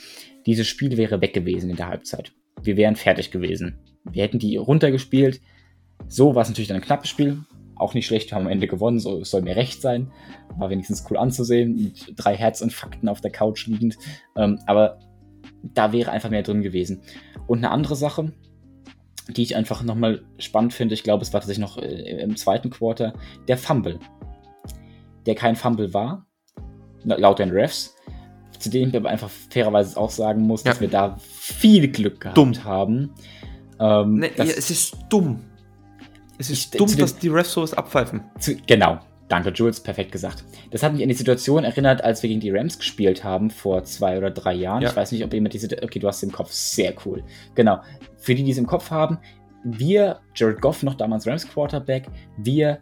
dieses 0.46 0.66
Spiel 0.66 0.96
wäre 0.96 1.20
weg 1.20 1.32
gewesen 1.32 1.70
in 1.70 1.76
der 1.76 1.88
Halbzeit. 1.88 2.32
Wir 2.62 2.76
wären 2.76 2.96
fertig 2.96 3.30
gewesen. 3.30 3.78
Wir 4.10 4.22
hätten 4.22 4.38
die 4.38 4.56
runtergespielt. 4.56 5.40
So 6.08 6.34
war 6.34 6.42
es 6.42 6.48
natürlich 6.48 6.68
dann 6.68 6.78
ein 6.78 6.82
knappes 6.82 7.08
Spiel. 7.08 7.38
Auch 7.76 7.94
nicht 7.94 8.06
schlecht, 8.06 8.30
wir 8.30 8.36
haben 8.36 8.46
am 8.46 8.52
Ende 8.52 8.68
gewonnen, 8.68 9.00
so 9.00 9.24
soll 9.24 9.42
mir 9.42 9.56
recht 9.56 9.80
sein. 9.80 10.12
War 10.58 10.70
wenigstens 10.70 11.04
cool 11.10 11.16
anzusehen, 11.16 11.74
mit 11.74 12.12
drei 12.16 12.36
Herzinfarkten 12.36 13.08
auf 13.08 13.20
der 13.20 13.32
Couch 13.32 13.66
liegend. 13.66 13.96
Ähm, 14.36 14.60
aber 14.66 14.98
da 15.62 15.92
wäre 15.92 16.10
einfach 16.10 16.30
mehr 16.30 16.42
drin 16.42 16.62
gewesen. 16.62 17.02
Und 17.46 17.58
eine 17.58 17.70
andere 17.70 17.96
Sache, 17.96 18.32
die 19.28 19.42
ich 19.42 19.56
einfach 19.56 19.82
nochmal 19.82 20.24
spannend 20.38 20.74
finde, 20.74 20.94
ich 20.94 21.02
glaube, 21.02 21.22
es 21.22 21.32
war 21.32 21.40
tatsächlich 21.40 21.64
noch 21.64 21.78
äh, 21.78 22.22
im 22.22 22.36
zweiten 22.36 22.70
Quarter, 22.70 23.14
der 23.48 23.56
Fumble. 23.56 23.98
Der 25.26 25.34
kein 25.34 25.56
Fumble 25.56 25.94
war, 25.94 26.26
laut 27.04 27.38
den 27.38 27.50
Refs. 27.50 27.94
Zu 28.58 28.70
dem 28.70 28.90
ich 28.90 28.96
aber 28.96 29.10
einfach 29.10 29.30
fairerweise 29.50 29.98
auch 29.98 30.10
sagen 30.10 30.42
muss, 30.42 30.64
ja. 30.64 30.70
dass 30.70 30.80
wir 30.80 30.88
da 30.88 31.16
viel 31.18 31.88
Glück 31.88 32.20
gehabt 32.20 32.38
dumm. 32.38 32.64
haben. 32.64 33.10
Ähm, 33.78 34.14
nee, 34.20 34.30
ja, 34.36 34.44
es 34.44 34.70
ist 34.70 34.96
dumm. 35.08 35.44
Es 36.38 36.50
ist 36.50 36.74
ich, 36.74 36.78
dumm, 36.78 36.96
dass 36.96 37.18
die 37.18 37.28
Refs 37.28 37.52
sowas 37.52 37.74
abpfeifen. 37.74 38.22
Zu, 38.38 38.56
genau, 38.66 39.00
Danke, 39.34 39.50
Jules, 39.50 39.80
perfekt 39.80 40.12
gesagt. 40.12 40.44
Das 40.70 40.84
hat 40.84 40.92
mich 40.92 41.02
an 41.02 41.08
die 41.08 41.14
Situation 41.16 41.64
erinnert, 41.64 42.04
als 42.04 42.22
wir 42.22 42.28
gegen 42.28 42.38
die 42.38 42.52
Rams 42.52 42.78
gespielt 42.78 43.24
haben 43.24 43.50
vor 43.50 43.82
zwei 43.82 44.16
oder 44.16 44.30
drei 44.30 44.54
Jahren. 44.54 44.80
Ja. 44.80 44.90
Ich 44.90 44.94
weiß 44.94 45.10
nicht, 45.10 45.24
ob 45.24 45.34
jemand 45.34 45.54
diese. 45.54 45.66
Okay, 45.82 45.98
du 45.98 46.06
hast 46.06 46.20
sie 46.20 46.26
im 46.26 46.32
Kopf. 46.32 46.52
Sehr 46.52 46.94
cool. 47.04 47.24
Genau. 47.56 47.80
Für 48.16 48.36
die, 48.36 48.44
die 48.44 48.52
es 48.52 48.58
im 48.58 48.68
Kopf 48.68 48.92
haben, 48.92 49.18
wir, 49.64 50.20
Jared 50.36 50.60
Goff, 50.60 50.84
noch 50.84 50.94
damals 50.94 51.26
Rams 51.26 51.48
Quarterback, 51.48 52.04
wir 52.36 52.78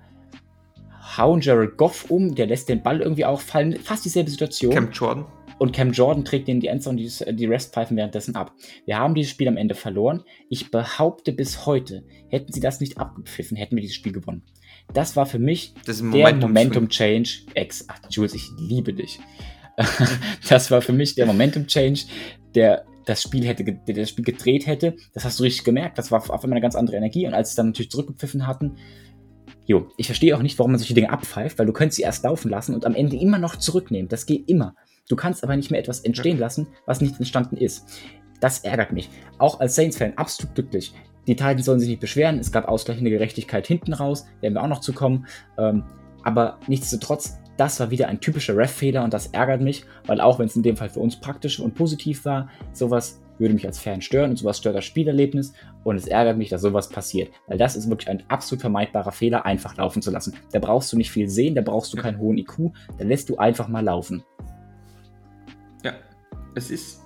hauen 1.17 1.41
Jared 1.41 1.79
Goff 1.79 2.11
um, 2.11 2.35
der 2.35 2.49
lässt 2.49 2.69
den 2.69 2.83
Ball 2.83 3.01
irgendwie 3.01 3.25
auch 3.25 3.41
fallen. 3.41 3.77
Fast 3.77 4.05
dieselbe 4.05 4.29
Situation. 4.29 4.75
Cam 4.75 4.91
Jordan. 4.93 5.25
Und 5.59 5.73
Cam 5.73 5.93
Jordan 5.93 6.23
trägt 6.23 6.49
den 6.49 6.61
die 6.61 6.67
Endzone 6.67 7.01
und 7.01 7.27
die, 7.27 7.37
die 7.37 7.47
Restpfeifen 7.47 7.97
währenddessen 7.97 8.37
ab. 8.37 8.53
Wir 8.85 8.99
haben 8.99 9.15
dieses 9.15 9.31
Spiel 9.31 9.49
am 9.49 9.57
Ende 9.57 9.75
verloren. 9.75 10.23
Ich 10.51 10.71
behaupte 10.71 11.33
bis 11.33 11.65
heute, 11.65 12.05
hätten 12.29 12.53
sie 12.53 12.61
das 12.61 12.81
nicht 12.81 12.99
abgepfiffen, 12.99 13.57
hätten 13.57 13.75
wir 13.75 13.81
dieses 13.81 13.97
Spiel 13.97 14.13
gewonnen. 14.13 14.43
Das 14.93 15.17
war 15.17 15.27
für 15.27 15.39
mich 15.39 15.75
der 15.87 16.35
Momentum 16.35 16.89
Change. 16.89 17.31
Ex, 17.55 17.85
ach, 17.89 17.99
Jules, 18.11 18.35
ich 18.35 18.51
liebe 18.59 18.93
dich. 18.93 19.21
das 20.49 20.71
war 20.71 20.83
für 20.83 20.93
mich 20.93 21.15
der 21.15 21.27
Momentum 21.27 21.67
Change, 21.67 22.03
der 22.55 22.85
das 23.07 23.23
Spiel 23.23 23.45
hätte, 23.45 23.65
der 23.65 23.95
das 23.95 24.11
Spiel 24.11 24.25
gedreht 24.25 24.67
hätte. 24.67 24.97
Das 25.15 25.25
hast 25.25 25.41
du 25.41 25.45
richtig 25.45 25.65
gemerkt. 25.65 25.99
Das 25.99 26.11
war 26.11 26.19
auf 26.21 26.31
einmal 26.31 26.57
eine 26.57 26.61
ganz 26.61 26.75
andere 26.75 26.97
Energie. 26.97 27.27
Und 27.27 27.35
als 27.35 27.51
sie 27.51 27.57
dann 27.57 27.69
natürlich 27.69 27.91
zurückgepfiffen 27.91 28.47
hatten, 28.47 28.77
jo, 29.65 29.89
ich 29.97 30.07
verstehe 30.07 30.37
auch 30.37 30.43
nicht, 30.43 30.59
warum 30.59 30.73
man 30.73 30.79
solche 30.79 30.95
Dinge 30.95 31.11
abpfeift, 31.11 31.59
weil 31.59 31.67
du 31.67 31.73
könntest 31.73 31.97
sie 31.97 32.03
erst 32.03 32.25
laufen 32.25 32.51
lassen 32.51 32.75
und 32.75 32.85
am 32.85 32.95
Ende 32.95 33.17
immer 33.17 33.39
noch 33.39 33.57
zurücknehmen. 33.57 34.09
Das 34.09 34.27
geht 34.27 34.49
immer. 34.49 34.75
Du 35.09 35.17
kannst 35.17 35.43
aber 35.43 35.57
nicht 35.57 35.71
mehr 35.71 35.81
etwas 35.81 36.01
entstehen 36.01 36.39
lassen, 36.39 36.69
was 36.87 37.01
nicht 37.01 37.19
entstanden 37.19 37.57
ist. 37.57 37.87
Das 38.41 38.61
ärgert 38.61 38.93
mich. 38.93 39.09
Auch 39.39 39.61
als 39.61 39.75
Saints-Fan 39.75 40.15
absolut 40.17 40.55
glücklich. 40.55 40.95
Die 41.27 41.37
Titans 41.37 41.65
sollen 41.65 41.81
sich 41.81 41.89
nicht 41.89 42.01
beschweren. 42.01 42.39
Es 42.39 42.53
gab 42.53 42.69
ausgleichende 42.69 43.11
Gerechtigkeit 43.11 43.67
hinten 43.67 43.93
raus. 43.93 44.27
Werden 44.41 44.55
wir 44.55 44.63
auch 44.63 44.69
noch 44.69 44.81
zu 44.81 44.93
kommen. 44.93 45.27
Ähm, 45.59 45.85
aber 46.25 46.59
nichtsdestotrotz, 46.67 47.39
das 47.57 47.79
war 47.81 47.91
wieder 47.91 48.09
ein 48.09 48.21
typischer 48.21 48.57
Ref-Fehler 48.57 49.05
und 49.05 49.13
das 49.13 49.29
ärgert 49.29 49.61
mich, 49.61 49.85
weil 50.07 50.21
auch 50.21 50.39
wenn 50.39 50.47
es 50.47 50.57
in 50.57 50.63
dem 50.63 50.77
Fall 50.77 50.89
für 50.89 51.01
uns 51.01 51.17
praktisch 51.17 51.61
und 51.61 51.75
positiv 51.75 52.25
war, 52.25 52.49
sowas 52.73 53.21
würde 53.39 53.55
mich 53.55 53.67
als 53.67 53.79
Fan 53.79 54.01
stören 54.01 54.31
und 54.31 54.37
sowas 54.37 54.59
stört 54.59 54.77
das 54.77 54.85
Spielerlebnis 54.85 55.53
und 55.85 55.97
es 55.97 56.07
ärgert 56.07 56.39
mich, 56.39 56.49
dass 56.49 56.63
sowas 56.63 56.89
passiert, 56.89 57.31
weil 57.49 57.59
das 57.59 57.77
ist 57.77 57.89
wirklich 57.89 58.09
ein 58.09 58.23
absolut 58.29 58.61
vermeidbarer 58.61 59.13
Fehler, 59.13 59.45
einfach 59.45 59.77
laufen 59.77 60.01
zu 60.01 60.11
lassen. 60.11 60.35
Da 60.53 60.61
brauchst 60.61 60.93
du 60.93 60.97
nicht 60.97 61.11
viel 61.11 61.29
sehen, 61.29 61.55
da 61.55 61.63
brauchst 61.63 61.93
du 61.93 61.97
keinen 61.97 62.19
hohen 62.19 62.39
IQ, 62.39 62.73
da 62.99 63.05
lässt 63.05 63.29
du 63.29 63.37
einfach 63.39 63.69
mal 63.69 63.85
laufen. 63.85 64.23
Ja, 65.85 65.95
es 66.55 66.71
ist, 66.71 67.01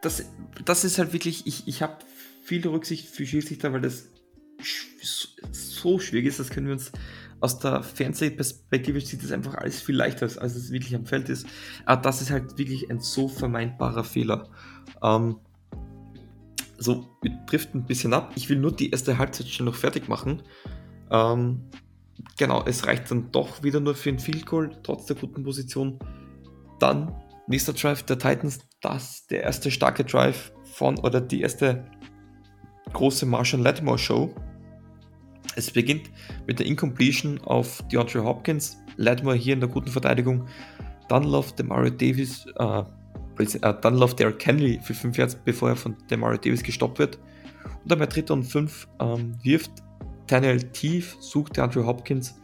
das, 0.00 0.24
das 0.64 0.84
ist 0.84 0.98
halt 0.98 1.12
wirklich, 1.12 1.46
ich, 1.46 1.68
ich 1.68 1.82
habe 1.82 1.96
viel 2.48 2.66
Rücksicht 2.66 3.08
für 3.08 3.26
Schiedsrichter, 3.26 3.72
weil 3.72 3.82
das 3.82 4.08
so 5.52 5.98
schwierig 5.98 6.26
ist, 6.26 6.40
das 6.40 6.50
können 6.50 6.66
wir 6.66 6.72
uns 6.72 6.90
aus 7.40 7.58
der 7.60 7.82
Fernsehperspektive 7.82 9.00
sieht 9.00 9.22
das 9.22 9.30
einfach 9.30 9.54
alles 9.54 9.80
viel 9.80 9.94
leichter 9.94 10.26
aus, 10.26 10.38
als 10.38 10.56
es 10.56 10.72
wirklich 10.72 10.94
am 10.96 11.06
Feld 11.06 11.28
ist. 11.28 11.46
Aber 11.84 12.02
das 12.02 12.20
ist 12.20 12.30
halt 12.30 12.58
wirklich 12.58 12.90
ein 12.90 12.98
so 12.98 13.28
vermeidbarer 13.28 14.02
Fehler. 14.02 14.48
Ähm, 15.02 15.36
so, 16.78 17.06
wir 17.22 17.30
driften 17.46 17.82
ein 17.82 17.86
bisschen 17.86 18.12
ab. 18.12 18.32
Ich 18.34 18.48
will 18.48 18.58
nur 18.58 18.74
die 18.74 18.90
erste 18.90 19.18
Halbzeit 19.18 19.46
schon 19.48 19.66
noch 19.66 19.76
fertig 19.76 20.08
machen. 20.08 20.42
Ähm, 21.12 21.70
genau, 22.36 22.64
es 22.66 22.86
reicht 22.86 23.10
dann 23.10 23.30
doch 23.30 23.62
wieder 23.62 23.78
nur 23.78 23.94
für 23.94 24.08
ein 24.08 24.18
Field 24.18 24.46
Goal, 24.46 24.70
trotz 24.82 25.06
der 25.06 25.14
guten 25.14 25.44
Position. 25.44 26.00
Dann 26.80 27.14
nächster 27.46 27.72
Drive 27.72 28.02
der 28.02 28.18
Titans, 28.18 28.58
das 28.80 29.26
der 29.26 29.44
erste 29.44 29.70
starke 29.70 30.04
Drive 30.04 30.50
von 30.64 30.98
oder 30.98 31.20
die 31.20 31.40
erste 31.40 31.84
große 32.92 33.26
Marshall 33.26 33.60
Lattimore 33.60 33.98
Show. 33.98 34.34
Es 35.56 35.70
beginnt 35.70 36.10
mit 36.46 36.58
der 36.58 36.66
Incompletion 36.66 37.40
auf 37.42 37.82
DeAndre 37.90 38.24
Hopkins, 38.24 38.78
Lattimore 38.96 39.36
hier 39.36 39.54
in 39.54 39.60
der 39.60 39.68
guten 39.68 39.90
Verteidigung. 39.90 40.46
Dann 41.08 41.24
läuft 41.24 41.62
Mario 41.62 41.90
Davis, 41.90 42.46
äh, 42.58 42.82
äh, 43.38 43.88
läuft 43.90 44.18
Derrick 44.18 44.44
Henry 44.44 44.78
für 44.82 44.94
5 44.94 45.16
Yards, 45.16 45.34
bevor 45.34 45.70
er 45.70 45.76
von 45.76 45.96
Mario 46.16 46.38
Davis 46.38 46.62
gestoppt 46.62 46.98
wird. 46.98 47.18
Und 47.82 47.90
dann 47.90 47.98
bei 47.98 48.06
3. 48.06 48.32
und 48.32 48.44
5 48.44 48.88
ähm, 49.00 49.34
wirft 49.42 49.70
Daniel 50.26 50.62
tief, 50.62 51.16
sucht 51.20 51.58
Andrew 51.58 51.86
Hopkins 51.86 52.38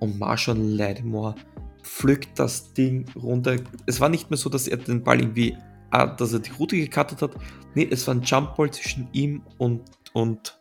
und 0.00 0.18
Marshall 0.18 0.56
Lattimore 0.56 1.34
pflückt 1.82 2.38
das 2.38 2.72
Ding 2.72 3.04
runter. 3.14 3.56
Es 3.86 4.00
war 4.00 4.08
nicht 4.08 4.30
mehr 4.30 4.36
so, 4.36 4.48
dass 4.48 4.66
er 4.66 4.78
den 4.78 5.04
Ball 5.04 5.20
irgendwie, 5.20 5.56
ah, 5.94 6.06
dass 6.06 6.32
er 6.32 6.40
die 6.40 6.50
Route 6.50 6.76
gecuttet 6.76 7.22
hat. 7.22 7.36
Nee, 7.74 7.88
es 7.90 8.06
war 8.06 8.14
ein 8.14 8.22
Jumpball 8.22 8.70
zwischen 8.70 9.08
ihm 9.12 9.42
und, 9.58 9.82
und 10.12 10.58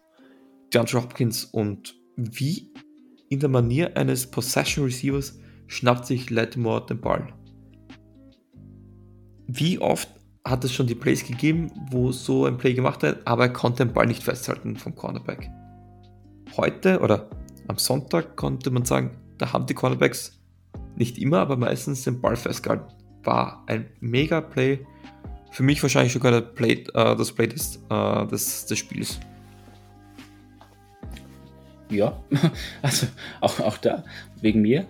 DeAndre 0.73 1.01
Hopkins 1.01 1.45
und 1.45 1.95
wie 2.15 2.71
in 3.29 3.39
der 3.39 3.49
Manier 3.49 3.97
eines 3.97 4.29
Possession 4.29 4.85
Receivers 4.85 5.39
schnappt 5.67 6.05
sich 6.05 6.29
Lattimore 6.29 6.85
den 6.85 7.01
Ball. 7.01 7.33
Wie 9.47 9.79
oft 9.79 10.09
hat 10.45 10.63
es 10.63 10.73
schon 10.73 10.87
die 10.87 10.95
Plays 10.95 11.25
gegeben, 11.25 11.71
wo 11.89 12.11
so 12.11 12.45
ein 12.45 12.57
Play 12.57 12.73
gemacht 12.73 13.03
hat, 13.03 13.25
aber 13.25 13.43
er 13.43 13.53
konnte 13.53 13.85
den 13.85 13.93
Ball 13.93 14.05
nicht 14.05 14.23
festhalten 14.23 14.75
vom 14.75 14.93
Cornerback. 14.95 15.49
Heute 16.57 16.99
oder 16.99 17.29
am 17.67 17.77
Sonntag 17.77 18.35
konnte 18.35 18.69
man 18.71 18.85
sagen, 18.85 19.17
da 19.37 19.53
haben 19.53 19.65
die 19.65 19.73
Cornerbacks 19.73 20.39
nicht 20.95 21.17
immer, 21.17 21.39
aber 21.39 21.57
meistens 21.57 22.03
den 22.03 22.21
Ball 22.21 22.35
festgehalten. 22.35 22.93
War 23.23 23.63
ein 23.67 23.89
mega 23.99 24.41
Play. 24.41 24.85
Für 25.53 25.61
mich 25.61 25.83
wahrscheinlich 25.83 26.13
sogar 26.13 26.41
Play, 26.41 26.83
äh, 26.95 27.15
das 27.15 27.31
Play 27.31 27.45
des, 27.45 27.79
äh, 27.87 28.25
des, 28.25 28.65
des 28.65 28.79
Spiels. 28.79 29.19
Ja, 31.91 32.19
also 32.81 33.05
auch, 33.39 33.59
auch 33.59 33.77
da, 33.77 34.03
wegen 34.41 34.63
mir, 34.63 34.87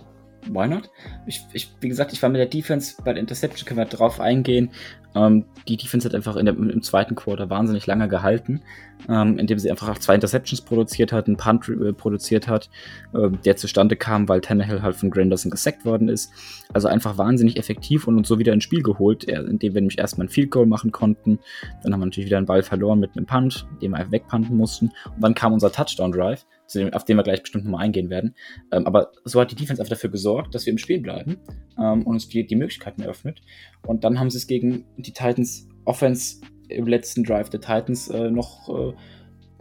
why 0.49 0.67
not? 0.67 0.89
Ich, 1.25 1.45
ich, 1.53 1.73
wie 1.79 1.89
gesagt, 1.89 2.13
ich 2.13 2.21
war 2.21 2.29
mit 2.29 2.39
der 2.39 2.47
Defense 2.47 2.95
bei 3.03 3.13
der 3.13 3.21
Interception, 3.21 3.67
können 3.67 3.79
wir 3.79 3.85
drauf 3.85 4.19
eingehen. 4.19 4.71
Ähm, 5.15 5.45
die 5.67 5.77
Defense 5.77 6.07
hat 6.07 6.15
einfach 6.15 6.35
in 6.35 6.45
der, 6.45 6.55
im 6.57 6.81
zweiten 6.81 7.15
Quarter 7.15 7.49
wahnsinnig 7.49 7.85
lange 7.85 8.07
gehalten, 8.07 8.61
ähm, 9.07 9.37
indem 9.37 9.59
sie 9.59 9.69
einfach 9.69 9.97
zwei 9.99 10.15
Interceptions 10.15 10.61
produziert 10.61 11.11
hat, 11.11 11.27
einen 11.27 11.37
Punt 11.37 11.69
äh, 11.69 11.93
produziert 11.93 12.47
hat, 12.47 12.69
äh, 13.13 13.29
der 13.45 13.55
zustande 13.55 13.95
kam, 13.95 14.27
weil 14.27 14.41
Tannehill 14.41 14.81
halt 14.81 14.95
von 14.95 15.11
Granderson 15.11 15.51
gesackt 15.51 15.85
worden 15.85 16.09
ist. 16.09 16.31
Also 16.73 16.87
einfach 16.87 17.17
wahnsinnig 17.17 17.57
effektiv 17.57 18.07
und 18.07 18.17
uns 18.17 18.27
so 18.27 18.39
wieder 18.39 18.53
ins 18.53 18.63
Spiel 18.63 18.81
geholt, 18.81 19.25
indem 19.25 19.73
wir 19.73 19.81
nämlich 19.81 19.99
erstmal 19.99 20.25
ein 20.25 20.29
Field 20.29 20.51
Goal 20.51 20.65
machen 20.65 20.91
konnten. 20.91 21.39
Dann 21.83 21.93
haben 21.93 21.99
wir 21.99 22.05
natürlich 22.05 22.27
wieder 22.27 22.37
einen 22.37 22.47
Ball 22.47 22.63
verloren 22.63 22.99
mit 22.99 23.15
einem 23.15 23.25
Punt, 23.25 23.67
den 23.81 23.91
wir 23.91 23.97
einfach 23.97 24.11
wegpunten 24.11 24.57
mussten. 24.57 24.91
Und 25.15 25.21
dann 25.21 25.35
kam 25.35 25.53
unser 25.53 25.71
Touchdown 25.71 26.11
Drive 26.11 26.45
auf 26.91 27.05
den 27.05 27.17
wir 27.17 27.23
gleich 27.23 27.41
bestimmt 27.41 27.65
nochmal 27.65 27.85
eingehen 27.85 28.09
werden. 28.09 28.35
Ähm, 28.71 28.85
aber 28.85 29.11
so 29.23 29.39
hat 29.39 29.51
die 29.51 29.55
Defense 29.55 29.81
einfach 29.81 29.95
dafür 29.95 30.09
gesorgt, 30.09 30.53
dass 30.55 30.65
wir 30.65 30.71
im 30.71 30.77
Spiel 30.77 30.99
bleiben 30.99 31.37
ähm, 31.77 32.03
und 32.03 32.15
uns 32.15 32.27
die, 32.27 32.45
die 32.45 32.55
Möglichkeiten 32.55 33.01
eröffnet. 33.01 33.41
Und 33.85 34.03
dann 34.03 34.19
haben 34.19 34.29
sie 34.29 34.37
es 34.37 34.47
gegen 34.47 34.85
die 34.97 35.13
Titans 35.13 35.67
Offense 35.85 36.41
im 36.69 36.87
letzten 36.87 37.23
Drive 37.23 37.49
der 37.49 37.61
Titans 37.61 38.09
äh, 38.09 38.31
noch 38.31 38.69
äh, 38.69 38.93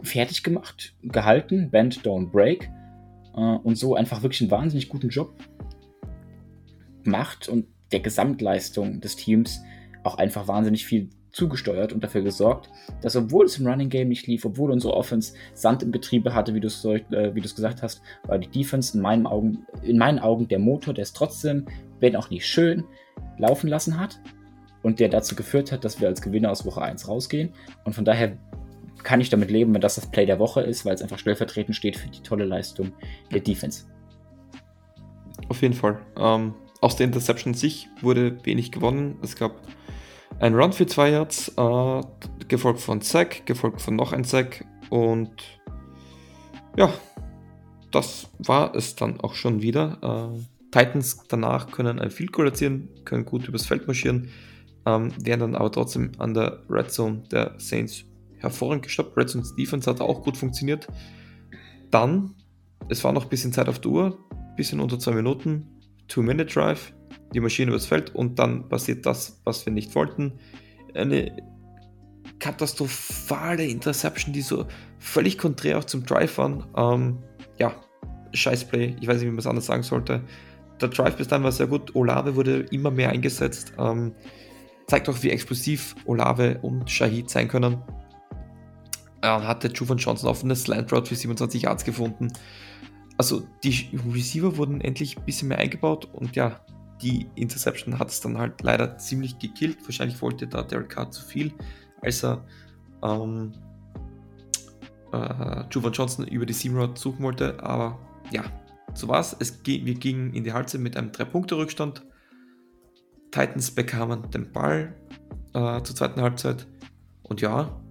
fertig 0.01 0.43
gemacht, 0.43 0.95
gehalten, 1.01 1.69
Bend, 1.69 2.01
Don't 2.01 2.31
Break 2.31 2.69
äh, 3.35 3.39
und 3.39 3.77
so 3.77 3.95
einfach 3.95 4.23
wirklich 4.23 4.41
einen 4.41 4.51
wahnsinnig 4.51 4.89
guten 4.89 5.09
Job 5.09 5.35
macht 7.03 7.49
und 7.49 7.67
der 7.91 7.99
Gesamtleistung 7.99 9.01
des 9.01 9.15
Teams 9.15 9.61
auch 10.03 10.17
einfach 10.17 10.47
wahnsinnig 10.47 10.85
viel 10.85 11.09
zugesteuert 11.33 11.91
und 11.91 12.03
dafür 12.03 12.21
gesorgt, 12.21 12.69
dass 13.01 13.15
obwohl 13.15 13.45
es 13.45 13.57
im 13.57 13.67
Running 13.67 13.89
Game 13.89 14.07
nicht 14.07 14.27
lief, 14.27 14.45
obwohl 14.45 14.71
unsere 14.71 14.93
Offense 14.93 15.33
Sand 15.53 15.83
im 15.83 15.91
Betriebe 15.91 16.33
hatte, 16.33 16.53
wie 16.53 16.59
du 16.59 16.67
es 16.67 16.85
äh, 16.85 17.31
gesagt 17.33 17.81
hast, 17.81 18.01
war 18.27 18.37
die 18.37 18.47
Defense 18.47 18.95
in 18.95 19.01
meinen 19.01 19.25
Augen, 19.25 19.65
in 19.81 19.97
meinen 19.97 20.19
Augen 20.19 20.47
der 20.47 20.59
Motor, 20.59 20.93
der 20.93 21.01
es 21.01 21.13
trotzdem, 21.13 21.65
wenn 21.99 22.15
auch 22.15 22.29
nicht 22.29 22.47
schön, 22.47 22.83
laufen 23.37 23.67
lassen 23.67 23.99
hat 23.99 24.19
und 24.83 24.99
der 24.99 25.09
dazu 25.09 25.35
geführt 25.35 25.71
hat, 25.71 25.83
dass 25.83 25.99
wir 25.99 26.07
als 26.07 26.21
Gewinner 26.21 26.51
aus 26.51 26.65
Woche 26.65 26.81
1 26.81 27.07
rausgehen. 27.07 27.49
Und 27.83 27.93
von 27.93 28.05
daher 28.05 28.37
kann 29.01 29.19
ich 29.19 29.29
damit 29.29 29.49
leben, 29.49 29.73
wenn 29.73 29.81
das 29.81 29.95
das 29.95 30.09
Play 30.09 30.25
der 30.25 30.39
Woche 30.39 30.61
ist, 30.61 30.85
weil 30.85 30.93
es 30.93 31.01
einfach 31.01 31.17
stellvertretend 31.17 31.75
steht 31.75 31.97
für 31.97 32.09
die 32.09 32.21
tolle 32.21 32.45
Leistung 32.45 32.91
der 33.33 33.41
Defense. 33.41 33.85
Auf 35.49 35.61
jeden 35.61 35.73
Fall. 35.73 35.99
Ähm, 36.17 36.53
aus 36.79 36.95
der 36.95 37.05
Interception 37.07 37.53
sich 37.53 37.89
wurde 38.01 38.37
wenig 38.45 38.71
gewonnen. 38.71 39.17
Es 39.21 39.35
gab 39.35 39.55
ein 40.39 40.55
Run 40.55 40.73
für 40.73 40.85
zwei 40.85 41.11
Yards, 41.11 41.49
äh, 41.57 42.01
gefolgt 42.47 42.81
von 42.81 43.01
Sack, 43.01 43.45
gefolgt 43.45 43.81
von 43.81 43.95
noch 43.95 44.13
ein 44.13 44.23
Sack 44.23 44.65
und 44.89 45.31
ja, 46.77 46.93
das 47.91 48.29
war 48.39 48.75
es 48.75 48.95
dann 48.95 49.19
auch 49.21 49.35
schon 49.35 49.61
wieder. 49.61 50.33
Äh, 50.35 50.43
Titans 50.71 51.23
danach 51.27 51.71
können 51.71 51.99
ein 51.99 52.09
Field 52.09 52.31
Goal 52.33 52.47
erzielen, 52.47 52.89
können 53.05 53.25
gut 53.25 53.47
übers 53.47 53.67
Feld 53.67 53.85
marschieren, 53.85 54.29
ähm, 54.85 55.11
werden 55.23 55.41
dann 55.41 55.55
aber 55.55 55.71
trotzdem 55.71 56.11
an 56.17 56.33
der 56.33 56.63
Red 56.69 56.91
Zone 56.91 57.23
der 57.31 57.53
Saints 57.57 58.05
hervorragend 58.37 58.83
gestoppt. 58.83 59.15
Red 59.15 59.29
Zone's 59.29 59.55
Defense 59.55 59.89
hat 59.89 60.01
auch 60.01 60.23
gut 60.23 60.35
funktioniert. 60.35 60.87
Dann, 61.91 62.33
es 62.89 63.03
war 63.03 63.13
noch 63.13 63.23
ein 63.23 63.29
bisschen 63.29 63.53
Zeit 63.53 63.69
auf 63.69 63.79
der 63.79 63.91
Uhr, 63.91 64.17
bisschen 64.57 64.79
unter 64.79 64.97
zwei 64.97 65.11
Minuten, 65.11 65.67
Two-Minute-Drive, 66.07 66.93
die 67.33 67.39
Maschine 67.39 67.71
übers 67.71 67.85
Feld 67.85 68.13
und 68.13 68.39
dann 68.39 68.69
passiert 68.69 69.05
das, 69.05 69.41
was 69.43 69.65
wir 69.65 69.73
nicht 69.73 69.95
wollten. 69.95 70.33
Eine 70.93 71.35
katastrophale 72.39 73.65
Interception, 73.65 74.33
die 74.33 74.41
so 74.41 74.65
völlig 74.99 75.37
konträr 75.37 75.79
auch 75.79 75.85
zum 75.85 76.05
Drive 76.05 76.37
waren. 76.37 76.65
Ähm, 76.75 77.19
ja, 77.57 77.75
Scheißplay, 78.33 78.95
ich 78.99 79.07
weiß 79.07 79.17
nicht, 79.17 79.25
wie 79.25 79.31
man 79.31 79.39
es 79.39 79.47
anders 79.47 79.65
sagen 79.65 79.83
sollte. 79.83 80.21
Der 80.81 80.89
Drive 80.89 81.15
bis 81.15 81.27
dann 81.27 81.43
war 81.43 81.51
sehr 81.51 81.67
gut. 81.67 81.95
Olave 81.95 82.35
wurde 82.35 82.65
immer 82.71 82.91
mehr 82.91 83.09
eingesetzt. 83.09 83.73
Ähm, 83.77 84.13
zeigt 84.87 85.07
auch, 85.07 85.21
wie 85.23 85.29
explosiv 85.29 85.95
Olave 86.05 86.59
und 86.61 86.89
Shahid 86.89 87.29
sein 87.29 87.47
können. 87.47 87.81
Er 89.21 89.47
hatte 89.47 89.69
Juvan 89.69 89.97
Johnson 89.97 90.29
auf 90.29 90.43
eine 90.43 90.55
Slant 90.55 90.91
Route 90.91 91.07
für 91.07 91.15
27 91.15 91.61
Yards 91.61 91.85
gefunden. 91.85 92.33
Also 93.17 93.43
die 93.63 93.89
Receiver 94.13 94.57
wurden 94.57 94.81
endlich 94.81 95.17
ein 95.17 95.25
bisschen 95.25 95.47
mehr 95.47 95.59
eingebaut 95.59 96.09
und 96.11 96.35
ja, 96.35 96.59
die 97.03 97.29
Interception 97.35 97.99
hat 97.99 98.09
es 98.09 98.21
dann 98.21 98.37
halt 98.37 98.61
leider 98.61 98.97
ziemlich 98.97 99.37
gekillt. 99.37 99.77
Wahrscheinlich 99.83 100.21
wollte 100.21 100.47
da 100.47 100.63
Derek 100.63 100.89
Carr 100.89 101.11
zu 101.11 101.23
viel, 101.23 101.53
als 102.01 102.23
er 102.23 102.45
ähm, 103.03 103.51
äh, 105.11 105.63
Juvan 105.69 105.91
Johnson 105.91 106.27
über 106.27 106.45
die 106.45 106.53
Seam 106.53 106.77
Road 106.77 106.97
suchen 106.97 107.23
wollte. 107.23 107.61
Aber 107.61 107.99
ja, 108.31 108.43
so 108.93 109.07
war's. 109.09 109.35
Es, 109.39 109.59
wir 109.65 109.95
gingen 109.95 110.33
in 110.33 110.43
die 110.43 110.53
Halbzeit 110.53 110.81
mit 110.81 110.95
einem 110.95 111.11
3-Punkte-Rückstand. 111.11 112.03
Titans 113.31 113.71
bekamen 113.71 114.29
den 114.31 114.51
Ball 114.51 114.95
äh, 115.53 115.81
zur 115.83 115.95
zweiten 115.95 116.21
Halbzeit. 116.21 116.67
Und 117.23 117.41
ja, 117.41 117.81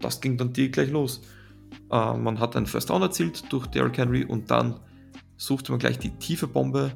das 0.00 0.20
ging 0.20 0.36
dann 0.36 0.52
direkt 0.52 0.74
gleich 0.74 0.90
los. 0.90 1.22
Äh, 1.90 2.16
man 2.16 2.40
hat 2.40 2.56
einen 2.56 2.66
First 2.66 2.90
Down 2.90 3.02
erzielt 3.02 3.52
durch 3.52 3.66
Derrick 3.68 3.98
Henry 3.98 4.24
und 4.24 4.50
dann 4.50 4.80
suchte 5.36 5.70
man 5.70 5.78
gleich 5.78 5.98
die 5.98 6.10
tiefe 6.10 6.46
Bombe 6.46 6.92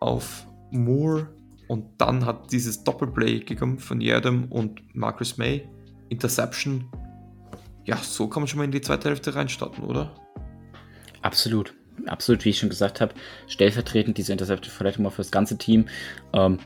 auf 0.00 0.47
Moore 0.70 1.28
und 1.68 1.86
dann 1.98 2.24
hat 2.24 2.50
dieses 2.52 2.82
Doppelplay 2.82 3.40
gekommen 3.40 3.78
von 3.78 4.00
Yadam 4.00 4.46
und 4.50 4.82
Marcus 4.94 5.36
May. 5.36 5.68
Interception. 6.08 6.88
Ja, 7.84 7.96
so 7.98 8.28
kann 8.28 8.42
man 8.42 8.48
schon 8.48 8.58
mal 8.58 8.64
in 8.64 8.70
die 8.70 8.80
zweite 8.80 9.08
Hälfte 9.08 9.34
reinstarten, 9.34 9.84
oder? 9.84 10.14
Absolut. 11.22 11.74
Absolut, 12.06 12.44
wie 12.44 12.50
ich 12.50 12.58
schon 12.58 12.68
gesagt 12.68 13.00
habe, 13.00 13.12
stellvertretend 13.48 14.16
diese 14.16 14.32
Interception 14.32 14.72
vielleicht 14.72 14.98
mal 14.98 15.10
für 15.10 15.18
das 15.22 15.30
ganze 15.30 15.58
Team. 15.58 15.86
Ähm, 16.32 16.58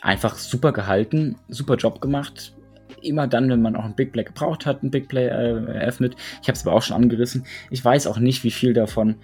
einfach 0.00 0.36
super 0.36 0.72
gehalten, 0.72 1.36
super 1.48 1.76
Job 1.76 2.00
gemacht. 2.00 2.54
Immer 3.02 3.26
dann, 3.26 3.50
wenn 3.50 3.62
man 3.62 3.76
auch 3.76 3.84
ein 3.84 3.96
Big 3.96 4.12
Play 4.12 4.24
gebraucht 4.24 4.64
hat, 4.64 4.82
ein 4.82 4.90
Big 4.90 5.08
Play 5.08 5.26
äh, 5.26 5.64
eröffnet. 5.74 6.14
Ich 6.40 6.48
habe 6.48 6.56
es 6.56 6.66
aber 6.66 6.76
auch 6.76 6.82
schon 6.82 6.96
angerissen. 6.96 7.44
Ich 7.70 7.84
weiß 7.84 8.06
auch 8.06 8.18
nicht, 8.18 8.44
wie 8.44 8.50
viel 8.50 8.72
davon 8.72 9.16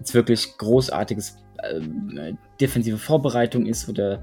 jetzt 0.00 0.14
wirklich 0.14 0.56
großartiges 0.58 1.36
äh, 1.62 1.80
defensive 2.60 2.98
Vorbereitung 2.98 3.66
ist 3.66 3.88
oder 3.88 4.22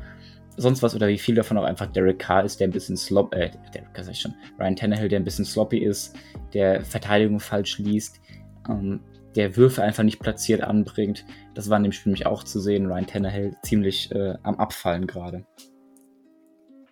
sonst 0.58 0.82
was 0.82 0.96
oder 0.96 1.08
wie 1.08 1.20
viel 1.20 1.36
davon 1.36 1.58
auch 1.58 1.64
einfach 1.64 1.86
Derek 1.88 2.20
Carr 2.20 2.44
ist, 2.44 2.60
der 2.60 2.68
ein 2.68 2.72
bisschen 2.72 2.98
slop, 2.98 3.34
äh, 3.34 3.52
Derek 3.74 3.94
Carr 3.94 4.04
sag 4.04 4.14
ich 4.14 4.20
schon, 4.20 4.34
Ryan 4.60 4.76
Tannehill, 4.76 5.08
der 5.08 5.20
ein 5.20 5.24
bisschen 5.24 5.46
sloppy 5.46 5.78
ist, 5.78 6.16
der 6.54 6.84
Verteidigung 6.84 7.40
falsch 7.40 7.78
liest, 7.78 8.20
ähm, 8.68 9.00
der 9.36 9.56
Würfe 9.56 9.84
einfach 9.84 10.04
nicht 10.04 10.20
platziert 10.20 10.62
anbringt. 10.62 11.24
Das 11.54 11.70
war 11.70 11.78
in 11.78 11.84
dem 11.84 11.92
Spiel 11.92 12.12
mich 12.12 12.26
auch 12.26 12.44
zu 12.44 12.60
sehen. 12.60 12.88
Ryan 12.88 13.06
Tannehill 13.06 13.56
ziemlich 13.62 14.12
äh, 14.12 14.34
am 14.42 14.56
Abfallen 14.56 15.06
gerade. 15.06 15.46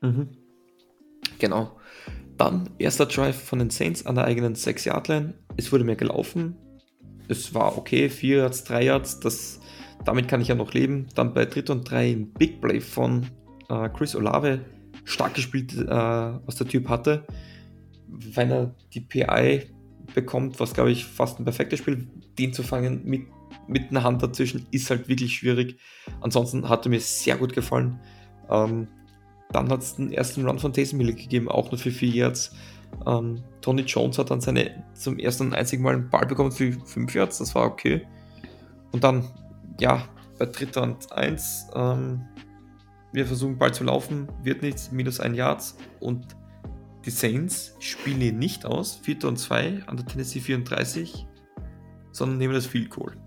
Mhm. 0.01 0.29
Genau. 1.39 1.71
Dann 2.37 2.69
erster 2.77 3.07
Drive 3.07 3.41
von 3.41 3.57
den 3.57 3.71
Saints 3.71 4.05
an 4.05 4.15
der 4.15 4.25
eigenen 4.25 4.53
6-Yard-Line. 4.53 5.33
Es 5.57 5.71
wurde 5.71 5.85
mehr 5.85 5.95
gelaufen. 5.95 6.55
Es 7.27 7.53
war 7.53 7.77
okay, 7.77 8.09
4 8.09 8.37
Yards, 8.37 8.63
3 8.65 8.83
Yards. 8.83 9.19
Das, 9.19 9.59
damit 10.03 10.27
kann 10.27 10.41
ich 10.41 10.47
ja 10.47 10.55
noch 10.55 10.73
leben. 10.73 11.07
Dann 11.15 11.33
bei 11.33 11.45
3 11.45 11.71
und 11.73 11.89
3 11.89 12.11
ein 12.11 12.33
Big 12.33 12.61
Play 12.61 12.79
von 12.79 13.25
äh, 13.69 13.89
Chris 13.89 14.15
Olave. 14.15 14.61
Stark 15.03 15.35
gespielt, 15.35 15.73
äh, 15.73 15.87
was 15.87 16.55
der 16.55 16.67
Typ 16.67 16.89
hatte. 16.89 17.25
Wenn 18.07 18.51
er 18.51 18.75
die 18.93 19.01
PI 19.01 19.67
bekommt, 20.13 20.59
was 20.59 20.73
glaube 20.73 20.91
ich 20.91 21.05
fast 21.05 21.39
ein 21.39 21.45
perfektes 21.45 21.79
Spiel, 21.79 22.07
den 22.37 22.53
zu 22.53 22.63
fangen 22.63 23.01
mit, 23.05 23.23
mit 23.67 23.89
einer 23.89 24.03
Hand 24.03 24.23
dazwischen 24.23 24.65
ist 24.71 24.89
halt 24.89 25.07
wirklich 25.07 25.33
schwierig. 25.33 25.77
Ansonsten 26.21 26.69
hat 26.69 26.85
er 26.85 26.89
mir 26.89 26.99
sehr 26.99 27.37
gut 27.37 27.53
gefallen. 27.53 27.99
Ähm, 28.49 28.87
dann 29.51 29.69
hat 29.69 29.81
es 29.81 29.95
den 29.95 30.11
ersten 30.11 30.45
Run 30.45 30.59
von 30.59 30.73
Taysom 30.73 30.99
Hill 30.99 31.13
gegeben, 31.13 31.49
auch 31.49 31.71
nur 31.71 31.79
für 31.79 31.91
4 31.91 32.09
Yards. 32.09 32.55
Ähm, 33.05 33.43
Tony 33.65 33.81
Jones 33.81 34.19
hat 34.19 34.29
dann 34.29 34.41
seine 34.41 34.83
zum 34.93 35.17
ersten 35.17 35.47
und 35.47 35.55
einzigen 35.55 35.81
Mal 35.81 35.95
einen 35.95 36.07
Ball 36.07 36.27
bekommen 36.27 36.51
für 36.51 36.71
5 36.71 37.15
Yards, 37.15 37.39
das 37.39 37.55
war 37.55 37.65
okay. 37.65 38.05
Und 38.91 39.03
dann, 39.03 39.27
ja, 39.79 40.07
bei 40.37 40.45
dritter 40.45 40.83
und 40.83 41.11
1, 41.11 41.69
ähm, 41.73 42.21
wir 43.11 43.25
versuchen 43.25 43.57
Ball 43.57 43.73
zu 43.73 43.83
laufen, 43.83 44.27
wird 44.43 44.61
nichts, 44.61 44.91
minus 44.91 45.19
1 45.19 45.35
Yards. 45.35 45.77
Und 45.99 46.27
die 47.05 47.09
Saints 47.09 47.75
spielen 47.79 48.21
ihn 48.21 48.37
nicht 48.37 48.67
aus, 48.67 48.97
4. 48.97 49.23
und 49.23 49.37
2 49.37 49.81
an 49.87 49.97
der 49.97 50.05
Tennessee 50.05 50.41
34, 50.41 51.25
sondern 52.11 52.37
nehmen 52.37 52.53
das 52.53 52.67
Field 52.67 52.91
Goal. 52.91 53.17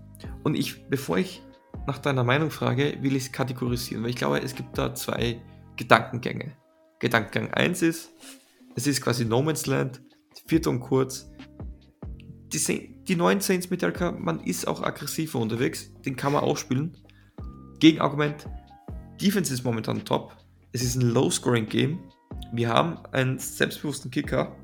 Und 0.43 0.55
ich, 0.55 0.87
bevor 0.87 1.17
ich 1.17 1.43
nach 1.85 1.97
deiner 1.97 2.23
Meinung 2.23 2.49
frage, 2.49 2.97
will 3.01 3.17
ich 3.17 3.25
es 3.25 3.31
kategorisieren, 3.33 4.03
weil 4.03 4.11
ich 4.11 4.15
glaube, 4.15 4.41
es 4.41 4.55
gibt 4.55 4.77
da 4.77 4.95
zwei 4.95 5.41
Gedankengänge. 5.75 6.53
Gedankengang 6.99 7.53
1 7.53 7.81
ist, 7.81 8.11
es 8.77 8.87
ist 8.87 9.01
quasi 9.01 9.25
No 9.25 9.41
Man's 9.41 9.65
Land, 9.65 10.01
vierte 10.45 10.69
und 10.69 10.79
kurz. 10.79 11.29
Die, 12.51 13.03
die 13.03 13.15
neuen 13.15 13.41
Saints 13.41 13.69
Metallica, 13.69 14.11
man 14.11 14.39
ist 14.41 14.67
auch 14.67 14.81
aggressiver 14.81 15.39
unterwegs, 15.39 15.91
den 16.05 16.15
kann 16.15 16.33
man 16.33 16.43
auch 16.43 16.57
spielen. 16.57 16.97
Gegenargument, 17.79 18.47
Defense 19.21 19.53
ist 19.53 19.63
momentan 19.63 20.03
top. 20.05 20.35
Es 20.71 20.81
ist 20.81 20.95
ein 20.95 21.09
Low-Scoring-Game. 21.09 21.99
Wir 22.53 22.69
haben 22.69 22.97
einen 23.11 23.37
selbstbewussten 23.37 24.11
Kicker. 24.11 24.55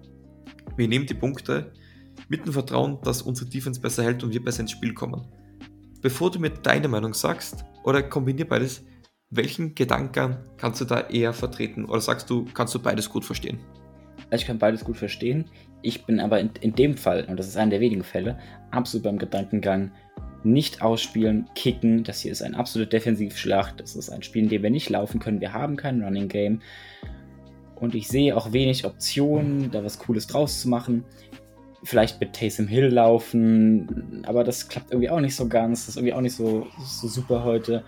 Wir 0.77 0.87
nehmen 0.87 1.05
die 1.05 1.13
Punkte 1.13 1.73
mit 2.29 2.45
dem 2.45 2.53
Vertrauen, 2.53 2.99
dass 3.03 3.21
unsere 3.21 3.49
Defense 3.49 3.79
besser 3.79 4.03
hält 4.03 4.23
und 4.23 4.33
wir 4.33 4.43
besser 4.43 4.61
ins 4.61 4.71
Spiel 4.71 4.93
kommen. 4.93 5.27
Bevor 6.01 6.31
du 6.31 6.39
mir 6.39 6.51
deine 6.51 6.87
Meinung 6.87 7.13
sagst, 7.13 7.65
oder 7.83 8.03
kombinier 8.03 8.47
beides, 8.47 8.83
welchen 9.29 9.75
Gedanken 9.75 10.37
kannst 10.57 10.81
du 10.81 10.85
da 10.85 11.01
eher 11.01 11.33
vertreten? 11.33 11.85
Oder 11.85 12.01
sagst 12.01 12.29
du, 12.29 12.45
kannst 12.45 12.73
du 12.75 12.79
beides 12.79 13.09
gut 13.09 13.25
verstehen? 13.25 13.59
Also 14.29 14.41
ich 14.41 14.47
kann 14.47 14.59
beides 14.59 14.83
gut 14.83 14.97
verstehen. 14.97 15.45
Ich 15.81 16.05
bin 16.05 16.19
aber 16.19 16.39
in, 16.39 16.49
in 16.61 16.73
dem 16.73 16.97
Fall, 16.97 17.25
und 17.25 17.37
das 17.37 17.47
ist 17.47 17.57
einer 17.57 17.71
der 17.71 17.79
wenigen 17.79 18.03
Fälle, 18.03 18.37
absolut 18.71 19.03
beim 19.03 19.17
Gedankengang, 19.17 19.91
nicht 20.43 20.81
ausspielen, 20.81 21.49
kicken. 21.55 22.03
Das 22.03 22.21
hier 22.21 22.31
ist 22.31 22.43
ein 22.43 22.55
absolute 22.55 22.89
Defensivschlacht. 22.89 23.79
Das 23.79 23.95
ist 23.95 24.09
ein 24.09 24.23
Spiel, 24.23 24.43
in 24.43 24.49
dem 24.49 24.63
wir 24.63 24.69
nicht 24.69 24.89
laufen 24.89 25.19
können. 25.19 25.41
Wir 25.41 25.53
haben 25.53 25.75
kein 25.75 26.03
Running 26.03 26.27
Game. 26.27 26.61
Und 27.75 27.95
ich 27.95 28.07
sehe 28.07 28.35
auch 28.35 28.53
wenig 28.53 28.85
Optionen, 28.85 29.71
da 29.71 29.83
was 29.83 29.99
Cooles 29.99 30.27
draus 30.27 30.61
zu 30.61 30.69
machen. 30.69 31.03
Vielleicht 31.83 32.19
mit 32.19 32.33
Taysom 32.33 32.67
Hill 32.67 32.87
laufen, 32.87 34.23
aber 34.25 34.43
das 34.43 34.69
klappt 34.69 34.91
irgendwie 34.91 35.09
auch 35.09 35.19
nicht 35.19 35.35
so 35.35 35.47
ganz. 35.47 35.81
Das 35.81 35.89
ist 35.89 35.97
irgendwie 35.97 36.13
auch 36.13 36.21
nicht 36.21 36.35
so, 36.35 36.67
so 36.83 37.07
super 37.07 37.43
heute 37.43 37.83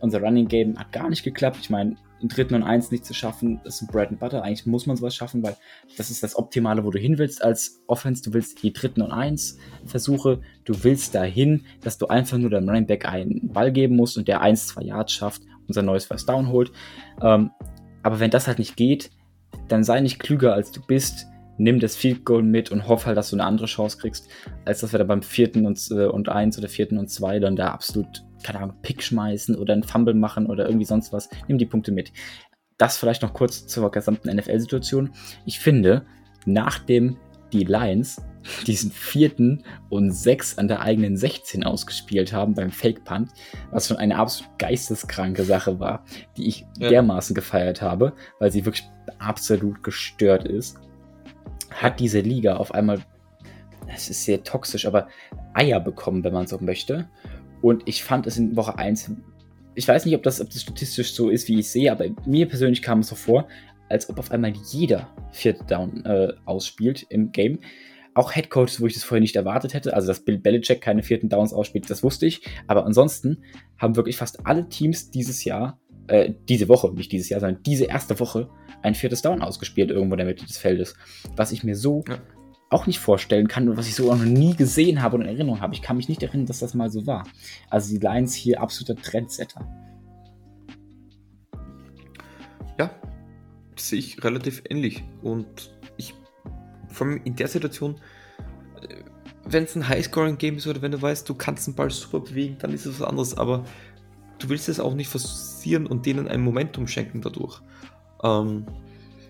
unser 0.00 0.20
Running 0.20 0.48
Game 0.48 0.78
hat 0.78 0.92
gar 0.92 1.08
nicht 1.08 1.22
geklappt. 1.22 1.58
Ich 1.60 1.70
meine, 1.70 1.96
im 2.22 2.28
dritten 2.28 2.54
und 2.54 2.62
eins 2.62 2.90
nicht 2.90 3.04
zu 3.04 3.14
schaffen, 3.14 3.60
ist 3.64 3.82
ein 3.82 3.88
Bread 3.88 4.10
and 4.10 4.20
Butter. 4.20 4.42
Eigentlich 4.42 4.66
muss 4.66 4.86
man 4.86 4.96
sowas 4.96 5.14
schaffen, 5.14 5.42
weil 5.42 5.56
das 5.96 6.10
ist 6.10 6.22
das 6.22 6.36
Optimale, 6.36 6.84
wo 6.84 6.90
du 6.90 6.98
hin 6.98 7.18
willst 7.18 7.42
als 7.42 7.82
Offense. 7.86 8.22
Du 8.22 8.32
willst 8.34 8.62
die 8.62 8.72
dritten 8.72 9.02
und 9.02 9.12
eins 9.12 9.58
Versuche. 9.84 10.40
Du 10.64 10.84
willst 10.84 11.14
dahin, 11.14 11.64
dass 11.82 11.98
du 11.98 12.06
einfach 12.08 12.38
nur 12.38 12.50
deinem 12.50 12.68
Running 12.68 12.86
Back 12.86 13.06
einen 13.06 13.48
Ball 13.52 13.72
geben 13.72 13.96
musst 13.96 14.18
und 14.18 14.28
der 14.28 14.40
eins, 14.40 14.68
zwei 14.68 14.82
Yards 14.82 15.12
schafft 15.12 15.42
und 15.66 15.74
sein 15.74 15.86
neues 15.86 16.04
First 16.04 16.28
Down 16.28 16.48
holt. 16.48 16.72
Ähm, 17.22 17.50
aber 18.02 18.20
wenn 18.20 18.30
das 18.30 18.46
halt 18.46 18.58
nicht 18.58 18.76
geht, 18.76 19.10
dann 19.68 19.84
sei 19.84 20.00
nicht 20.00 20.18
klüger 20.18 20.54
als 20.54 20.70
du 20.72 20.80
bist. 20.80 21.26
Nimm 21.58 21.78
das 21.78 21.94
Field 21.94 22.24
Goal 22.24 22.42
mit 22.42 22.70
und 22.70 22.88
hoff 22.88 23.04
halt, 23.06 23.18
dass 23.18 23.30
du 23.30 23.36
eine 23.36 23.44
andere 23.44 23.66
Chance 23.66 23.98
kriegst, 23.98 24.28
als 24.64 24.80
dass 24.80 24.92
wir 24.92 24.98
da 24.98 25.04
beim 25.04 25.22
vierten 25.22 25.66
und, 25.66 25.78
äh, 25.90 26.06
und 26.06 26.28
eins 26.30 26.58
oder 26.58 26.68
vierten 26.68 26.96
und 26.96 27.10
zwei 27.10 27.38
dann 27.38 27.54
da 27.54 27.68
absolut 27.68 28.24
keine 28.42 28.60
Ahnung, 28.60 28.76
Pick 28.82 29.02
schmeißen 29.02 29.56
oder 29.56 29.72
einen 29.72 29.82
Fumble 29.82 30.14
machen 30.14 30.46
oder 30.46 30.66
irgendwie 30.66 30.86
sonst 30.86 31.12
was. 31.12 31.28
Nimm 31.48 31.58
die 31.58 31.66
Punkte 31.66 31.92
mit. 31.92 32.12
Das 32.78 32.96
vielleicht 32.96 33.22
noch 33.22 33.34
kurz 33.34 33.66
zur 33.66 33.90
gesamten 33.90 34.34
NFL-Situation. 34.34 35.10
Ich 35.44 35.60
finde, 35.60 36.06
nachdem 36.46 37.16
die 37.52 37.64
Lions 37.64 38.22
diesen 38.66 38.90
vierten 38.90 39.64
und 39.88 40.12
sechs 40.12 40.56
an 40.56 40.68
der 40.68 40.80
eigenen 40.80 41.16
16 41.16 41.64
ausgespielt 41.64 42.32
haben 42.32 42.54
beim 42.54 42.70
Fake 42.70 43.04
Punt, 43.04 43.30
was 43.70 43.88
schon 43.88 43.98
eine 43.98 44.16
absolut 44.16 44.58
geisteskranke 44.58 45.44
Sache 45.44 45.78
war, 45.78 46.04
die 46.36 46.48
ich 46.48 46.66
ja. 46.78 46.88
dermaßen 46.88 47.34
gefeiert 47.34 47.82
habe, 47.82 48.14
weil 48.38 48.50
sie 48.50 48.64
wirklich 48.64 48.88
absolut 49.18 49.82
gestört 49.82 50.46
ist, 50.46 50.78
hat 51.70 52.00
diese 52.00 52.20
Liga 52.20 52.56
auf 52.56 52.72
einmal, 52.72 53.00
es 53.94 54.08
ist 54.08 54.24
sehr 54.24 54.42
toxisch, 54.42 54.86
aber 54.86 55.08
Eier 55.54 55.80
bekommen, 55.80 56.24
wenn 56.24 56.32
man 56.32 56.46
so 56.46 56.58
möchte. 56.60 57.08
Und 57.62 57.82
ich 57.86 58.02
fand 58.02 58.26
es 58.26 58.36
in 58.38 58.56
Woche 58.56 58.78
1, 58.78 59.12
ich 59.74 59.86
weiß 59.86 60.04
nicht, 60.04 60.14
ob 60.14 60.22
das, 60.22 60.40
ob 60.40 60.50
das 60.50 60.62
statistisch 60.62 61.12
so 61.12 61.30
ist, 61.30 61.48
wie 61.48 61.60
ich 61.60 61.70
sehe, 61.70 61.92
aber 61.92 62.06
mir 62.26 62.46
persönlich 62.46 62.82
kam 62.82 63.00
es 63.00 63.08
so 63.08 63.14
vor, 63.14 63.48
als 63.88 64.08
ob 64.08 64.18
auf 64.18 64.30
einmal 64.30 64.52
jeder 64.70 65.08
vierte 65.32 65.64
Down 65.64 66.04
äh, 66.04 66.32
ausspielt 66.44 67.06
im 67.08 67.32
Game. 67.32 67.58
Auch 68.14 68.34
Headcoaches, 68.34 68.80
wo 68.80 68.86
ich 68.86 68.94
das 68.94 69.04
vorher 69.04 69.20
nicht 69.20 69.36
erwartet 69.36 69.74
hätte, 69.74 69.94
also 69.94 70.08
dass 70.08 70.24
Bill 70.24 70.38
Belichick 70.38 70.80
keine 70.80 71.02
vierten 71.02 71.28
Downs 71.28 71.52
ausspielt, 71.52 71.88
das 71.88 72.02
wusste 72.02 72.26
ich. 72.26 72.42
Aber 72.66 72.84
ansonsten 72.84 73.42
haben 73.78 73.96
wirklich 73.96 74.16
fast 74.16 74.46
alle 74.46 74.68
Teams 74.68 75.10
dieses 75.10 75.44
Jahr, 75.44 75.78
äh, 76.08 76.32
diese 76.48 76.68
Woche, 76.68 76.92
nicht 76.92 77.12
dieses 77.12 77.28
Jahr, 77.28 77.40
sondern 77.40 77.62
diese 77.62 77.84
erste 77.84 78.18
Woche, 78.18 78.48
ein 78.82 78.94
viertes 78.94 79.22
Down 79.22 79.42
ausgespielt 79.42 79.90
irgendwo 79.90 80.14
in 80.14 80.18
der 80.18 80.26
Mitte 80.26 80.44
des 80.44 80.58
Feldes. 80.58 80.96
Was 81.36 81.52
ich 81.52 81.62
mir 81.62 81.76
so 81.76 82.02
ja 82.08 82.18
auch 82.70 82.86
nicht 82.86 83.00
vorstellen 83.00 83.48
kann 83.48 83.68
und 83.68 83.76
was 83.76 83.88
ich 83.88 83.96
so 83.96 84.10
auch 84.10 84.16
noch 84.16 84.24
nie 84.24 84.54
gesehen 84.54 85.02
habe 85.02 85.16
und 85.16 85.22
in 85.22 85.28
Erinnerung 85.28 85.60
habe. 85.60 85.74
Ich 85.74 85.82
kann 85.82 85.96
mich 85.96 86.08
nicht 86.08 86.22
erinnern, 86.22 86.46
dass 86.46 86.60
das 86.60 86.72
mal 86.72 86.88
so 86.88 87.06
war. 87.06 87.26
Also 87.68 87.92
die 87.92 87.98
Lions 87.98 88.32
hier 88.32 88.60
absoluter 88.60 89.00
Trendsetter. 89.00 89.66
Ja, 92.78 92.90
sehe 93.76 93.98
ich 93.98 94.22
relativ 94.22 94.62
ähnlich. 94.70 95.02
Und 95.20 95.76
ich, 95.96 96.14
vor 96.88 97.08
allem 97.08 97.20
in 97.24 97.34
der 97.34 97.48
Situation, 97.48 97.96
äh, 98.88 99.02
wenn 99.44 99.64
es 99.64 99.74
ein 99.74 99.88
Highscoring-Game 99.88 100.56
ist 100.56 100.68
oder 100.68 100.80
wenn 100.80 100.92
du 100.92 101.02
weißt, 101.02 101.28
du 101.28 101.34
kannst 101.34 101.66
den 101.66 101.74
Ball 101.74 101.90
super 101.90 102.20
bewegen, 102.20 102.56
dann 102.60 102.72
ist 102.72 102.86
es 102.86 103.00
was 103.00 103.08
anderes. 103.08 103.36
Aber 103.36 103.64
du 104.38 104.48
willst 104.48 104.68
es 104.68 104.78
auch 104.78 104.94
nicht 104.94 105.08
forcieren 105.08 105.88
und 105.88 106.06
denen 106.06 106.28
ein 106.28 106.40
Momentum 106.40 106.86
schenken 106.86 107.20
dadurch. 107.20 107.60
Ähm, 108.22 108.66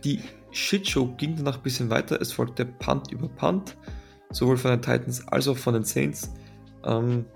die 0.05 0.21
Shitshow 0.53 1.15
ging 1.17 1.37
danach 1.37 1.57
ein 1.57 1.63
bisschen 1.63 1.91
weiter. 1.91 2.21
Es 2.21 2.33
folgte 2.33 2.65
Punt 2.65 3.11
über 3.13 3.29
Punt, 3.29 3.77
sowohl 4.31 4.57
von 4.57 4.73
den 4.73 4.83
Titans 4.83 5.27
als 5.29 5.49
auch 5.49 5.57
von 5.57 5.75
den 5.75 5.85
Saints. 5.85 6.33
Ähm, 6.85 7.27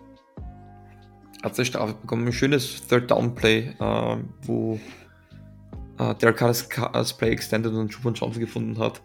hat 1.42 1.54
seine 1.54 1.66
Strafe 1.66 1.94
bekommen. 1.94 2.26
Ein 2.26 2.32
schönes 2.32 2.86
Third 2.86 3.10
Down 3.10 3.34
Play, 3.34 3.74
äh, 3.78 4.16
wo 4.42 4.80
äh, 5.98 6.14
Derek 6.14 6.36
Carr 6.36 6.92
das, 6.92 7.16
Play 7.16 7.30
extended 7.30 7.72
und 7.72 7.92
Schumann 7.92 8.14
Chance 8.14 8.40
gefunden 8.40 8.78
hat. 8.78 9.02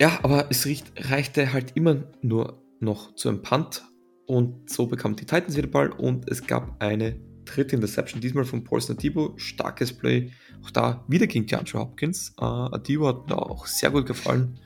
Ja, 0.00 0.18
aber 0.22 0.46
es 0.50 0.64
riecht, 0.66 0.92
reichte 1.10 1.52
halt 1.52 1.72
immer 1.76 2.04
nur 2.22 2.62
noch 2.80 3.14
zu 3.14 3.28
einem 3.28 3.42
Punt 3.42 3.84
und 4.26 4.70
so 4.70 4.86
bekamen 4.86 5.16
die 5.16 5.26
Titans 5.26 5.56
wieder 5.56 5.68
Ball 5.68 5.90
und 5.90 6.30
es 6.30 6.46
gab 6.46 6.80
eine 6.80 7.16
dritte 7.48 7.76
Interception, 7.76 8.20
diesmal 8.20 8.44
von 8.44 8.64
Paulson 8.64 8.96
Adibo. 8.96 9.34
Starkes 9.36 9.92
Play, 9.92 10.30
auch 10.64 10.70
da 10.70 11.04
wieder 11.08 11.26
gegen 11.26 11.46
DeAndre 11.46 11.78
Hopkins. 11.78 12.34
Uh, 12.40 12.68
Adibo 12.72 13.08
hat 13.08 13.28
mir 13.28 13.36
auch 13.36 13.66
sehr 13.66 13.90
gut 13.90 14.06
gefallen. 14.06 14.58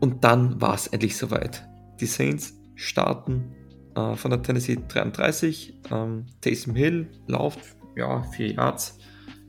Und 0.00 0.24
dann 0.24 0.60
war 0.60 0.74
es 0.74 0.86
endlich 0.88 1.16
soweit. 1.16 1.66
Die 2.00 2.06
Saints 2.06 2.54
starten 2.74 3.54
uh, 3.96 4.14
von 4.14 4.30
der 4.30 4.42
Tennessee 4.42 4.78
33. 4.88 5.74
Um, 5.90 5.96
ähm, 5.96 6.26
Taysom 6.40 6.74
Hill 6.74 7.08
läuft, 7.26 7.60
ja, 7.96 8.22
4 8.22 8.52
Yards. 8.52 8.98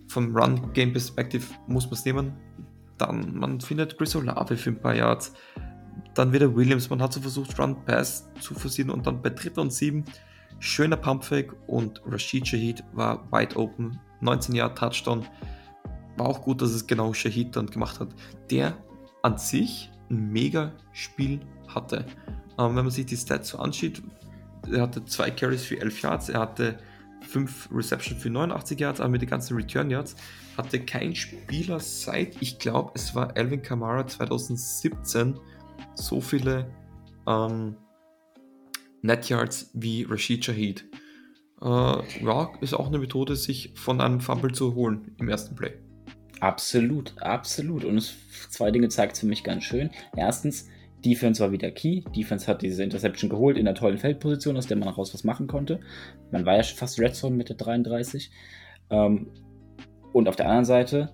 Vom 0.08 0.36
Run-Game-Perspektive 0.36 1.46
muss 1.68 1.86
man 1.86 1.94
es 1.94 2.06
nehmen. 2.06 2.34
Dann, 2.98 3.36
man 3.38 3.62
findet 3.62 3.98
Chris 3.98 4.16
Olave 4.16 4.58
für 4.58 4.72
ein 4.72 4.82
paar 4.82 4.96
Yards. 4.96 5.34
Dann 6.16 6.34
wieder 6.34 6.56
Williams, 6.56 6.90
man 6.90 7.02
hat 7.02 7.14
so 7.14 7.22
versucht, 7.22 7.60
Run-Pass 7.60 8.28
zu 8.40 8.54
forcieren 8.56 8.90
und 8.90 9.06
dann 9.06 9.22
bei 9.22 9.30
3. 9.30 9.62
und 9.62 9.72
7 9.72 10.04
schöner 10.60 10.98
Pumpfake 10.98 11.56
und 11.68 12.02
Rashid 12.06 12.48
Shahid 12.48 12.84
war 12.94 13.26
wide 13.32 13.56
open. 13.56 14.00
19 14.22 14.56
Jahre 14.56 14.74
Touchdown. 14.76 15.26
War 16.18 16.28
auch 16.28 16.42
gut, 16.42 16.62
dass 16.62 16.72
es 16.72 16.86
genau 16.86 17.14
Shahid 17.14 17.56
dann 17.56 17.68
gemacht 17.68 18.00
hat. 18.00 18.10
Der 18.50 18.78
an 19.24 19.38
sich 19.38 19.90
ein 20.10 20.32
mega 20.32 20.74
Spiel 20.92 21.40
hatte. 21.68 22.06
Ähm, 22.58 22.76
wenn 22.76 22.84
man 22.86 22.90
sich 22.90 23.06
die 23.06 23.18
Stats 23.18 23.50
so 23.50 23.60
ansieht, 23.60 24.02
er 24.70 24.82
hatte 24.82 25.06
zwei 25.06 25.32
Carries 25.32 25.64
für 25.64 25.80
11 25.80 26.02
Yards, 26.02 26.30
er 26.30 26.42
hatte 26.42 26.78
5 27.28 27.70
Receptions 27.72 28.22
für 28.22 28.30
89 28.30 28.80
Yards, 28.80 29.00
aber 29.00 29.10
mit 29.10 29.22
den 29.22 29.30
ganzen 29.30 29.56
Return 29.56 29.90
Yards 29.90 30.16
hatte 30.58 30.80
kein 30.84 31.16
Spieler 31.16 31.80
seit, 31.80 32.42
ich 32.42 32.60
glaube, 32.60 32.92
es 32.96 33.16
war 33.16 33.36
Alvin 33.38 33.62
Kamara 33.62 34.06
2017 34.06 35.40
so 35.96 36.20
viele 36.22 36.70
ähm, 37.28 37.76
Net 39.02 39.30
Yards 39.30 39.72
wie 39.74 40.04
Rashid 40.04 40.46
Shahid. 40.46 40.86
Äh, 41.62 41.66
ja, 41.66 42.52
ist 42.62 42.74
auch 42.74 42.88
eine 42.88 43.00
Methode, 43.00 43.36
sich 43.36 43.72
von 43.76 44.02
einem 44.02 44.22
Fumble 44.22 44.52
zu 44.52 44.76
holen 44.76 45.16
im 45.20 45.30
ersten 45.30 45.56
Play. 45.56 45.74
Absolut, 46.40 47.14
absolut. 47.22 47.84
Und 47.84 47.98
es, 47.98 48.16
zwei 48.50 48.72
Dinge 48.72 48.90
zeigt 48.90 49.14
es 49.14 49.20
für 49.20 49.26
mich 49.26 49.44
ganz 49.44 49.64
schön. 49.64 49.90
Erstens, 50.16 50.70
Defense 51.04 51.42
war 51.42 51.52
wieder 51.52 51.72
key. 51.72 52.02
Defense 52.16 52.48
hat 52.48 52.62
diese 52.62 52.84
Interception 52.84 53.30
geholt 53.30 53.58
in 53.58 53.66
der 53.66 53.76
tollen 53.76 53.98
Feldposition, 53.98 54.58
aus 54.58 54.68
der 54.68 54.78
man 54.78 54.90
raus 54.90 55.14
was 55.14 55.24
machen 55.24 55.48
konnte. 55.48 55.80
Man 56.32 56.46
war 56.46 56.56
ja 56.56 56.64
fast 56.64 57.00
Red 57.00 57.16
Zone 57.16 57.36
mit 57.36 57.50
der 57.50 57.58
33. 57.58 58.32
Ähm, 58.90 59.28
und 60.14 60.28
auf 60.28 60.36
der 60.36 60.48
anderen 60.48 60.66
Seite, 60.66 61.14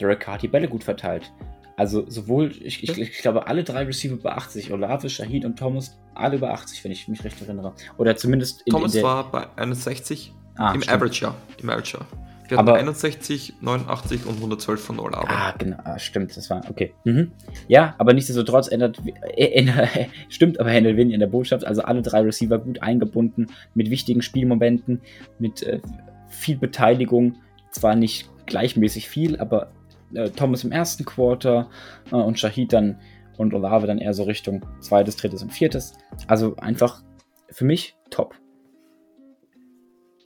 Derek 0.00 0.20
Carr 0.20 0.34
hat 0.34 0.42
die 0.42 0.48
Bälle 0.48 0.68
gut 0.68 0.84
verteilt. 0.84 1.32
Also 1.78 2.04
sowohl, 2.10 2.50
ich, 2.60 2.82
ich, 2.82 2.98
ich, 2.98 3.18
glaube, 3.18 3.46
alle 3.46 3.62
drei 3.62 3.84
Receiver 3.84 4.14
über 4.14 4.36
80, 4.36 4.72
Olave, 4.72 5.08
Shahid 5.08 5.44
und 5.44 5.56
Thomas, 5.56 5.96
alle 6.12 6.34
über 6.34 6.50
80, 6.50 6.82
wenn 6.82 6.90
ich 6.90 7.06
mich 7.06 7.22
recht 7.22 7.40
erinnere. 7.40 7.72
Oder 7.98 8.16
zumindest 8.16 8.62
in, 8.62 8.72
Thomas 8.72 8.96
in 8.96 9.04
war 9.04 9.30
bei 9.30 9.46
61 9.54 10.34
ah, 10.56 10.72
im. 10.74 10.82
Average 10.82 11.22
Jahr. 11.22 11.36
Im 11.62 11.70
Average 11.70 11.98
Jahr. 11.98 12.06
Wir 12.48 12.58
hatten 12.58 12.68
aber, 12.68 12.78
61, 12.78 13.54
89 13.60 14.26
und 14.26 14.36
112 14.38 14.80
von 14.80 14.98
Olave. 14.98 15.28
Ah, 15.28 15.54
genau, 15.56 15.76
ah, 15.84 16.00
stimmt, 16.00 16.36
das 16.36 16.50
war, 16.50 16.62
okay. 16.68 16.94
Mhm. 17.04 17.30
Ja, 17.68 17.94
aber 17.98 18.12
nichtsdestotrotz 18.12 18.66
ändert, 18.66 19.00
äh, 19.36 19.44
ändert 19.60 19.88
stimmt, 20.30 20.58
aber 20.58 20.72
ändert 20.72 20.96
wenig 20.96 21.14
in 21.14 21.20
der 21.20 21.28
Botschaft. 21.28 21.64
Also 21.64 21.82
alle 21.82 22.02
drei 22.02 22.22
Receiver 22.22 22.58
gut 22.58 22.82
eingebunden, 22.82 23.52
mit 23.74 23.88
wichtigen 23.88 24.22
Spielmomenten, 24.22 25.00
mit 25.38 25.62
äh, 25.62 25.80
viel 26.28 26.56
Beteiligung. 26.56 27.36
Zwar 27.70 27.94
nicht 27.94 28.28
gleichmäßig 28.46 29.08
viel, 29.08 29.38
aber 29.38 29.70
äh, 30.14 30.30
Thomas 30.30 30.64
im 30.64 30.72
ersten 30.72 31.04
Quarter 31.04 31.70
äh, 32.10 32.16
und 32.16 32.38
Shahid 32.38 32.72
dann 32.72 33.00
und 33.36 33.54
Olave 33.54 33.86
dann 33.86 33.98
eher 33.98 34.14
so 34.14 34.24
Richtung 34.24 34.66
zweites, 34.80 35.16
drittes 35.16 35.42
und 35.42 35.52
viertes. 35.52 35.94
Also 36.26 36.56
einfach 36.56 37.02
für 37.50 37.64
mich 37.64 37.96
top. 38.10 38.34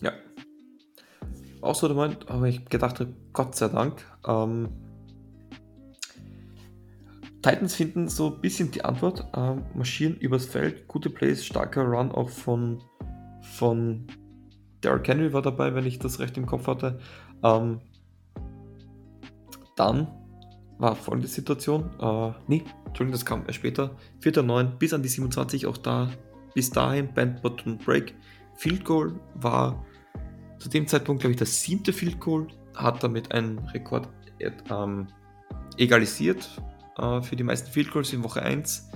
Ja. 0.00 0.12
Auch 1.60 1.74
so 1.74 1.86
der 1.86 1.96
Moment, 1.96 2.28
aber 2.28 2.46
ich 2.48 2.64
gedacht 2.64 3.04
Gott 3.32 3.54
sei 3.54 3.68
Dank. 3.68 4.04
Ähm, 4.26 4.68
Titans 7.42 7.74
finden 7.74 8.08
so 8.08 8.34
ein 8.34 8.40
bisschen 8.40 8.70
die 8.70 8.84
Antwort, 8.84 9.26
ähm, 9.36 9.64
marschieren 9.74 10.16
übers 10.16 10.46
Feld, 10.46 10.86
gute 10.86 11.10
Plays, 11.10 11.44
starker 11.44 11.82
Run 11.82 12.12
auch 12.12 12.30
von, 12.30 12.80
von 13.42 14.06
Derrick 14.82 15.08
Henry 15.08 15.32
war 15.32 15.42
dabei, 15.42 15.74
wenn 15.74 15.86
ich 15.86 15.98
das 15.98 16.20
recht 16.20 16.36
im 16.38 16.46
Kopf 16.46 16.68
hatte. 16.68 17.00
Ähm, 17.42 17.80
dann 19.76 20.08
war 20.78 20.96
folgende 20.96 21.28
Situation. 21.28 21.90
Äh, 22.00 22.32
nee, 22.48 22.64
Entschuldigung, 22.86 23.12
das 23.12 23.24
kam 23.24 23.44
erst 23.46 23.56
später. 23.56 23.96
4.9 24.22 24.76
bis 24.78 24.92
an 24.92 25.02
die 25.02 25.08
27, 25.08 25.66
auch 25.66 25.78
da 25.78 26.10
bis 26.54 26.70
dahin 26.70 27.12
Band 27.12 27.42
Button 27.42 27.78
Break. 27.78 28.14
Field 28.56 28.84
Goal 28.84 29.18
war 29.34 29.84
zu 30.58 30.68
dem 30.68 30.86
Zeitpunkt, 30.86 31.22
glaube 31.22 31.32
ich, 31.32 31.38
das 31.38 31.62
siebte 31.62 31.92
Field 31.92 32.20
Goal, 32.20 32.48
hat 32.74 33.02
damit 33.02 33.32
einen 33.32 33.58
Rekord 33.58 34.08
ähm, 34.70 35.06
egalisiert 35.76 36.48
äh, 36.98 37.20
für 37.22 37.36
die 37.36 37.42
meisten 37.42 37.70
Field 37.70 37.90
Goals 37.90 38.12
in 38.12 38.22
Woche 38.22 38.42
1. 38.42 38.90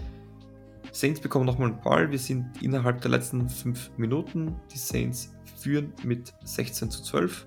Saints 0.92 1.20
bekommen 1.20 1.44
nochmal 1.44 1.70
einen 1.70 1.80
Ball. 1.80 2.10
Wir 2.10 2.18
sind 2.18 2.62
innerhalb 2.62 3.00
der 3.02 3.10
letzten 3.10 3.48
5 3.48 3.92
Minuten. 3.98 4.56
Die 4.72 4.78
Saints 4.78 5.34
führen 5.58 5.92
mit 6.04 6.32
16 6.44 6.90
zu 6.90 7.02
12. 7.02 7.46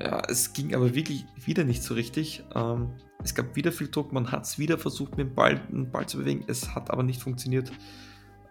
Ja, 0.00 0.22
es 0.28 0.54
ging 0.54 0.74
aber 0.74 0.94
wirklich 0.94 1.26
wieder 1.44 1.64
nicht 1.64 1.82
so 1.82 1.92
richtig. 1.92 2.42
Ähm, 2.54 2.92
es 3.22 3.34
gab 3.34 3.54
wieder 3.54 3.70
viel 3.70 3.88
Druck, 3.88 4.12
man 4.12 4.32
hat 4.32 4.44
es 4.44 4.58
wieder 4.58 4.78
versucht, 4.78 5.10
mit 5.18 5.28
dem 5.28 5.34
Ball, 5.34 5.60
den 5.70 5.90
Ball 5.90 6.06
zu 6.06 6.18
bewegen, 6.18 6.44
es 6.46 6.74
hat 6.74 6.90
aber 6.90 7.02
nicht 7.02 7.22
funktioniert. 7.22 7.70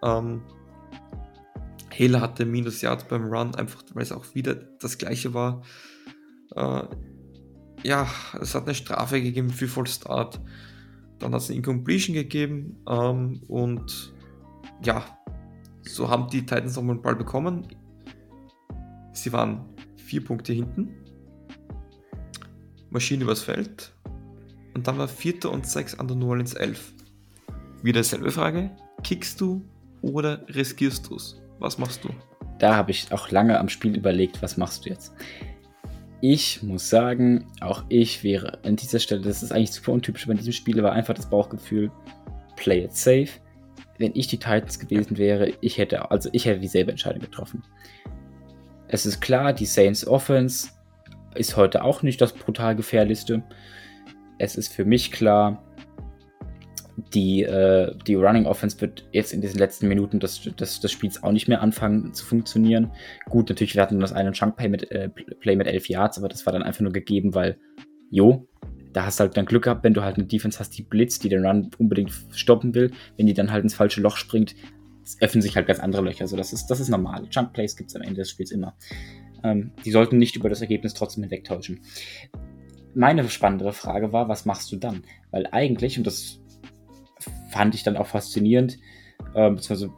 Ähm, 0.02 0.42
Hela 1.90 2.20
hatte 2.20 2.46
minus 2.46 2.82
Yards 2.82 3.04
beim 3.04 3.24
Run, 3.24 3.54
einfach 3.56 3.82
weil 3.94 4.04
es 4.04 4.12
auch 4.12 4.32
wieder 4.34 4.54
das 4.54 4.96
gleiche 4.96 5.34
war. 5.34 5.62
Äh, 6.54 6.82
ja, 7.82 8.06
es 8.40 8.54
hat 8.54 8.64
eine 8.64 8.74
Strafe 8.76 9.20
gegeben 9.20 9.50
für 9.50 9.66
Full 9.66 9.88
Start. 9.88 10.40
Dann 11.18 11.34
hat 11.34 11.40
es 11.40 11.48
eine 11.48 11.56
Incompletion 11.56 12.14
gegeben 12.14 12.76
ähm, 12.88 13.42
und 13.48 14.14
ja, 14.84 15.04
so 15.82 16.08
haben 16.08 16.28
die 16.28 16.46
Titans 16.46 16.76
nochmal 16.76 16.94
einen 16.94 17.02
Ball 17.02 17.16
bekommen. 17.16 17.66
Sie 19.12 19.32
waren 19.32 19.64
vier 19.96 20.24
Punkte 20.24 20.52
hinten 20.52 20.99
Maschine 22.90 23.24
übers 23.24 23.42
Feld. 23.42 23.92
Und 24.74 24.86
dann 24.86 24.98
war 24.98 25.08
Vierter 25.08 25.50
und 25.50 25.66
Sechs 25.66 25.98
an 25.98 26.08
der 26.08 26.16
New 26.16 26.28
Orleans 26.28 26.54
11. 26.54 26.92
Wieder 27.82 28.00
dieselbe 28.00 28.30
Frage. 28.30 28.70
Kickst 29.02 29.40
du 29.40 29.64
oder 30.02 30.44
riskierst 30.48 31.08
du 31.08 31.16
es? 31.16 31.40
Was 31.58 31.78
machst 31.78 32.04
du? 32.04 32.10
Da 32.58 32.76
habe 32.76 32.90
ich 32.90 33.10
auch 33.12 33.30
lange 33.30 33.58
am 33.58 33.68
Spiel 33.68 33.96
überlegt, 33.96 34.42
was 34.42 34.56
machst 34.56 34.84
du 34.84 34.90
jetzt? 34.90 35.12
Ich 36.20 36.62
muss 36.62 36.90
sagen, 36.90 37.46
auch 37.60 37.84
ich 37.88 38.22
wäre 38.22 38.62
an 38.64 38.76
dieser 38.76 38.98
Stelle, 38.98 39.22
das 39.22 39.42
ist 39.42 39.52
eigentlich 39.52 39.72
super 39.72 39.92
untypisch 39.92 40.26
bei 40.26 40.34
diesem 40.34 40.52
Spiel, 40.52 40.82
war 40.82 40.92
einfach 40.92 41.14
das 41.14 41.30
Bauchgefühl, 41.30 41.90
play 42.56 42.84
it 42.84 42.94
safe. 42.94 43.30
Wenn 43.98 44.12
ich 44.14 44.26
die 44.26 44.36
Titans 44.36 44.78
gewesen 44.78 45.16
wäre, 45.16 45.52
ich 45.62 45.78
hätte, 45.78 46.10
also 46.10 46.28
ich 46.32 46.44
hätte 46.44 46.60
dieselbe 46.60 46.90
Entscheidung 46.90 47.22
getroffen. 47.22 47.62
Es 48.88 49.06
ist 49.06 49.20
klar, 49.20 49.52
die 49.52 49.66
Saints 49.66 50.06
Offense 50.06 50.68
ist 51.34 51.56
heute 51.56 51.84
auch 51.84 52.02
nicht 52.02 52.20
das 52.20 52.32
brutal 52.32 52.76
gefährlichste. 52.76 53.42
Es 54.38 54.56
ist 54.56 54.72
für 54.72 54.84
mich 54.84 55.12
klar, 55.12 55.62
die, 57.14 57.42
äh, 57.42 57.94
die 58.06 58.14
Running 58.14 58.46
Offense 58.46 58.80
wird 58.80 59.08
jetzt 59.12 59.32
in 59.32 59.40
diesen 59.40 59.58
letzten 59.58 59.88
Minuten 59.88 60.20
des, 60.20 60.42
des, 60.42 60.80
des 60.80 60.92
Spiels 60.92 61.22
auch 61.22 61.32
nicht 61.32 61.48
mehr 61.48 61.62
anfangen 61.62 62.12
zu 62.14 62.24
funktionieren. 62.24 62.92
Gut, 63.28 63.48
natürlich, 63.48 63.74
wir 63.74 63.82
hatten 63.82 64.00
das 64.00 64.12
eine 64.12 64.32
Chunk 64.32 64.56
Play 64.56 64.68
mit, 64.68 64.90
äh, 64.90 65.08
Play 65.08 65.56
mit 65.56 65.66
11 65.66 65.88
Yards, 65.88 66.18
aber 66.18 66.28
das 66.28 66.46
war 66.46 66.52
dann 66.52 66.62
einfach 66.62 66.80
nur 66.80 66.92
gegeben, 66.92 67.34
weil, 67.34 67.58
jo, 68.10 68.46
da 68.92 69.06
hast 69.06 69.20
du 69.20 69.22
halt 69.22 69.36
dann 69.36 69.46
Glück 69.46 69.64
gehabt, 69.64 69.84
wenn 69.84 69.94
du 69.94 70.02
halt 70.02 70.16
eine 70.16 70.26
Defense 70.26 70.58
hast, 70.58 70.76
die 70.76 70.82
blitzt, 70.82 71.22
die 71.24 71.28
den 71.28 71.46
Run 71.46 71.70
unbedingt 71.78 72.12
stoppen 72.32 72.74
will. 72.74 72.90
Wenn 73.16 73.26
die 73.26 73.34
dann 73.34 73.52
halt 73.52 73.62
ins 73.62 73.74
falsche 73.74 74.00
Loch 74.00 74.16
springt, 74.16 74.54
öffnen 75.20 75.42
sich 75.42 75.56
halt 75.56 75.66
ganz 75.66 75.80
andere 75.80 76.02
Löcher. 76.02 76.22
Also 76.22 76.36
das 76.36 76.52
ist, 76.52 76.66
das 76.66 76.80
ist 76.80 76.88
normal. 76.88 77.28
Chunk 77.30 77.52
Plays 77.52 77.76
gibt 77.76 77.90
es 77.90 77.96
am 77.96 78.02
Ende 78.02 78.16
des 78.16 78.30
Spiels 78.30 78.50
immer. 78.50 78.74
Ähm, 79.42 79.72
die 79.84 79.90
sollten 79.90 80.18
nicht 80.18 80.36
über 80.36 80.48
das 80.48 80.60
Ergebnis 80.60 80.94
trotzdem 80.94 81.22
hinwegtäuschen. 81.24 81.80
Meine 82.94 83.28
spannendere 83.28 83.72
Frage 83.72 84.12
war, 84.12 84.28
was 84.28 84.44
machst 84.44 84.72
du 84.72 84.76
dann? 84.76 85.02
Weil 85.30 85.46
eigentlich, 85.52 85.96
und 85.98 86.06
das 86.06 86.40
fand 87.50 87.74
ich 87.74 87.82
dann 87.82 87.96
auch 87.96 88.06
faszinierend, 88.06 88.78
äh, 89.34 89.50
beziehungsweise 89.50 89.92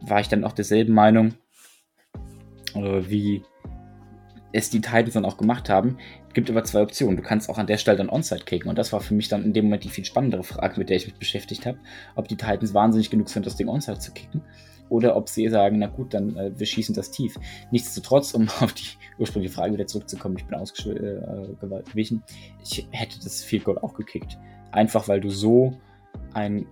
war 0.00 0.20
ich 0.20 0.28
dann 0.28 0.44
auch 0.44 0.52
derselben 0.52 0.94
Meinung, 0.94 1.34
äh, 2.74 3.02
wie 3.08 3.42
es 4.52 4.70
die 4.70 4.80
Titans 4.80 5.14
dann 5.14 5.24
auch 5.24 5.36
gemacht 5.36 5.68
haben. 5.68 5.98
Gibt 6.34 6.50
aber 6.50 6.64
zwei 6.64 6.82
Optionen. 6.82 7.16
Du 7.16 7.22
kannst 7.22 7.48
auch 7.48 7.58
an 7.58 7.66
der 7.66 7.78
Stelle 7.78 7.98
dann 7.98 8.10
Onside 8.10 8.44
kicken. 8.44 8.68
Und 8.68 8.76
das 8.76 8.92
war 8.92 9.00
für 9.00 9.14
mich 9.14 9.28
dann 9.28 9.44
in 9.44 9.52
dem 9.52 9.66
Moment 9.66 9.84
die 9.84 9.88
viel 9.88 10.04
spannendere 10.04 10.42
Frage, 10.42 10.78
mit 10.78 10.88
der 10.88 10.96
ich 10.96 11.06
mich 11.06 11.16
beschäftigt 11.16 11.66
habe. 11.66 11.78
Ob 12.16 12.28
die 12.28 12.36
Titans 12.36 12.74
wahnsinnig 12.74 13.10
genug 13.10 13.28
sind, 13.28 13.46
das 13.46 13.56
Ding 13.56 13.68
Onside 13.68 13.98
zu 13.98 14.12
kicken 14.12 14.42
oder 14.92 15.16
ob 15.16 15.28
sie 15.28 15.48
sagen, 15.48 15.78
na 15.78 15.86
gut, 15.86 16.12
dann 16.12 16.36
äh, 16.36 16.52
wir 16.54 16.66
schießen 16.66 16.94
das 16.94 17.10
tief. 17.10 17.36
Nichtsdestotrotz, 17.70 18.34
um 18.34 18.48
auf 18.60 18.74
die 18.74 18.84
ursprüngliche 19.18 19.54
Frage 19.54 19.72
wieder 19.72 19.86
zurückzukommen, 19.86 20.36
ich 20.36 20.44
bin 20.44 20.58
ausgewichen, 20.58 22.22
äh, 22.28 22.62
ich 22.62 22.86
hätte 22.90 23.18
das 23.24 23.42
Field 23.42 23.64
Goal 23.64 23.78
auch 23.78 23.94
gekickt. 23.94 24.38
Einfach 24.70 25.08
weil 25.08 25.20
du 25.20 25.30
so 25.30 25.80
ein, 26.34 26.66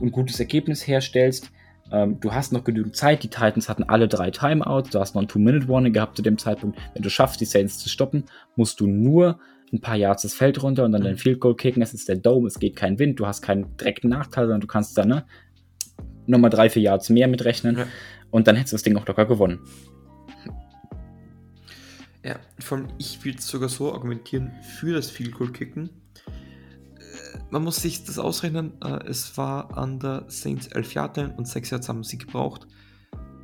ein 0.00 0.10
gutes 0.10 0.40
Ergebnis 0.40 0.86
herstellst. 0.86 1.50
Ähm, 1.92 2.18
du 2.18 2.32
hast 2.34 2.52
noch 2.52 2.64
genügend 2.64 2.96
Zeit. 2.96 3.22
Die 3.22 3.28
Titans 3.28 3.68
hatten 3.68 3.84
alle 3.84 4.08
drei 4.08 4.30
Timeouts. 4.30 4.90
Du 4.90 4.98
hast 4.98 5.14
noch 5.14 5.22
ein 5.22 5.28
Two-Minute-Warning 5.28 5.92
gehabt 5.92 6.16
zu 6.16 6.22
dem 6.22 6.38
Zeitpunkt. 6.38 6.78
Wenn 6.94 7.02
du 7.02 7.10
schaffst, 7.10 7.40
die 7.40 7.44
Saints 7.44 7.78
zu 7.78 7.88
stoppen, 7.88 8.24
musst 8.56 8.80
du 8.80 8.86
nur 8.88 9.38
ein 9.72 9.80
paar 9.80 9.96
Yards 9.96 10.22
das 10.22 10.34
Feld 10.34 10.62
runter 10.62 10.84
und 10.84 10.92
dann 10.92 11.02
mhm. 11.02 11.06
den 11.06 11.16
Field 11.16 11.40
Goal 11.40 11.56
kicken. 11.56 11.82
Es 11.82 11.94
ist 11.94 12.08
der 12.08 12.16
Dome, 12.16 12.48
es 12.48 12.58
geht 12.58 12.76
kein 12.76 12.98
Wind, 12.98 13.20
du 13.20 13.26
hast 13.26 13.42
keinen 13.42 13.76
direkten 13.76 14.08
Nachteil, 14.08 14.44
sondern 14.44 14.60
du 14.60 14.66
kannst 14.66 14.96
dann 14.98 15.08
ne, 15.08 15.24
nochmal 16.32 16.50
drei, 16.50 16.68
vier 16.70 16.82
Yards 16.82 17.08
mehr 17.10 17.28
mitrechnen 17.28 17.78
ja. 17.78 17.86
und 18.30 18.46
dann 18.46 18.56
hättest 18.56 18.72
du 18.72 18.76
das 18.76 18.82
Ding 18.82 18.96
auch 18.96 19.06
locker 19.06 19.26
gewonnen. 19.26 19.60
Ja, 22.24 22.36
vor 22.60 22.78
allem, 22.78 22.88
ich 22.98 23.24
würde 23.24 23.42
sogar 23.42 23.68
so 23.68 23.92
argumentieren 23.92 24.52
für 24.78 24.94
das 24.94 25.10
Field 25.10 25.34
Goal 25.34 25.50
kicken. 25.50 25.90
Äh, 26.96 27.38
man 27.50 27.64
muss 27.64 27.76
sich 27.76 28.04
das 28.04 28.18
ausrechnen, 28.18 28.80
äh, 28.80 29.04
es 29.06 29.36
war 29.36 29.76
an 29.76 29.98
der 29.98 30.24
Saints 30.28 30.68
11 30.68 30.94
Yards 30.94 31.18
und 31.36 31.48
6 31.48 31.70
Yards 31.70 31.88
haben 31.88 32.04
sie 32.04 32.18
gebraucht. 32.18 32.66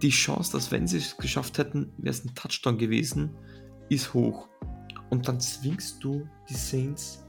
Die 0.03 0.11
Chance, 0.11 0.53
dass 0.53 0.71
wenn 0.71 0.87
sie 0.87 0.99
es 0.99 1.17
geschafft 1.17 1.59
hätten, 1.59 1.93
wäre 1.99 2.11
es 2.11 2.25
ein 2.25 2.35
Touchdown 2.37 2.79
gewesen, 2.79 3.35
ist 3.89 4.15
hoch. 4.15 4.49
Und 5.11 5.27
dann 5.27 5.41
zwingst 5.41 6.05
du 6.05 6.29
die 6.49 6.55
Saints 6.55 7.25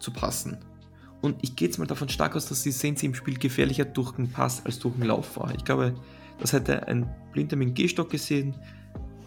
zu 0.00 0.10
passen. 0.10 0.58
Und 1.22 1.36
ich 1.42 1.56
gehe 1.56 1.68
jetzt 1.68 1.78
mal 1.78 1.86
davon 1.86 2.08
stark 2.08 2.34
aus, 2.34 2.46
dass 2.46 2.62
die 2.62 2.70
Saints 2.70 3.02
im 3.02 3.14
Spiel 3.14 3.38
gefährlicher 3.38 3.84
durch 3.84 4.12
den 4.12 4.30
Pass 4.30 4.64
als 4.64 4.78
durch 4.78 4.94
den 4.94 5.04
Lauf 5.04 5.36
war. 5.36 5.54
Ich 5.54 5.64
glaube, 5.64 5.94
das 6.38 6.52
hätte 6.52 6.86
ein 6.88 7.08
Blinder 7.32 7.56
mit 7.56 7.68
dem 7.68 7.74
Gehstock 7.74 8.10
gesehen. 8.10 8.54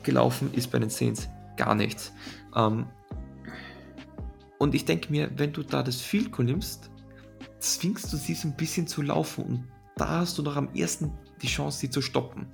Gelaufen 0.01 0.51
ist 0.53 0.71
bei 0.71 0.79
den 0.79 0.89
Saints 0.89 1.29
gar 1.55 1.75
nichts. 1.75 2.11
Ähm, 2.55 2.87
und 4.57 4.73
ich 4.75 4.85
denke 4.85 5.11
mir, 5.11 5.29
wenn 5.37 5.53
du 5.53 5.61
da 5.61 5.83
das 5.83 6.01
Field 6.01 6.31
Goal 6.31 6.45
nimmst, 6.45 6.89
zwingst 7.59 8.11
du 8.11 8.17
sie 8.17 8.33
so 8.33 8.47
ein 8.47 8.55
bisschen 8.55 8.87
zu 8.87 9.01
laufen. 9.01 9.43
Und 9.43 9.67
da 9.97 10.19
hast 10.19 10.37
du 10.37 10.41
noch 10.41 10.55
am 10.55 10.73
ersten 10.73 11.11
die 11.41 11.47
Chance, 11.47 11.79
sie 11.79 11.89
zu 11.89 12.01
stoppen. 12.01 12.47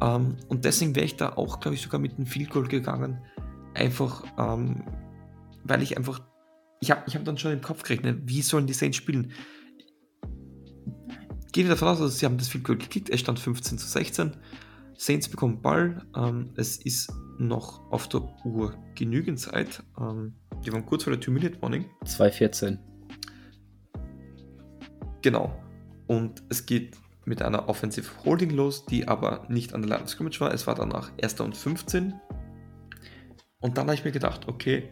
Ähm, 0.00 0.36
und 0.48 0.64
deswegen 0.64 0.94
wäre 0.94 1.06
ich 1.06 1.16
da 1.16 1.34
auch, 1.34 1.60
glaube 1.60 1.74
ich, 1.74 1.82
sogar 1.82 2.00
mit 2.00 2.16
dem 2.16 2.26
Field 2.26 2.50
Goal 2.50 2.66
gegangen. 2.66 3.20
Einfach, 3.74 4.24
ähm, 4.38 4.82
weil 5.64 5.82
ich 5.82 5.96
einfach 5.96 6.20
ich 6.80 6.90
habe 6.90 7.02
ich 7.06 7.14
hab 7.14 7.24
dann 7.24 7.38
schon 7.38 7.52
im 7.52 7.60
Kopf 7.60 7.82
gerechnet, 7.82 8.20
wie 8.24 8.42
sollen 8.42 8.66
die 8.66 8.72
Saints 8.72 8.96
spielen? 8.96 9.32
Gehen 11.52 11.64
wir 11.64 11.70
davon 11.70 11.88
aus, 11.88 12.00
also 12.00 12.14
sie 12.14 12.26
haben 12.26 12.38
das 12.38 12.48
Field 12.48 12.64
Goal 12.64 12.78
gekickt, 12.78 13.10
es 13.10 13.20
stand 13.20 13.38
15 13.38 13.78
zu 13.78 13.86
16. 13.86 14.36
Saints 14.96 15.28
bekommen 15.28 15.62
Ball, 15.62 16.02
ähm, 16.16 16.52
es 16.56 16.76
ist 16.76 17.12
noch 17.38 17.90
auf 17.92 18.08
der 18.08 18.22
Uhr 18.44 18.76
genügend 18.94 19.38
Zeit. 19.38 19.82
Ähm, 19.98 20.34
die 20.64 20.72
waren 20.72 20.84
kurz 20.84 21.04
vor 21.04 21.12
der 21.12 21.22
2-Minute-Warning. 21.22 21.86
2.14. 22.04 22.78
Genau. 25.22 25.56
Und 26.08 26.42
es 26.48 26.66
geht 26.66 26.96
mit 27.24 27.42
einer 27.42 27.68
Offensive 27.68 28.10
Holding 28.24 28.50
los, 28.50 28.86
die 28.86 29.06
aber 29.06 29.46
nicht 29.48 29.72
an 29.72 29.82
der 29.82 29.90
Line 29.90 30.02
of 30.02 30.10
Scrimmage 30.10 30.40
war. 30.40 30.52
Es 30.52 30.66
war 30.66 30.74
danach 30.74 31.12
1. 31.22 31.40
und 31.40 31.56
15. 31.56 32.14
Und 33.60 33.76
dann 33.78 33.86
habe 33.86 33.94
ich 33.94 34.04
mir 34.04 34.12
gedacht, 34.12 34.48
okay, 34.48 34.88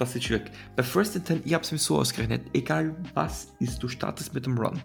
das 0.00 0.16
ist 0.16 0.24
schwierig. 0.24 0.50
Bei 0.76 0.82
First 0.82 1.14
and 1.16 1.26
Ten, 1.26 1.42
ich 1.44 1.52
habe 1.52 1.62
es 1.62 1.72
mir 1.72 1.78
so 1.78 1.98
ausgerechnet, 1.98 2.42
egal 2.54 2.96
was 3.14 3.48
ist, 3.60 3.82
du 3.82 3.88
startest 3.88 4.32
mit 4.32 4.46
dem 4.46 4.56
Run. 4.56 4.80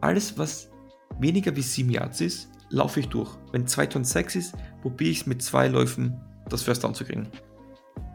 Alles, 0.00 0.38
was 0.38 0.70
weniger 1.18 1.54
wie 1.54 1.62
7 1.62 1.90
Yards 1.90 2.22
ist, 2.22 2.48
laufe 2.70 3.00
ich 3.00 3.08
durch. 3.08 3.30
Wenn 3.52 3.66
2 3.66 3.96
und 3.96 4.06
6 4.06 4.36
ist, 4.36 4.54
probiere 4.80 5.10
ich 5.10 5.20
es 5.20 5.26
mit 5.26 5.42
zwei 5.42 5.68
Läufen, 5.68 6.18
das 6.48 6.62
First 6.62 6.82
Down 6.82 6.94
zu 6.94 7.04
kriegen. 7.04 7.28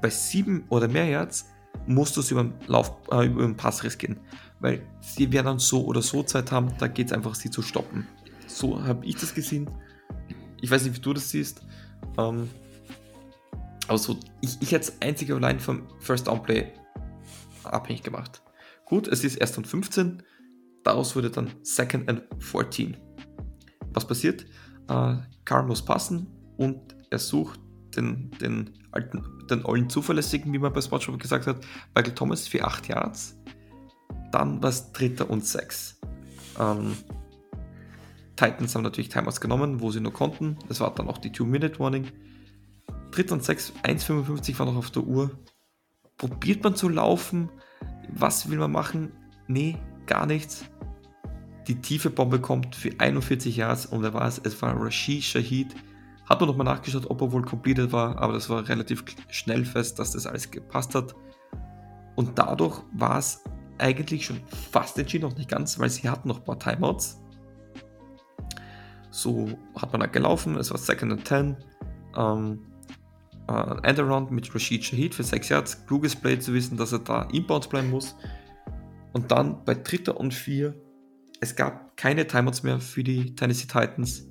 Bei 0.01 0.09
7 0.09 0.65
oder 0.69 0.87
mehr 0.87 1.05
Yards 1.05 1.45
musst 1.85 2.17
du 2.17 2.21
es 2.21 2.31
über 2.31 2.41
äh, 2.41 3.25
über 3.25 3.43
den 3.43 3.55
Pass 3.55 3.83
riskieren. 3.83 4.19
Weil 4.59 4.81
sie 5.01 5.31
werden 5.31 5.45
dann 5.45 5.59
so 5.59 5.85
oder 5.85 6.01
so 6.01 6.23
Zeit 6.23 6.51
haben, 6.51 6.73
da 6.79 6.87
geht 6.87 7.07
es 7.07 7.13
einfach, 7.13 7.35
sie 7.35 7.51
zu 7.51 7.61
stoppen. 7.61 8.07
So 8.47 8.83
habe 8.83 9.05
ich 9.05 9.17
das 9.17 9.35
gesehen. 9.35 9.69
Ich 10.61 10.71
weiß 10.71 10.83
nicht, 10.85 10.95
wie 10.95 11.01
du 11.01 11.13
das 11.13 11.29
siehst. 11.29 11.61
Ähm, 12.17 12.49
also 13.87 14.19
ich, 14.41 14.57
ich 14.61 14.71
hätte 14.71 14.91
es 14.91 15.01
einzig 15.01 15.31
und 15.31 15.43
allein 15.43 15.59
vom 15.59 15.87
First 15.99 16.27
Down 16.27 16.41
Play 16.43 16.71
abhängig 17.63 18.03
gemacht. 18.03 18.41
Gut, 18.85 19.07
es 19.07 19.23
ist 19.23 19.35
erst 19.35 19.57
und 19.57 19.67
15, 19.67 20.23
daraus 20.83 21.15
wurde 21.15 21.31
dann 21.31 21.51
Second 21.63 22.09
and 22.09 22.23
14. 22.39 22.97
Was 23.93 24.05
passiert? 24.05 24.45
Äh, 24.87 25.15
Karl 25.45 25.65
muss 25.65 25.83
passen 25.83 26.27
und 26.57 26.95
er 27.09 27.19
sucht 27.19 27.59
den, 27.95 28.31
den 28.41 28.73
alten, 28.91 29.23
den 29.49 29.65
allen 29.65 29.89
zuverlässigen, 29.89 30.51
wie 30.53 30.59
man 30.59 30.73
bei 30.73 30.81
Spotshop 30.81 31.19
gesagt 31.19 31.47
hat, 31.47 31.65
Michael 31.95 32.13
Thomas 32.13 32.47
für 32.47 32.63
8 32.63 32.87
Yards. 32.87 33.37
Dann 34.31 34.61
war 34.61 34.69
es 34.69 34.91
dritter 34.91 35.29
und 35.29 35.45
6. 35.45 35.99
Ähm, 36.59 36.97
Titans 38.35 38.75
haben 38.75 38.83
natürlich 38.83 39.09
Timeouts 39.09 39.39
genommen, 39.39 39.79
wo 39.81 39.91
sie 39.91 40.01
nur 40.01 40.13
konnten. 40.13 40.57
Das 40.67 40.81
war 40.81 40.93
dann 40.93 41.07
auch 41.07 41.17
die 41.17 41.31
2-Minute-Warning. 41.31 42.11
Dritt 43.15 43.31
und 43.31 43.43
6, 43.43 43.71
1,55 43.83 44.59
war 44.59 44.65
noch 44.65 44.75
auf 44.75 44.91
der 44.91 45.03
Uhr. 45.03 45.31
Probiert 46.17 46.63
man 46.65 46.75
zu 46.75 46.89
laufen? 46.89 47.49
Was 48.09 48.49
will 48.49 48.57
man 48.57 48.73
machen? 48.73 49.13
Nee, 49.47 49.77
gar 50.05 50.25
nichts. 50.25 50.65
Die 51.67 51.79
tiefe 51.79 52.09
Bombe 52.09 52.41
kommt 52.41 52.75
für 52.75 52.91
41 52.97 53.55
Yards 53.55 53.85
und 53.85 54.03
wer 54.03 54.13
war 54.13 54.27
es? 54.27 54.41
Es 54.43 54.61
war 54.61 54.75
Rashid 54.77 55.23
Shahid. 55.23 55.73
Hat 56.29 56.41
man 56.41 56.49
nochmal 56.49 56.65
nachgeschaut, 56.65 57.09
ob 57.09 57.21
er 57.21 57.31
wohl 57.31 57.43
completed 57.43 57.93
war, 57.93 58.17
aber 58.17 58.33
das 58.33 58.49
war 58.49 58.67
relativ 58.67 59.05
schnell 59.29 59.63
fest, 59.63 59.97
dass 59.97 60.11
das 60.11 60.27
alles 60.27 60.51
gepasst 60.51 60.93
hat. 60.93 61.15
Und 62.15 62.37
dadurch 62.37 62.81
war 62.91 63.19
es 63.19 63.43
eigentlich 63.77 64.25
schon 64.25 64.41
fast 64.71 64.97
entschieden, 64.99 65.29
noch 65.29 65.37
nicht 65.37 65.49
ganz, 65.49 65.79
weil 65.79 65.89
sie 65.89 66.09
hatten 66.09 66.27
noch 66.27 66.39
ein 66.39 66.43
paar 66.43 66.59
Timeouts. 66.59 67.21
So 69.09 69.57
hat 69.73 69.93
man 69.93 70.01
dann 70.01 70.11
gelaufen, 70.11 70.57
es 70.57 70.69
war 70.69 70.77
Second 70.77 71.13
and 71.13 71.27
10. 71.27 71.57
Ähm, 72.17 72.59
äh, 73.47 73.87
Endaround 73.87 74.31
mit 74.31 74.53
Rashid 74.53 74.83
Shahid 74.83 75.15
für 75.15 75.23
6 75.23 75.49
Yards. 75.49 75.85
Kluges 75.85 76.15
Play 76.15 76.39
zu 76.39 76.53
wissen, 76.53 76.77
dass 76.77 76.91
er 76.91 76.99
da 76.99 77.23
inbounds 77.31 77.67
bleiben 77.67 77.89
muss. 77.89 78.15
Und 79.13 79.31
dann 79.31 79.63
bei 79.63 79.75
dritter 79.75 80.19
und 80.19 80.33
vier, 80.33 80.75
es 81.39 81.55
gab 81.55 81.95
keine 81.95 82.27
Timeouts 82.27 82.63
mehr 82.63 82.79
für 82.79 83.03
die 83.03 83.35
Tennessee 83.35 83.67
Titans. 83.67 84.27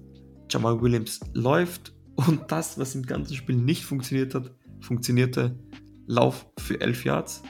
Jamal 0.51 0.81
Williams 0.81 1.21
läuft 1.33 1.95
und 2.17 2.43
das, 2.53 2.79
was 2.79 2.95
im 2.95 3.03
ganzen 3.03 3.35
Spiel 3.35 3.57
nicht 3.57 3.85
funktioniert 3.85 4.35
hat, 4.35 4.53
funktionierte. 4.81 5.59
Lauf 6.07 6.47
für 6.59 6.79
11 6.83 7.05
Yards 7.05 7.43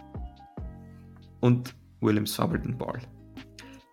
und 1.41 1.75
Williams 2.01 2.35
fummelt 2.37 2.65
den 2.65 2.79
Ball. 2.79 3.01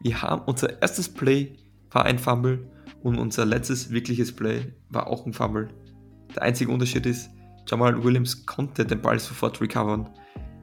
Wir 0.01 0.21
haben 0.21 0.43
unser 0.45 0.81
erstes 0.81 1.09
Play 1.09 1.57
war 1.89 2.05
ein 2.05 2.19
Fumble 2.19 2.69
und 3.01 3.17
unser 3.17 3.45
letztes 3.45 3.89
wirkliches 3.89 4.31
Play 4.31 4.73
war 4.89 5.07
auch 5.07 5.25
ein 5.25 5.33
Fumble. 5.33 5.69
Der 6.35 6.43
einzige 6.43 6.71
Unterschied 6.71 7.05
ist, 7.07 7.31
Jamal 7.67 8.03
Williams 8.03 8.45
konnte 8.45 8.85
den 8.85 9.01
Ball 9.01 9.19
sofort 9.19 9.61
recovern. 9.61 10.09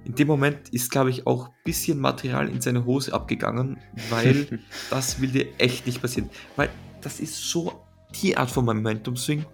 In 0.05 0.15
dem 0.15 0.29
Moment 0.29 0.71
ist, 0.71 0.91
glaube 0.91 1.11
ich, 1.11 1.27
auch 1.27 1.49
ein 1.49 1.55
bisschen 1.65 2.01
Material 2.01 2.49
in 2.49 2.61
seine 2.61 2.85
Hose 2.85 3.13
abgegangen, 3.13 3.79
weil 4.11 4.61
das 4.91 5.21
will 5.21 5.31
dir 5.31 5.47
echt 5.59 5.87
nicht 5.87 6.01
passieren. 6.01 6.31
Weil 6.57 6.71
das 7.03 7.21
ist 7.21 7.51
so 7.51 7.85
die 8.23 8.37
Art 8.37 8.51
von 8.51 8.65
Momentum 8.65 9.17
Swing, 9.17 9.45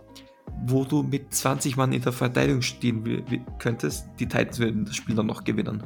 wo 0.67 0.85
du 0.85 1.03
mit 1.03 1.35
20 1.35 1.77
Mann 1.77 1.93
in 1.93 2.03
der 2.03 2.13
Verteidigung 2.13 2.63
stehen 2.63 3.45
könntest. 3.59 4.07
Die 4.19 4.27
Titans 4.27 4.59
würden 4.59 4.85
das 4.85 4.97
Spiel 4.97 5.17
dann 5.17 5.27
noch 5.27 5.43
gewinnen. 5.43 5.83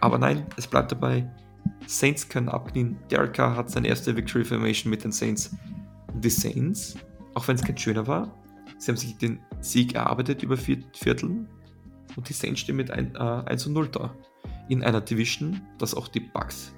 Aber 0.00 0.18
nein, 0.18 0.44
es 0.56 0.66
bleibt 0.66 0.92
dabei. 0.92 1.30
Saints 1.86 2.28
können 2.28 2.48
abknien. 2.48 2.98
Derek 3.10 3.34
Carr 3.34 3.56
hat 3.56 3.70
seine 3.70 3.88
erste 3.88 4.16
Victory 4.16 4.44
Formation 4.44 4.90
mit 4.90 5.04
den 5.04 5.12
Saints. 5.12 5.54
Die 6.14 6.30
Saints, 6.30 6.96
auch 7.34 7.46
wenn 7.48 7.56
es 7.56 7.62
kein 7.62 7.78
schöner 7.78 8.06
war, 8.06 8.30
Sie 8.84 8.90
haben 8.90 8.98
sich 8.98 9.16
den 9.16 9.38
Sieg 9.60 9.94
erarbeitet 9.94 10.42
über 10.42 10.58
vier 10.58 10.76
Vierteln 10.92 11.48
und 12.16 12.28
die 12.28 12.34
Saints 12.34 12.60
stehen 12.60 12.76
mit 12.76 12.90
ein, 12.90 13.14
äh, 13.14 13.18
1 13.18 13.66
0 13.66 13.88
da. 13.88 14.14
In 14.68 14.84
einer 14.84 15.00
Division, 15.00 15.62
dass 15.78 15.94
auch 15.94 16.06
die 16.06 16.20
Bucks 16.20 16.74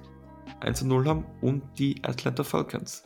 1 0.61 0.83
0 0.83 1.05
haben 1.05 1.25
und 1.41 1.63
die 1.77 2.01
Atlanta 2.03 2.45
Falcons. 2.45 3.03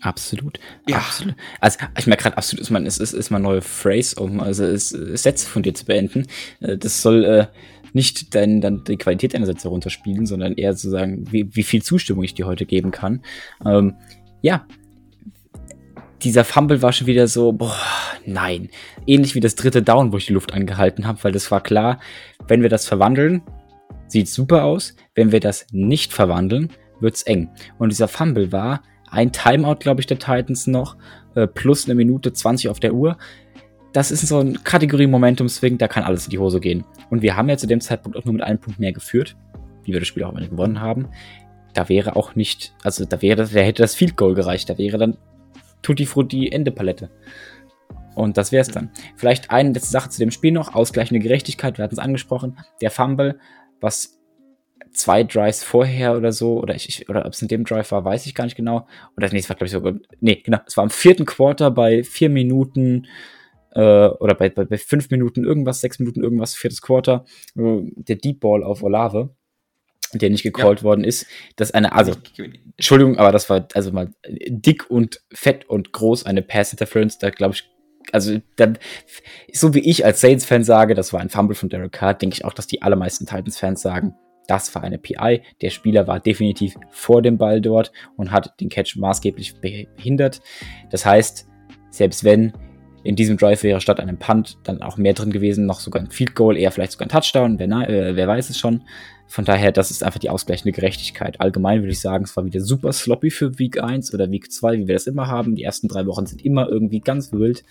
Absolut. 0.00 0.58
Ja. 0.88 0.96
Absolut. 0.96 1.34
Also 1.60 1.78
ich 1.98 2.06
merke 2.06 2.22
gerade, 2.22 2.38
absolut 2.38 2.62
ist 2.62 2.70
mein, 2.70 2.86
ist, 2.86 2.98
ist, 2.98 3.12
ist 3.12 3.30
mein 3.30 3.42
neue 3.42 3.60
Phrase, 3.60 4.16
um 4.16 4.40
also 4.40 4.64
ist, 4.64 4.88
Sätze 4.88 5.46
von 5.46 5.62
dir 5.62 5.74
zu 5.74 5.84
beenden. 5.84 6.26
Äh, 6.60 6.78
das 6.78 7.02
soll 7.02 7.24
äh, 7.24 7.46
nicht 7.92 8.34
dein, 8.34 8.62
dann 8.62 8.84
die 8.84 8.96
Qualität 8.96 9.34
deiner 9.34 9.44
Sätze 9.44 9.68
runterspielen, 9.68 10.24
sondern 10.24 10.54
eher 10.54 10.74
zu 10.76 10.88
sagen, 10.88 11.30
wie, 11.30 11.54
wie 11.54 11.62
viel 11.62 11.82
Zustimmung 11.82 12.24
ich 12.24 12.32
dir 12.32 12.46
heute 12.46 12.64
geben 12.64 12.90
kann. 12.90 13.22
Ähm, 13.66 13.96
ja, 14.40 14.66
dieser 16.24 16.44
Fumble 16.44 16.80
war 16.82 16.92
schon 16.92 17.06
wieder 17.06 17.28
so, 17.28 17.52
boah, 17.52 17.76
nein. 18.24 18.70
Ähnlich 19.06 19.34
wie 19.34 19.40
das 19.40 19.54
dritte 19.54 19.82
Down, 19.82 20.12
wo 20.12 20.16
ich 20.16 20.26
die 20.26 20.32
Luft 20.32 20.54
angehalten 20.54 21.06
habe, 21.06 21.22
weil 21.22 21.32
das 21.32 21.50
war 21.50 21.62
klar, 21.62 22.00
wenn 22.48 22.62
wir 22.62 22.70
das 22.70 22.86
verwandeln, 22.86 23.42
sieht 24.08 24.28
super 24.28 24.64
aus. 24.64 24.96
Wenn 25.14 25.32
wir 25.32 25.40
das 25.40 25.66
nicht 25.70 26.12
verwandeln, 26.12 26.70
wird's 27.00 27.22
eng. 27.22 27.50
Und 27.78 27.90
dieser 27.90 28.08
Fumble 28.08 28.52
war 28.52 28.82
ein 29.10 29.32
Timeout, 29.32 29.76
glaube 29.76 30.00
ich, 30.00 30.06
der 30.06 30.18
Titans 30.18 30.66
noch, 30.66 30.96
äh, 31.34 31.46
plus 31.46 31.84
eine 31.84 31.94
Minute 31.94 32.32
20 32.32 32.70
auf 32.70 32.80
der 32.80 32.94
Uhr. 32.94 33.16
Das 33.92 34.10
ist 34.10 34.26
so 34.26 34.38
ein 34.38 34.64
Kategorie 34.64 35.06
Momentum-Swing, 35.06 35.78
da 35.78 35.88
kann 35.88 36.02
alles 36.02 36.24
in 36.24 36.30
die 36.30 36.38
Hose 36.38 36.58
gehen. 36.58 36.84
Und 37.10 37.22
wir 37.22 37.36
haben 37.36 37.48
ja 37.48 37.56
zu 37.56 37.66
dem 37.66 37.80
Zeitpunkt 37.80 38.16
auch 38.16 38.24
nur 38.24 38.34
mit 38.34 38.42
einem 38.42 38.58
Punkt 38.58 38.80
mehr 38.80 38.92
geführt, 38.92 39.36
wie 39.84 39.92
wir 39.92 40.00
das 40.00 40.08
Spiel 40.08 40.24
auch 40.24 40.32
immer 40.32 40.46
gewonnen 40.46 40.80
haben. 40.80 41.08
Da 41.74 41.88
wäre 41.88 42.16
auch 42.16 42.34
nicht, 42.34 42.74
also 42.82 43.04
da 43.04 43.20
wäre, 43.20 43.46
da 43.46 43.60
hätte 43.60 43.82
das 43.82 43.94
Field 43.94 44.16
Goal 44.16 44.34
gereicht, 44.34 44.70
da 44.70 44.78
wäre 44.78 44.98
dann 44.98 45.16
Tutti 45.84 46.06
Frutti 46.06 46.50
Ende 46.50 46.72
Palette. 46.72 47.10
Und 48.16 48.36
das 48.36 48.50
wäre 48.50 48.62
es 48.62 48.68
dann. 48.68 48.90
Vielleicht 49.16 49.50
eine 49.50 49.72
letzte 49.72 49.90
Sache 49.90 50.08
zu 50.08 50.18
dem 50.18 50.30
Spiel 50.30 50.52
noch, 50.52 50.74
ausgleichende 50.74 51.20
Gerechtigkeit, 51.20 51.78
wir 51.78 51.84
hatten 51.84 51.94
es 51.94 52.00
angesprochen, 52.00 52.58
der 52.80 52.90
Fumble, 52.90 53.38
was 53.80 54.20
zwei 54.92 55.24
Drives 55.24 55.62
vorher 55.62 56.16
oder 56.16 56.32
so, 56.32 56.60
oder 56.60 56.74
ich, 56.74 57.08
oder 57.08 57.26
ob 57.26 57.32
es 57.32 57.42
in 57.42 57.48
dem 57.48 57.64
Drive 57.64 57.90
war, 57.90 58.04
weiß 58.04 58.26
ich 58.26 58.34
gar 58.34 58.44
nicht 58.44 58.56
genau. 58.56 58.86
Oder 59.16 59.28
nee, 59.30 59.38
es 59.38 59.48
war, 59.48 59.56
glaube 59.56 59.66
ich, 59.66 59.72
sogar. 59.72 59.94
Nee, 60.20 60.36
genau, 60.36 60.58
es 60.66 60.76
war 60.76 60.84
im 60.84 60.90
vierten 60.90 61.26
Quarter 61.26 61.70
bei 61.70 62.04
vier 62.04 62.30
Minuten 62.30 63.06
äh, 63.72 63.80
oder 63.80 64.34
bei, 64.34 64.48
bei, 64.50 64.64
bei 64.64 64.78
fünf 64.78 65.10
Minuten 65.10 65.44
irgendwas, 65.44 65.80
sechs 65.80 65.98
Minuten 65.98 66.22
irgendwas, 66.22 66.54
viertes 66.54 66.80
Quarter, 66.80 67.24
äh, 67.56 67.80
der 67.96 68.16
Deep 68.16 68.40
Ball 68.40 68.62
auf 68.62 68.82
Olave, 68.82 69.34
der 70.18 70.30
nicht 70.30 70.42
gecallt 70.42 70.80
ja. 70.80 70.84
worden 70.84 71.04
ist. 71.04 71.26
Das 71.56 71.72
eine, 71.72 71.92
also, 71.92 72.12
Entschuldigung, 72.76 73.18
aber 73.18 73.32
das 73.32 73.48
war 73.50 73.68
also 73.74 73.92
mal 73.92 74.12
dick 74.26 74.90
und 74.90 75.22
fett 75.32 75.68
und 75.68 75.92
groß 75.92 76.26
eine 76.26 76.42
Pass 76.42 76.72
Interference, 76.72 77.18
da 77.18 77.30
glaube 77.30 77.54
ich, 77.54 77.70
also 78.12 78.38
dann, 78.56 78.78
so 79.52 79.74
wie 79.74 79.80
ich 79.80 80.04
als 80.04 80.20
Saints-Fan 80.20 80.62
sage, 80.64 80.94
das 80.94 81.12
war 81.12 81.20
ein 81.20 81.30
Fumble 81.30 81.54
von 81.54 81.68
Derek 81.68 81.92
Carr, 81.92 82.14
denke 82.14 82.34
ich 82.34 82.44
auch, 82.44 82.52
dass 82.52 82.66
die 82.66 82.82
allermeisten 82.82 83.26
Titans-Fans 83.26 83.80
sagen, 83.80 84.14
das 84.46 84.74
war 84.74 84.82
eine 84.82 84.98
PI. 84.98 85.42
Der 85.62 85.70
Spieler 85.70 86.06
war 86.06 86.20
definitiv 86.20 86.74
vor 86.90 87.22
dem 87.22 87.38
Ball 87.38 87.60
dort 87.60 87.92
und 88.16 88.30
hat 88.30 88.60
den 88.60 88.68
Catch 88.68 88.96
maßgeblich 88.96 89.60
behindert. 89.60 90.42
Das 90.90 91.06
heißt, 91.06 91.48
selbst 91.90 92.24
wenn 92.24 92.52
in 93.04 93.16
diesem 93.16 93.36
Drive 93.36 93.62
wäre 93.62 93.80
statt 93.80 94.00
einem 94.00 94.18
Punt 94.18 94.58
dann 94.64 94.82
auch 94.82 94.96
mehr 94.96 95.12
drin 95.12 95.30
gewesen, 95.30 95.66
noch 95.66 95.80
sogar 95.80 96.02
ein 96.02 96.10
Field 96.10 96.34
Goal, 96.34 96.56
eher 96.56 96.72
vielleicht 96.72 96.92
sogar 96.92 97.06
ein 97.06 97.10
Touchdown, 97.10 97.58
wer, 97.58 97.68
äh, 97.88 98.16
wer 98.16 98.26
weiß 98.26 98.50
es 98.50 98.58
schon. 98.58 98.82
Von 99.26 99.44
daher, 99.44 99.72
das 99.72 99.90
ist 99.90 100.04
einfach 100.04 100.20
die 100.20 100.30
ausgleichende 100.30 100.72
Gerechtigkeit. 100.72 101.40
Allgemein 101.40 101.80
würde 101.80 101.92
ich 101.92 102.00
sagen, 102.00 102.24
es 102.24 102.36
war 102.36 102.44
wieder 102.44 102.60
super 102.60 102.92
sloppy 102.92 103.30
für 103.30 103.58
Week 103.58 103.82
1 103.82 104.12
oder 104.14 104.30
Week 104.30 104.52
2, 104.52 104.78
wie 104.78 104.86
wir 104.86 104.94
das 104.94 105.06
immer 105.06 105.26
haben. 105.28 105.56
Die 105.56 105.64
ersten 105.64 105.88
drei 105.88 106.06
Wochen 106.06 106.26
sind 106.26 106.44
immer 106.44 106.68
irgendwie 106.68 107.00
ganz 107.00 107.32
wild. 107.32 107.64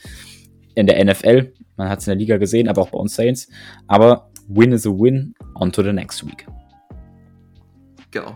In 0.76 0.88
der 0.88 1.04
NFL, 1.04 1.54
man 1.78 1.90
hat 1.90 2.00
es 2.00 2.08
in 2.08 2.12
der 2.12 2.18
Liga 2.18 2.38
gesehen, 2.38 2.68
aber 2.68 2.82
auch 2.82 2.90
bei 2.90 2.98
uns 2.98 3.16
Saints. 3.16 3.48
Aber 3.88 4.32
Win 4.48 4.72
is 4.72 4.86
a 4.86 4.90
win, 4.90 5.36
on 5.56 5.72
to 5.72 5.84
the 5.84 5.94
next 5.94 6.26
week. 6.26 6.46
Genau. 8.12 8.36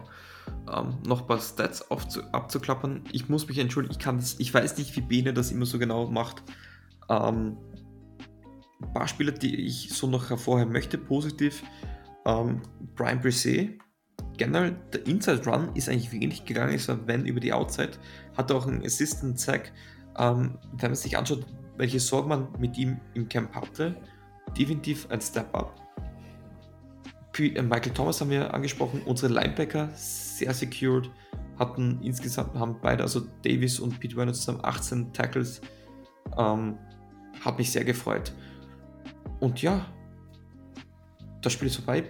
Ähm, 0.73 0.97
noch 1.05 1.21
ein 1.21 1.27
paar 1.27 1.39
Stats 1.39 1.89
abzuklappern. 1.91 3.01
Ich 3.11 3.29
muss 3.29 3.47
mich 3.47 3.57
entschuldigen, 3.57 3.93
ich 3.93 3.99
kann 3.99 4.17
das, 4.17 4.35
ich 4.39 4.53
weiß 4.53 4.77
nicht, 4.77 4.95
wie 4.95 5.01
Bene 5.01 5.33
das 5.33 5.51
immer 5.51 5.65
so 5.65 5.79
genau 5.79 6.07
macht. 6.07 6.43
Ähm, 7.09 7.57
ein 8.81 8.93
paar 8.93 9.07
Spieler, 9.07 9.31
die 9.31 9.55
ich 9.55 9.89
so 9.89 10.07
noch 10.07 10.29
hervorheben 10.29 10.71
möchte, 10.71 10.97
positiv. 10.97 11.63
Ähm, 12.27 12.61
Brian 12.95 13.21
Brisset, 13.21 13.79
generell 14.37 14.75
der 14.93 15.07
Inside 15.07 15.45
Run 15.45 15.69
ist 15.75 15.87
eigentlich 15.87 16.11
wenig 16.11 16.45
gegangen, 16.45 16.73
ist 16.73 16.91
wenn 17.07 17.25
über 17.25 17.39
die 17.39 17.53
Outside, 17.53 17.91
hat 18.35 18.51
auch 18.51 18.67
einen 18.67 18.85
Assistant 18.85 19.39
Sack. 19.39 19.71
Ähm, 20.17 20.57
wenn 20.73 20.91
man 20.91 20.95
sich 20.95 21.17
anschaut, 21.17 21.45
welche 21.77 21.99
Sorgen 21.99 22.29
man 22.29 22.47
mit 22.59 22.77
ihm 22.77 22.99
im 23.13 23.29
Camp 23.29 23.55
hatte, 23.55 23.95
definitiv 24.57 25.09
ein 25.09 25.21
Step 25.21 25.55
Up. 25.55 25.73
Äh, 27.37 27.61
Michael 27.61 27.93
Thomas 27.93 28.19
haben 28.19 28.29
wir 28.29 28.53
angesprochen, 28.53 29.01
unsere 29.05 29.31
Linebacker 29.31 29.89
sehr 29.93 30.53
secured, 30.53 31.09
hatten 31.57 31.99
insgesamt, 32.01 32.55
haben 32.55 32.77
beide, 32.81 33.03
also 33.03 33.21
Davis 33.43 33.79
und 33.79 33.99
Pete 33.99 34.17
Werner 34.17 34.33
zusammen 34.33 34.59
18 34.63 35.13
Tackles. 35.13 35.61
Ähm, 36.37 36.77
hat 37.45 37.57
mich 37.57 37.71
sehr 37.71 37.85
gefreut. 37.85 38.33
Und 39.39 39.61
ja, 39.61 39.85
das 41.41 41.53
Spiel 41.53 41.67
ist 41.67 41.77
vorbei. 41.77 42.03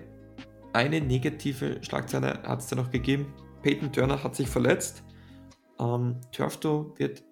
Eine 0.74 1.02
negative 1.02 1.80
Schlagzeile 1.82 2.44
hat 2.44 2.60
es 2.60 2.68
da 2.68 2.76
noch 2.76 2.92
gegeben. 2.92 3.34
Peyton 3.62 3.92
Turner 3.92 4.24
hat 4.24 4.36
sich 4.36 4.48
verletzt. 4.48 5.04
Ähm, 5.80 6.18
Turfto 6.32 6.94
wird, 6.98 7.24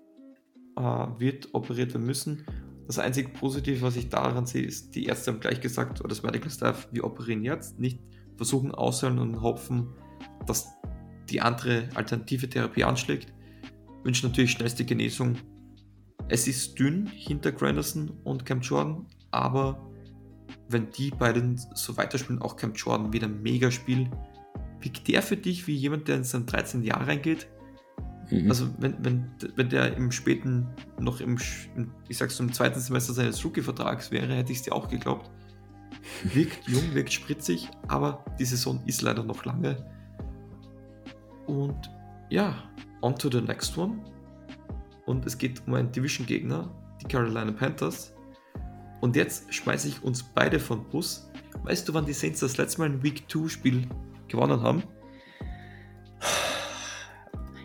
äh, 0.77 0.81
wird 0.81 1.53
operiert 1.53 1.93
werden 1.93 2.05
müssen. 2.05 2.45
Das 2.87 2.99
einzige 2.99 3.29
Positive, 3.29 3.81
was 3.81 3.95
ich 3.95 4.09
daran 4.09 4.45
sehe, 4.45 4.63
ist, 4.63 4.93
die 4.95 5.05
Ärzte 5.05 5.31
haben 5.31 5.39
gleich 5.39 5.59
gesagt, 5.59 5.99
oder 6.01 6.09
das 6.09 6.21
Medical 6.21 6.51
Staff, 6.51 6.87
wir 6.91 7.03
operieren 7.03 7.43
jetzt, 7.43 7.79
nicht 7.79 7.99
versuchen 8.37 8.71
aushören 8.71 9.17
und 9.17 9.41
hoffen, 9.41 9.93
dass 10.45 10.67
die 11.29 11.41
andere 11.41 11.89
alternative 11.95 12.47
Therapie 12.47 12.83
anschlägt. 12.83 13.33
Wünschen 14.03 14.29
natürlich 14.29 14.51
schnellste 14.51 14.85
Genesung. 14.85 15.35
Es 16.27 16.47
ist 16.47 16.77
dünn 16.77 17.07
hinter 17.07 17.51
Granderson 17.51 18.11
und 18.23 18.45
Cam 18.45 18.61
Jordan, 18.61 19.07
aber 19.31 19.89
wenn 20.69 20.89
die 20.91 21.11
beiden 21.11 21.57
so 21.73 21.97
weiterspielen, 21.97 22.41
auch 22.41 22.55
Cam 22.55 22.73
Jordan 22.73 23.13
wieder 23.13 23.27
ein 23.27 23.41
Mega-Spiel, 23.41 24.09
wiegt 24.79 25.07
der 25.07 25.21
für 25.21 25.37
dich 25.37 25.67
wie 25.67 25.75
jemand, 25.75 26.07
der 26.07 26.17
in 26.17 26.23
sein 26.23 26.45
13 26.45 26.83
Jahre 26.83 27.07
reingeht? 27.07 27.47
Mhm. 28.29 28.49
Also 28.49 28.69
wenn, 28.79 28.95
wenn, 29.03 29.31
wenn 29.55 29.69
der 29.69 29.95
im 29.95 30.11
späten, 30.11 30.67
noch 30.99 31.21
im, 31.21 31.37
ich 32.07 32.17
sag's 32.17 32.37
so, 32.37 32.43
im 32.43 32.53
zweiten 32.53 32.79
Semester 32.79 33.13
seines 33.13 33.43
Rookie-Vertrags 33.43 34.11
wäre, 34.11 34.33
hätte 34.33 34.51
ich 34.51 34.59
es 34.59 34.63
dir 34.63 34.73
auch 34.73 34.87
geglaubt. 34.87 35.29
Wirkt 36.33 36.59
jung, 36.67 36.93
wirkt 36.93 37.13
spritzig, 37.13 37.69
aber 37.87 38.23
die 38.39 38.45
Saison 38.45 38.81
ist 38.85 39.01
leider 39.01 39.23
noch 39.23 39.45
lange. 39.45 39.85
Und 41.45 41.91
ja, 42.29 42.55
on 43.01 43.15
to 43.15 43.29
the 43.29 43.41
next 43.41 43.77
one. 43.77 44.03
Und 45.05 45.25
es 45.25 45.37
geht 45.37 45.61
um 45.67 45.75
einen 45.75 45.91
Division-Gegner, 45.91 46.71
die 47.01 47.07
Carolina 47.07 47.51
Panthers. 47.51 48.14
Und 49.05 49.15
jetzt 49.15 49.53
schmeiße 49.53 49.87
ich 49.87 50.01
uns 50.01 50.23
beide 50.23 50.59
von 50.59 50.83
Bus. 50.89 51.29
Weißt 51.61 51.87
du, 51.87 51.93
wann 51.93 52.07
die 52.07 52.13
Saints 52.13 52.39
das 52.39 52.57
letzte 52.57 52.79
Mal 52.79 52.89
ein 52.89 53.03
Week 53.03 53.21
2 53.29 53.49
Spiel 53.49 53.87
gewonnen 54.27 54.59
haben? 54.63 54.81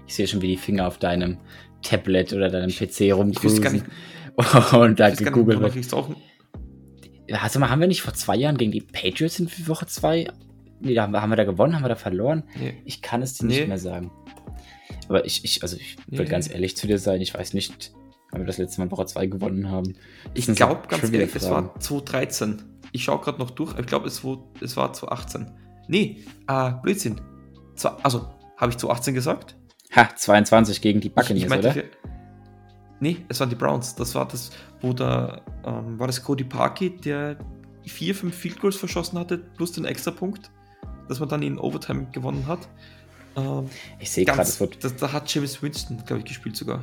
Ich 0.06 0.14
sehe 0.16 0.28
schon, 0.28 0.42
wie 0.42 0.48
die 0.48 0.58
Finger 0.58 0.86
auf 0.86 0.98
deinem 0.98 1.38
Tablet 1.80 2.34
oder 2.34 2.50
deinem 2.50 2.68
PC 2.68 3.14
rumcruisen. 3.14 3.84
Und 4.72 5.00
da 5.00 5.08
gegoogelt 5.08 5.60
wird. 5.60 5.76
Also 7.40 7.58
mal, 7.58 7.70
haben 7.70 7.80
wir 7.80 7.88
nicht 7.88 8.02
vor 8.02 8.12
zwei 8.12 8.36
Jahren 8.36 8.58
gegen 8.58 8.72
die 8.72 8.82
Patriots 8.82 9.40
in 9.40 9.48
Woche 9.66 9.86
2? 9.86 10.26
Nee, 10.80 10.92
da 10.92 11.04
haben 11.04 11.12
wir, 11.14 11.22
haben 11.22 11.30
wir 11.30 11.36
da 11.36 11.44
gewonnen, 11.44 11.74
haben 11.74 11.84
wir 11.84 11.88
da 11.88 11.96
verloren? 11.96 12.42
Nee. 12.58 12.82
Ich 12.84 13.00
kann 13.00 13.22
es 13.22 13.38
dir 13.38 13.46
nee. 13.46 13.60
nicht 13.60 13.68
mehr 13.68 13.78
sagen. 13.78 14.10
Aber 15.08 15.24
ich, 15.24 15.42
ich 15.42 15.62
also 15.62 15.78
ich 15.78 15.96
nee. 16.06 16.18
will 16.18 16.26
ganz 16.26 16.50
ehrlich 16.50 16.76
zu 16.76 16.86
dir 16.86 16.98
sein, 16.98 17.22
ich 17.22 17.32
weiß 17.32 17.54
nicht, 17.54 17.94
wann 18.30 18.42
wir 18.42 18.46
das 18.46 18.58
letzte 18.58 18.80
Mal 18.80 18.90
Woche 18.90 19.06
2 19.06 19.26
gewonnen 19.26 19.70
haben. 19.70 19.94
Ich 20.34 20.46
glaube 20.46 20.88
ganz 20.88 21.04
ehrlich, 21.04 21.34
es 21.34 21.48
war 21.50 21.78
2013. 21.78 22.62
Ich 22.92 23.04
schaue 23.04 23.20
gerade 23.20 23.38
noch 23.38 23.50
durch, 23.50 23.78
ich 23.78 23.86
glaube, 23.86 24.08
es, 24.08 24.22
es 24.60 24.76
war 24.76 24.92
2018. 24.92 25.50
Nee, 25.88 26.24
äh, 26.48 26.72
Blödsinn. 26.82 27.20
Also, 28.02 28.28
habe 28.56 28.70
ich 28.70 28.78
2018 28.78 29.14
gesagt? 29.14 29.56
Ha, 29.94 30.08
22 30.14 30.80
gegen 30.80 31.00
die 31.00 31.08
Buccaneers, 31.08 31.50
ich, 31.50 31.58
ich 31.58 31.58
oder? 31.58 31.84
nee, 33.00 33.16
es 33.28 33.40
waren 33.40 33.48
die 33.48 33.56
Browns. 33.56 33.94
Das 33.94 34.14
war 34.14 34.28
das, 34.28 34.50
wo 34.80 34.92
da, 34.92 35.40
ähm, 35.64 35.98
war 35.98 36.06
das 36.06 36.22
Cody 36.22 36.44
Parkey, 36.44 36.96
der 36.96 37.36
vier, 37.86 38.14
fünf 38.14 38.36
Field 38.36 38.60
Goals 38.60 38.76
verschossen 38.76 39.18
hatte, 39.18 39.38
plus 39.38 39.72
den 39.72 39.84
Extrapunkt, 39.84 40.50
dass 41.08 41.18
man 41.18 41.28
dann 41.28 41.42
in 41.42 41.58
Overtime 41.58 42.06
gewonnen 42.12 42.46
hat. 42.46 42.68
Ähm, 43.36 43.68
ich 43.98 44.10
sehe 44.10 44.24
gerade, 44.24 44.42
es 44.42 44.60
wird. 44.60 44.82
Das, 44.84 44.96
da 44.96 45.12
hat 45.12 45.32
James 45.32 45.62
Winston, 45.62 46.02
glaube 46.06 46.20
ich, 46.20 46.26
gespielt 46.26 46.56
sogar. 46.56 46.82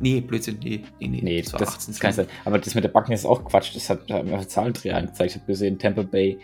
Nee, 0.00 0.20
Blödsinn, 0.20 0.58
nee, 0.62 0.82
nee, 1.00 1.08
nee. 1.08 1.20
nee 1.22 1.42
das, 1.42 1.52
war 1.52 1.60
das, 1.60 1.70
18, 1.70 1.92
das 1.92 2.00
kann 2.00 2.12
sein. 2.12 2.26
Aber 2.44 2.58
das 2.58 2.74
mit 2.74 2.84
der 2.84 2.88
Backen 2.88 3.12
ist 3.12 3.24
auch 3.24 3.44
Quatsch. 3.44 3.74
Das 3.74 3.90
hat, 3.90 4.10
hat 4.10 4.24
mir 4.24 4.46
Zahlendreher 4.46 4.96
angezeigt. 4.96 5.30
Ich 5.30 5.36
habe 5.36 5.46
gesehen, 5.46 5.78
Tampa 5.78 6.02
Bay 6.02 6.38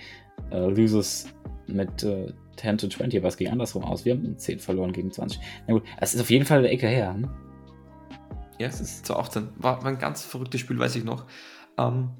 äh, 0.50 0.66
loses 0.68 1.28
mit 1.66 2.02
äh, 2.02 2.32
10 2.56 2.78
to 2.78 2.88
20, 2.88 3.20
aber 3.20 3.28
es 3.28 3.36
ging 3.36 3.48
andersrum 3.48 3.84
aus. 3.84 4.04
Wir 4.04 4.14
haben 4.14 4.36
10 4.36 4.58
verloren 4.58 4.92
gegen 4.92 5.10
20. 5.10 5.40
Na 5.66 5.74
gut, 5.74 5.84
es 6.00 6.14
ist 6.14 6.20
auf 6.20 6.30
jeden 6.30 6.44
Fall 6.44 6.58
eine 6.58 6.68
Ecke 6.68 6.88
her. 6.88 7.14
Hm? 7.14 7.28
Ja, 8.58 8.68
es 8.68 8.80
ist 8.80 9.06
2018. 9.06 9.48
War, 9.56 9.82
war 9.82 9.90
ein 9.90 9.98
ganz 9.98 10.24
verrücktes 10.24 10.60
Spiel, 10.60 10.78
weiß 10.78 10.96
ich 10.96 11.04
noch. 11.04 11.26
Ähm, 11.78 12.10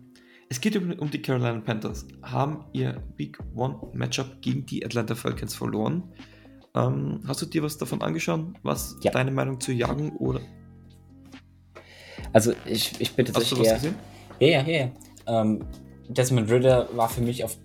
es 0.49 0.61
geht 0.61 0.77
um, 0.77 0.93
um, 0.93 1.11
die 1.11 1.23
Carolina 1.23 1.61
Panthers. 1.61 2.07
Haben 2.23 2.65
ihr 2.73 3.03
Big 3.17 3.39
One 3.55 3.79
Matchup 3.93 4.41
gegen 4.41 4.67
die 4.67 4.85
Atlanta 4.85 5.15
Falcons 5.15 5.55
verloren. 5.55 6.03
Ähm, 6.75 7.21
hast 7.27 7.41
du 7.43 7.47
dir 7.47 7.63
was 7.63 7.79
davon 7.79 8.03
angeschaut? 8.03 8.47
Was 8.63 8.97
ja. 9.03 9.13
deine 9.13 9.31
Meinung 9.31 9.61
zu 9.61 9.73
Jagen 9.73 10.11
oder? 10.17 10.41
Also 12.33 12.53
ich, 12.65 13.01
ich 13.01 13.15
bitte 13.15 13.33
Hast 13.35 13.53
du 13.53 13.59
was 13.59 13.75
gesehen? 13.75 13.95
Ja, 14.41 14.49
ja, 14.49 14.63
ja. 14.63 14.91
Ähm, 15.27 15.65
Desmond 16.09 16.51
Ritter 16.51 16.89
war 16.95 17.09
für 17.09 17.21
mich 17.21 17.45
auf 17.45 17.57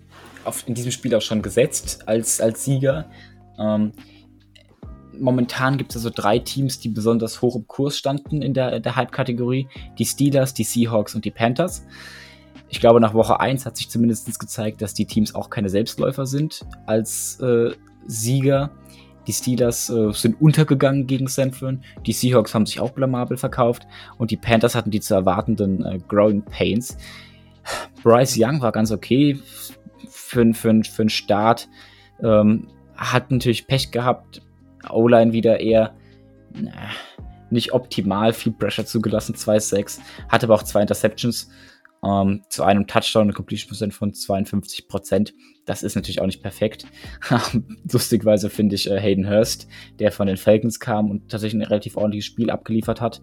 auf, 0.44 0.66
in 0.66 0.74
diesem 0.74 0.92
Spiel 0.92 1.14
auch 1.14 1.22
schon 1.22 1.42
gesetzt 1.42 2.08
als, 2.08 2.40
als 2.40 2.64
Sieger. 2.64 3.10
Ähm, 3.58 3.92
momentan 5.18 5.76
gibt 5.76 5.90
es 5.90 5.96
also 5.96 6.10
drei 6.10 6.38
Teams, 6.38 6.80
die 6.80 6.88
besonders 6.88 7.42
hoch 7.42 7.56
im 7.56 7.66
Kurs 7.66 7.96
standen 7.96 8.42
in 8.42 8.54
der, 8.54 8.80
der 8.80 8.96
Hype-Kategorie. 8.96 9.68
Die 9.98 10.04
Steelers, 10.04 10.54
die 10.54 10.64
Seahawks 10.64 11.14
und 11.14 11.24
die 11.24 11.30
Panthers. 11.30 11.86
Ich 12.68 12.80
glaube, 12.80 13.00
nach 13.00 13.14
Woche 13.14 13.40
1 13.40 13.66
hat 13.66 13.76
sich 13.76 13.90
zumindest 13.90 14.38
gezeigt, 14.38 14.80
dass 14.80 14.94
die 14.94 15.06
Teams 15.06 15.34
auch 15.34 15.50
keine 15.50 15.68
Selbstläufer 15.68 16.26
sind 16.26 16.64
als 16.86 17.38
äh, 17.40 17.72
Sieger. 18.06 18.70
Die 19.26 19.32
Steelers 19.32 19.90
äh, 19.90 20.12
sind 20.12 20.40
untergegangen 20.40 21.06
gegen 21.06 21.26
San 21.28 21.52
Fran. 21.52 21.84
Die 22.06 22.12
Seahawks 22.12 22.54
haben 22.54 22.66
sich 22.66 22.80
auch 22.80 22.90
blamabel 22.90 23.36
verkauft. 23.36 23.86
Und 24.18 24.30
die 24.30 24.36
Panthers 24.36 24.74
hatten 24.74 24.90
die 24.90 25.00
zu 25.00 25.14
erwartenden 25.14 25.84
äh, 25.84 25.98
Growing 26.08 26.42
Pains. 26.42 26.96
Bryce 28.02 28.36
Young 28.38 28.60
war 28.62 28.72
ganz 28.72 28.90
okay 28.90 29.38
für, 30.08 30.54
für, 30.54 30.82
für 30.84 31.02
einen 31.02 31.10
Start. 31.10 31.68
Ähm, 32.22 32.68
hat 32.96 33.30
natürlich 33.30 33.66
Pech 33.66 33.90
gehabt. 33.90 34.42
O-Line 34.88 35.32
wieder 35.32 35.60
eher 35.60 35.94
na, 36.52 36.72
nicht 37.50 37.72
optimal. 37.72 38.32
Viel 38.32 38.52
Pressure 38.52 38.86
zugelassen. 38.86 39.34
2-6. 39.34 40.00
Hatte 40.28 40.46
aber 40.46 40.54
auch 40.54 40.62
zwei 40.62 40.82
Interceptions. 40.82 41.50
Ähm, 42.02 42.42
zu 42.48 42.62
einem 42.62 42.86
Touchdown 42.86 43.24
eine 43.24 43.32
Completion 43.34 43.90
von 43.90 44.14
52 44.14 44.88
Prozent. 44.88 45.34
Das 45.70 45.84
ist 45.84 45.94
natürlich 45.94 46.20
auch 46.20 46.26
nicht 46.26 46.42
perfekt. 46.42 46.84
Lustigweise 47.92 48.50
finde 48.50 48.74
ich 48.74 48.90
äh, 48.90 48.98
Hayden 48.98 49.30
Hurst, 49.30 49.68
der 50.00 50.10
von 50.10 50.26
den 50.26 50.36
Falcons 50.36 50.80
kam 50.80 51.12
und 51.12 51.30
tatsächlich 51.30 51.62
ein 51.62 51.68
relativ 51.68 51.96
ordentliches 51.96 52.26
Spiel 52.26 52.50
abgeliefert 52.50 53.00
hat. 53.00 53.22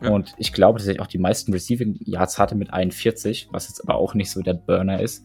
Ja. 0.00 0.10
Und 0.10 0.32
ich 0.38 0.52
glaube, 0.52 0.78
dass 0.78 0.86
er 0.86 1.02
auch 1.02 1.08
die 1.08 1.18
meisten 1.18 1.52
Receiving 1.52 1.98
Yards 1.98 2.38
hatte 2.38 2.54
mit 2.54 2.72
41, 2.72 3.48
was 3.50 3.66
jetzt 3.66 3.80
aber 3.80 3.96
auch 3.96 4.14
nicht 4.14 4.30
so 4.30 4.42
der 4.42 4.54
Burner 4.54 5.00
ist. 5.00 5.24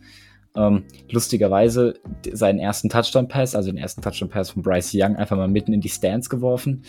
Ähm, 0.55 0.85
lustigerweise 1.11 1.93
seinen 2.31 2.57
ersten 2.57 2.89
Touchdown-Pass, 2.89 3.53
also 3.53 3.69
den 3.69 3.77
ersten 3.77 4.01
Touchdown-Pass 4.01 4.49
von 4.49 4.63
Bryce 4.63 4.95
Young, 4.95 5.15
einfach 5.15 5.37
mal 5.37 5.47
mitten 5.47 5.73
in 5.73 5.81
die 5.81 5.89
Stands 5.89 6.27
geworfen. 6.27 6.85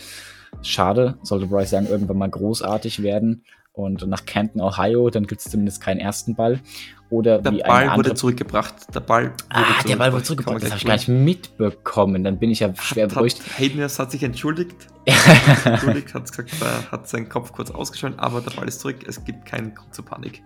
Schade, 0.63 1.19
sollte 1.21 1.45
Bryce 1.45 1.73
Young 1.73 1.85
irgendwann 1.85 2.17
mal 2.17 2.31
großartig 2.31 3.03
werden 3.03 3.43
und 3.79 4.05
nach 4.07 4.25
Canton, 4.25 4.61
Ohio, 4.61 5.09
dann 5.09 5.25
gibt 5.25 5.41
es 5.41 5.49
zumindest 5.49 5.81
keinen 5.81 5.99
ersten 5.99 6.35
Ball. 6.35 6.59
Oder 7.09 7.39
der 7.39 7.51
Ball 7.51 7.95
wurde 7.95 8.13
zurückgebracht. 8.13 8.75
Der 8.93 8.99
Ball 8.99 9.31
wurde 9.31 9.35
ah, 9.49 9.83
der 9.87 9.95
Ball 9.95 10.13
wurde 10.13 10.23
zurückgebracht. 10.23 10.61
Das 10.61 10.69
habe 10.69 10.79
ich 10.79 10.85
gar 10.85 10.93
nicht 10.93 11.07
mitbekommen. 11.07 12.23
Dann 12.23 12.37
bin 12.37 12.51
ich 12.51 12.59
ja 12.59 12.75
schwer 12.75 13.05
hat, 13.05 13.15
beruhigt. 13.15 13.41
Hayden 13.57 13.81
hat 13.81 14.11
sich 14.11 14.21
entschuldigt. 14.21 14.75
entschuldigt, 15.65 16.13
hat 16.13 16.29
gesagt, 16.29 16.51
er 16.61 16.91
hat 16.91 17.07
seinen 17.07 17.29
Kopf 17.29 17.51
kurz 17.51 17.71
ausgeschaltet, 17.71 18.19
aber 18.19 18.41
der 18.41 18.51
Ball 18.51 18.67
ist 18.67 18.81
zurück. 18.81 18.97
Es 19.07 19.23
gibt 19.23 19.45
keinen 19.45 19.73
Grund 19.73 19.95
zur 19.95 20.05
Panik. 20.05 20.43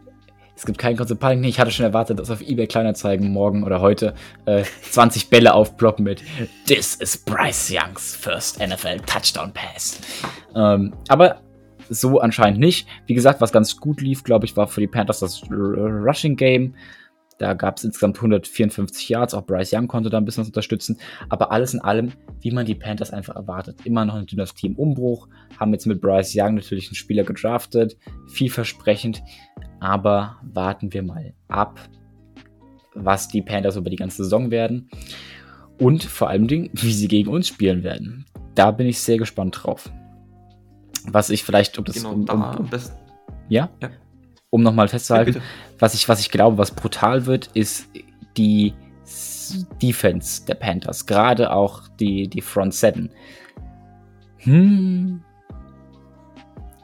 Es 0.56 0.66
gibt 0.66 0.78
keinen 0.78 0.96
Grund 0.96 1.10
zur 1.10 1.20
Panik. 1.20 1.50
Ich 1.50 1.60
hatte 1.60 1.72
schon 1.72 1.86
erwartet, 1.86 2.20
dass 2.20 2.30
auf 2.30 2.40
eBay 2.40 2.68
Kleinanzeigen 2.68 3.30
morgen 3.34 3.64
oder 3.64 3.82
heute 3.82 4.14
äh, 4.46 4.64
20 4.92 5.30
Bälle 5.30 5.54
aufploppen 5.54 6.06
mit 6.06 6.22
This 6.68 6.96
is 6.96 7.18
Bryce 7.18 7.74
Youngs 7.74 8.16
first 8.16 8.60
NFL 8.60 9.00
Touchdown 9.06 9.52
Pass. 9.52 10.00
Ähm, 10.56 10.94
aber 11.10 11.42
so 11.90 12.20
anscheinend 12.20 12.60
nicht. 12.60 12.88
Wie 13.08 13.14
gesagt, 13.14 13.42
was 13.42 13.52
ganz 13.52 13.78
gut 13.78 14.02
lief, 14.02 14.24
glaube 14.24 14.46
ich, 14.46 14.56
war 14.58 14.68
für 14.68 14.82
die 14.82 14.88
Panthers 14.88 15.20
das 15.20 15.44
Rushing 15.50 16.36
Game. 16.36 16.76
Da 17.40 17.54
gab 17.54 17.78
es 17.78 17.84
insgesamt 17.84 18.18
154 18.18 19.10
Yards, 19.10 19.34
auch 19.34 19.46
Bryce 19.46 19.74
Young 19.74 19.88
konnte 19.88 20.10
da 20.10 20.18
ein 20.18 20.26
bisschen 20.26 20.42
was 20.42 20.50
unterstützen. 20.50 20.98
Aber 21.30 21.52
alles 21.52 21.74
in 21.74 21.82
allem, 21.82 22.12
wie 22.42 22.52
man 22.52 22.66
die 22.66 22.76
Panthers 22.76 23.12
einfach 23.12 23.36
erwartet. 23.36 23.80
Immer 23.86 24.06
noch 24.06 24.16
ein 24.16 24.26
dünnes 24.26 24.54
Team 24.54 24.76
Umbruch. 24.76 25.28
Haben 25.60 25.74
jetzt 25.74 25.88
mit 25.88 26.00
Bryce 26.00 26.36
Young 26.36 26.56
natürlich 26.56 26.88
einen 26.88 26.96
Spieler 26.96 27.24
gedraftet. 27.24 27.98
Vielversprechend. 28.28 29.24
Aber 29.80 30.38
warten 30.54 30.94
wir 30.94 31.04
mal 31.04 31.34
ab, 31.48 31.80
was 32.94 33.28
die 33.28 33.42
Panthers 33.42 33.76
über 33.76 33.90
die 33.90 33.98
ganze 33.98 34.24
Saison 34.24 34.52
werden. 34.52 34.90
Und 35.80 36.04
vor 36.04 36.30
allem, 36.30 36.50
wie 36.50 36.94
sie 36.94 37.08
gegen 37.08 37.30
uns 37.30 37.48
spielen 37.48 37.84
werden. 37.84 38.26
Da 38.56 38.70
bin 38.72 38.86
ich 38.86 39.00
sehr 39.00 39.18
gespannt 39.18 39.60
drauf. 39.64 39.92
Was 41.08 41.30
ich 41.30 41.44
vielleicht, 41.44 41.78
um 41.78 41.86
das. 41.86 41.96
Genau, 41.96 42.14
um, 42.14 42.30
um, 42.30 42.42
um 42.42 42.70
ja? 43.50 43.70
ja? 43.82 43.90
Um 44.50 44.64
nochmal 44.64 44.88
festzuhalten, 44.88 45.36
ja, 45.36 45.42
was, 45.80 45.94
ich, 45.96 46.08
was 46.08 46.20
ich 46.20 46.30
glaube, 46.30 46.58
was 46.58 46.72
brutal 46.72 47.26
wird, 47.26 47.50
ist 47.54 47.90
die 48.38 48.74
Defense 49.82 50.46
der 50.46 50.56
Panthers. 50.56 51.06
Gerade 51.06 51.52
auch 51.52 51.88
die, 52.00 52.28
die 52.28 52.42
Front 52.42 52.74
Seven. 52.74 53.10
Hm. 54.40 55.22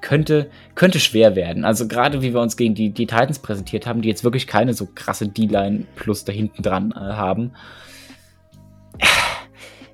Könnte, 0.01 0.49
könnte 0.75 0.99
schwer 0.99 1.35
werden. 1.35 1.65
Also 1.65 1.87
gerade 1.87 2.21
wie 2.21 2.33
wir 2.33 2.39
uns 2.41 2.55
gegen 2.55 2.73
die, 2.73 2.91
die 2.91 3.05
Titans 3.05 3.39
präsentiert 3.39 3.85
haben, 3.85 4.01
die 4.01 4.07
jetzt 4.07 4.23
wirklich 4.23 4.47
keine 4.47 4.73
so 4.73 4.87
krasse 4.93 5.27
D-Line 5.27 5.85
plus 5.95 6.23
da 6.23 6.31
hinten 6.31 6.63
dran 6.63 6.91
äh, 6.91 6.99
haben. 6.99 7.51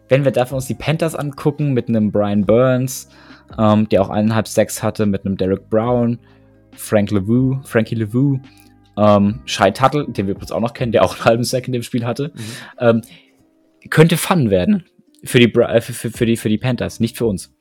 Wenn 0.07 0.23
wir 0.23 0.31
dafür 0.31 0.57
uns 0.57 0.67
die 0.67 0.75
Panthers 0.75 1.15
angucken 1.15 1.73
mit 1.73 1.89
einem 1.89 2.11
Brian 2.11 2.45
Burns, 2.45 3.09
ähm, 3.57 3.87
der 3.89 4.01
auch 4.01 4.09
eineinhalb 4.09 4.47
Sacks 4.47 4.81
hatte 4.83 5.05
mit 5.05 5.25
einem 5.25 5.37
Derek 5.37 5.69
Brown, 5.69 6.19
Frank 6.75 7.11
LeVou, 7.11 7.59
Frankie 7.63 7.95
LeVou, 7.95 8.39
ähm, 8.97 9.41
Shai 9.45 9.71
Tuttle, 9.71 10.07
den 10.09 10.27
wir 10.27 10.35
jetzt 10.35 10.51
auch 10.51 10.59
noch 10.59 10.73
kennen, 10.73 10.91
der 10.91 11.03
auch 11.03 11.15
einen 11.15 11.25
halben 11.25 11.43
Sack 11.43 11.67
in 11.67 11.73
dem 11.73 11.83
Spiel 11.83 12.05
hatte, 12.05 12.31
mhm. 12.33 12.41
ähm, 12.79 13.01
könnte 13.89 14.17
Fun 14.17 14.49
werden 14.49 14.83
für 15.23 15.39
die, 15.39 15.53
äh, 15.53 15.81
für, 15.81 16.09
für, 16.09 16.25
die, 16.25 16.37
für 16.37 16.49
die 16.49 16.57
Panthers, 16.57 16.99
nicht 16.99 17.17
für 17.17 17.25
uns. 17.25 17.55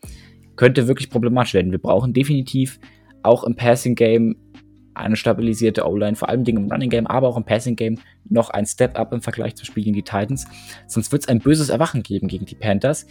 Könnte 0.57 0.87
wirklich 0.87 1.11
problematisch 1.11 1.55
werden. 1.55 1.73
Wir 1.73 1.81
brauchen 1.81 2.13
definitiv 2.13 2.79
auch 3.23 3.45
im 3.45 3.57
Passing 3.57 3.95
Game 3.95 4.37
eine 4.95 5.17
stabilisierte 5.17 5.85
O-Line, 5.87 6.15
vor 6.15 6.29
allem 6.29 6.45
im 6.45 6.71
Running 6.71 6.91
Game, 6.91 7.07
aber 7.09 7.29
auch 7.29 7.37
im 7.37 7.45
Passing 7.45 7.75
Game 7.75 7.99
noch 8.29 8.51
ein 8.51 8.65
Step 8.65 8.97
up 8.97 9.13
im 9.13 9.23
Vergleich 9.23 9.57
zum 9.57 9.65
Spiel 9.65 9.83
gegen 9.83 9.97
die 9.97 10.03
Titans. 10.03 10.47
Sonst 10.87 11.11
wird 11.11 11.23
es 11.23 11.29
ein 11.29 11.41
böses 11.41 11.69
Erwachen 11.69 12.05
geben 12.05 12.29
gegen 12.29 12.47
die 12.47 12.55
Panthers, 12.55 13.07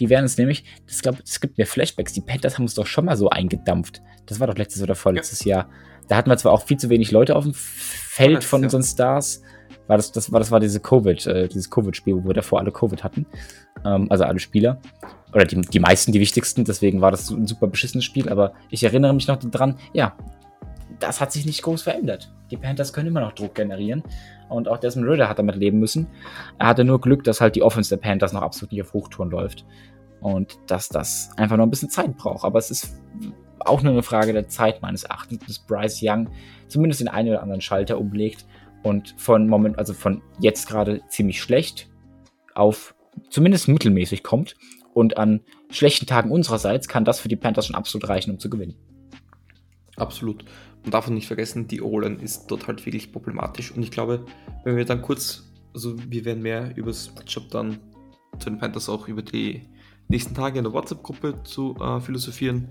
die 0.00 0.10
werden 0.10 0.24
es 0.24 0.38
nämlich, 0.38 0.64
das 0.86 1.02
glaube 1.02 1.18
es 1.24 1.40
gibt 1.40 1.58
mir 1.58 1.66
Flashbacks, 1.66 2.12
die 2.12 2.20
Panthers 2.20 2.54
haben 2.54 2.64
uns 2.64 2.74
doch 2.74 2.86
schon 2.86 3.04
mal 3.04 3.16
so 3.16 3.30
eingedampft. 3.30 4.02
Das 4.26 4.40
war 4.40 4.46
doch 4.46 4.56
letztes 4.56 4.82
oder 4.82 4.94
vorletztes 4.94 5.44
ja. 5.44 5.56
Jahr. 5.56 5.70
Da 6.08 6.16
hatten 6.16 6.30
wir 6.30 6.36
zwar 6.36 6.52
auch 6.52 6.62
viel 6.62 6.76
zu 6.76 6.88
wenig 6.90 7.10
Leute 7.10 7.36
auf 7.36 7.44
dem 7.44 7.54
Feld 7.54 8.38
das, 8.38 8.44
von 8.44 8.60
ja. 8.60 8.66
unseren 8.66 8.82
Stars. 8.82 9.42
War 9.86 9.96
das, 9.96 10.12
das 10.12 10.32
war, 10.32 10.40
das 10.40 10.50
war 10.50 10.60
diese 10.60 10.80
Covid, 10.80 11.26
äh, 11.26 11.48
dieses 11.48 11.70
Covid-Spiel, 11.70 12.16
wo 12.16 12.28
wir 12.28 12.34
davor 12.34 12.60
alle 12.60 12.72
Covid 12.72 13.04
hatten. 13.04 13.26
Ähm, 13.84 14.06
also 14.10 14.24
alle 14.24 14.38
Spieler. 14.38 14.80
Oder 15.32 15.44
die, 15.44 15.60
die 15.60 15.80
meisten, 15.80 16.12
die 16.12 16.20
wichtigsten, 16.20 16.64
deswegen 16.64 17.00
war 17.00 17.10
das 17.10 17.30
ein 17.30 17.46
super 17.46 17.66
beschissenes 17.66 18.04
Spiel, 18.04 18.28
aber 18.28 18.54
ich 18.70 18.84
erinnere 18.84 19.12
mich 19.12 19.26
noch 19.26 19.36
dran, 19.36 19.78
ja, 19.92 20.16
das 21.00 21.20
hat 21.20 21.32
sich 21.32 21.46
nicht 21.46 21.62
groß 21.62 21.82
verändert. 21.82 22.32
Die 22.50 22.56
Panthers 22.56 22.92
können 22.92 23.08
immer 23.08 23.20
noch 23.20 23.32
Druck 23.32 23.54
generieren. 23.54 24.02
Und 24.48 24.68
auch 24.68 24.78
Desmond 24.78 25.08
Ritter 25.08 25.28
hat 25.28 25.38
damit 25.38 25.56
leben 25.56 25.78
müssen. 25.78 26.06
Er 26.58 26.66
hatte 26.66 26.84
nur 26.84 27.00
Glück, 27.00 27.24
dass 27.24 27.40
halt 27.40 27.56
die 27.56 27.62
Offense 27.62 27.90
der 27.90 28.02
Panthers 28.02 28.32
noch 28.32 28.42
absolut 28.42 28.72
nicht 28.72 28.82
auf 28.82 28.92
Hochtouren 28.92 29.30
läuft. 29.30 29.64
Und 30.20 30.58
dass 30.66 30.88
das 30.88 31.30
einfach 31.36 31.56
noch 31.56 31.64
ein 31.64 31.70
bisschen 31.70 31.90
Zeit 31.90 32.16
braucht. 32.16 32.44
Aber 32.44 32.58
es 32.58 32.70
ist 32.70 33.00
auch 33.60 33.82
nur 33.82 33.92
eine 33.92 34.02
Frage 34.02 34.32
der 34.32 34.48
Zeit 34.48 34.82
meines 34.82 35.04
Erachtens, 35.04 35.44
bis 35.44 35.58
Bryce 35.58 36.00
Young 36.02 36.28
zumindest 36.68 37.00
den 37.00 37.08
einen 37.08 37.30
oder 37.30 37.42
anderen 37.42 37.60
Schalter 37.60 37.98
umlegt 37.98 38.46
und 38.82 39.14
von 39.16 39.48
Moment, 39.48 39.78
also 39.78 39.94
von 39.94 40.22
jetzt 40.38 40.68
gerade 40.68 41.00
ziemlich 41.08 41.40
schlecht 41.40 41.88
auf 42.54 42.94
zumindest 43.30 43.68
mittelmäßig 43.68 44.22
kommt. 44.22 44.56
Und 44.92 45.16
an 45.16 45.40
schlechten 45.70 46.06
Tagen 46.06 46.30
unsererseits 46.30 46.86
kann 46.86 47.04
das 47.04 47.18
für 47.18 47.28
die 47.28 47.36
Panthers 47.36 47.66
schon 47.66 47.74
absolut 47.74 48.08
reichen, 48.08 48.30
um 48.30 48.38
zu 48.38 48.48
gewinnen. 48.48 48.76
Absolut. 49.96 50.44
Man 50.82 50.90
darf 50.90 51.08
nicht 51.08 51.26
vergessen, 51.26 51.68
die 51.68 51.80
O-Line 51.80 52.22
ist 52.22 52.46
dort 52.48 52.66
halt 52.66 52.84
wirklich 52.84 53.12
problematisch. 53.12 53.72
Und 53.72 53.82
ich 53.82 53.90
glaube, 53.90 54.26
wenn 54.64 54.76
wir 54.76 54.84
dann 54.84 55.02
kurz, 55.02 55.50
also 55.72 55.96
wir 56.10 56.24
werden 56.24 56.42
mehr 56.42 56.76
über 56.76 56.88
das 56.88 57.14
Matchup 57.14 57.50
dann 57.50 57.78
zu 58.38 58.50
den 58.50 58.58
Panthers 58.58 58.88
auch 58.88 59.08
über 59.08 59.22
die 59.22 59.62
nächsten 60.08 60.34
Tage 60.34 60.58
in 60.58 60.64
der 60.64 60.72
WhatsApp-Gruppe 60.72 61.42
zu 61.44 61.76
äh, 61.76 62.00
philosophieren. 62.00 62.68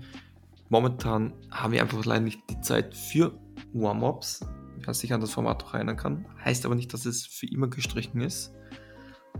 Momentan 0.68 1.32
haben 1.50 1.72
wir 1.72 1.82
einfach 1.82 2.04
leider 2.04 2.24
nicht 2.24 2.40
die 2.50 2.60
Zeit 2.60 2.94
für 2.94 3.32
Warm-Ups, 3.72 4.46
wer 4.84 4.94
sich 4.94 5.12
an 5.12 5.20
das 5.20 5.32
Format 5.32 5.64
auch 5.64 5.74
erinnern 5.74 5.96
kann. 5.96 6.26
Heißt 6.44 6.64
aber 6.66 6.74
nicht, 6.74 6.92
dass 6.92 7.06
es 7.06 7.26
für 7.26 7.46
immer 7.46 7.68
gestrichen 7.68 8.20
ist. 8.20 8.52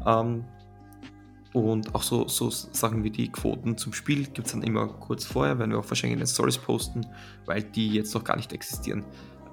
Ähm, 0.06 0.44
und 1.54 1.94
auch 1.94 2.02
so, 2.02 2.26
so 2.26 2.50
Sachen 2.50 3.04
wie 3.04 3.10
die 3.10 3.30
Quoten 3.30 3.78
zum 3.78 3.92
Spiel 3.92 4.24
gibt 4.24 4.48
es 4.48 4.52
dann 4.52 4.64
immer 4.64 4.88
kurz 4.88 5.24
vorher, 5.24 5.56
werden 5.58 5.70
wir 5.70 5.78
auch 5.78 5.88
wahrscheinlich 5.88 6.14
in 6.14 6.18
den 6.18 6.26
Stories 6.26 6.58
posten, 6.58 7.06
weil 7.46 7.62
die 7.62 7.90
jetzt 7.90 8.12
noch 8.12 8.24
gar 8.24 8.36
nicht 8.36 8.52
existieren. 8.52 9.04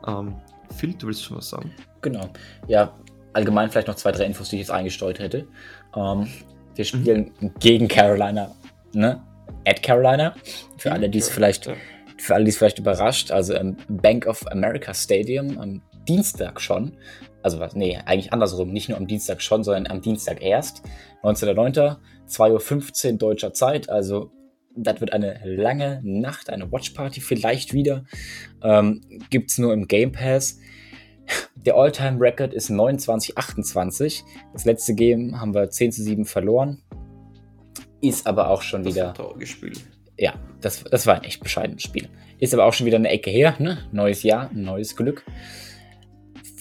Ähm, 0.07 0.33
Phil, 0.75 0.95
du 0.95 1.05
willst 1.05 1.23
schon 1.23 1.37
was 1.37 1.49
sagen? 1.49 1.71
Genau. 2.01 2.27
Ja, 2.67 2.97
allgemein 3.33 3.69
vielleicht 3.69 3.87
noch 3.87 3.95
zwei, 3.95 4.11
drei 4.11 4.25
Infos, 4.25 4.49
die 4.49 4.55
ich 4.55 4.61
jetzt 4.61 4.71
eingestreut 4.71 5.19
hätte. 5.19 5.47
Ähm, 5.95 6.27
wir 6.73 6.85
spielen 6.85 7.31
mhm. 7.39 7.51
gegen 7.59 7.87
Carolina, 7.87 8.51
ne? 8.93 9.21
At 9.67 9.83
Carolina. 9.83 10.33
Für 10.77 10.93
alle, 10.93 11.07
die 11.07 11.19
es 11.19 11.29
vielleicht, 11.29 11.69
für 12.17 12.33
alle, 12.33 12.45
die 12.45 12.49
es 12.49 12.57
vielleicht 12.57 12.79
überrascht, 12.79 13.29
also 13.29 13.53
im 13.53 13.77
Bank 13.87 14.25
of 14.25 14.43
America 14.47 14.91
Stadium 14.91 15.59
am 15.59 15.81
Dienstag 16.07 16.59
schon 16.59 16.93
also 17.43 17.59
was, 17.59 17.75
nee, 17.75 17.97
eigentlich 18.05 18.33
andersrum, 18.33 18.71
nicht 18.71 18.89
nur 18.89 18.97
am 18.97 19.07
Dienstag 19.07 19.41
schon, 19.41 19.63
sondern 19.63 19.87
am 19.87 20.01
Dienstag 20.01 20.41
erst, 20.41 20.83
19.09., 21.23 21.97
2.15 22.27 23.11
Uhr 23.11 23.17
deutscher 23.17 23.53
Zeit, 23.53 23.89
also 23.89 24.31
das 24.75 25.01
wird 25.01 25.13
eine 25.13 25.39
lange 25.43 25.99
Nacht, 26.03 26.49
eine 26.49 26.71
Watchparty 26.71 27.21
vielleicht 27.21 27.73
wieder. 27.73 28.05
Ähm, 28.63 29.01
Gibt 29.29 29.51
es 29.51 29.57
nur 29.57 29.73
im 29.73 29.87
Game 29.87 30.11
Pass. 30.11 30.59
Der 31.55 31.75
All-Time-Record 31.75 32.53
ist 32.53 32.69
29-28. 32.69 34.23
Das 34.53 34.65
letzte 34.65 34.95
Game 34.95 35.39
haben 35.39 35.53
wir 35.53 35.69
10 35.69 35.91
zu 35.91 36.03
7 36.03 36.25
verloren. 36.25 36.81
Ist 38.01 38.25
aber 38.25 38.49
auch 38.49 38.61
schon 38.61 38.83
das 38.83 38.93
wieder. 38.93 39.09
Ein 39.09 39.15
trauriges 39.15 39.49
Spiel. 39.49 39.73
Ja, 40.17 40.33
das, 40.59 40.83
das 40.83 41.05
war 41.07 41.15
ein 41.15 41.23
echt 41.23 41.41
bescheidenes 41.41 41.83
Spiel. 41.83 42.09
Ist 42.39 42.53
aber 42.53 42.65
auch 42.65 42.73
schon 42.73 42.85
wieder 42.85 42.97
eine 42.97 43.09
Ecke 43.09 43.29
her, 43.29 43.55
ne? 43.59 43.77
Neues 43.91 44.23
Jahr, 44.23 44.51
neues 44.53 44.95
Glück. 44.95 45.23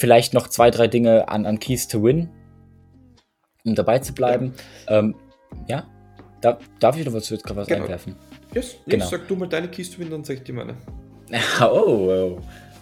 Vielleicht 0.00 0.32
noch 0.32 0.48
zwei, 0.48 0.70
drei 0.70 0.88
Dinge 0.88 1.28
an, 1.28 1.44
an 1.44 1.58
Keys 1.58 1.86
to 1.86 2.02
Win, 2.02 2.30
um 3.66 3.74
dabei 3.74 3.98
zu 3.98 4.14
bleiben. 4.14 4.54
Ja. 4.88 5.00
Ähm, 5.00 5.14
ja? 5.68 5.86
Da, 6.40 6.58
darf 6.78 6.96
ich 6.96 7.04
noch 7.04 7.12
was, 7.12 7.28
gerade 7.28 7.56
was 7.56 7.68
genau. 7.68 7.82
einwerfen? 7.82 8.16
Yes, 8.54 8.76
genau. 8.86 9.04
sag 9.04 9.28
du 9.28 9.36
mal 9.36 9.46
deine 9.46 9.68
Keys 9.68 9.90
to 9.90 9.98
Win, 9.98 10.08
dann 10.08 10.24
sag 10.24 10.36
ich 10.36 10.42
dir 10.42 10.54
meine. 10.54 10.74
oh, 11.60 11.66
oh. 11.66 12.40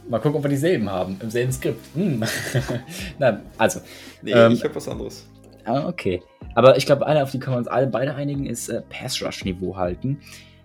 Mal 0.09 0.21
gucken, 0.21 0.37
ob 0.37 0.45
wir 0.45 0.49
dieselben 0.49 0.89
haben, 0.89 1.17
im 1.21 1.29
selben 1.29 1.51
Skript. 1.51 1.85
Hm. 1.97 2.23
Nein, 3.19 3.43
also. 3.59 3.81
Nee, 4.23 4.31
ähm, 4.31 4.53
ich 4.53 4.63
habe 4.63 4.77
was 4.77 4.87
anderes. 4.87 5.27
Ah, 5.65 5.89
okay. 5.89 6.23
Aber 6.55 6.77
ich 6.77 6.87
glaube, 6.87 7.05
eine, 7.05 7.25
auf 7.25 7.33
die 7.33 7.41
können 7.41 7.57
wir 7.57 7.59
uns 7.59 7.67
alle 7.67 7.89
beide 7.89 8.15
einigen, 8.15 8.47
ist 8.47 8.69
äh, 8.69 8.81
Pass-Rush-Niveau 8.91 9.77
halten. 9.77 10.21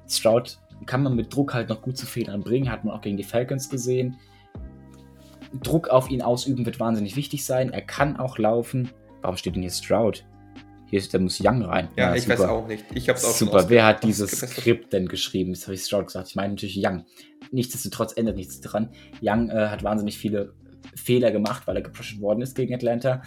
Stroud 0.07 0.59
kann 0.85 1.01
man 1.01 1.15
mit 1.15 1.33
Druck 1.33 1.55
halt 1.55 1.69
noch 1.69 1.81
gut 1.81 1.97
zu 1.97 2.05
Fehlern 2.05 2.43
bringen, 2.43 2.71
hat 2.71 2.85
man 2.85 2.95
auch 2.95 3.01
gegen 3.01 3.17
die 3.17 3.23
Falcons 3.23 3.71
gesehen. 3.71 4.19
Druck 5.61 5.89
auf 5.89 6.09
ihn 6.09 6.21
ausüben 6.21 6.65
wird 6.65 6.79
wahnsinnig 6.79 7.15
wichtig 7.15 7.45
sein. 7.45 7.71
Er 7.71 7.81
kann 7.81 8.17
auch 8.17 8.37
laufen. 8.37 8.89
Warum 9.21 9.37
steht 9.37 9.55
denn 9.55 9.61
hier 9.61 9.71
Stroud? 9.71 10.25
Hier 10.89 10.99
ist, 10.99 11.13
der 11.13 11.19
muss 11.19 11.41
Young 11.43 11.63
rein. 11.63 11.89
Ja, 11.95 12.09
ja 12.09 12.15
ich 12.15 12.23
super. 12.23 12.39
weiß 12.39 12.45
auch 12.49 12.67
nicht. 12.67 12.85
Ich 12.93 13.09
hab's 13.09 13.25
auch 13.25 13.31
Super, 13.31 13.69
wer 13.69 13.85
hat 13.85 14.03
dieses 14.03 14.31
Skript 14.31 14.93
denn 14.93 15.07
geschrieben? 15.07 15.53
Das 15.53 15.63
habe 15.63 15.75
ich 15.75 15.83
Stroud 15.83 16.07
gesagt. 16.07 16.29
Ich 16.29 16.35
meine 16.35 16.53
natürlich 16.53 16.77
Young. 16.77 17.05
Nichtsdestotrotz 17.51 18.15
ändert 18.15 18.35
nichts 18.35 18.61
dran. 18.61 18.89
Young 19.21 19.49
äh, 19.49 19.69
hat 19.69 19.83
wahnsinnig 19.83 20.17
viele 20.17 20.53
Fehler 20.95 21.31
gemacht, 21.31 21.65
weil 21.65 21.77
er 21.77 21.81
gepressured 21.81 22.21
worden 22.21 22.41
ist 22.41 22.55
gegen 22.55 22.73
Atlanta. 22.73 23.21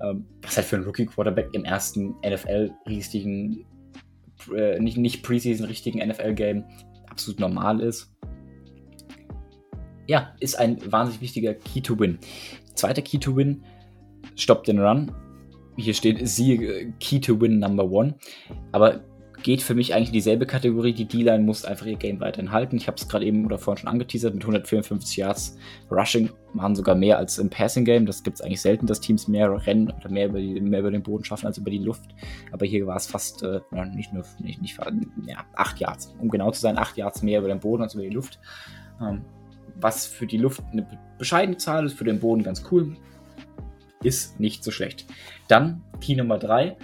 Ähm, 0.00 0.26
was 0.42 0.56
halt 0.56 0.66
für 0.66 0.76
einen 0.76 0.84
Rookie-Quarterback 0.84 1.48
im 1.52 1.64
ersten 1.64 2.14
NFL-richtigen, 2.24 3.64
äh, 4.54 4.78
nicht, 4.78 4.96
nicht 4.96 5.22
Preseason-richtigen 5.22 6.06
NFL-Game 6.06 6.64
absolut 7.10 7.40
normal 7.40 7.80
ist. 7.80 8.12
Ja, 10.08 10.34
ist 10.40 10.58
ein 10.58 10.78
wahnsinnig 10.90 11.20
wichtiger 11.20 11.54
Key 11.54 11.82
to 11.82 11.98
Win. 11.98 12.18
Zweiter 12.74 13.02
Key 13.02 13.18
to 13.18 13.36
Win, 13.36 13.62
stoppt 14.36 14.66
den 14.66 14.80
Run. 14.80 15.12
Hier 15.76 15.94
steht 15.94 16.26
sie 16.26 16.92
Key 16.98 17.20
to 17.20 17.38
Win 17.40 17.58
Number 17.58 17.84
One. 17.84 18.14
Aber 18.72 19.04
geht 19.42 19.62
für 19.62 19.74
mich 19.74 19.94
eigentlich 19.94 20.08
in 20.08 20.14
dieselbe 20.14 20.46
Kategorie. 20.46 20.94
Die 20.94 21.04
D-Line 21.04 21.44
muss 21.44 21.66
einfach 21.66 21.84
ihr 21.84 21.96
Game 21.96 22.20
weiterhin 22.20 22.50
halten. 22.52 22.76
Ich 22.76 22.86
habe 22.86 22.96
es 22.96 23.06
gerade 23.06 23.26
eben 23.26 23.44
oder 23.44 23.58
vorhin 23.58 23.82
schon 23.82 23.90
angeteasert 23.90 24.34
mit 24.34 24.42
154 24.42 25.16
Yards 25.18 25.58
Rushing, 25.90 26.30
waren 26.54 26.74
sogar 26.74 26.94
mehr 26.94 27.18
als 27.18 27.38
im 27.38 27.50
Passing 27.50 27.84
Game. 27.84 28.06
Das 28.06 28.22
gibt 28.22 28.38
es 28.38 28.40
eigentlich 28.40 28.62
selten, 28.62 28.86
dass 28.86 29.00
Teams 29.00 29.28
mehr 29.28 29.66
rennen 29.66 29.92
oder 30.00 30.10
mehr 30.10 30.28
über, 30.28 30.40
die, 30.40 30.58
mehr 30.60 30.80
über 30.80 30.90
den 30.90 31.02
Boden 31.02 31.22
schaffen 31.22 31.46
als 31.46 31.58
über 31.58 31.70
die 31.70 31.78
Luft. 31.78 32.14
Aber 32.50 32.64
hier 32.64 32.86
war 32.86 32.96
es 32.96 33.06
fast, 33.06 33.42
äh, 33.42 33.60
nicht 33.94 34.12
nur, 34.12 34.24
nicht, 34.40 34.62
nicht, 34.62 34.78
ja, 35.26 35.44
8 35.54 35.78
Yards, 35.78 36.14
um 36.18 36.28
genau 36.28 36.50
zu 36.50 36.60
sein, 36.60 36.78
8 36.78 36.96
Yards 36.96 37.22
mehr 37.22 37.40
über 37.40 37.48
den 37.48 37.60
Boden 37.60 37.82
als 37.82 37.94
über 37.94 38.04
die 38.04 38.10
Luft. 38.10 38.40
Ähm, 39.00 39.22
was 39.80 40.06
für 40.06 40.26
die 40.26 40.38
Luft 40.38 40.62
eine 40.72 40.86
bescheidene 41.18 41.56
Zahl 41.56 41.86
ist, 41.86 41.96
für 41.96 42.04
den 42.04 42.20
Boden 42.20 42.42
ganz 42.42 42.64
cool. 42.70 42.96
Ist 44.02 44.38
nicht 44.38 44.62
so 44.62 44.70
schlecht. 44.70 45.06
Dann 45.48 45.82
Key 46.00 46.14
Nummer 46.14 46.38
3 46.38 46.76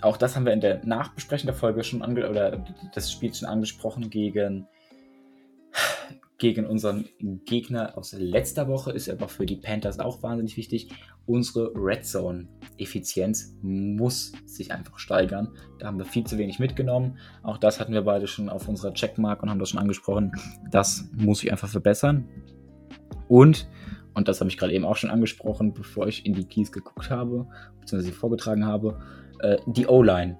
auch 0.00 0.16
das 0.16 0.36
haben 0.36 0.46
wir 0.46 0.52
in 0.52 0.60
der 0.60 0.84
Nachbesprechung 0.84 1.46
der 1.46 1.54
Folge 1.54 1.82
schon 1.82 2.02
ange 2.02 2.28
oder 2.28 2.64
das 2.94 3.10
Spiel 3.10 3.34
schon 3.34 3.48
angesprochen 3.48 4.10
gegen, 4.10 4.68
gegen 6.38 6.66
unseren 6.66 7.08
Gegner 7.44 7.98
aus 7.98 8.12
letzter 8.12 8.68
Woche, 8.68 8.92
ist 8.92 9.10
aber 9.10 9.28
für 9.28 9.44
die 9.44 9.56
Panthers 9.56 9.98
auch 9.98 10.22
wahnsinnig 10.22 10.56
wichtig. 10.56 10.88
Unsere 11.26 11.72
Red 11.74 12.06
Zone 12.06 12.48
Effizienz 12.78 13.56
muss 13.60 14.32
sich 14.46 14.72
einfach 14.72 14.98
steigern. 14.98 15.48
Da 15.78 15.88
haben 15.88 15.98
wir 15.98 16.04
viel 16.04 16.24
zu 16.24 16.38
wenig 16.38 16.60
mitgenommen. 16.60 17.18
Auch 17.42 17.58
das 17.58 17.80
hatten 17.80 17.92
wir 17.92 18.02
beide 18.02 18.28
schon 18.28 18.48
auf 18.48 18.68
unserer 18.68 18.94
Checkmark 18.94 19.42
und 19.42 19.50
haben 19.50 19.58
das 19.58 19.70
schon 19.70 19.80
angesprochen. 19.80 20.32
Das 20.70 21.10
muss 21.12 21.40
sich 21.40 21.50
einfach 21.50 21.68
verbessern. 21.68 22.28
Und 23.26 23.68
und 24.14 24.26
das 24.26 24.40
habe 24.40 24.50
ich 24.50 24.58
gerade 24.58 24.72
eben 24.72 24.84
auch 24.84 24.96
schon 24.96 25.10
angesprochen, 25.10 25.72
bevor 25.72 26.08
ich 26.08 26.26
in 26.26 26.32
die 26.32 26.44
Keys 26.44 26.72
geguckt 26.72 27.08
habe, 27.08 27.46
beziehungsweise 27.78 28.10
sie 28.10 28.18
vorgetragen 28.18 28.66
habe, 28.66 28.98
äh, 29.38 29.58
die 29.66 29.86
O-Line. 29.86 30.36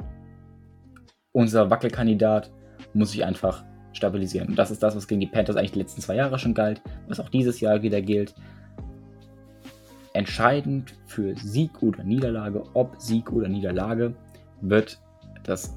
Unser 1.30 1.70
Wackelkandidat 1.70 2.50
muss 2.92 3.12
sich 3.12 3.24
einfach 3.24 3.64
stabilisieren. 3.92 4.48
Und 4.48 4.58
das 4.58 4.70
ist 4.70 4.82
das, 4.82 4.96
was 4.96 5.08
gegen 5.08 5.20
die 5.20 5.26
Panthers 5.26 5.56
eigentlich 5.56 5.72
die 5.72 5.80
letzten 5.80 6.00
zwei 6.00 6.16
Jahre 6.16 6.38
schon 6.38 6.54
galt, 6.54 6.80
was 7.08 7.20
auch 7.20 7.28
dieses 7.28 7.60
Jahr 7.60 7.82
wieder 7.82 8.00
gilt. 8.00 8.34
Entscheidend 10.12 10.94
für 11.06 11.36
Sieg 11.36 11.82
oder 11.82 12.02
Niederlage, 12.02 12.62
ob 12.74 13.00
Sieg 13.00 13.32
oder 13.32 13.48
Niederlage, 13.48 14.14
wird 14.60 14.98
das 15.44 15.76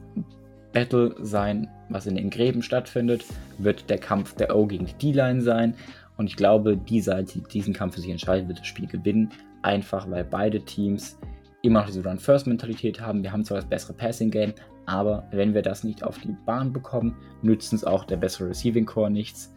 Battle 0.74 1.16
sein, 1.22 1.68
was 1.90 2.08
in 2.08 2.16
den 2.16 2.30
Gräben 2.30 2.62
stattfindet, 2.62 3.26
wird 3.58 3.90
der 3.90 3.98
Kampf 3.98 4.36
der 4.36 4.56
O 4.56 4.66
gegen 4.66 4.86
die 4.86 4.94
D-Line 4.94 5.42
sein. 5.42 5.76
Und 6.18 6.28
ich 6.28 6.36
glaube, 6.36 6.78
die 6.78 7.02
Seite, 7.02 7.40
die 7.40 7.44
diesen 7.44 7.74
Kampf 7.74 7.96
für 7.96 8.02
sich 8.02 8.12
entscheidet, 8.12 8.48
wird 8.48 8.60
das 8.60 8.68
Spiel 8.68 8.88
gewinnen. 8.88 9.30
Einfach 9.64 10.10
weil 10.10 10.24
beide 10.24 10.62
Teams 10.62 11.18
immer 11.62 11.82
noch 11.82 11.88
diese 11.88 12.04
Run-First-Mentalität 12.04 13.02
haben. 13.02 13.24
Wir 13.24 13.32
haben 13.32 13.44
zwar 13.44 13.58
das 13.58 13.70
bessere 13.70 13.94
Passing-Game, 13.94 14.54
aber 14.92 15.26
wenn 15.32 15.54
wir 15.54 15.62
das 15.62 15.86
nicht 15.86 16.04
auf 16.04 16.20
die 16.20 16.36
Bahn 16.46 16.74
bekommen, 16.74 17.16
nützt 17.42 17.72
uns 17.72 17.86
auch 17.86 18.04
der 18.04 18.18
bessere 18.18 18.50
Receiving-Core 18.50 19.10
nichts. 19.10 19.54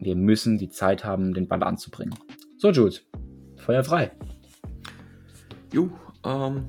Wir 0.00 0.16
müssen 0.16 0.58
die 0.58 0.68
Zeit 0.68 1.04
haben, 1.04 1.32
den 1.34 1.46
Ball 1.46 1.62
anzubringen. 1.62 2.14
So, 2.56 2.70
Jules, 2.70 3.06
Feuer 3.56 3.84
frei. 3.84 4.10
Jo, 5.72 5.90
ähm, 6.24 6.66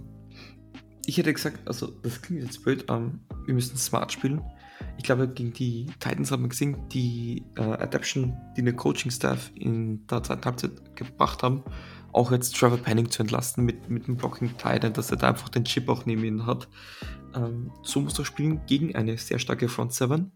ich 1.08 1.18
hätte 1.18 1.34
gesagt, 1.34 1.68
also 1.68 1.88
das 2.04 2.22
klingt 2.22 2.44
jetzt 2.44 2.64
blöd, 2.64 2.86
ähm, 2.90 3.22
wir 3.46 3.56
müssen 3.56 3.78
smart 3.78 4.12
spielen. 4.12 4.42
Ich 4.98 5.04
glaube, 5.04 5.28
gegen 5.28 5.52
die 5.52 5.88
Titans 6.00 6.32
haben 6.32 6.44
wir 6.44 6.50
gesehen, 6.50 6.78
die 6.90 7.44
äh, 7.58 7.62
Adaption, 7.62 8.38
die 8.56 8.62
eine 8.62 8.74
Coaching-Staff 8.74 9.52
in 9.56 10.06
der 10.06 10.22
zweiten 10.22 10.46
Halbzeit 10.46 10.96
gebracht 10.96 11.42
haben, 11.42 11.64
auch 12.12 12.32
jetzt 12.32 12.56
Trevor 12.56 12.78
Penning 12.78 13.10
zu 13.10 13.22
entlasten 13.22 13.66
mit, 13.66 13.90
mit 13.90 14.08
dem 14.08 14.16
Blocking 14.16 14.58
Titan, 14.58 14.94
dass 14.94 15.12
er 15.12 15.18
da 15.18 15.30
einfach 15.30 15.50
den 15.50 15.66
Chip 15.66 15.90
auch 15.90 16.06
neben 16.06 16.24
ihm 16.24 16.46
hat. 16.46 16.68
Ähm, 17.36 17.72
so 17.84 18.02
musst 18.02 18.18
du 18.18 18.24
spielen 18.24 18.62
gegen 18.66 18.96
eine 18.96 19.18
sehr 19.18 19.40
starke 19.40 19.70
Front 19.70 19.94
7. 19.94 20.32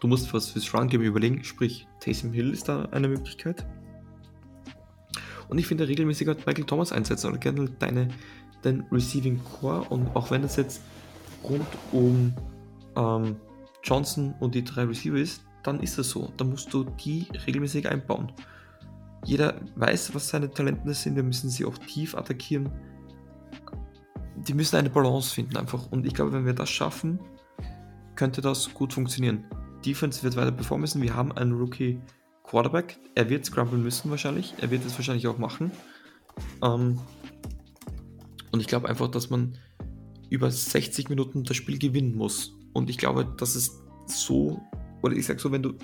Du 0.00 0.08
musst 0.08 0.32
was 0.32 0.50
fürs 0.50 0.72
Run 0.72 0.88
Game 0.88 1.02
überlegen, 1.02 1.44
sprich 1.44 1.86
Taysom 2.00 2.32
Hill 2.32 2.52
ist 2.52 2.68
da 2.68 2.84
eine 2.86 3.08
Möglichkeit. 3.08 3.66
Und 5.48 5.58
ich 5.58 5.66
finde 5.66 5.88
regelmäßig 5.88 6.28
hat 6.28 6.46
Michael 6.46 6.64
Thomas 6.64 6.92
einsetzen 6.92 7.28
oder 7.28 7.38
gerne 7.38 7.68
deine, 7.78 8.08
dein 8.62 8.84
Receiving 8.92 9.40
Core 9.44 9.82
und 9.90 10.14
auch 10.14 10.30
wenn 10.30 10.42
das 10.42 10.56
jetzt 10.56 10.80
rund 11.42 11.66
um 11.90 12.34
ähm, 12.96 13.36
Johnson 13.82 14.34
und 14.38 14.54
die 14.54 14.64
drei 14.64 14.84
Receiver 14.84 15.16
ist, 15.16 15.42
dann 15.64 15.80
ist 15.80 15.98
das 15.98 16.08
so. 16.08 16.32
Dann 16.36 16.50
musst 16.50 16.72
du 16.72 16.84
die 16.84 17.26
regelmäßig 17.46 17.88
einbauen 17.88 18.32
jeder 19.24 19.60
weiß, 19.76 20.14
was 20.14 20.28
seine 20.28 20.50
Talente 20.50 20.94
sind, 20.94 21.16
wir 21.16 21.22
müssen 21.22 21.50
sie 21.50 21.64
auch 21.64 21.76
tief 21.78 22.14
attackieren. 22.14 22.70
Die 24.36 24.54
müssen 24.54 24.76
eine 24.76 24.90
Balance 24.90 25.34
finden 25.34 25.56
einfach. 25.56 25.90
Und 25.92 26.06
ich 26.06 26.14
glaube, 26.14 26.32
wenn 26.32 26.46
wir 26.46 26.54
das 26.54 26.70
schaffen, 26.70 27.20
könnte 28.16 28.40
das 28.40 28.72
gut 28.72 28.92
funktionieren. 28.92 29.44
Defense 29.84 30.22
wird 30.22 30.36
weiter 30.36 30.52
performen 30.52 30.82
müssen. 30.82 31.02
Wir 31.02 31.14
haben 31.14 31.32
einen 31.32 31.52
Rookie 31.52 32.00
Quarterback. 32.44 32.98
Er 33.14 33.28
wird 33.28 33.44
scrumblen 33.44 33.82
müssen 33.82 34.10
wahrscheinlich. 34.10 34.54
Er 34.58 34.70
wird 34.70 34.84
es 34.84 34.96
wahrscheinlich 34.96 35.26
auch 35.28 35.38
machen. 35.38 35.70
Ähm 36.62 36.98
und 38.52 38.60
ich 38.60 38.66
glaube 38.66 38.88
einfach, 38.88 39.08
dass 39.08 39.30
man 39.30 39.56
über 40.30 40.50
60 40.50 41.08
Minuten 41.08 41.44
das 41.44 41.56
Spiel 41.56 41.78
gewinnen 41.78 42.14
muss. 42.14 42.52
Und 42.72 42.90
ich 42.90 42.98
glaube, 42.98 43.24
dass 43.36 43.54
es 43.54 43.82
so, 44.06 44.60
oder 45.02 45.14
ich 45.14 45.26
sage 45.26 45.38
so, 45.38 45.52
wenn 45.52 45.62
du 45.62 45.74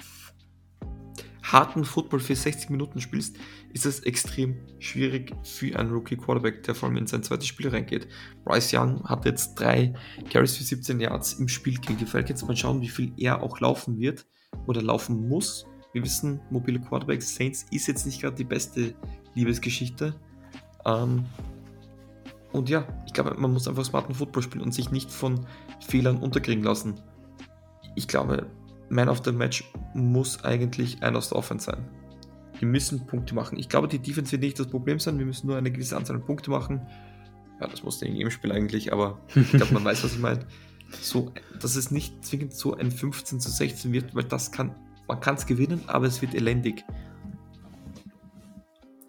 harten 1.53 1.85
Football 1.85 2.21
für 2.21 2.35
60 2.35 2.71
Minuten 2.71 3.01
spielst, 3.01 3.37
ist 3.73 3.87
es 3.87 4.01
extrem 4.01 4.57
schwierig 4.79 5.33
für 5.45 5.79
einen 5.79 5.91
Rookie 5.91 6.17
Quarterback, 6.17 6.63
der 6.65 6.75
vor 6.75 6.89
allem 6.89 6.99
in 6.99 7.07
sein 7.07 7.23
zweites 7.23 7.47
Spiel 7.47 7.69
reingeht. 7.69 8.09
Bryce 8.45 8.75
Young 8.75 9.05
hat 9.05 9.25
jetzt 9.25 9.55
drei 9.55 9.95
Carries 10.31 10.57
für 10.57 10.65
17 10.65 11.01
Yards 11.01 11.35
im 11.35 11.49
Spiel 11.49 11.79
gegen 11.79 11.99
die 11.99 12.07
Falcons. 12.07 12.45
Mal 12.47 12.57
schauen, 12.57 12.81
wie 12.81 12.89
viel 12.89 13.13
er 13.17 13.43
auch 13.43 13.61
laufen 13.61 13.99
wird 13.99 14.27
oder 14.67 14.83
laufen 14.83 15.29
muss. 15.29 15.67
Wir 15.93 16.03
wissen, 16.03 16.41
mobile 16.51 16.81
Quarterbacks 16.81 17.35
Saints 17.35 17.67
ist 17.71 17.87
jetzt 17.87 18.07
nicht 18.07 18.21
gerade 18.21 18.37
die 18.37 18.45
beste 18.45 18.95
Liebesgeschichte. 19.35 20.15
Ähm, 20.85 21.25
und 22.53 22.69
ja, 22.69 22.87
ich 23.07 23.13
glaube, 23.13 23.35
man 23.39 23.53
muss 23.53 23.69
einfach 23.69 23.85
smarten 23.85 24.15
Football 24.15 24.43
spielen 24.43 24.65
und 24.65 24.73
sich 24.73 24.91
nicht 24.91 25.11
von 25.11 25.47
Fehlern 25.87 26.17
unterkriegen 26.17 26.65
lassen. 26.65 27.01
Ich 27.95 28.09
glaube, 28.09 28.47
man 28.89 29.09
of 29.09 29.23
the 29.25 29.33
Match 29.33 29.65
muss 29.95 30.45
eigentlich 30.45 31.03
ein 31.03 31.17
aus 31.17 31.29
der 31.29 31.39
Offense 31.39 31.67
sein. 31.67 31.85
Wir 32.59 32.69
müssen 32.69 33.07
Punkte 33.07 33.35
machen. 33.35 33.59
Ich 33.59 33.69
glaube, 33.69 33.89
die 33.89 33.99
Defense 33.99 34.33
wird 34.33 34.43
nicht 34.43 34.59
das 34.59 34.69
Problem 34.69 34.99
sein. 34.99 35.19
Wir 35.19 35.27
müssen 35.27 35.47
nur 35.47 35.57
eine 35.57 35.71
gewisse 35.71 35.97
Anzahl 35.97 36.17
an 36.17 36.25
Punkte 36.25 36.51
machen. 36.51 36.87
Ja, 37.61 37.67
das 37.67 37.83
musste 37.83 38.07
in 38.07 38.15
jedem 38.15 38.31
Spiel 38.31 38.53
eigentlich, 38.53 38.93
aber 38.93 39.21
ich 39.35 39.51
glaube, 39.51 39.75
man 39.75 39.85
weiß, 39.85 40.05
was 40.05 40.13
ich 40.13 40.19
meine. 40.19 40.41
So, 41.01 41.33
dass 41.61 41.77
es 41.77 41.91
nicht 41.91 42.25
zwingend 42.25 42.53
so 42.53 42.77
ein 42.77 42.91
15 42.91 43.41
zu 43.41 43.51
16 43.51 43.93
wird, 43.93 44.15
weil 44.15 44.25
das 44.25 44.53
kann, 44.53 44.75
man 45.09 45.21
kann 45.21 45.35
es 45.35 45.47
gewinnen, 45.47 45.83
aber 45.87 46.07
es 46.07 46.23
wird 46.23 46.35
elendig. 46.35 46.85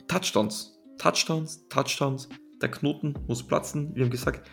Touchdowns, 0.07 0.77
Touchdowns, 0.97 1.67
Touchdowns. 1.69 2.29
Der 2.61 2.71
Knoten 2.71 3.13
muss 3.27 3.43
platzen. 3.43 3.93
Wir 3.95 4.05
haben 4.05 4.09
gesagt, 4.09 4.49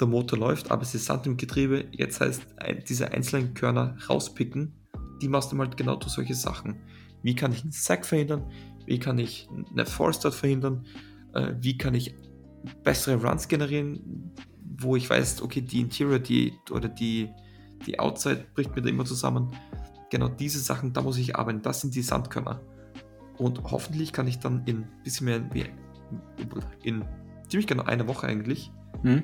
der 0.00 0.08
Motor 0.08 0.38
läuft, 0.38 0.70
aber 0.70 0.82
es 0.82 0.94
ist 0.94 1.06
Sand 1.06 1.26
im 1.26 1.36
Getriebe. 1.36 1.86
Jetzt 1.92 2.20
heißt 2.20 2.42
diese 2.88 3.12
einzelnen 3.12 3.54
Körner 3.54 3.96
rauspicken, 4.08 4.74
die 5.20 5.28
machst 5.28 5.52
du 5.52 5.58
halt 5.58 5.76
genau 5.76 5.96
durch 5.96 6.12
solche 6.12 6.34
Sachen. 6.34 6.80
Wie 7.22 7.34
kann 7.34 7.52
ich 7.52 7.62
einen 7.62 7.72
Sack 7.72 8.06
verhindern? 8.06 8.50
Wie 8.86 8.98
kann 8.98 9.18
ich 9.18 9.48
eine 9.70 9.86
Force 9.86 10.16
Start 10.16 10.34
verhindern? 10.34 10.86
Äh, 11.34 11.54
wie 11.60 11.76
kann 11.76 11.94
ich 11.94 12.14
bessere 12.82 13.22
Runs 13.22 13.48
generieren? 13.48 14.32
wo 14.82 14.96
ich 14.96 15.08
weiß, 15.08 15.42
okay, 15.42 15.60
die 15.60 15.80
Interior, 15.80 16.18
die 16.18 16.54
oder 16.70 16.88
die, 16.88 17.30
die 17.86 17.98
Outside 17.98 18.46
bricht 18.54 18.74
mir 18.74 18.82
da 18.82 18.88
immer 18.88 19.04
zusammen. 19.04 19.50
Genau 20.10 20.28
diese 20.28 20.58
Sachen, 20.58 20.92
da 20.92 21.02
muss 21.02 21.18
ich 21.18 21.36
arbeiten. 21.36 21.62
Das 21.62 21.80
sind 21.80 21.94
die 21.94 22.02
Sandkörner. 22.02 22.60
Und 23.38 23.62
hoffentlich 23.64 24.12
kann 24.12 24.26
ich 24.26 24.38
dann 24.38 24.62
in 24.66 24.86
bisschen 25.04 25.26
mehr 25.26 25.42
wie 25.52 25.66
in 26.82 27.04
ziemlich 27.48 27.66
genau 27.66 27.84
einer 27.84 28.06
Woche 28.08 28.26
eigentlich 28.26 28.70
Hm? 29.02 29.22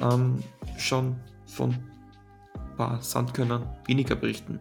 Ähm, 0.00 0.42
schon 0.76 1.16
von 1.46 1.70
ein 1.70 2.76
paar 2.76 3.02
Sandkörnern 3.02 3.66
weniger 3.86 4.16
berichten. 4.16 4.60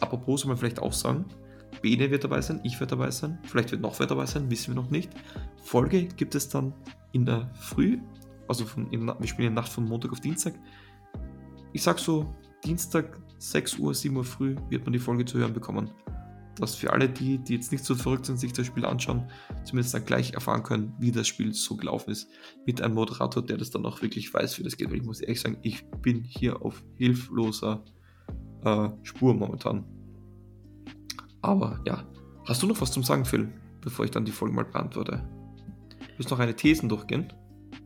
Apropos 0.00 0.42
soll 0.42 0.48
man 0.48 0.58
vielleicht 0.58 0.80
auch 0.80 0.92
sagen, 0.92 1.24
Bene 1.82 2.10
wird 2.10 2.24
dabei 2.24 2.40
sein, 2.40 2.60
ich 2.64 2.80
werde 2.80 2.96
dabei 2.96 3.10
sein, 3.10 3.38
vielleicht 3.44 3.70
wird 3.70 3.82
noch 3.82 3.98
wer 3.98 4.06
dabei 4.06 4.26
sein, 4.26 4.50
wissen 4.50 4.74
wir 4.74 4.82
noch 4.82 4.90
nicht. 4.90 5.10
Folge 5.62 6.06
gibt 6.06 6.34
es 6.34 6.48
dann 6.48 6.72
in 7.12 7.26
der 7.26 7.50
Früh, 7.54 7.98
also 8.48 8.64
von, 8.64 8.90
in, 8.90 9.06
wir 9.06 9.26
spielen 9.26 9.48
in 9.48 9.54
der 9.54 9.62
Nacht 9.62 9.72
von 9.72 9.84
Montag 9.84 10.12
auf 10.12 10.20
Dienstag. 10.20 10.54
Ich 11.72 11.82
sag 11.82 11.98
so, 11.98 12.34
Dienstag 12.64 13.20
6 13.38 13.78
Uhr, 13.78 13.94
7 13.94 14.16
Uhr 14.16 14.24
früh 14.24 14.56
wird 14.68 14.84
man 14.84 14.92
die 14.92 14.98
Folge 14.98 15.24
zu 15.24 15.38
hören 15.38 15.52
bekommen. 15.52 15.90
Dass 16.58 16.74
für 16.74 16.92
alle 16.92 17.08
die, 17.08 17.38
die 17.38 17.54
jetzt 17.54 17.70
nicht 17.70 17.84
so 17.84 17.94
verrückt 17.94 18.26
sind, 18.26 18.38
sich 18.38 18.52
das 18.52 18.66
Spiel 18.66 18.86
anschauen, 18.86 19.30
zumindest 19.64 19.94
dann 19.94 20.04
gleich 20.04 20.32
erfahren 20.32 20.62
können, 20.62 20.94
wie 20.98 21.12
das 21.12 21.28
Spiel 21.28 21.52
so 21.52 21.76
gelaufen 21.76 22.10
ist. 22.10 22.28
Mit 22.64 22.80
einem 22.80 22.94
Moderator, 22.94 23.44
der 23.44 23.58
das 23.58 23.70
dann 23.70 23.84
auch 23.84 24.00
wirklich 24.00 24.32
weiß, 24.32 24.58
wie 24.58 24.62
das 24.62 24.76
geht. 24.76 24.90
Weil 24.90 24.98
ich 24.98 25.04
muss 25.04 25.20
ehrlich 25.20 25.40
sagen, 25.40 25.58
ich 25.62 25.84
bin 26.02 26.22
hier 26.22 26.62
auf 26.62 26.82
hilfloser 26.96 27.84
äh, 28.64 28.88
Spur 29.02 29.34
momentan. 29.34 29.84
Aber 31.42 31.80
ja, 31.86 32.04
hast 32.46 32.62
du 32.62 32.66
noch 32.66 32.80
was 32.80 32.90
zum 32.90 33.02
Sagen, 33.02 33.24
Phil, 33.24 33.52
bevor 33.82 34.04
ich 34.04 34.10
dann 34.10 34.24
die 34.24 34.32
Folge 34.32 34.54
mal 34.54 34.64
beantworte? 34.64 35.22
Willst 36.16 36.30
du 36.30 36.34
noch 36.34 36.40
eine 36.40 36.56
Thesen 36.56 36.88
durchgehen? 36.88 37.32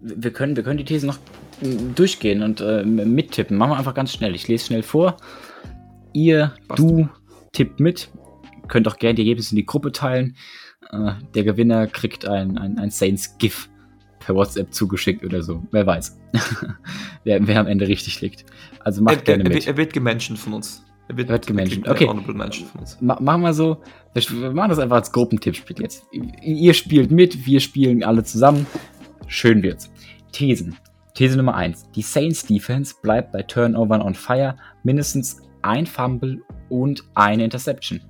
Wir 0.01 0.33
können, 0.33 0.57
wir 0.57 0.63
können 0.63 0.79
die 0.79 0.85
These 0.85 1.07
noch 1.07 1.19
mm, 1.61 1.95
durchgehen 1.95 2.43
und 2.43 2.61
äh, 2.61 2.85
mittippen. 2.85 3.57
Machen 3.57 3.73
wir 3.73 3.77
einfach 3.77 3.95
ganz 3.95 4.13
schnell. 4.13 4.35
Ich 4.35 4.49
lese 4.49 4.67
schnell 4.67 4.83
vor. 4.83 5.17
Ihr, 6.13 6.55
Passt. 6.69 6.81
du, 6.81 7.09
tippt 7.53 7.81
mit. 7.81 8.11
Könnt 8.71 8.89
auch 8.89 8.97
gerne 8.97 9.15
die 9.15 9.23
Ergebnisse 9.23 9.53
in 9.53 9.57
die 9.57 9.67
Gruppe 9.67 9.93
teilen. 9.93 10.37
Äh, 10.91 11.13
der 11.35 11.45
Gewinner 11.45 11.87
kriegt 11.87 12.27
ein, 12.27 12.57
ein, 12.57 12.79
ein 12.79 12.91
Saints-GIF 12.91 13.69
per 14.21 14.35
WhatsApp 14.35 14.73
zugeschickt 14.73 15.25
oder 15.25 15.43
so. 15.43 15.63
Wer 15.73 15.87
weiß. 15.87 16.19
wer, 17.25 17.47
wer 17.47 17.61
am 17.61 17.67
Ende 17.67 17.89
richtig 17.89 18.21
liegt. 18.21 18.45
Also 18.81 19.03
macht 19.03 19.17
er, 19.19 19.23
gerne 19.23 19.45
er, 19.45 19.51
er, 19.51 19.55
mit. 19.55 19.67
er 19.67 19.77
wird 19.77 19.93
gemenschen 19.93 20.37
von 20.37 20.55
uns. 20.55 20.85
Er 21.09 21.17
wird, 21.17 21.29
wird 21.29 21.51
eine 21.51 21.91
Okay. 21.91 22.09
Ma 23.01 23.19
machen 23.21 23.43
wir 23.43 23.53
so. 23.53 23.83
Wir 24.15 24.53
machen 24.53 24.71
das 24.71 24.79
einfach 24.79 24.97
als 24.97 25.11
Gruppentippspiel 25.11 25.81
jetzt. 25.81 26.07
Ihr 26.41 26.73
spielt 26.73 27.11
mit, 27.11 27.45
wir 27.45 27.59
spielen 27.59 28.05
alle 28.05 28.23
zusammen. 28.23 28.67
Schön 29.27 29.63
wird's. 29.65 29.91
Thesen. 30.31 30.77
These 31.15 31.37
Nummer 31.37 31.57
1. 31.57 31.91
Die 31.91 32.03
Saints 32.03 32.47
Defense 32.47 32.95
bleibt 33.03 33.33
bei 33.33 33.43
Turnovern 33.43 34.01
on 34.01 34.15
Fire 34.15 34.57
mindestens 34.85 35.43
ein 35.63 35.85
Fumble 35.85 36.41
und 36.69 37.03
eine 37.15 37.45
Interception. 37.45 38.01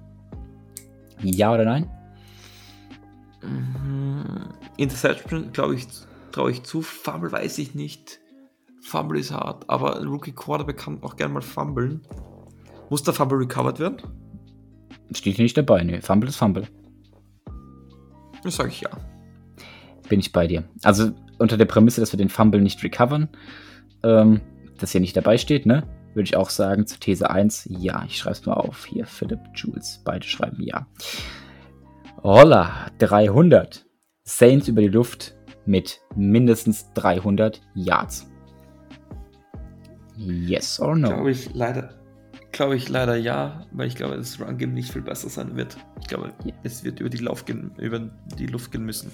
Ja 1.22 1.52
oder 1.52 1.64
nein? 1.64 1.88
Mhm. 3.42 4.48
Interception, 4.76 5.52
glaube 5.52 5.74
ich, 5.74 5.86
traue 6.32 6.50
ich 6.50 6.62
zu. 6.62 6.82
Fumble 6.82 7.32
weiß 7.32 7.58
ich 7.58 7.74
nicht. 7.74 8.20
Fumble 8.82 9.18
ist 9.18 9.32
hart, 9.32 9.68
aber 9.68 9.98
ein 9.98 10.06
Rookie 10.06 10.32
Quarterback 10.32 10.78
kann 10.78 11.02
auch 11.02 11.16
gerne 11.16 11.34
mal 11.34 11.42
fummeln. 11.42 12.00
Muss 12.88 13.02
der 13.02 13.14
Fumble 13.14 13.38
recovered 13.38 13.78
werden? 13.78 13.98
Steht 15.12 15.36
hier 15.36 15.42
nicht 15.44 15.56
dabei. 15.56 15.82
Nee, 15.82 16.00
Fumble 16.00 16.28
ist 16.28 16.36
Fumble. 16.36 16.66
Das 18.42 18.56
sage 18.56 18.70
ich 18.70 18.80
ja. 18.80 18.90
Bin 20.08 20.20
ich 20.20 20.32
bei 20.32 20.46
dir. 20.46 20.64
Also 20.82 21.12
unter 21.38 21.56
der 21.56 21.66
Prämisse, 21.66 22.00
dass 22.00 22.12
wir 22.12 22.18
den 22.18 22.28
Fumble 22.28 22.60
nicht 22.60 22.82
recovern, 22.82 23.28
ähm, 24.02 24.40
das 24.78 24.92
hier 24.92 25.00
nicht 25.00 25.16
dabei 25.16 25.36
steht, 25.38 25.66
ne? 25.66 25.86
Würde 26.20 26.28
ich 26.28 26.36
auch 26.36 26.50
sagen, 26.50 26.86
zu 26.86 27.00
These 27.00 27.30
1, 27.30 27.68
ja. 27.70 28.04
Ich 28.06 28.18
schreibe 28.18 28.32
es 28.32 28.44
mal 28.44 28.52
auf. 28.52 28.84
Hier, 28.84 29.06
Philipp, 29.06 29.40
Jules, 29.54 30.02
beide 30.04 30.26
schreiben 30.26 30.62
ja. 30.62 30.86
Holla, 32.22 32.88
300. 32.98 33.86
Saints 34.22 34.68
über 34.68 34.82
die 34.82 34.88
Luft 34.88 35.34
mit 35.64 35.98
mindestens 36.16 36.92
300 36.92 37.62
Yards. 37.74 38.30
Yes 40.18 40.78
or 40.78 40.94
no? 40.94 41.08
Glaube 41.08 41.30
ich 41.30 41.54
leider. 41.54 41.94
Glaube 42.52 42.76
ich 42.76 42.90
leider 42.90 43.16
ja, 43.16 43.64
weil 43.72 43.86
ich 43.86 43.94
glaube, 43.94 44.18
das 44.18 44.38
Run 44.38 44.58
Game 44.58 44.74
nicht 44.74 44.92
viel 44.92 45.00
besser 45.00 45.30
sein 45.30 45.56
wird. 45.56 45.78
Ich 46.02 46.08
glaube, 46.08 46.34
Ja. 46.44 46.52
es 46.64 46.84
wird 46.84 47.00
über 47.00 47.08
die, 47.08 47.16
Lauf 47.16 47.46
gehen, 47.46 47.72
über 47.78 48.10
die 48.38 48.46
Luft 48.46 48.72
gehen 48.72 48.84
müssen. 48.84 49.10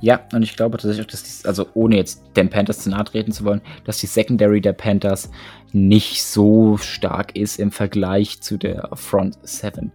Ja, 0.00 0.26
und 0.32 0.42
ich 0.42 0.56
glaube 0.56 0.76
tatsächlich 0.78 1.06
auch, 1.06 1.10
dass 1.10 1.22
die, 1.22 1.46
also 1.48 1.68
ohne 1.74 1.96
jetzt 1.96 2.22
den 2.36 2.50
Panthers 2.50 2.80
zu 2.80 2.90
nahe 2.90 3.04
treten 3.04 3.32
zu 3.32 3.44
wollen, 3.44 3.60
dass 3.84 3.98
die 3.98 4.06
Secondary 4.06 4.60
der 4.60 4.72
Panthers 4.72 5.30
nicht 5.76 6.24
so 6.24 6.78
stark 6.78 7.36
ist 7.36 7.58
im 7.58 7.70
Vergleich 7.70 8.40
zu 8.40 8.56
der 8.56 8.88
Front 8.94 9.38
7. 9.42 9.92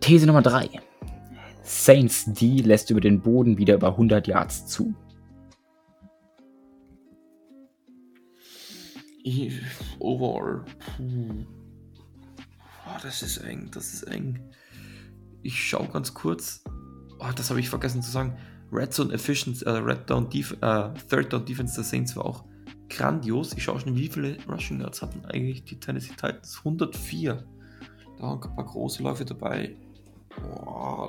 These 0.00 0.26
Nummer 0.26 0.42
3. 0.42 0.70
Saints 1.62 2.24
D 2.26 2.62
lässt 2.62 2.90
über 2.90 3.00
den 3.00 3.20
Boden 3.20 3.58
wieder 3.58 3.74
über 3.74 3.88
100 3.88 4.26
Yards 4.26 4.66
zu. 4.66 4.94
Overall. 9.98 10.64
Puh. 10.96 11.44
Oh, 12.86 12.98
das 13.02 13.22
ist 13.22 13.38
eng, 13.38 13.68
das 13.72 13.92
ist 13.92 14.04
eng. 14.04 14.38
Ich 15.42 15.62
schaue 15.62 15.88
ganz 15.88 16.14
kurz. 16.14 16.62
Oh, 17.18 17.30
das 17.34 17.50
habe 17.50 17.60
ich 17.60 17.68
vergessen 17.68 18.02
zu 18.02 18.10
sagen. 18.10 18.38
Red 18.72 18.94
Zone 18.94 19.12
Efficiency, 19.12 19.64
äh, 19.64 19.70
Red 19.70 20.08
Down 20.08 20.30
Def 20.30 20.52
äh, 20.60 20.90
Third 21.10 21.32
Down 21.32 21.44
Defense 21.44 21.74
der 21.74 21.84
Saints 21.84 22.16
war 22.16 22.24
auch 22.24 22.44
grandios. 22.88 23.52
Ich 23.54 23.64
schaue 23.64 23.80
schon, 23.80 23.96
wie 23.96 24.08
viele 24.08 24.36
Rushing 24.48 24.80
Yards 24.80 25.02
hatten 25.02 25.24
eigentlich 25.26 25.64
die 25.64 25.78
Tennessee 25.78 26.12
Titans? 26.12 26.58
104. 26.58 27.44
Da 28.16 28.22
waren 28.22 28.42
ein 28.42 28.54
paar 28.54 28.64
große 28.64 29.02
Läufe 29.02 29.24
dabei. 29.24 29.76
Boah, 30.36 31.08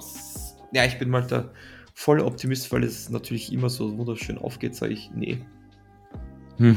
ja, 0.72 0.86
ich 0.86 0.98
bin 1.00 1.10
mal 1.10 1.26
der 1.26 1.52
volle 1.94 2.26
Optimist, 2.26 2.72
weil 2.72 2.84
es 2.84 3.10
natürlich 3.10 3.52
immer 3.52 3.70
so 3.70 3.98
wunderschön 3.98 4.38
aufgeht, 4.38 4.76
sage 4.76 4.94
ich, 4.94 5.12
nee. 5.14 5.40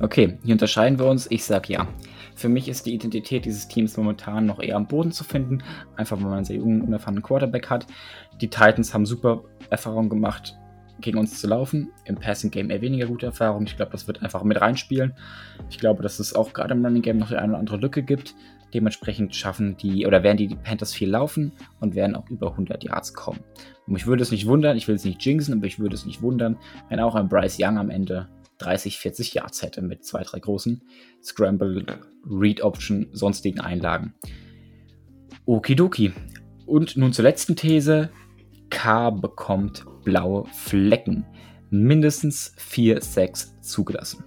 okay, 0.00 0.38
hier 0.44 0.52
unterscheiden 0.52 0.98
wir 0.98 1.06
uns. 1.06 1.30
Ich 1.30 1.44
sag 1.44 1.68
ja. 1.68 1.88
Für 2.34 2.48
mich 2.48 2.68
ist 2.68 2.86
die 2.86 2.94
Identität 2.94 3.44
dieses 3.44 3.68
Teams 3.68 3.96
momentan 3.96 4.46
noch 4.46 4.60
eher 4.60 4.76
am 4.76 4.86
Boden 4.86 5.12
zu 5.12 5.24
finden, 5.24 5.62
einfach 5.96 6.16
weil 6.16 6.24
man 6.24 6.34
einen 6.34 6.44
sehr 6.44 6.56
jungen, 6.56 6.82
unerfahrenen 6.82 7.22
Quarterback 7.22 7.70
hat. 7.70 7.86
Die 8.40 8.48
Titans 8.48 8.94
haben 8.94 9.06
super 9.06 9.44
Erfahrungen 9.68 10.08
gemacht, 10.08 10.56
gegen 11.00 11.18
uns 11.18 11.40
zu 11.40 11.46
laufen. 11.46 11.90
Im 12.04 12.16
Passing 12.16 12.50
Game 12.50 12.70
eher 12.70 12.80
weniger 12.80 13.06
gute 13.06 13.26
Erfahrungen. 13.26 13.66
Ich 13.66 13.76
glaube, 13.76 13.92
das 13.92 14.06
wird 14.06 14.22
einfach 14.22 14.42
mit 14.44 14.60
reinspielen. 14.60 15.14
Ich 15.68 15.78
glaube, 15.78 16.02
dass 16.02 16.18
es 16.18 16.34
auch 16.34 16.52
gerade 16.52 16.74
im 16.74 16.84
Running 16.84 17.02
Game 17.02 17.18
noch 17.18 17.30
eine 17.30 17.52
oder 17.52 17.58
andere 17.58 17.76
Lücke 17.76 18.02
gibt. 18.02 18.34
Dementsprechend 18.72 19.34
schaffen 19.34 19.76
die 19.76 20.06
oder 20.06 20.22
werden 20.22 20.36
die, 20.36 20.46
die 20.46 20.56
Panthers 20.56 20.92
viel 20.92 21.10
laufen 21.10 21.52
und 21.80 21.94
werden 21.94 22.14
auch 22.14 22.28
über 22.30 22.52
100 22.52 22.84
Yards 22.84 23.14
kommen. 23.14 23.40
Und 23.86 23.94
mich 23.94 24.06
würde 24.06 24.22
es 24.22 24.30
nicht 24.30 24.46
wundern, 24.46 24.76
ich 24.76 24.86
will 24.86 24.94
es 24.94 25.04
nicht 25.04 25.24
jinxen, 25.24 25.54
aber 25.54 25.66
ich 25.66 25.80
würde 25.80 25.94
es 25.94 26.06
nicht 26.06 26.22
wundern, 26.22 26.56
wenn 26.88 27.00
auch 27.00 27.16
ein 27.16 27.28
Bryce 27.28 27.58
Young 27.60 27.78
am 27.78 27.90
Ende 27.90 28.28
30, 28.58 28.98
40 28.98 29.34
Yards 29.34 29.62
hätte 29.62 29.82
mit 29.82 30.04
zwei, 30.04 30.22
drei 30.22 30.38
großen 30.38 30.82
Scramble. 31.22 31.84
Read 32.28 32.62
Option, 32.62 33.08
sonstigen 33.12 33.60
Einlagen. 33.60 34.14
Okidoki. 35.46 36.12
Und 36.66 36.96
nun 36.96 37.12
zur 37.12 37.24
letzten 37.24 37.56
These. 37.56 38.10
K 38.68 39.10
bekommt 39.10 39.84
blaue 40.10 40.44
Flecken. 40.46 41.24
Mindestens 41.70 42.52
4, 42.56 43.00
6 43.00 43.60
zugelassen. 43.60 44.24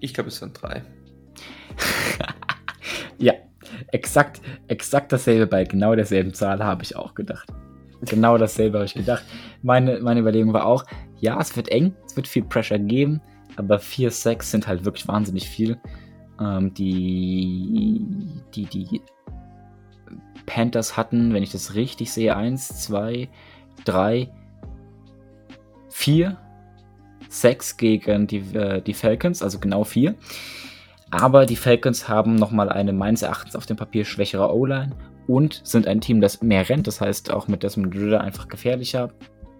Ich 0.00 0.12
glaube, 0.12 0.28
es 0.28 0.38
sind 0.38 0.60
drei. 0.60 0.82
Ja, 3.20 3.32
exakt, 3.88 4.40
exakt 4.68 5.12
dasselbe 5.12 5.48
bei 5.48 5.64
genau 5.64 5.96
derselben 5.96 6.32
Zahl 6.32 6.62
habe 6.62 6.84
ich 6.84 6.94
auch 6.94 7.14
gedacht. 7.14 7.52
Genau 8.02 8.38
dasselbe 8.38 8.78
habe 8.78 8.86
ich 8.86 8.94
gedacht. 8.94 9.24
Meine, 9.60 9.98
meine 9.98 10.20
Überlegung 10.20 10.52
war 10.52 10.66
auch, 10.66 10.84
ja, 11.18 11.36
es 11.40 11.56
wird 11.56 11.68
eng, 11.68 11.96
es 12.06 12.14
wird 12.16 12.28
viel 12.28 12.44
Pressure 12.44 12.78
geben, 12.78 13.20
aber 13.56 13.80
4 13.80 14.12
6 14.12 14.52
sind 14.52 14.68
halt 14.68 14.84
wirklich 14.84 15.08
wahnsinnig 15.08 15.48
viel. 15.48 15.76
Ähm, 16.40 16.72
die, 16.74 18.06
die, 18.54 18.66
die 18.66 19.02
Panthers 20.46 20.96
hatten, 20.96 21.34
wenn 21.34 21.42
ich 21.42 21.50
das 21.50 21.74
richtig 21.74 22.12
sehe, 22.12 22.36
1, 22.36 22.84
2, 22.84 23.28
3, 23.84 24.30
4, 25.90 26.36
6 27.28 27.76
gegen 27.76 28.26
die, 28.26 28.38
äh, 28.54 28.80
die 28.82 28.94
Falcons, 28.94 29.42
also 29.42 29.58
genau 29.58 29.84
4. 29.84 30.14
Aber 31.10 31.46
die 31.46 31.56
Falcons 31.56 32.08
haben 32.08 32.34
nochmal 32.34 32.68
eine 32.68 32.92
meines 32.92 33.22
Erachtens 33.22 33.56
auf 33.56 33.66
dem 33.66 33.76
Papier 33.76 34.04
schwächere 34.04 34.54
O-Line 34.54 34.94
und 35.26 35.60
sind 35.64 35.86
ein 35.86 36.00
Team, 36.00 36.20
das 36.20 36.42
mehr 36.42 36.68
rennt. 36.68 36.86
Das 36.86 37.00
heißt 37.00 37.30
auch 37.30 37.48
mit 37.48 37.62
Desmond 37.62 37.94
Ritter 37.94 38.20
einfach 38.20 38.48
gefährlicher. 38.48 39.12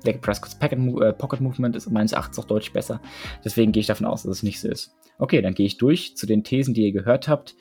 Der 0.07 0.12
Prescott's 0.12 0.57
äh, 0.61 1.12
Pocket 1.12 1.40
Movement 1.40 1.74
ist 1.74 1.90
meines 1.90 2.12
Erachtens 2.12 2.39
auch 2.39 2.45
deutlich 2.45 2.73
besser. 2.73 3.01
Deswegen 3.45 3.73
gehe 3.73 3.81
ich 3.81 3.86
davon 3.86 4.07
aus, 4.07 4.23
dass 4.23 4.36
es 4.36 4.43
nicht 4.43 4.61
so 4.61 4.69
ist. 4.69 4.95
Okay, 5.19 5.43
dann 5.43 5.55
gehe 5.55 5.66
ich 5.66 5.78
durch 5.78 6.16
zu 6.16 6.27
den 6.27 6.45
Thesen, 6.45 6.74
die 6.74 6.86
ihr 6.86 6.93
gehört 6.93 7.28
habt. 7.28 7.57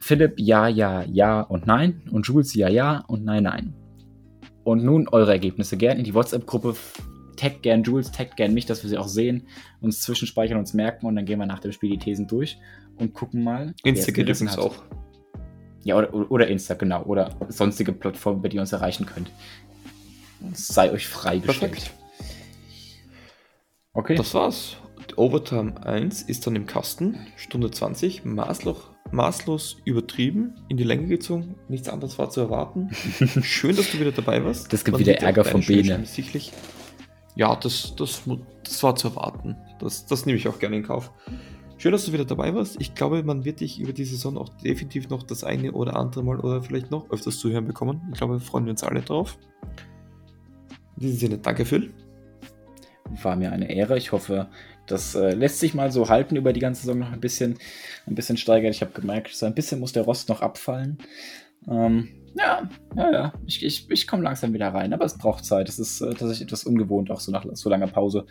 Philipp, 0.00 0.34
ja, 0.38 0.68
ja, 0.68 1.02
ja 1.04 1.40
und 1.40 1.66
nein. 1.66 2.02
Und 2.10 2.26
Jules, 2.26 2.54
ja, 2.54 2.68
ja 2.68 3.04
und 3.08 3.24
nein, 3.24 3.44
nein. 3.44 3.74
Und 4.68 4.84
nun 4.84 5.08
eure 5.08 5.32
Ergebnisse 5.32 5.78
gerne 5.78 6.00
in 6.00 6.04
die 6.04 6.12
WhatsApp-Gruppe 6.12 6.76
tag 7.36 7.62
gern 7.62 7.84
Jules, 7.84 8.12
tag 8.12 8.36
gern 8.36 8.52
mich, 8.52 8.66
dass 8.66 8.82
wir 8.82 8.90
sie 8.90 8.98
auch 8.98 9.08
sehen, 9.08 9.46
uns 9.80 10.02
zwischenspeichern, 10.02 10.58
uns 10.58 10.74
merken 10.74 11.06
und 11.06 11.16
dann 11.16 11.24
gehen 11.24 11.38
wir 11.38 11.46
nach 11.46 11.60
dem 11.60 11.72
Spiel 11.72 11.88
die 11.88 11.96
Thesen 11.96 12.26
durch 12.26 12.58
und 12.98 13.14
gucken 13.14 13.42
mal. 13.42 13.72
Insta 13.82 14.12
geht 14.12 14.28
übrigens 14.28 14.58
auch. 14.58 14.74
Ja, 15.84 15.96
oder, 15.96 16.30
oder 16.30 16.48
Insta, 16.48 16.74
genau. 16.74 17.02
Oder 17.04 17.34
sonstige 17.48 17.94
Plattformen, 17.94 18.40
über 18.40 18.50
die 18.50 18.56
ihr 18.56 18.60
uns 18.60 18.72
erreichen 18.72 19.06
könnt. 19.06 19.30
Sei 20.52 20.92
euch 20.92 21.08
freigestellt. 21.08 21.72
Perfekt. 21.72 21.94
Okay. 23.94 24.16
Das 24.16 24.34
war's. 24.34 24.76
Overtime 25.16 25.82
1 25.86 26.20
ist 26.20 26.46
dann 26.46 26.56
im 26.56 26.66
Kasten, 26.66 27.16
Stunde 27.36 27.70
20, 27.70 28.26
maßlos, 28.26 28.90
maßlos 29.12 29.78
übertrieben, 29.84 30.54
in 30.68 30.76
die 30.76 30.84
Länge 30.84 31.06
gezogen, 31.06 31.56
nichts 31.68 31.88
anderes 31.88 32.18
war 32.18 32.30
zu 32.30 32.40
erwarten. 32.40 32.90
Schön, 33.42 33.76
dass 33.76 33.90
du 33.90 34.00
wieder 34.00 34.12
dabei 34.12 34.44
warst. 34.44 34.72
Das 34.72 34.84
gibt 34.84 34.92
Man 34.92 35.00
wieder 35.00 35.20
Ärger 35.20 35.44
von 35.44 35.62
Bene. 35.62 36.04
Sicherlich. 36.04 36.52
Ja, 37.36 37.54
das, 37.56 37.94
das, 37.96 38.22
das 38.64 38.82
war 38.82 38.96
zu 38.96 39.08
erwarten. 39.08 39.56
Das, 39.78 40.06
das 40.06 40.26
nehme 40.26 40.38
ich 40.38 40.48
auch 40.48 40.58
gerne 40.58 40.76
in 40.76 40.82
Kauf. 40.82 41.12
Schön, 41.76 41.92
dass 41.92 42.06
du 42.06 42.12
wieder 42.12 42.24
dabei 42.24 42.52
warst. 42.54 42.80
Ich 42.80 42.94
glaube, 42.94 43.22
man 43.22 43.44
wird 43.44 43.60
dich 43.60 43.78
über 43.78 43.92
die 43.92 44.04
Saison 44.04 44.36
auch 44.36 44.48
definitiv 44.48 45.08
noch 45.10 45.22
das 45.22 45.44
eine 45.44 45.72
oder 45.72 45.94
andere 45.94 46.24
Mal 46.24 46.40
oder 46.40 46.60
vielleicht 46.60 46.90
noch 46.90 47.08
öfters 47.10 47.38
zu 47.38 47.50
hören 47.50 47.66
bekommen. 47.66 48.02
Ich 48.12 48.18
glaube, 48.18 48.40
freuen 48.40 48.64
wir 48.64 48.72
uns 48.72 48.82
alle 48.82 49.00
drauf. 49.00 49.38
In 50.96 51.02
diesem 51.02 51.18
Sinne, 51.18 51.38
danke 51.38 51.64
Phil. 51.64 51.94
War 53.22 53.36
mir 53.36 53.52
eine 53.52 53.72
Ehre. 53.72 53.96
Ich 53.96 54.10
hoffe, 54.10 54.48
das 54.88 55.14
äh, 55.14 55.34
lässt 55.34 55.60
sich 55.60 55.74
mal 55.74 55.92
so 55.92 56.08
halten 56.08 56.36
über 56.36 56.52
die 56.52 56.60
ganze 56.60 56.82
Saison 56.82 56.98
noch 56.98 57.12
ein 57.12 57.20
bisschen, 57.20 57.58
ein 58.06 58.14
bisschen 58.14 58.36
steigern. 58.36 58.70
Ich 58.70 58.80
habe 58.80 58.92
gemerkt, 58.92 59.34
so 59.34 59.46
ein 59.46 59.54
bisschen 59.54 59.80
muss 59.80 59.92
der 59.92 60.02
Rost 60.02 60.28
noch 60.28 60.40
abfallen. 60.40 60.98
Ähm, 61.68 62.08
ja, 62.34 62.68
ja, 62.96 63.12
ja. 63.12 63.32
Ich, 63.46 63.64
ich, 63.64 63.90
ich 63.90 64.06
komme 64.06 64.22
langsam 64.22 64.52
wieder 64.54 64.68
rein, 64.68 64.92
aber 64.92 65.04
es 65.04 65.18
braucht 65.18 65.44
Zeit. 65.44 65.68
Es 65.68 65.78
ist 65.78 66.00
äh, 66.00 66.10
tatsächlich 66.10 66.42
etwas 66.42 66.64
ungewohnt, 66.64 67.10
auch 67.10 67.20
so 67.20 67.32
nach 67.32 67.44
so 67.52 67.68
langer 67.68 67.88
Pause 67.88 68.26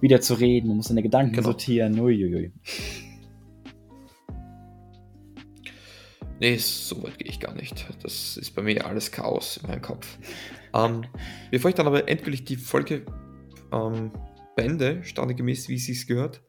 wieder 0.00 0.20
zu 0.20 0.34
reden. 0.34 0.68
Man 0.68 0.78
muss 0.78 0.86
seine 0.86 1.02
Gedanken 1.02 1.32
genau. 1.32 1.48
sortieren. 1.48 1.98
Uiuiui. 1.98 2.52
Nee, 6.40 6.56
so 6.56 7.02
weit 7.02 7.18
gehe 7.18 7.28
ich 7.28 7.40
gar 7.40 7.54
nicht. 7.54 7.86
Das 8.02 8.36
ist 8.36 8.54
bei 8.54 8.62
mir 8.62 8.84
alles 8.84 9.12
Chaos 9.12 9.58
in 9.58 9.68
meinem 9.68 9.82
Kopf. 9.82 10.18
ähm, 10.74 11.04
bevor 11.50 11.68
ich 11.68 11.74
dann 11.74 11.86
aber 11.86 12.08
endgültig 12.08 12.44
die 12.44 12.56
Folge 12.56 13.06
ähm, 13.72 14.10
beende, 14.56 15.02
standesgemäß, 15.02 15.68
wie 15.68 15.76
es 15.76 15.86
sich 15.86 16.06
gehört, 16.06 16.42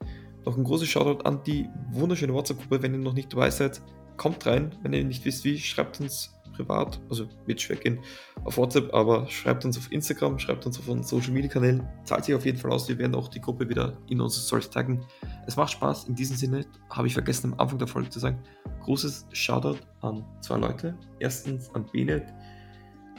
noch 0.45 0.57
ein 0.57 0.63
großes 0.63 0.87
Shoutout 0.87 1.23
an 1.23 1.43
die 1.43 1.67
wunderschöne 1.91 2.33
WhatsApp-Gruppe. 2.33 2.81
Wenn 2.81 2.93
ihr 2.93 2.99
noch 2.99 3.13
nicht 3.13 3.33
dabei 3.33 3.49
seid, 3.49 3.81
kommt 4.17 4.45
rein. 4.45 4.75
Wenn 4.83 4.93
ihr 4.93 5.03
nicht 5.03 5.25
wisst, 5.25 5.43
wie, 5.43 5.57
schreibt 5.57 5.99
uns 5.99 6.31
privat, 6.55 7.01
also 7.09 7.27
wird 7.45 7.61
schwer 7.61 7.75
gehen, 7.75 7.99
auf 8.43 8.57
WhatsApp, 8.57 8.93
aber 8.93 9.27
schreibt 9.27 9.65
uns 9.65 9.77
auf 9.77 9.91
Instagram, 9.91 10.39
schreibt 10.39 10.65
uns 10.65 10.79
auf 10.79 10.87
unseren 10.87 11.05
Social 11.05 11.33
Media 11.33 11.49
Kanälen, 11.49 11.87
zahlt 12.05 12.25
sich 12.25 12.33
auf 12.33 12.45
jeden 12.45 12.57
Fall 12.57 12.71
aus. 12.71 12.87
Wir 12.87 12.97
werden 12.97 13.15
auch 13.15 13.27
die 13.27 13.41
Gruppe 13.41 13.67
wieder 13.67 13.97
in 14.09 14.21
unsere 14.21 14.45
Stories 14.45 14.69
taggen. 14.69 15.05
Es 15.47 15.57
macht 15.57 15.71
Spaß. 15.71 16.05
In 16.05 16.15
diesem 16.15 16.37
Sinne 16.37 16.65
habe 16.89 17.07
ich 17.07 17.13
vergessen 17.13 17.53
am 17.53 17.59
Anfang 17.59 17.79
der 17.79 17.87
Folge 17.87 18.09
zu 18.09 18.19
sagen, 18.19 18.39
großes 18.83 19.27
Shoutout 19.33 19.79
an 20.01 20.23
zwei 20.41 20.57
Leute. 20.57 20.97
Erstens 21.19 21.69
an 21.73 21.85
Benet. 21.91 22.25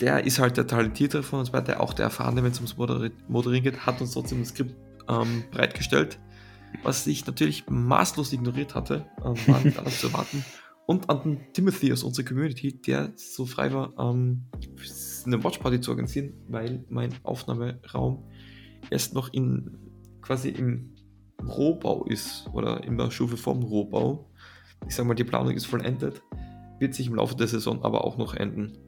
Der 0.01 0.25
ist 0.25 0.39
halt 0.39 0.57
der 0.57 0.67
Talentiertere 0.67 1.23
von 1.23 1.41
uns 1.41 1.51
beiden, 1.51 1.75
auch 1.77 1.95
der 1.95 2.05
Erfahrene, 2.05 2.43
wenn 2.43 2.53
es 2.53 2.59
ums 2.59 2.77
Moderieren 2.77 3.65
geht, 3.65 3.87
hat 3.87 4.01
uns 4.01 4.13
trotzdem 4.13 4.41
das 4.41 4.51
Skript 4.51 4.75
ähm, 5.09 5.45
bereitgestellt, 5.51 6.19
was 6.83 7.07
ich 7.07 7.27
natürlich 7.27 7.65
maßlos 7.69 8.33
ignoriert 8.33 8.75
hatte, 8.75 9.07
ähm, 9.25 9.35
war 9.47 9.61
nicht 9.61 9.79
anders 9.79 10.01
zu 10.01 10.09
erwarten 10.09 10.45
und 10.87 11.11
an 11.11 11.23
den 11.23 11.53
Timothy 11.53 11.93
aus 11.93 12.05
unserer 12.05 12.25
Community, 12.25 12.81
der 12.81 13.13
so 13.17 13.45
frei 13.45 13.73
war, 13.73 13.93
ähm, 13.99 14.45
eine 15.27 15.43
Watchparty 15.43 15.81
zu 15.81 15.91
organisieren, 15.91 16.33
weil 16.49 16.85
mein 16.89 17.13
Aufnahmeraum 17.25 18.25
erst 18.91 19.13
noch 19.15 19.33
in 19.33 19.79
quasi 20.23 20.51
im 20.51 20.95
Rohbau 21.45 22.05
ist 22.05 22.49
oder 22.53 22.85
in 22.85 22.97
der 22.97 23.11
Stufe 23.11 23.37
vom 23.37 23.63
Rohbau. 23.63 24.31
Ich 24.87 24.95
sag 24.95 25.07
mal, 25.07 25.15
die 25.15 25.25
Planung 25.25 25.55
ist 25.55 25.67
vollendet, 25.67 26.23
wird 26.79 26.95
sich 26.95 27.09
im 27.09 27.17
Laufe 27.17 27.35
der 27.35 27.49
Saison 27.49 27.83
aber 27.83 28.05
auch 28.05 28.17
noch 28.17 28.35
enden. 28.35 28.79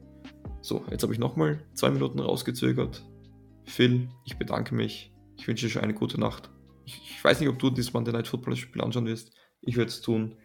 So, 0.69 0.85
jetzt 0.91 1.01
habe 1.01 1.11
ich 1.11 1.17
nochmal 1.17 1.65
zwei 1.73 1.89
Minuten 1.89 2.19
rausgezögert. 2.19 3.03
Phil, 3.65 4.07
ich 4.23 4.37
bedanke 4.37 4.75
mich. 4.75 5.11
Ich 5.35 5.47
wünsche 5.47 5.65
dir 5.65 5.71
schon 5.71 5.81
eine 5.81 5.95
gute 5.95 6.19
Nacht. 6.19 6.51
Ich, 6.85 7.01
ich 7.09 7.23
weiß 7.23 7.39
nicht, 7.39 7.49
ob 7.49 7.57
du 7.57 7.71
dieses 7.71 7.91
Monday 7.91 8.13
Night 8.13 8.27
Football 8.27 8.55
Spiel 8.55 8.83
anschauen 8.83 9.07
wirst. 9.07 9.31
Ich 9.61 9.77
werde 9.77 9.89
es 9.89 10.01
tun. 10.01 10.37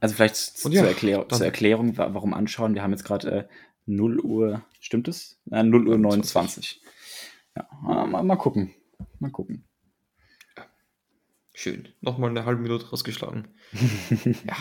Also 0.00 0.16
vielleicht 0.16 0.34
zur, 0.34 0.72
ja, 0.72 0.84
Erklär 0.84 1.28
zur, 1.28 1.46
Erklärung, 1.46 1.96
warum 1.96 2.34
anschauen. 2.34 2.74
Wir 2.74 2.82
haben 2.82 2.90
jetzt 2.90 3.04
gerade 3.04 3.30
äh, 3.30 3.48
0 3.86 4.18
Uhr, 4.18 4.64
stimmt 4.80 5.06
es? 5.06 5.40
Äh, 5.48 5.62
0 5.62 5.86
Uhr 5.86 5.96
29. 5.96 6.82
Ja, 7.54 7.68
mal, 7.82 8.24
mal 8.24 8.34
gucken. 8.34 8.74
Mal 9.20 9.30
gucken. 9.30 9.64
Schön. 11.52 11.88
Nochmal 12.00 12.30
eine 12.30 12.46
halbe 12.46 12.62
Minute 12.62 12.90
rausgeschlagen. 12.90 13.46
ja. 14.24 14.56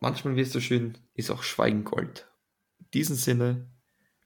Manchmal, 0.00 0.36
wie 0.36 0.40
es 0.40 0.52
so 0.52 0.60
schön, 0.60 0.96
ist 1.12 1.30
auch 1.30 1.42
Schweigen 1.42 1.84
Gold. 1.84 2.28
Diesem 2.94 3.16
Sinne 3.16 3.70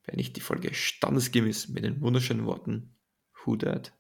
beende 0.06 0.22
ich 0.22 0.32
die 0.32 0.40
Folge 0.40 0.72
standesgemäß 0.72 1.68
mit 1.68 1.84
den 1.84 2.00
wunderschönen 2.00 2.46
Worten 2.46 2.96
Who 3.44 3.56
Dat? 3.56 3.92